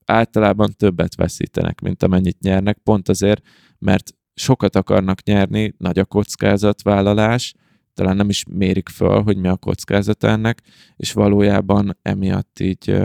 általában 0.04 0.74
többet 0.76 1.14
veszítenek, 1.14 1.80
mint 1.80 2.02
amennyit 2.02 2.40
nyernek, 2.40 2.78
pont 2.78 3.08
azért, 3.08 3.46
mert 3.78 4.14
sokat 4.34 4.76
akarnak 4.76 5.22
nyerni, 5.22 5.74
nagy 5.78 5.98
a 5.98 6.04
kockázatvállalás, 6.04 7.54
talán 8.01 8.16
nem 8.16 8.28
is 8.28 8.44
mérik 8.51 8.88
föl, 8.88 9.22
hogy 9.22 9.36
mi 9.36 9.48
a 9.48 9.57
kockázata 9.57 10.28
ennek, 10.28 10.62
és 10.96 11.12
valójában 11.12 11.98
emiatt 12.03 12.61
így, 12.61 12.96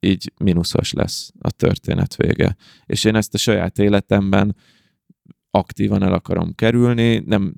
így 0.00 0.32
mínuszos 0.36 0.92
lesz 0.92 1.32
a 1.38 1.50
történet 1.50 2.16
vége. 2.16 2.56
És 2.86 3.04
én 3.04 3.14
ezt 3.14 3.34
a 3.34 3.38
saját 3.38 3.78
életemben 3.78 4.56
aktívan 5.50 6.02
el 6.02 6.12
akarom 6.12 6.54
kerülni, 6.54 7.22
nem 7.26 7.54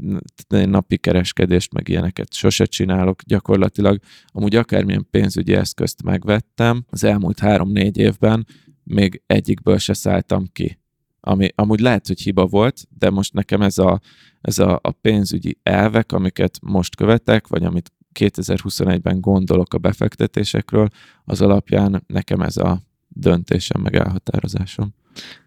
napi 0.49 0.97
kereskedést, 0.97 1.73
meg 1.73 1.89
ilyeneket 1.89 2.33
sose 2.33 2.65
csinálok 2.65 3.23
gyakorlatilag. 3.23 3.99
Amúgy 4.27 4.57
akármilyen 4.57 5.07
pénzügyi 5.11 5.55
eszközt 5.55 6.03
megvettem, 6.03 6.85
az 6.91 7.05
elmúlt 7.05 7.39
három-négy 7.39 7.97
évben 7.97 8.47
még 8.83 9.23
egyikből 9.27 9.79
se 9.79 9.93
szálltam 9.93 10.49
ki 10.53 10.79
ami 11.27 11.49
amúgy 11.55 11.81
lehet, 11.81 12.07
hogy 12.07 12.21
hiba 12.21 12.47
volt, 12.47 12.87
de 12.99 13.11
most 13.11 13.33
nekem 13.33 13.63
ez 13.63 13.79
a, 13.79 14.01
ez 14.41 14.59
a, 14.59 14.79
a 14.83 14.91
pénzügyi 14.91 15.59
elvek, 15.63 16.13
amiket 16.13 16.59
most 16.63 16.97
követek, 16.97 17.47
vagy 17.49 17.65
amit 17.65 17.93
2021-ben 18.19 19.21
gondolok 19.21 19.75
a 19.75 19.79
befektetésekről, 19.79 20.89
az 21.25 21.41
alapján 21.41 22.05
nekem 22.07 22.41
ez 22.41 22.57
a 22.57 22.81
döntésem, 23.09 23.81
meg 23.81 23.97
elhatározásom. 23.97 24.95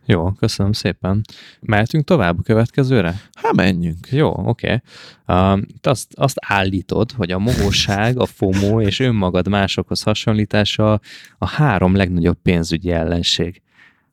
Jó, 0.06 0.32
köszönöm 0.32 0.72
szépen. 0.72 1.22
Mehetünk 1.60 2.04
tovább 2.04 2.40
a 2.40 2.42
következőre? 2.42 3.22
Hát 3.34 3.54
menjünk. 3.54 4.08
Jó, 4.12 4.30
oké. 4.30 4.82
Okay. 5.26 5.56
Uh, 5.56 5.62
azt, 5.82 6.14
azt 6.16 6.38
állítod, 6.48 7.12
hogy 7.12 7.32
a 7.32 7.40
mohóság, 7.40 8.20
a 8.20 8.26
FOMO 8.26 8.82
és 8.82 9.00
önmagad 9.00 9.48
másokhoz 9.48 10.02
hasonlítása 10.02 11.00
a 11.38 11.48
három 11.48 11.96
legnagyobb 11.96 12.38
pénzügyi 12.42 12.92
ellenség. 12.92 13.62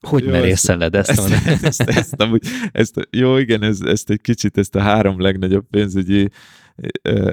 Hogy 0.05 0.25
merészeled 0.25 0.95
ezt, 0.95 1.11
ezt, 1.11 1.47
ezt, 1.47 1.65
ezt, 1.65 1.81
ezt, 1.81 2.21
amúgy, 2.21 2.43
ezt, 2.73 3.09
jó, 3.11 3.37
igen, 3.37 3.63
ez, 3.63 3.81
ezt 3.81 4.11
egy 4.11 4.21
kicsit, 4.21 4.59
ezt 4.59 4.75
a 4.75 4.81
három 4.81 5.21
legnagyobb 5.21 5.67
pénzügyi 5.71 6.29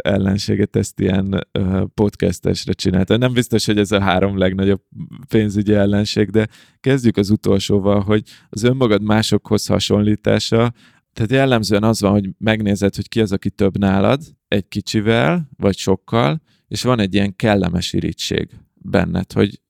ellenséget 0.01 0.75
ezt 0.75 0.99
ilyen 0.99 1.47
podcastesre 1.93 2.73
csinálta. 2.73 3.17
Nem 3.17 3.33
biztos, 3.33 3.65
hogy 3.65 3.77
ez 3.77 3.91
a 3.91 4.01
három 4.01 4.37
legnagyobb 4.37 4.81
pénzügyi 5.27 5.73
ellenség, 5.73 6.29
de 6.29 6.47
kezdjük 6.79 7.17
az 7.17 7.29
utolsóval, 7.29 8.01
hogy 8.01 8.23
az 8.49 8.63
önmagad 8.63 9.01
másokhoz 9.01 9.65
hasonlítása, 9.65 10.73
tehát 11.13 11.31
jellemzően 11.31 11.83
az 11.83 12.01
van, 12.01 12.11
hogy 12.11 12.29
megnézed, 12.37 12.95
hogy 12.95 13.07
ki 13.07 13.21
az, 13.21 13.31
aki 13.31 13.49
több 13.49 13.77
nálad, 13.77 14.21
egy 14.47 14.67
kicsivel, 14.67 15.49
vagy 15.57 15.77
sokkal, 15.77 16.41
és 16.67 16.83
van 16.83 16.99
egy 16.99 17.13
ilyen 17.13 17.35
kellemes 17.35 17.93
irítség 17.93 18.49
benned, 18.73 19.31
hogy 19.31 19.61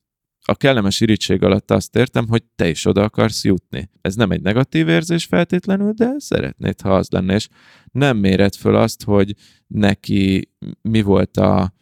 a 0.46 0.56
kellemes 0.56 1.02
irítség 1.02 1.44
alatt 1.44 1.72
azt 1.72 1.96
értem, 1.96 2.28
hogy 2.28 2.44
te 2.56 2.70
is 2.70 2.86
oda 2.86 3.04
akarsz 3.04 3.44
jutni. 3.44 3.90
Ez 4.02 4.16
nem 4.16 4.32
egy 4.32 4.42
negatív 4.42 4.88
érzés 4.88 5.26
feltétlenül, 5.26 5.92
de 5.92 6.14
szeretnéd, 6.18 6.82
ha 6.82 6.96
az 6.96 7.10
lenne, 7.10 7.34
és 7.34 7.48
nem 7.92 8.18
méred 8.18 8.56
föl 8.56 8.76
azt, 8.76 9.04
hogy 9.04 9.36
neki 9.68 10.50
mi 10.82 11.02
volt 11.02 11.38
a, 11.38 11.74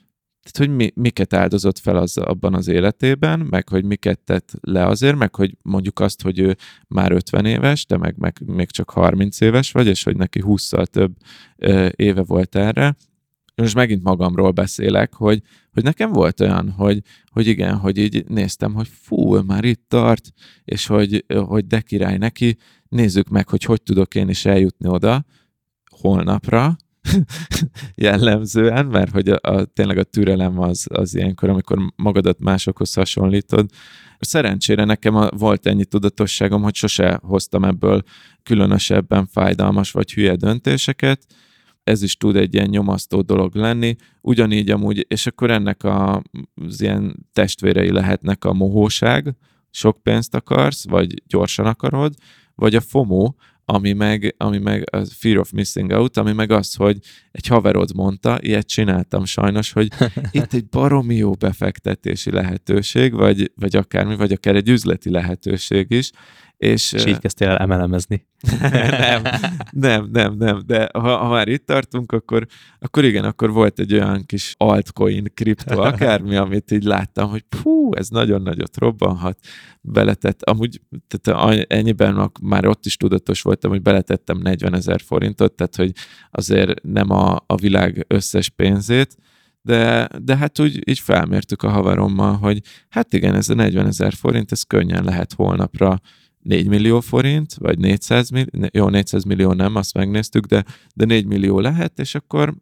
tehát, 0.51 0.69
hogy 0.69 0.75
mi, 0.75 0.91
miket 0.95 1.33
áldozott 1.33 1.79
fel 1.79 1.97
az, 1.97 2.17
abban 2.17 2.53
az 2.53 2.67
életében, 2.67 3.39
meg 3.39 3.69
hogy 3.69 3.83
miket 3.83 4.19
tett 4.19 4.51
le 4.61 4.85
azért, 4.85 5.15
meg 5.17 5.35
hogy 5.35 5.57
mondjuk 5.61 5.99
azt, 5.99 6.21
hogy 6.21 6.39
ő 6.39 6.55
már 6.87 7.11
50 7.11 7.45
éves, 7.45 7.85
de 7.85 7.97
meg, 7.97 8.17
meg 8.17 8.41
még 8.45 8.71
csak 8.71 8.89
30 8.89 9.41
éves 9.41 9.71
vagy, 9.71 9.87
és 9.87 10.03
hogy 10.03 10.17
neki 10.17 10.41
20-szal 10.45 10.85
több 10.85 11.11
ö, 11.57 11.89
éve 11.95 12.23
volt 12.23 12.55
erre, 12.55 12.95
most 13.61 13.75
megint 13.75 14.03
magamról 14.03 14.51
beszélek, 14.51 15.13
hogy, 15.13 15.41
hogy 15.73 15.83
nekem 15.83 16.11
volt 16.11 16.39
olyan, 16.39 16.69
hogy, 16.69 17.01
hogy 17.31 17.47
igen, 17.47 17.77
hogy 17.77 17.97
így 17.97 18.25
néztem, 18.27 18.73
hogy 18.73 18.87
fú, 19.01 19.41
már 19.41 19.63
itt 19.63 19.83
tart, 19.87 20.33
és 20.65 20.87
hogy, 20.87 21.25
hogy 21.47 21.67
de 21.67 21.81
király 21.81 22.17
neki, 22.17 22.57
nézzük 22.87 23.29
meg, 23.29 23.49
hogy 23.49 23.63
hogy 23.63 23.81
tudok 23.81 24.15
én 24.15 24.29
is 24.29 24.45
eljutni 24.45 24.87
oda 24.87 25.25
holnapra, 26.01 26.77
jellemzően, 27.95 28.85
mert 28.85 29.11
hogy 29.11 29.29
a, 29.29 29.39
a, 29.41 29.65
tényleg 29.65 29.97
a 29.97 30.03
türelem 30.03 30.59
az, 30.59 30.87
az 30.89 31.15
ilyenkor, 31.15 31.49
amikor 31.49 31.93
magadat 31.95 32.39
másokhoz 32.39 32.93
hasonlítod. 32.93 33.69
Szerencsére 34.19 34.83
nekem 34.83 35.15
a, 35.15 35.29
volt 35.31 35.65
ennyi 35.65 35.85
tudatosságom, 35.85 36.61
hogy 36.61 36.75
sose 36.75 37.19
hoztam 37.23 37.63
ebből 37.63 38.03
különösebben 38.43 39.25
fájdalmas 39.25 39.91
vagy 39.91 40.13
hülye 40.13 40.35
döntéseket, 40.35 41.25
ez 41.89 42.03
is 42.03 42.17
tud 42.17 42.35
egy 42.35 42.53
ilyen 42.53 42.69
nyomasztó 42.69 43.21
dolog 43.21 43.55
lenni, 43.55 43.95
ugyanígy 44.21 44.69
amúgy, 44.69 45.05
és 45.09 45.27
akkor 45.27 45.51
ennek 45.51 45.83
a, 45.83 46.21
az 46.55 46.81
ilyen 46.81 47.27
testvérei 47.33 47.91
lehetnek 47.91 48.45
a 48.45 48.53
mohóság, 48.53 49.35
sok 49.71 50.03
pénzt 50.03 50.35
akarsz, 50.35 50.87
vagy 50.89 51.23
gyorsan 51.27 51.65
akarod, 51.65 52.13
vagy 52.55 52.75
a 52.75 52.81
FOMO, 52.81 53.33
ami 53.65 53.93
meg, 53.93 54.35
ami 54.37 54.57
meg 54.57 54.83
a 54.91 55.05
Fear 55.05 55.37
of 55.37 55.51
Missing 55.51 55.91
Out, 55.91 56.17
ami 56.17 56.31
meg 56.33 56.51
az, 56.51 56.73
hogy 56.75 56.97
egy 57.31 57.47
haverod 57.47 57.95
mondta, 57.95 58.37
ilyet 58.41 58.67
csináltam 58.67 59.25
sajnos, 59.25 59.71
hogy 59.71 59.87
itt 60.31 60.53
egy 60.53 60.67
baromi 60.67 61.15
jó 61.15 61.31
befektetési 61.31 62.31
lehetőség, 62.31 63.13
vagy, 63.13 63.51
vagy 63.55 63.75
akármi, 63.75 64.15
vagy 64.15 64.31
akár 64.31 64.55
egy 64.55 64.69
üzleti 64.69 65.09
lehetőség 65.09 65.91
is, 65.91 66.11
És, 66.59 66.91
és 66.91 67.05
így 67.05 67.19
kezdtél 67.19 67.47
el 67.47 67.57
emelemezni. 67.57 68.25
nem, 68.61 69.21
nem, 69.71 70.09
nem, 70.11 70.35
nem, 70.37 70.61
de 70.65 70.89
ha, 70.93 71.17
ha 71.17 71.29
már 71.29 71.47
itt 71.47 71.65
tartunk, 71.65 72.11
akkor, 72.11 72.45
akkor 72.79 73.05
igen, 73.05 73.23
akkor 73.23 73.51
volt 73.51 73.79
egy 73.79 73.93
olyan 73.93 74.25
kis 74.25 74.53
altcoin, 74.57 75.31
kripto, 75.33 75.81
akármi, 75.91 76.35
amit 76.35 76.71
így 76.71 76.83
láttam, 76.83 77.29
hogy 77.29 77.43
pú, 77.61 77.93
ez 77.95 78.09
nagyon 78.09 78.41
nagyot 78.41 78.77
robbanhat, 78.77 79.39
beletett, 79.81 80.43
amúgy 80.43 80.81
tehát 81.07 81.65
ennyiben 81.67 82.31
már 82.41 82.65
ott 82.65 82.85
is 82.85 82.97
tudatos 82.97 83.41
voltam, 83.41 83.71
hogy 83.71 83.81
beletettem 83.81 84.37
40 84.37 84.75
ezer 84.75 85.01
forintot, 85.01 85.53
tehát 85.53 85.75
hogy 85.75 85.91
azért 86.31 86.83
nem 86.83 87.09
a, 87.09 87.43
a 87.45 87.55
világ 87.55 88.05
összes 88.07 88.49
pénzét, 88.49 89.15
de, 89.61 90.09
de 90.21 90.37
hát 90.37 90.59
úgy 90.59 90.89
így 90.89 90.99
felmértük 90.99 91.63
a 91.63 91.69
haverommal, 91.69 92.35
hogy 92.35 92.61
hát 92.89 93.13
igen, 93.13 93.35
ez 93.35 93.49
a 93.49 93.53
40 93.53 93.85
ezer 93.85 94.13
forint, 94.13 94.51
ez 94.51 94.63
könnyen 94.63 95.03
lehet 95.03 95.33
holnapra 95.33 95.99
4 96.49 96.67
millió 96.67 96.99
forint, 96.99 97.53
vagy 97.53 97.77
400 97.77 98.29
millió, 98.29 98.69
jó, 98.71 98.89
400 98.89 99.23
millió 99.23 99.53
nem, 99.53 99.75
azt 99.75 99.93
megnéztük, 99.93 100.45
de, 100.45 100.65
de 100.95 101.05
4 101.05 101.25
millió 101.25 101.59
lehet, 101.59 101.99
és 101.99 102.15
akkor 102.15 102.55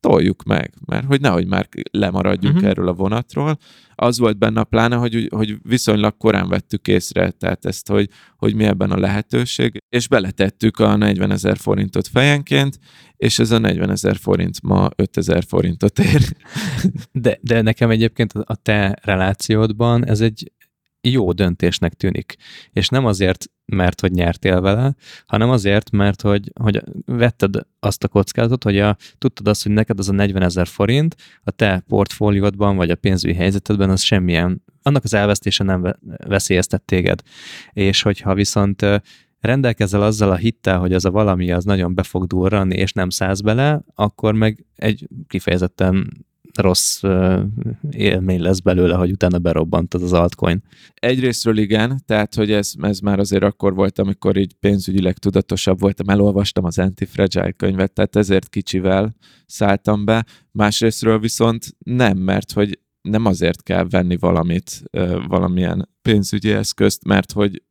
toljuk 0.00 0.42
meg, 0.42 0.74
mert 0.86 1.06
hogy 1.06 1.20
nehogy 1.20 1.46
már 1.46 1.68
lemaradjunk 1.90 2.54
uh-huh. 2.54 2.70
erről 2.70 2.88
a 2.88 2.92
vonatról. 2.92 3.58
Az 3.94 4.18
volt 4.18 4.38
benne 4.38 4.60
a 4.60 4.64
pláne, 4.64 4.96
hogy, 4.96 5.28
hogy 5.30 5.56
viszonylag 5.62 6.16
korán 6.16 6.48
vettük 6.48 6.88
észre, 6.88 7.30
tehát 7.30 7.64
ezt, 7.64 7.88
hogy, 7.88 8.08
hogy 8.36 8.54
mi 8.54 8.64
ebben 8.64 8.90
a 8.90 8.98
lehetőség, 8.98 9.82
és 9.88 10.08
beletettük 10.08 10.78
a 10.78 10.96
40 10.96 11.30
ezer 11.30 11.56
forintot 11.56 12.08
fejenként, 12.08 12.78
és 13.16 13.38
ez 13.38 13.50
a 13.50 13.58
40 13.58 13.90
ezer 13.90 14.16
forint 14.16 14.62
ma 14.62 14.88
5 14.96 15.16
ezer 15.16 15.44
forintot 15.44 15.98
ér. 15.98 16.22
De, 17.12 17.38
de 17.40 17.62
nekem 17.62 17.90
egyébként 17.90 18.32
a 18.32 18.54
te 18.54 18.98
relációdban 19.02 20.06
ez 20.06 20.20
egy 20.20 20.52
jó 21.00 21.32
döntésnek 21.32 21.94
tűnik. 21.94 22.36
És 22.72 22.88
nem 22.88 23.04
azért, 23.06 23.44
mert 23.64 24.00
hogy 24.00 24.12
nyertél 24.12 24.60
vele, 24.60 24.94
hanem 25.26 25.50
azért, 25.50 25.90
mert 25.90 26.22
hogy, 26.22 26.52
hogy 26.60 26.82
vetted 27.04 27.54
azt 27.80 28.04
a 28.04 28.08
kockázatot, 28.08 28.64
hogy 28.64 28.78
a, 28.78 28.96
tudtad 29.18 29.48
azt, 29.48 29.62
hogy 29.62 29.72
neked 29.72 29.98
az 29.98 30.08
a 30.08 30.12
40 30.12 30.42
ezer 30.42 30.66
forint 30.66 31.16
a 31.42 31.50
te 31.50 31.84
portfóliódban, 31.88 32.76
vagy 32.76 32.90
a 32.90 32.96
pénzügyi 32.96 33.34
helyzetedben 33.34 33.90
az 33.90 34.00
semmilyen, 34.00 34.62
annak 34.82 35.04
az 35.04 35.14
elvesztése 35.14 35.64
nem 35.64 35.96
veszélyeztet 36.26 36.82
téged. 36.82 37.22
És 37.72 38.02
hogyha 38.02 38.34
viszont 38.34 38.84
rendelkezel 39.40 40.02
azzal 40.02 40.30
a 40.30 40.36
hittel, 40.36 40.78
hogy 40.78 40.92
az 40.92 41.04
a 41.04 41.10
valami 41.10 41.52
az 41.52 41.64
nagyon 41.64 41.94
be 41.94 42.02
fog 42.02 42.26
durrani, 42.26 42.76
és 42.76 42.92
nem 42.92 43.10
száz 43.10 43.40
bele, 43.40 43.82
akkor 43.94 44.34
meg 44.34 44.64
egy 44.76 45.08
kifejezetten 45.26 46.26
rossz 46.58 47.02
élmény 47.90 48.40
lesz 48.40 48.60
belőle, 48.60 48.94
hogy 48.94 49.10
utána 49.10 49.38
berobbantad 49.38 50.02
az 50.02 50.12
altcoin. 50.12 50.62
Egyrésztről 50.94 51.58
igen, 51.58 52.02
tehát 52.06 52.34
hogy 52.34 52.52
ez, 52.52 52.72
ez 52.80 52.98
már 52.98 53.18
azért 53.18 53.42
akkor 53.42 53.74
volt, 53.74 53.98
amikor 53.98 54.36
így 54.36 54.54
pénzügyileg 54.54 55.18
tudatosabb 55.18 55.80
voltam, 55.80 56.08
elolvastam 56.08 56.64
az 56.64 56.78
Anti-Fragile 56.78 57.52
könyvet, 57.52 57.92
tehát 57.92 58.16
ezért 58.16 58.48
kicsivel 58.48 59.16
szálltam 59.46 60.04
be. 60.04 60.24
Másrésztről 60.52 61.18
viszont 61.18 61.66
nem, 61.78 62.18
mert 62.18 62.52
hogy 62.52 62.78
nem 63.00 63.24
azért 63.24 63.62
kell 63.62 63.86
venni 63.88 64.16
valamit, 64.16 64.82
valamilyen 65.26 65.88
pénzügyi 66.02 66.50
eszközt, 66.50 67.04
mert 67.04 67.32
hogy 67.32 67.62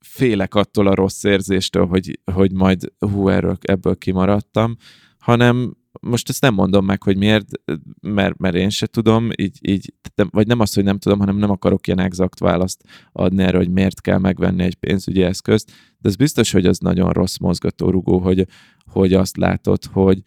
félek 0.00 0.54
attól 0.54 0.86
a 0.86 0.94
rossz 0.94 1.24
érzéstől, 1.24 1.86
hogy, 1.86 2.20
hogy 2.32 2.52
majd 2.52 2.92
hú, 2.98 3.28
erről, 3.28 3.56
ebből 3.60 3.96
kimaradtam, 3.96 4.76
hanem 5.18 5.76
most 6.00 6.28
ezt 6.28 6.40
nem 6.40 6.54
mondom 6.54 6.84
meg, 6.84 7.02
hogy 7.02 7.16
miért, 7.16 7.46
mert, 8.00 8.38
mert 8.38 8.54
én 8.54 8.70
se 8.70 8.86
tudom, 8.86 9.28
így, 9.36 9.58
így, 9.60 9.94
vagy 10.30 10.46
nem 10.46 10.60
azt, 10.60 10.74
hogy 10.74 10.84
nem 10.84 10.98
tudom, 10.98 11.18
hanem 11.18 11.36
nem 11.36 11.50
akarok 11.50 11.86
ilyen 11.86 11.98
exakt 11.98 12.38
választ 12.38 12.82
adni 13.12 13.42
erre, 13.42 13.56
hogy 13.56 13.70
miért 13.70 14.00
kell 14.00 14.18
megvenni 14.18 14.62
egy 14.62 14.74
pénzügyi 14.74 15.22
eszközt, 15.22 15.72
de 15.98 16.08
ez 16.08 16.16
biztos, 16.16 16.52
hogy 16.52 16.66
az 16.66 16.78
nagyon 16.78 17.12
rossz 17.12 17.36
mozgatórugó, 17.36 18.18
hogy, 18.18 18.46
hogy 18.84 19.14
azt 19.14 19.36
látod, 19.36 19.84
hogy 19.84 20.22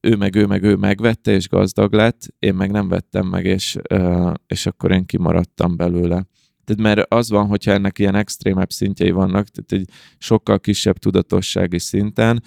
ő 0.00 0.16
meg 0.16 0.34
ő 0.34 0.46
meg 0.46 0.62
ő 0.62 0.76
megvette, 0.76 1.32
és 1.32 1.48
gazdag 1.48 1.92
lett, 1.92 2.26
én 2.38 2.54
meg 2.54 2.70
nem 2.70 2.88
vettem 2.88 3.26
meg, 3.26 3.44
és, 3.44 3.76
és 4.46 4.66
akkor 4.66 4.90
én 4.90 5.06
kimaradtam 5.06 5.76
belőle. 5.76 6.26
Tehát 6.64 6.82
mert 6.96 7.12
az 7.14 7.30
van, 7.30 7.46
hogyha 7.46 7.72
ennek 7.72 7.98
ilyen 7.98 8.14
extrémebb 8.14 8.70
szintjei 8.70 9.10
vannak, 9.10 9.48
tehát 9.48 9.72
egy 9.72 9.94
sokkal 10.18 10.60
kisebb 10.60 10.98
tudatossági 10.98 11.78
szinten, 11.78 12.42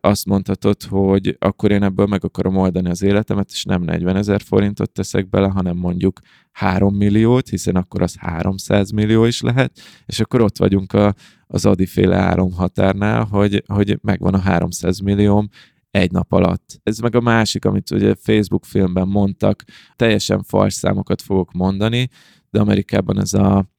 azt 0.00 0.26
mondhatod, 0.26 0.82
hogy 0.82 1.36
akkor 1.38 1.70
én 1.70 1.82
ebből 1.82 2.06
meg 2.06 2.24
akarom 2.24 2.56
oldani 2.56 2.90
az 2.90 3.02
életemet, 3.02 3.50
és 3.50 3.64
nem 3.64 3.82
40 3.82 4.16
ezer 4.16 4.40
forintot 4.40 4.92
teszek 4.92 5.28
bele, 5.28 5.48
hanem 5.48 5.76
mondjuk 5.76 6.20
3 6.52 6.94
milliót, 6.94 7.48
hiszen 7.48 7.76
akkor 7.76 8.02
az 8.02 8.16
300 8.18 8.90
millió 8.90 9.24
is 9.24 9.40
lehet, 9.40 9.80
és 10.06 10.20
akkor 10.20 10.40
ott 10.40 10.58
vagyunk 10.58 10.92
a, 10.92 11.14
az 11.46 11.66
adiféle 11.66 12.16
áramhatárnál, 12.16 13.24
hogy, 13.24 13.62
hogy 13.66 13.98
megvan 14.02 14.34
a 14.34 14.38
300 14.38 14.98
millióm, 14.98 15.48
egy 15.90 16.10
nap 16.10 16.32
alatt. 16.32 16.80
Ez 16.82 16.98
meg 16.98 17.14
a 17.14 17.20
másik, 17.20 17.64
amit 17.64 17.90
ugye 17.90 18.14
Facebook 18.14 18.64
filmben 18.64 19.08
mondtak, 19.08 19.64
teljesen 19.96 20.42
fals 20.42 20.74
számokat 20.74 21.22
fogok 21.22 21.52
mondani, 21.52 22.08
de 22.50 22.60
Amerikában 22.60 23.20
ez 23.20 23.32
a 23.32 23.71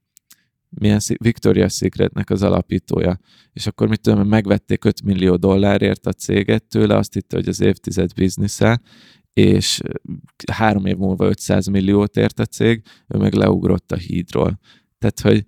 milyen 0.80 1.00
Victoria's 1.24 1.74
Secretnek 1.74 2.30
az 2.30 2.44
alapítója. 2.44 3.18
És 3.54 3.68
akkor 3.68 3.88
mit 3.88 4.02
tudom, 4.02 4.28
megvették 4.28 4.86
5 4.86 5.04
millió 5.04 5.36
dollárért 5.36 6.06
a 6.06 6.14
céget 6.14 6.64
tőle, 6.64 6.96
azt 6.96 7.14
hitte, 7.14 7.36
hogy 7.36 7.48
az 7.48 7.62
évtized 7.62 8.14
biznisze, 8.14 8.82
és 9.34 9.82
három 10.52 10.86
év 10.86 10.98
múlva 10.98 11.26
500 11.26 11.68
milliót 11.68 12.18
ért 12.18 12.40
a 12.40 12.46
cég, 12.46 12.82
ő 13.08 13.18
meg 13.18 13.34
leugrott 13.34 13.92
a 13.92 13.96
hídról. 13.96 14.60
Tehát, 14.98 15.20
hogy 15.20 15.46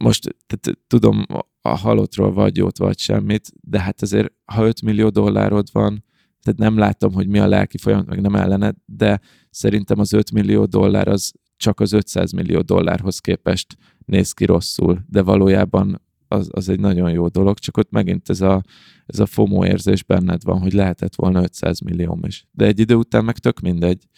most 0.00 0.36
tehát, 0.46 0.78
tudom 0.86 1.26
a 1.60 1.76
halottról 1.76 2.32
vagy 2.32 2.56
jót, 2.56 2.78
vagy 2.78 2.98
semmit, 2.98 3.52
de 3.60 3.80
hát 3.80 4.02
azért, 4.02 4.32
ha 4.44 4.66
5 4.66 4.82
millió 4.82 5.08
dollárod 5.08 5.68
van, 5.72 6.04
tehát 6.42 6.58
nem 6.58 6.78
látom, 6.78 7.12
hogy 7.12 7.28
mi 7.28 7.38
a 7.38 7.46
lelki 7.46 7.78
folyamat, 7.78 8.06
meg 8.06 8.20
nem 8.20 8.34
ellene, 8.34 8.74
de 8.84 9.20
szerintem 9.50 9.98
az 9.98 10.12
5 10.12 10.32
millió 10.32 10.64
dollár 10.64 11.08
az 11.08 11.32
csak 11.56 11.80
az 11.80 11.92
500 11.92 12.32
millió 12.32 12.60
dollárhoz 12.60 13.18
képest 13.18 13.76
néz 14.06 14.32
ki 14.32 14.44
rosszul, 14.44 15.04
de 15.08 15.22
valójában 15.22 16.00
az, 16.28 16.48
az 16.52 16.68
egy 16.68 16.80
nagyon 16.80 17.10
jó 17.10 17.28
dolog, 17.28 17.58
csak 17.58 17.76
ott 17.76 17.90
megint 17.90 18.28
ez 18.28 18.40
a, 18.40 18.62
ez 19.06 19.18
a 19.18 19.26
FOMO 19.26 19.64
érzés 19.64 20.02
benned 20.02 20.44
van, 20.44 20.60
hogy 20.60 20.72
lehetett 20.72 21.14
volna 21.14 21.42
500 21.42 21.80
millió 21.80 22.18
is. 22.22 22.46
De 22.50 22.64
egy 22.64 22.78
idő 22.78 22.94
után 22.94 23.24
meg 23.24 23.38
tök 23.38 23.60
mindegy, 23.60 24.08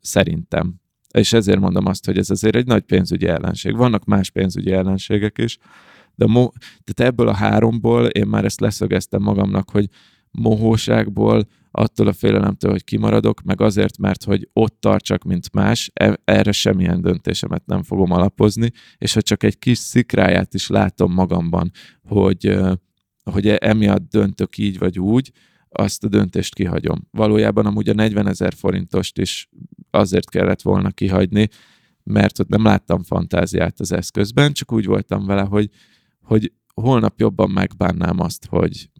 szerintem. 0.00 0.74
És 1.10 1.32
ezért 1.32 1.60
mondom 1.60 1.86
azt, 1.86 2.06
hogy 2.06 2.18
ez 2.18 2.30
azért 2.30 2.56
egy 2.56 2.66
nagy 2.66 2.82
pénzügyi 2.82 3.26
ellenség. 3.26 3.76
Vannak 3.76 4.04
más 4.04 4.30
pénzügyi 4.30 4.72
ellenségek 4.72 5.38
is, 5.38 5.58
de 6.14 6.26
mo- 6.26 6.54
tehát 6.84 7.12
ebből 7.12 7.28
a 7.28 7.34
háromból 7.34 8.06
én 8.06 8.26
már 8.26 8.44
ezt 8.44 8.60
leszögeztem 8.60 9.22
magamnak, 9.22 9.70
hogy 9.70 9.88
mohóságból, 10.30 11.46
attól 11.76 12.06
a 12.06 12.12
félelemtől, 12.12 12.70
hogy 12.70 12.84
kimaradok, 12.84 13.42
meg 13.42 13.60
azért, 13.60 13.98
mert 13.98 14.24
hogy 14.24 14.48
ott 14.52 14.80
tartsak, 14.80 15.24
mint 15.24 15.52
más, 15.52 15.90
e, 15.94 16.20
erre 16.24 16.52
semmilyen 16.52 17.00
döntésemet 17.00 17.66
nem 17.66 17.82
fogom 17.82 18.10
alapozni, 18.10 18.70
és 18.98 19.12
ha 19.14 19.22
csak 19.22 19.42
egy 19.42 19.58
kis 19.58 19.78
szikráját 19.78 20.54
is 20.54 20.68
látom 20.68 21.12
magamban, 21.12 21.70
hogy, 22.02 22.58
hogy 23.30 23.48
e, 23.48 23.56
emiatt 23.60 24.08
döntök 24.10 24.58
így 24.58 24.78
vagy 24.78 24.98
úgy, 24.98 25.32
azt 25.68 26.04
a 26.04 26.08
döntést 26.08 26.54
kihagyom. 26.54 27.08
Valójában 27.10 27.66
amúgy 27.66 27.88
a 27.88 27.94
40 27.94 28.28
ezer 28.28 28.54
forintost 28.54 29.18
is 29.18 29.48
azért 29.90 30.30
kellett 30.30 30.62
volna 30.62 30.90
kihagyni, 30.90 31.48
mert 32.02 32.38
ott 32.38 32.48
nem 32.48 32.64
láttam 32.64 33.02
fantáziát 33.02 33.80
az 33.80 33.92
eszközben, 33.92 34.52
csak 34.52 34.72
úgy 34.72 34.86
voltam 34.86 35.26
vele, 35.26 35.42
hogy, 35.42 35.70
hogy 36.22 36.52
holnap 36.74 37.20
jobban 37.20 37.50
megbánnám 37.50 38.20
azt, 38.20 38.46
hogy, 38.46 38.90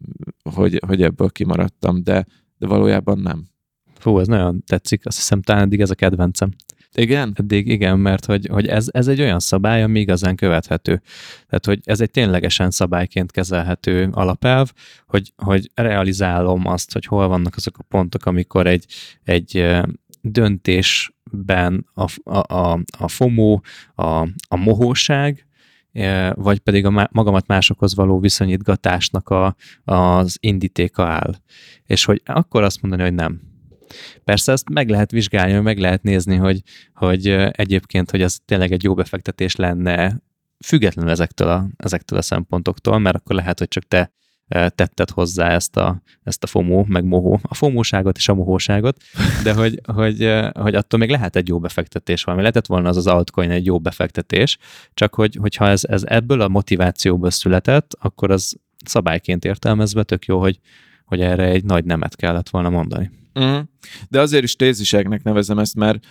hogy, 0.51 0.81
hogy 0.87 1.03
ebből 1.03 1.31
kimaradtam, 1.31 2.03
de, 2.03 2.27
de 2.65 2.71
valójában 2.71 3.19
nem. 3.19 3.45
Fú, 3.99 4.19
ez 4.19 4.27
nagyon 4.27 4.63
tetszik, 4.67 5.07
azt 5.07 5.17
hiszem 5.17 5.43
talán 5.43 5.63
eddig 5.63 5.81
ez 5.81 5.91
a 5.91 5.95
kedvencem. 5.95 6.51
Igen? 6.95 7.33
Eddig 7.35 7.69
igen, 7.69 7.99
mert 7.99 8.25
hogy, 8.25 8.47
hogy 8.47 8.67
ez, 8.67 8.89
ez 8.91 9.09
egy 9.09 9.21
olyan 9.21 9.39
szabály, 9.39 9.83
ami 9.83 10.01
igazán 10.01 10.37
követhető. 10.37 11.03
Tehát, 11.47 11.67
hogy 11.67 11.81
ez 11.85 12.01
egy 12.01 12.11
ténylegesen 12.11 12.71
szabályként 12.71 13.31
kezelhető 13.31 14.09
alapelv, 14.13 14.73
hogy, 15.07 15.33
hogy 15.37 15.71
realizálom 15.75 16.67
azt, 16.67 16.93
hogy 16.93 17.05
hol 17.05 17.29
vannak 17.29 17.57
azok 17.57 17.79
a 17.79 17.83
pontok, 17.83 18.27
amikor 18.27 18.67
egy, 18.67 18.87
egy 19.25 19.67
döntésben 20.21 21.87
a, 21.95 22.13
a, 22.25 22.55
a, 22.55 22.81
a 22.99 23.09
FOMO, 23.09 23.61
a, 23.95 24.05
a 24.49 24.57
mohóság, 24.57 25.47
vagy 26.35 26.59
pedig 26.59 26.85
a 26.85 27.09
magamat 27.13 27.47
másokhoz 27.47 27.95
való 27.95 28.21
viszonyítgatásnak 28.21 29.29
a, 29.29 29.57
az 29.85 30.37
indítéka 30.41 31.07
áll. 31.07 31.35
És 31.87 32.05
hogy 32.05 32.23
akkor 32.25 32.63
azt 32.63 32.83
mondani, 32.83 33.03
hogy 33.03 33.15
nem. 33.15 33.41
Persze 34.25 34.53
ezt 34.53 34.69
meg 34.69 34.89
lehet 34.89 35.11
vizsgálni, 35.11 35.59
meg 35.59 35.79
lehet 35.79 36.03
nézni, 36.03 36.37
hogy, 36.37 36.63
hogy 36.95 37.27
egyébként, 37.51 38.11
hogy 38.11 38.23
az 38.23 38.41
tényleg 38.45 38.73
egy 38.73 38.83
jó 38.83 38.95
befektetés 38.95 39.57
lenne, 39.57 40.23
függetlenül 40.65 41.11
ezektől 41.11 41.49
a, 41.49 41.67
ezektől 41.77 42.19
a 42.19 42.23
szempontoktól, 42.23 42.99
mert 42.99 43.17
akkor 43.17 43.37
lehet, 43.37 43.59
hogy 43.59 43.69
csak 43.69 43.85
te 43.89 44.13
tetted 44.49 45.11
hozzá 45.11 45.49
ezt 45.49 45.77
a, 45.77 46.03
ezt 46.23 46.43
a 46.43 46.47
FOMO, 46.47 46.85
meg 46.89 47.05
mohó, 47.05 47.41
a 47.43 47.55
fomóságot 47.55 48.17
és 48.17 48.29
a 48.29 48.35
mohóságot, 48.35 49.03
de 49.43 49.55
hogy, 49.61 49.81
hogy, 49.93 50.31
hogy 50.53 50.75
attól 50.75 50.99
még 50.99 51.11
lehet 51.11 51.37
egy 51.37 51.49
jó 51.49 51.59
befektetés 51.59 52.25
valami. 52.25 52.43
Lehetett 52.43 52.67
volna 52.67 52.89
az 52.89 52.97
az 52.97 53.07
altcoin 53.07 53.51
egy 53.51 53.67
jó 53.67 53.79
befektetés, 53.79 54.59
csak 54.95 55.15
hogy, 55.15 55.37
hogyha 55.41 55.69
ez, 55.69 55.85
ez 55.85 56.03
ebből 56.07 56.41
a 56.41 56.49
motivációból 56.49 57.31
született, 57.31 57.97
akkor 58.01 58.31
az 58.31 58.57
szabályként 58.85 59.45
értelmezve 59.45 60.03
tök 60.03 60.25
jó, 60.25 60.41
hogy, 60.41 60.59
hogy 61.05 61.21
erre 61.21 61.45
egy 61.45 61.65
nagy 61.65 61.85
nemet 61.85 62.17
kellett 62.17 62.49
volna 62.49 62.71
mondani. 62.71 63.11
Mm. 63.41 63.59
De 64.09 64.21
azért 64.21 64.45
is 64.45 64.57
téziseknek 64.57 65.23
nevezem 65.23 65.59
ezt, 65.59 65.75
mert 65.75 66.05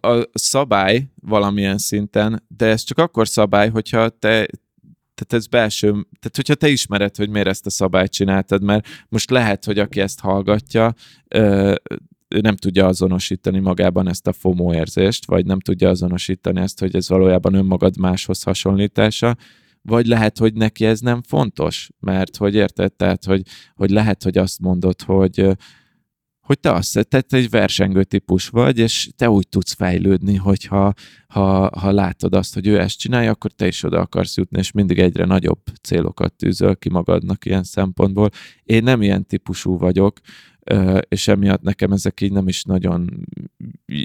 a 0.00 0.22
szabály 0.32 1.08
valamilyen 1.14 1.78
szinten, 1.78 2.44
de 2.56 2.66
ez 2.66 2.82
csak 2.82 2.98
akkor 2.98 3.28
szabály, 3.28 3.68
hogyha 3.68 4.08
te 4.08 4.46
tehát 5.14 5.44
ez 5.44 5.46
belső, 5.46 5.90
tehát 5.90 6.36
hogyha 6.36 6.54
te 6.54 6.68
ismered, 6.68 7.16
hogy 7.16 7.28
miért 7.28 7.48
ezt 7.48 7.66
a 7.66 7.70
szabályt 7.70 8.12
csináltad, 8.12 8.62
mert 8.62 8.86
most 9.08 9.30
lehet, 9.30 9.64
hogy 9.64 9.78
aki 9.78 10.00
ezt 10.00 10.20
hallgatja, 10.20 10.94
ő 12.28 12.40
nem 12.40 12.56
tudja 12.56 12.86
azonosítani 12.86 13.58
magában 13.58 14.08
ezt 14.08 14.26
a 14.26 14.32
FOMO 14.32 14.74
érzést, 14.74 15.26
vagy 15.26 15.46
nem 15.46 15.60
tudja 15.60 15.88
azonosítani 15.88 16.60
ezt, 16.60 16.80
hogy 16.80 16.96
ez 16.96 17.08
valójában 17.08 17.54
önmagad 17.54 17.96
máshoz 17.96 18.42
hasonlítása, 18.42 19.36
vagy 19.82 20.06
lehet, 20.06 20.38
hogy 20.38 20.54
neki 20.54 20.84
ez 20.84 21.00
nem 21.00 21.22
fontos, 21.22 21.90
mert 22.00 22.36
hogy 22.36 22.54
érted, 22.54 22.92
tehát, 22.92 23.24
hogy, 23.24 23.42
hogy 23.74 23.90
lehet, 23.90 24.22
hogy 24.22 24.38
azt 24.38 24.60
mondod, 24.60 25.02
hogy 25.02 25.56
hogy 26.44 26.60
te 26.60 26.72
azt 26.72 27.08
te 27.08 27.22
egy 27.28 27.50
versengő 27.50 28.04
típus 28.04 28.48
vagy, 28.48 28.78
és 28.78 29.10
te 29.16 29.30
úgy 29.30 29.48
tudsz 29.48 29.72
fejlődni, 29.72 30.34
hogyha 30.34 30.92
ha, 31.28 31.78
ha 31.78 31.92
látod 31.92 32.34
azt, 32.34 32.54
hogy 32.54 32.66
ő 32.66 32.80
ezt 32.80 32.98
csinálja, 32.98 33.30
akkor 33.30 33.50
te 33.50 33.66
is 33.66 33.82
oda 33.82 34.00
akarsz 34.00 34.36
jutni, 34.36 34.58
és 34.58 34.72
mindig 34.72 34.98
egyre 34.98 35.24
nagyobb 35.24 35.60
célokat 35.82 36.32
tűzöl 36.32 36.76
ki 36.76 36.88
magadnak 36.88 37.44
ilyen 37.44 37.62
szempontból. 37.62 38.30
Én 38.62 38.82
nem 38.82 39.02
ilyen 39.02 39.26
típusú 39.26 39.78
vagyok, 39.78 40.20
és 41.08 41.28
emiatt 41.28 41.62
nekem 41.62 41.92
ezek 41.92 42.20
így 42.20 42.32
nem 42.32 42.48
is 42.48 42.62
nagyon 42.62 43.26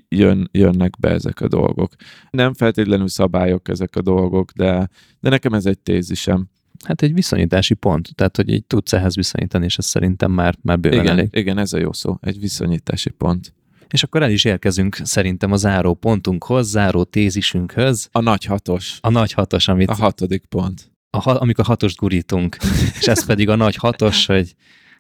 jön, 0.09 0.49
jönnek 0.51 0.99
be 0.99 1.09
ezek 1.09 1.41
a 1.41 1.47
dolgok. 1.47 1.93
Nem 2.29 2.53
feltétlenül 2.53 3.07
szabályok 3.07 3.67
ezek 3.67 3.95
a 3.95 4.01
dolgok, 4.01 4.51
de, 4.51 4.89
de 5.19 5.29
nekem 5.29 5.53
ez 5.53 5.65
egy 5.65 5.79
tézisem. 5.79 6.49
Hát 6.85 7.01
egy 7.01 7.13
viszonyítási 7.13 7.73
pont, 7.73 8.09
tehát 8.15 8.35
hogy 8.35 8.49
így 8.49 8.65
tudsz 8.65 8.93
ehhez 8.93 9.15
viszonyítani, 9.15 9.65
és 9.65 9.77
ez 9.77 9.85
szerintem 9.85 10.31
már, 10.31 10.55
már 10.61 10.79
bőven 10.79 10.99
igen, 10.99 11.11
elég. 11.11 11.27
Igen, 11.31 11.57
ez 11.57 11.73
a 11.73 11.77
jó 11.77 11.93
szó, 11.93 12.17
egy 12.21 12.39
viszonyítási 12.39 13.09
pont. 13.09 13.53
És 13.89 14.03
akkor 14.03 14.23
el 14.23 14.31
is 14.31 14.45
érkezünk 14.45 14.97
szerintem 15.03 15.51
a 15.51 15.55
záró 15.55 15.93
pontunkhoz, 15.93 16.69
záró 16.69 17.03
tézisünkhöz. 17.03 18.09
A 18.11 18.19
nagy 18.19 18.45
hatos. 18.45 18.97
A 19.01 19.09
nagy 19.09 19.31
hatos, 19.31 19.67
amit... 19.67 19.89
A 19.89 19.93
hatodik 19.93 20.45
pont. 20.45 20.91
A, 21.09 21.41
amikor 21.41 21.65
hatost 21.65 21.97
gurítunk, 21.97 22.57
és 22.99 23.07
ez 23.07 23.25
pedig 23.25 23.49
a 23.49 23.55
nagy 23.55 23.75
hatos, 23.75 24.25
hogy 24.25 24.55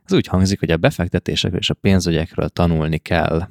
ez 0.05 0.13
úgy 0.13 0.27
hangzik, 0.27 0.59
hogy 0.59 0.71
a 0.71 0.77
befektetésekről 0.77 1.59
és 1.59 1.69
a 1.69 1.73
pénzügyekről 1.73 2.49
tanulni 2.49 2.97
kell. 2.97 3.47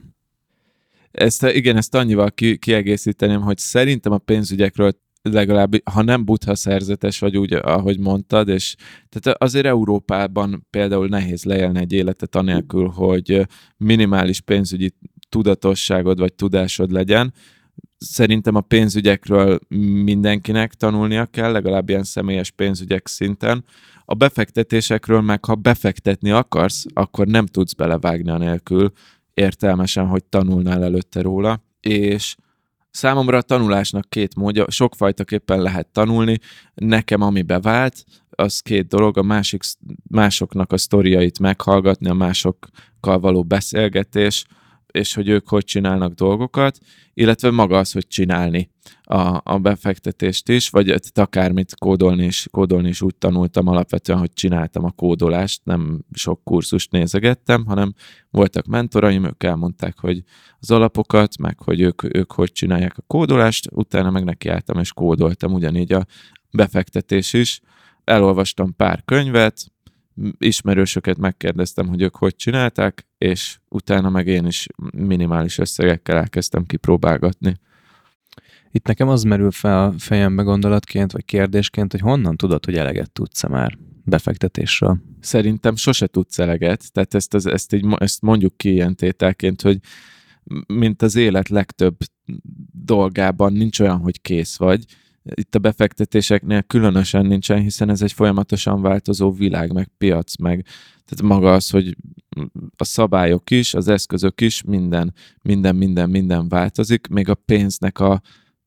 Ezt, 1.11 1.43
igen, 1.43 1.77
ezt 1.77 1.95
annyival 1.95 2.31
ki, 2.31 2.57
kiegészíteném, 2.57 3.41
hogy 3.41 3.59
szerintem 3.59 4.13
a 4.13 4.19
pénzügyekről 4.19 4.93
legalább, 5.23 5.73
ha 5.91 6.03
nem 6.03 6.25
butha 6.25 6.55
szerzetes 6.55 7.19
vagy 7.19 7.37
úgy, 7.37 7.53
ahogy 7.53 7.99
mondtad, 7.99 8.49
és 8.49 8.75
tehát 9.09 9.43
azért 9.43 9.67
Európában 9.67 10.67
például 10.71 11.09
nehéz 11.09 11.45
leélni 11.45 11.79
egy 11.79 11.93
életet 11.93 12.37
anélkül, 12.37 12.89
hogy 12.89 13.47
minimális 13.77 14.41
pénzügyi 14.41 14.95
tudatosságod 15.29 16.19
vagy 16.19 16.35
tudásod 16.35 16.91
legyen. 16.91 17.35
Szerintem 17.99 18.55
a 18.55 18.61
pénzügyekről 18.61 19.59
mindenkinek 20.05 20.75
tanulnia 20.75 21.27
kell, 21.27 21.53
legalább 21.53 21.89
ilyen 21.89 22.05
személyes 22.05 22.51
pénzügyek 22.51 23.07
szinten. 23.07 23.65
A 24.05 24.15
befektetésekről 24.15 25.21
meg, 25.21 25.45
ha 25.45 25.55
befektetni 25.55 26.31
akarsz, 26.31 26.87
akkor 26.95 27.27
nem 27.27 27.47
tudsz 27.47 27.73
belevágni 27.73 28.31
anélkül 28.31 28.93
értelmesen, 29.35 30.07
hogy 30.07 30.25
tanulnál 30.25 30.85
előtte 30.85 31.21
róla, 31.21 31.63
és 31.81 32.37
Számomra 32.99 33.37
a 33.37 33.43
tanulásnak 33.43 34.09
két 34.09 34.35
módja, 34.35 34.71
sokfajtaképpen 34.71 35.63
lehet 35.63 35.87
tanulni. 35.87 36.39
Nekem 36.75 37.21
ami 37.21 37.43
bevált, 37.43 38.05
az 38.31 38.61
két 38.61 38.87
dolog, 38.87 39.19
a 39.19 39.23
másik, 39.23 39.63
másoknak 40.11 40.73
a 40.73 40.79
sztoriait 40.79 41.39
meghallgatni, 41.39 42.09
a 42.09 42.15
másokkal 42.15 43.19
való 43.21 43.43
beszélgetés, 43.43 44.45
és 44.93 45.15
hogy 45.15 45.29
ők 45.29 45.49
hogy 45.49 45.65
csinálnak 45.65 46.13
dolgokat, 46.13 46.79
illetve 47.15 47.51
maga 47.51 47.79
az, 47.79 47.93
hogy 47.93 48.07
csinálni 48.07 48.71
a, 49.03 49.41
a 49.45 49.59
befektetést 49.59 50.49
is, 50.49 50.69
vagy 50.71 50.95
akármit 51.15 51.75
kódolni 51.75 52.25
is, 52.25 52.49
kódolni 52.51 52.89
is 52.89 53.03
úgy 53.03 53.15
tanultam 53.15 53.67
alapvetően, 53.67 54.19
hogy 54.19 54.33
csináltam 54.33 54.85
a 54.85 54.91
kódolást, 54.91 55.61
nem 55.65 56.05
sok 56.13 56.45
kurzust 56.45 56.91
nézegettem, 56.91 57.67
hanem 57.67 57.95
voltak 58.31 58.67
mentoraim, 58.67 59.25
ők 59.25 59.43
elmondták, 59.43 59.99
hogy 59.99 60.23
az 60.61 60.71
alapokat, 60.71 61.39
meg 61.39 61.59
hogy 61.61 61.81
ők, 61.81 62.17
ők 62.17 62.33
hogy 62.33 62.53
csinálják 62.53 62.99
a 62.99 63.05
kódolást, 63.07 63.69
utána 63.71 64.11
meg 64.11 64.25
nekiálltam 64.25 64.79
és 64.79 64.93
kódoltam 64.93 65.53
ugyanígy 65.53 65.93
a 65.93 66.07
befektetés 66.51 67.33
is. 67.33 67.61
Elolvastam 68.05 68.77
pár 68.77 69.03
könyvet, 69.05 69.67
ismerősöket 70.39 71.19
megkérdeztem, 71.19 71.89
hogy 71.89 72.03
ők 72.03 72.17
hogy 72.17 72.37
csinálták, 72.37 73.07
és 73.19 73.59
utána 73.69 74.11
meg 74.11 74.27
én 74.27 74.47
is 74.47 74.67
minimális 74.97 75.59
összegekkel 75.59 76.17
elkezdtem 76.17 76.65
kipróbálgatni. 76.65 77.57
Itt 78.71 78.87
nekem 78.87 79.09
az 79.09 79.23
merül 79.23 79.51
fel 79.51 79.85
a 79.85 79.95
fejembe 79.99 80.43
gondolatként, 80.43 81.13
vagy 81.13 81.25
kérdésként, 81.25 81.93
hogy 81.93 82.01
honnan 82.01 82.37
tudod, 82.37 82.65
hogy 82.65 82.77
eleget 82.77 83.11
tudsz-e 83.11 83.49
már 83.49 83.79
befektetésről? 84.05 84.99
Szerintem 85.21 85.77
sose 85.77 86.07
tudsz 86.07 86.39
eleget, 86.39 86.93
tehát 86.93 87.15
ezt, 87.15 87.35
ezt, 87.35 87.47
ezt, 87.47 87.73
így, 87.73 87.87
ezt 87.99 88.23
mondjuk 88.23 88.57
ki 88.57 88.73
ilyen 88.73 88.95
tételként, 88.95 89.63
hogy 89.63 89.79
mint 90.67 91.03
az 91.03 91.17
élet 91.17 91.49
legtöbb 91.49 91.97
dolgában 92.73 93.53
nincs 93.53 93.81
olyan, 93.81 93.99
hogy 93.99 94.21
kész 94.21 94.57
vagy, 94.57 94.85
itt 95.35 95.55
a 95.55 95.59
befektetéseknél 95.59 96.63
különösen 96.63 97.27
nincsen, 97.27 97.61
hiszen 97.61 97.91
ez 97.91 98.03
egy 98.03 98.13
folyamatosan 98.13 98.83
változó 98.83 99.33
világ, 99.33 99.73
meg 99.73 99.91
piac, 99.99 100.37
meg 100.37 100.67
tehát 101.05 101.35
maga 101.35 101.53
az, 101.53 101.71
hogy 101.71 101.97
a 102.77 102.85
szabályok 102.85 103.51
is, 103.51 103.75
az 103.75 103.89
eszközök 103.89 104.41
is, 104.41 104.63
minden, 104.63 105.15
minden, 105.43 105.77
minden, 105.77 106.11
minden 106.11 106.49
változik, 106.49 107.07
még 107.07 107.29
a 107.29 107.35
pénznek 107.35 107.99
a 108.01 108.21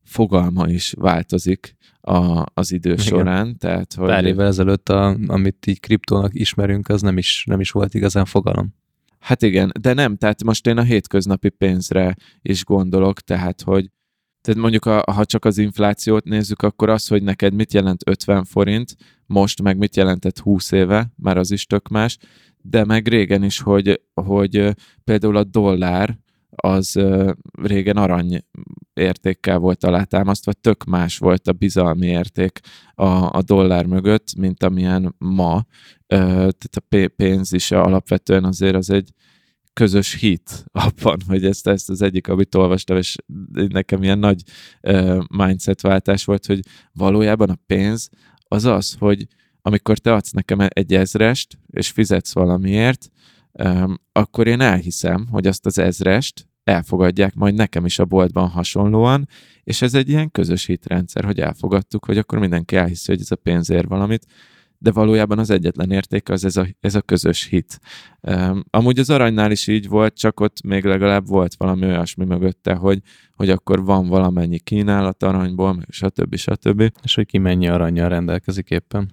fogalma 0.04 0.68
is 0.68 0.94
változik 0.98 1.76
a, 2.00 2.44
az 2.54 2.72
idő 2.72 2.92
Igen. 2.92 3.04
során. 3.04 3.58
Tehát, 3.58 3.94
hogy... 3.94 4.08
Pár 4.08 4.24
évvel 4.24 4.46
ezelőtt, 4.46 4.88
a, 4.88 5.16
amit 5.26 5.66
így 5.66 5.80
kriptónak 5.80 6.34
ismerünk, 6.34 6.88
az 6.88 7.00
nem 7.02 7.18
is, 7.18 7.44
nem 7.46 7.60
is 7.60 7.70
volt 7.70 7.94
igazán 7.94 8.24
fogalom. 8.24 8.74
Hát 9.18 9.42
igen, 9.42 9.72
de 9.80 9.92
nem, 9.92 10.16
tehát 10.16 10.44
most 10.44 10.66
én 10.66 10.78
a 10.78 10.82
hétköznapi 10.82 11.48
pénzre 11.48 12.16
is 12.42 12.64
gondolok, 12.64 13.20
tehát 13.20 13.62
hogy 13.62 13.90
tehát 14.42 14.60
mondjuk, 14.60 14.84
a, 14.84 15.12
ha 15.12 15.24
csak 15.24 15.44
az 15.44 15.58
inflációt 15.58 16.24
nézzük, 16.24 16.62
akkor 16.62 16.88
az, 16.88 17.06
hogy 17.06 17.22
neked 17.22 17.54
mit 17.54 17.72
jelent 17.72 18.02
50 18.06 18.44
forint, 18.44 18.96
most 19.26 19.62
meg 19.62 19.76
mit 19.76 19.96
jelentett 19.96 20.38
20 20.38 20.72
éve, 20.72 21.12
már 21.16 21.36
az 21.36 21.50
is 21.50 21.66
tök 21.66 21.88
más, 21.88 22.18
de 22.62 22.84
meg 22.84 23.08
régen 23.08 23.44
is, 23.44 23.60
hogy, 23.60 24.02
hogy 24.14 24.74
például 25.04 25.36
a 25.36 25.44
dollár 25.44 26.18
az 26.56 27.00
régen 27.62 27.96
arany 27.96 28.44
értékkel 28.94 29.58
volt 29.58 29.84
alátámasztva, 29.84 30.52
tök 30.52 30.84
más 30.84 31.18
volt 31.18 31.48
a 31.48 31.52
bizalmi 31.52 32.06
érték 32.06 32.60
a, 32.94 33.36
a 33.36 33.42
dollár 33.44 33.86
mögött, 33.86 34.34
mint 34.36 34.62
amilyen 34.62 35.14
ma. 35.18 35.64
Tehát 36.06 36.76
a 36.76 37.06
pénz 37.16 37.52
is 37.52 37.70
alapvetően 37.70 38.44
azért 38.44 38.74
az 38.74 38.90
egy, 38.90 39.10
közös 39.72 40.14
hit 40.14 40.64
abban, 40.72 41.20
hogy 41.28 41.44
ezt, 41.44 41.66
ezt 41.66 41.90
az 41.90 42.02
egyik, 42.02 42.28
amit 42.28 42.54
olvastam, 42.54 42.96
és 42.96 43.16
nekem 43.52 44.02
ilyen 44.02 44.18
nagy 44.18 44.42
uh, 44.82 45.22
mindset 45.28 45.80
váltás 45.80 46.24
volt, 46.24 46.46
hogy 46.46 46.60
valójában 46.92 47.50
a 47.50 47.58
pénz 47.66 48.08
az 48.48 48.64
az, 48.64 48.96
hogy 48.98 49.26
amikor 49.62 49.98
te 49.98 50.12
adsz 50.12 50.30
nekem 50.30 50.58
egy 50.68 50.94
ezrest, 50.94 51.58
és 51.70 51.90
fizetsz 51.90 52.32
valamiért, 52.32 53.10
um, 53.52 54.00
akkor 54.12 54.46
én 54.46 54.60
elhiszem, 54.60 55.26
hogy 55.30 55.46
azt 55.46 55.66
az 55.66 55.78
ezrest 55.78 56.46
elfogadják 56.64 57.34
majd 57.34 57.54
nekem 57.54 57.84
is 57.84 57.98
a 57.98 58.04
boltban 58.04 58.48
hasonlóan, 58.48 59.28
és 59.64 59.82
ez 59.82 59.94
egy 59.94 60.08
ilyen 60.08 60.30
közös 60.30 60.64
hitrendszer, 60.64 61.24
hogy 61.24 61.40
elfogadtuk, 61.40 62.04
hogy 62.04 62.18
akkor 62.18 62.38
mindenki 62.38 62.76
elhiszi, 62.76 63.12
hogy 63.12 63.20
ez 63.20 63.30
a 63.30 63.36
pénzért 63.36 63.88
valamit, 63.88 64.26
de 64.82 64.90
valójában 64.92 65.38
az 65.38 65.50
egyetlen 65.50 65.90
érték 65.90 66.28
az 66.28 66.44
ez 66.44 66.56
a, 66.56 66.66
ez 66.80 66.94
a 66.94 67.00
közös 67.00 67.46
hit. 67.46 67.80
Um, 68.20 68.64
amúgy 68.70 68.98
az 68.98 69.10
aranynál 69.10 69.50
is 69.50 69.66
így 69.66 69.88
volt, 69.88 70.16
csak 70.16 70.40
ott 70.40 70.62
még 70.62 70.84
legalább 70.84 71.26
volt 71.26 71.54
valami 71.54 71.84
olyasmi 71.84 72.24
mögötte, 72.24 72.74
hogy, 72.74 72.98
hogy 73.34 73.50
akkor 73.50 73.84
van 73.84 74.06
valamennyi 74.06 74.58
kínálat 74.58 75.22
aranyból, 75.22 75.74
meg 75.74 75.86
stb. 75.88 76.36
stb. 76.36 76.90
És 77.02 77.14
hogy 77.14 77.26
ki 77.26 77.38
mennyi 77.38 77.68
aranyjal 77.68 78.08
rendelkezik 78.08 78.70
éppen. 78.70 79.12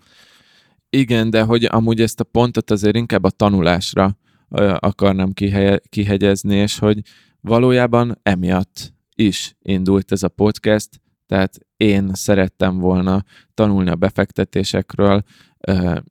Igen, 0.89 1.29
de 1.29 1.41
hogy 1.41 1.67
amúgy 1.71 2.01
ezt 2.01 2.19
a 2.19 2.23
pontot 2.23 2.71
azért 2.71 2.95
inkább 2.95 3.23
a 3.23 3.29
tanulásra 3.29 4.17
uh, 4.49 4.75
akarnám 4.79 5.31
kihelye, 5.31 5.79
kihegyezni, 5.89 6.55
és 6.55 6.79
hogy 6.79 7.01
valójában 7.41 8.19
emiatt 8.23 8.93
is 9.15 9.55
indult 9.61 10.11
ez 10.11 10.23
a 10.23 10.29
podcast, 10.29 10.89
tehát 11.25 11.57
én 11.79 12.13
szerettem 12.13 12.77
volna 12.77 13.23
tanulni 13.53 13.89
a 13.89 13.95
befektetésekről, 13.95 15.23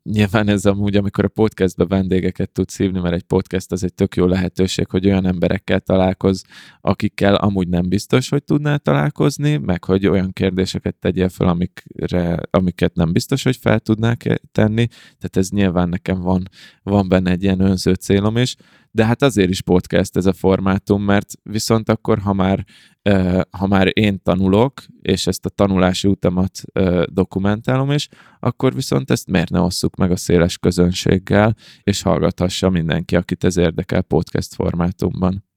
nyilván 0.02 0.48
ez 0.48 0.66
amúgy, 0.66 0.96
amikor 0.96 1.24
a 1.24 1.28
podcastbe 1.28 1.86
vendégeket 1.86 2.50
tudsz 2.50 2.76
hívni, 2.76 3.00
mert 3.00 3.14
egy 3.14 3.22
podcast 3.22 3.72
az 3.72 3.84
egy 3.84 3.94
tök 3.94 4.16
jó 4.16 4.26
lehetőség, 4.26 4.86
hogy 4.90 5.06
olyan 5.06 5.26
emberekkel 5.26 5.80
találkoz, 5.80 6.44
akikkel 6.80 7.34
amúgy 7.34 7.68
nem 7.68 7.88
biztos, 7.88 8.28
hogy 8.28 8.44
tudnál 8.44 8.78
találkozni, 8.78 9.56
meg 9.56 9.84
hogy 9.84 10.06
olyan 10.06 10.32
kérdéseket 10.32 10.94
tegyél 10.94 11.28
fel, 11.28 11.48
amikre, 11.48 12.40
amiket 12.50 12.94
nem 12.94 13.12
biztos, 13.12 13.42
hogy 13.42 13.56
fel 13.56 13.80
tudnák 13.80 14.40
tenni. 14.52 14.86
Tehát 14.86 15.36
ez 15.36 15.48
nyilván 15.48 15.88
nekem 15.88 16.20
van, 16.20 16.48
van 16.82 17.08
benne 17.08 17.30
egy 17.30 17.42
ilyen 17.42 17.60
önző 17.60 17.92
célom 17.92 18.36
is, 18.36 18.56
de 18.90 19.04
hát 19.04 19.22
azért 19.22 19.50
is 19.50 19.62
podcast 19.62 20.16
ez 20.16 20.26
a 20.26 20.32
formátum, 20.32 21.02
mert 21.02 21.28
viszont 21.42 21.88
akkor, 21.88 22.18
ha 22.18 22.32
már, 22.32 22.64
ha 23.50 23.66
már 23.66 23.90
én 23.92 24.22
tanulok, 24.22 24.72
és 25.02 25.26
ezt 25.26 25.46
a 25.46 25.48
tanulási 25.58 26.08
utamat 26.08 26.60
dokumentálom 27.06 27.90
is, 27.90 28.08
akkor 28.40 28.74
viszont 28.74 29.10
ezt 29.10 29.30
miért 29.30 29.50
ne 29.50 29.60
osszuk 29.60 29.96
meg 29.96 30.10
a 30.10 30.16
széles 30.16 30.58
közönséggel, 30.58 31.56
és 31.82 32.02
hallgathassa 32.02 32.70
mindenki, 32.70 33.16
akit 33.16 33.44
ez 33.44 33.56
érdekel 33.56 34.02
podcast 34.02 34.54
formátumban. 34.54 35.47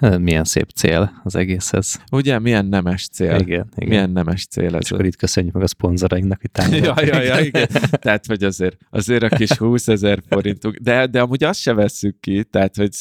Milyen 0.18 0.44
szép 0.44 0.68
cél 0.70 1.20
az 1.24 1.36
egészhez. 1.36 2.00
Ugye, 2.12 2.38
milyen 2.38 2.66
nemes 2.66 3.08
cél. 3.08 3.34
Igen, 3.34 3.68
igen. 3.76 3.88
Milyen 3.88 4.10
nemes 4.10 4.46
cél 4.46 4.74
ez. 4.74 4.80
És 4.84 4.90
akkor 4.90 5.04
itt 5.04 5.16
köszönjük 5.16 5.54
meg 5.54 5.62
a 5.62 5.66
szponzorainknak, 5.66 6.40
hogy 6.40 6.50
támogatják. 6.50 7.06
ja, 7.06 7.14
ja, 7.14 7.22
ja, 7.22 7.44
igen. 7.44 7.68
Tehát, 8.04 8.26
hogy 8.26 8.44
azért, 8.44 8.76
azért 8.90 9.22
a 9.22 9.28
kis 9.28 9.52
20 9.52 9.88
ezer 9.88 10.22
forintunk, 10.28 10.76
de, 10.76 11.06
de 11.06 11.20
amúgy 11.20 11.44
azt 11.44 11.60
se 11.60 11.74
vesszük 11.74 12.20
ki, 12.20 12.44
tehát, 12.44 12.76
hogy 12.76 12.96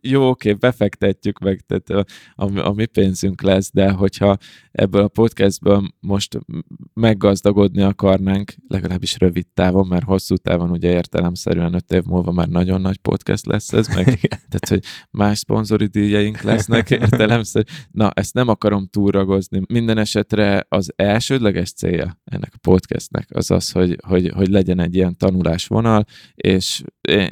jó, 0.00 0.28
oké, 0.28 0.52
befektetjük 0.52 1.38
meg, 1.38 1.60
tehát 1.66 2.06
a, 2.34 2.60
a, 2.60 2.72
mi 2.72 2.86
pénzünk 2.86 3.42
lesz, 3.42 3.70
de 3.72 3.90
hogyha 3.90 4.36
ebből 4.72 5.02
a 5.02 5.08
podcastből 5.08 5.82
most 6.00 6.38
meggazdagodni 6.94 7.82
akarnánk, 7.82 8.54
legalábbis 8.68 9.18
rövid 9.18 9.46
távon, 9.54 9.86
mert 9.86 10.04
hosszú 10.04 10.36
távon 10.36 10.70
ugye 10.70 10.90
értelemszerűen 10.90 11.74
öt 11.74 11.92
év 11.92 12.02
múlva 12.02 12.32
már 12.32 12.48
nagyon 12.48 12.80
nagy 12.80 12.96
podcast 12.96 13.46
lesz 13.46 13.72
ez, 13.72 13.88
meg, 13.88 14.04
tehát, 14.28 14.68
hogy 14.68 14.82
más 15.10 15.38
szponzori 15.38 15.86
díjaink 16.10 16.40
lesznek 16.40 16.90
értelemszerű. 16.90 17.64
Na, 17.90 18.10
ezt 18.14 18.34
nem 18.34 18.48
akarom 18.48 18.86
túlragozni. 18.86 19.62
Minden 19.68 19.98
esetre 19.98 20.66
az 20.68 20.92
elsődleges 20.96 21.72
célja 21.72 22.18
ennek 22.24 22.52
a 22.54 22.58
podcastnek 22.60 23.26
az 23.30 23.50
az, 23.50 23.70
hogy, 23.70 23.96
hogy, 24.06 24.30
hogy 24.34 24.48
legyen 24.48 24.80
egy 24.80 24.94
ilyen 24.94 25.16
tanulásvonal, 25.16 26.04
és 26.34 26.82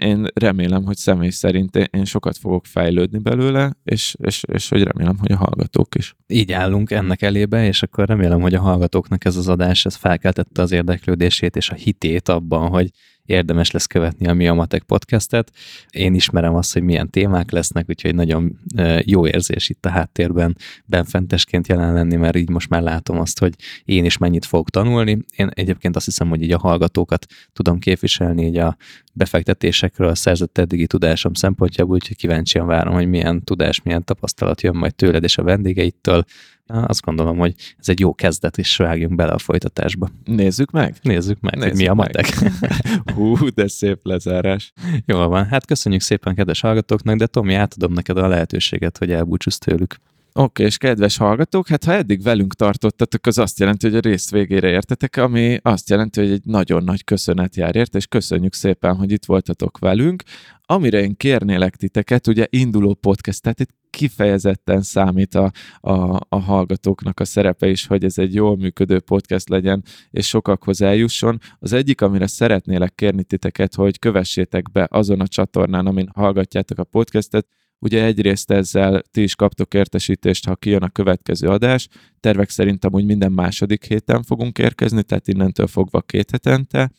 én 0.00 0.26
remélem, 0.34 0.84
hogy 0.84 0.96
személy 0.96 1.30
szerint 1.30 1.76
én 1.76 2.04
sokat 2.04 2.36
fogok 2.36 2.66
fejlődni 2.66 3.18
belőle, 3.18 3.72
és, 3.84 4.14
és, 4.18 4.42
és 4.52 4.68
hogy 4.68 4.82
remélem, 4.82 5.18
hogy 5.18 5.32
a 5.32 5.36
hallgatók 5.36 5.94
is. 5.94 6.16
Így 6.26 6.52
állunk 6.52 6.90
ennek 6.90 7.22
elébe, 7.22 7.66
és 7.66 7.82
akkor 7.82 8.08
remélem, 8.08 8.40
hogy 8.40 8.54
a 8.54 8.60
hallgatóknak 8.60 9.24
ez 9.24 9.36
az 9.36 9.48
adás 9.48 9.84
ez 9.84 9.94
felkeltette 9.94 10.62
az 10.62 10.72
érdeklődését 10.72 11.56
és 11.56 11.70
a 11.70 11.74
hitét 11.74 12.28
abban, 12.28 12.68
hogy 12.68 12.90
érdemes 13.28 13.70
lesz 13.70 13.86
követni 13.86 14.26
a 14.26 14.34
Mi 14.34 14.48
a 14.48 14.54
Matek 14.54 14.82
podcastet. 14.82 15.52
Én 15.90 16.14
ismerem 16.14 16.54
azt, 16.54 16.72
hogy 16.72 16.82
milyen 16.82 17.10
témák 17.10 17.50
lesznek, 17.50 17.88
úgyhogy 17.88 18.14
nagyon 18.14 18.58
jó 19.04 19.26
érzés 19.26 19.68
itt 19.68 19.86
a 19.86 19.88
háttérben 19.88 20.56
benfentesként 20.84 21.68
jelen 21.68 21.92
lenni, 21.92 22.16
mert 22.16 22.36
így 22.36 22.48
most 22.48 22.68
már 22.68 22.82
látom 22.82 23.18
azt, 23.18 23.38
hogy 23.38 23.54
én 23.84 24.04
is 24.04 24.18
mennyit 24.18 24.44
fogok 24.44 24.70
tanulni. 24.70 25.18
Én 25.36 25.50
egyébként 25.54 25.96
azt 25.96 26.04
hiszem, 26.04 26.28
hogy 26.28 26.42
így 26.42 26.52
a 26.52 26.58
hallgatókat 26.58 27.26
tudom 27.52 27.78
képviselni 27.78 28.46
így 28.46 28.56
a 28.56 28.76
befektetésekről 29.14 30.08
a 30.08 30.14
szerzett 30.14 30.58
eddigi 30.58 30.86
tudásom 30.86 31.34
szempontjából, 31.34 31.94
úgyhogy 31.94 32.16
kíváncsian 32.16 32.66
várom, 32.66 32.94
hogy 32.94 33.08
milyen 33.08 33.44
tudás, 33.44 33.82
milyen 33.82 34.04
tapasztalat 34.04 34.60
jön 34.60 34.76
majd 34.76 34.94
tőled 34.94 35.22
és 35.22 35.38
a 35.38 35.42
vendégeittől. 35.42 36.24
Azt 36.68 37.00
gondolom, 37.00 37.38
hogy 37.38 37.54
ez 37.78 37.88
egy 37.88 38.00
jó 38.00 38.14
kezdet, 38.14 38.58
és 38.58 38.76
vágjunk 38.76 39.14
bele 39.14 39.32
a 39.32 39.38
folytatásba. 39.38 40.08
Nézzük 40.24 40.70
meg? 40.70 40.96
Nézzük 41.02 41.40
meg, 41.40 41.56
Nézzük 41.56 41.76
mi 41.76 41.86
a 41.86 41.94
matek. 41.94 42.26
Hú, 43.14 43.48
de 43.54 43.68
szép 43.68 43.98
lezárás. 44.02 44.72
Jól 45.06 45.28
van, 45.28 45.46
hát 45.46 45.66
köszönjük 45.66 46.00
szépen 46.00 46.34
kedves 46.34 46.60
hallgatóknak, 46.60 47.16
de 47.16 47.26
Tomi, 47.26 47.54
átadom 47.54 47.92
neked 47.92 48.16
a 48.16 48.28
lehetőséget, 48.28 48.98
hogy 48.98 49.10
elbúcsúsz 49.10 49.58
tőlük. 49.58 49.96
Oké, 50.32 50.42
okay, 50.42 50.66
és 50.66 50.76
kedves 50.76 51.16
hallgatók, 51.16 51.68
hát 51.68 51.84
ha 51.84 51.92
eddig 51.92 52.22
velünk 52.22 52.54
tartottatok, 52.54 53.26
az 53.26 53.38
azt 53.38 53.58
jelenti, 53.58 53.86
hogy 53.86 53.96
a 53.96 54.00
részt 54.00 54.30
végére 54.30 54.68
értetek, 54.68 55.16
ami 55.16 55.58
azt 55.62 55.90
jelenti, 55.90 56.20
hogy 56.20 56.30
egy 56.30 56.44
nagyon 56.44 56.84
nagy 56.84 57.04
köszönet 57.04 57.56
jár 57.56 57.76
ért, 57.76 57.94
és 57.94 58.06
köszönjük 58.06 58.54
szépen, 58.54 58.96
hogy 58.96 59.12
itt 59.12 59.24
voltatok 59.24 59.78
velünk. 59.78 60.22
Amire 60.62 61.00
én 61.00 61.16
kérnélek 61.16 61.76
titeket, 61.76 62.26
ugye 62.26 62.46
induló 62.50 62.94
podcast, 62.94 63.42
tehát 63.42 63.60
itt 63.60 63.74
kifejezetten 63.90 64.82
számít 64.82 65.34
a, 65.34 65.50
a, 65.80 66.20
a 66.28 66.38
hallgatóknak 66.38 67.20
a 67.20 67.24
szerepe 67.24 67.68
is, 67.68 67.86
hogy 67.86 68.04
ez 68.04 68.18
egy 68.18 68.34
jól 68.34 68.56
működő 68.56 69.00
podcast 69.00 69.48
legyen, 69.48 69.84
és 70.10 70.28
sokakhoz 70.28 70.82
eljusson. 70.82 71.38
Az 71.58 71.72
egyik, 71.72 72.00
amire 72.00 72.26
szeretnélek 72.26 72.94
kérni 72.94 73.24
titeket, 73.24 73.74
hogy 73.74 73.98
kövessétek 73.98 74.70
be 74.70 74.86
azon 74.90 75.20
a 75.20 75.26
csatornán, 75.26 75.86
amin 75.86 76.08
hallgatjátok 76.14 76.78
a 76.78 76.84
podcastet, 76.84 77.46
Ugye 77.80 78.04
egyrészt 78.04 78.50
ezzel 78.50 79.02
ti 79.10 79.22
is 79.22 79.34
kaptok 79.34 79.74
értesítést, 79.74 80.46
ha 80.46 80.56
kijön 80.56 80.82
a 80.82 80.88
következő 80.88 81.48
adás. 81.48 81.88
Tervek 82.20 82.50
szerint 82.50 82.84
amúgy 82.84 83.04
minden 83.04 83.32
második 83.32 83.84
héten 83.84 84.22
fogunk 84.22 84.58
érkezni, 84.58 85.02
tehát 85.02 85.28
innentől 85.28 85.66
fogva 85.66 86.00
két 86.00 86.30
hetente. 86.30 86.90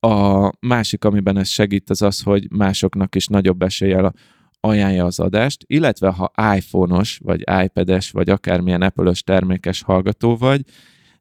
A 0.00 0.50
másik, 0.66 1.04
amiben 1.04 1.36
ez 1.36 1.48
segít, 1.48 1.90
az 1.90 2.02
az, 2.02 2.20
hogy 2.20 2.50
másoknak 2.50 3.14
is 3.14 3.26
nagyobb 3.26 3.62
eséllyel 3.62 4.14
ajánlja 4.60 5.04
az 5.04 5.20
adást, 5.20 5.64
illetve 5.66 6.08
ha 6.08 6.32
iPhone-os, 6.56 7.20
vagy 7.22 7.40
iPad-es, 7.64 8.10
vagy 8.10 8.30
akármilyen 8.30 8.82
Apple-ös 8.82 9.22
termékes 9.22 9.82
hallgató 9.82 10.36
vagy, 10.36 10.60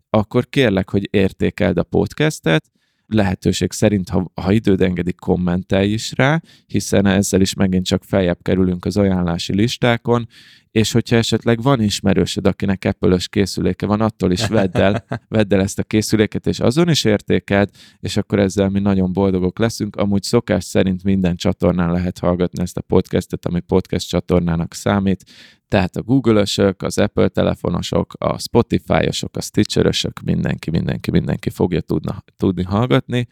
akkor 0.10 0.50
kérlek, 0.50 0.90
hogy 0.90 1.08
értékeld 1.12 1.78
a 1.78 1.84
podcastet, 1.84 2.72
lehetőség 3.08 3.72
szerint, 3.72 4.10
ha, 4.10 4.32
ha 4.42 4.52
időd 4.52 4.82
engedik, 4.82 5.16
kommentelj 5.16 5.92
is 5.92 6.14
rá, 6.16 6.42
hiszen 6.66 7.06
ezzel 7.06 7.42
is 7.42 7.54
megint 7.54 7.86
csak 7.86 8.04
feljebb 8.04 8.38
kerülünk 8.42 8.86
az 8.86 8.98
ajánlási 8.98 9.56
listákon, 9.56 10.28
és 10.72 10.92
hogyha 10.92 11.16
esetleg 11.16 11.62
van 11.62 11.82
ismerősöd, 11.82 12.48
akinek 12.48 12.86
apple 12.86 13.18
készüléke 13.30 13.86
van, 13.86 14.02
attól 14.02 14.32
is 14.32 14.48
vedd 14.48 14.78
el, 14.78 15.06
vedd 15.28 15.54
el 15.54 15.62
ezt 15.62 15.80
a 15.80 15.84
készüléket, 15.84 16.48
és 16.48 16.60
azon 16.60 16.90
is 16.90 17.04
értékeld, 17.04 17.70
és 18.00 18.18
akkor 18.18 18.40
ezzel 18.40 18.70
mi 18.70 18.80
nagyon 18.80 19.14
boldogok 19.14 19.60
leszünk. 19.60 19.96
Amúgy 19.96 20.24
szokás 20.24 20.64
szerint 20.64 21.04
minden 21.04 21.36
csatornán 21.36 21.92
lehet 21.92 22.20
hallgatni 22.20 22.62
ezt 22.62 22.78
a 22.78 22.82
podcastet, 22.82 23.46
ami 23.46 23.60
podcast 23.60 24.08
csatornának 24.08 24.74
számít, 24.74 25.24
tehát 25.68 25.96
a 25.96 26.02
Google-ösök, 26.02 26.82
az 26.82 26.98
Apple 26.98 27.28
telefonosok, 27.28 28.14
a 28.18 28.40
Spotify-osok, 28.40 29.38
a 29.38 29.42
Stitcher-ösök, 29.42 30.20
mindenki, 30.20 30.70
mindenki, 30.70 31.12
mindenki 31.12 31.50
fogja 31.50 31.82
tudna, 31.82 32.24
tudni 32.38 32.64
hallgatni. 32.64 33.28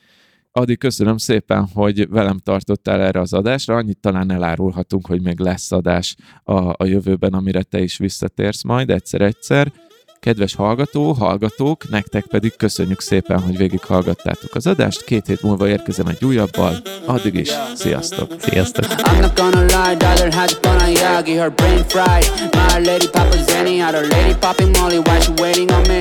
Adi, 0.58 0.78
köszönöm 0.78 1.18
szépen, 1.18 1.70
hogy 1.74 2.10
velem 2.10 2.38
tartottál 2.38 3.02
erre 3.02 3.20
az 3.20 3.34
adásra. 3.34 3.76
Annyit 3.76 3.98
talán 4.00 4.32
elárulhatunk, 4.32 5.08
hogy 5.08 5.22
még 5.22 5.40
lesz 5.40 5.72
adás 5.72 6.16
a, 6.44 6.54
a 6.54 6.86
jövőben, 6.86 7.34
amire 7.34 7.64
te 7.64 7.80
is 7.80 7.98
visszatérsz 7.98 8.64
majd 8.64 8.90
egyszer-egyszer. 8.90 9.72
Kedves 10.20 10.56
hallgató, 10.56 11.12
hallgatók, 11.12 11.90
nektek 11.90 12.26
pedig 12.26 12.56
köszönjük 12.56 13.02
szépen, 13.02 13.40
hogy 13.40 13.58
végighallgattátok 13.58 14.56
az 14.56 14.68
adást. 14.68 15.04
Két 15.04 15.28
hét 15.28 15.42
múlva 15.42 15.68
érkezem 15.68 16.08
egy 16.08 16.26
újabbal. 16.26 16.76
Addig 17.06 17.34
is, 17.34 17.50
sziasztok! 17.76 18.32
Sziasztok! 18.40 18.86
I'm 18.86 19.20
not 19.22 19.36
gonna 19.36 19.62
lie, 19.62 19.96
daughter 19.96 20.34
had 20.34 20.50
fun 20.50 20.82
on 20.82 20.92
Yagi, 20.92 21.36
her 21.36 21.52
brain 21.52 21.84
fried. 21.88 22.26
My 22.54 22.86
lady 22.86 23.10
Papa 23.10 23.38
Zenny, 23.44 23.78
had 23.80 23.94
her 23.94 24.08
lady 24.08 24.36
popping 24.40 24.78
Molly, 24.78 24.98
why 24.98 25.20
she 25.20 25.32
waiting 25.42 25.72
on 25.72 25.82
me? 25.88 26.00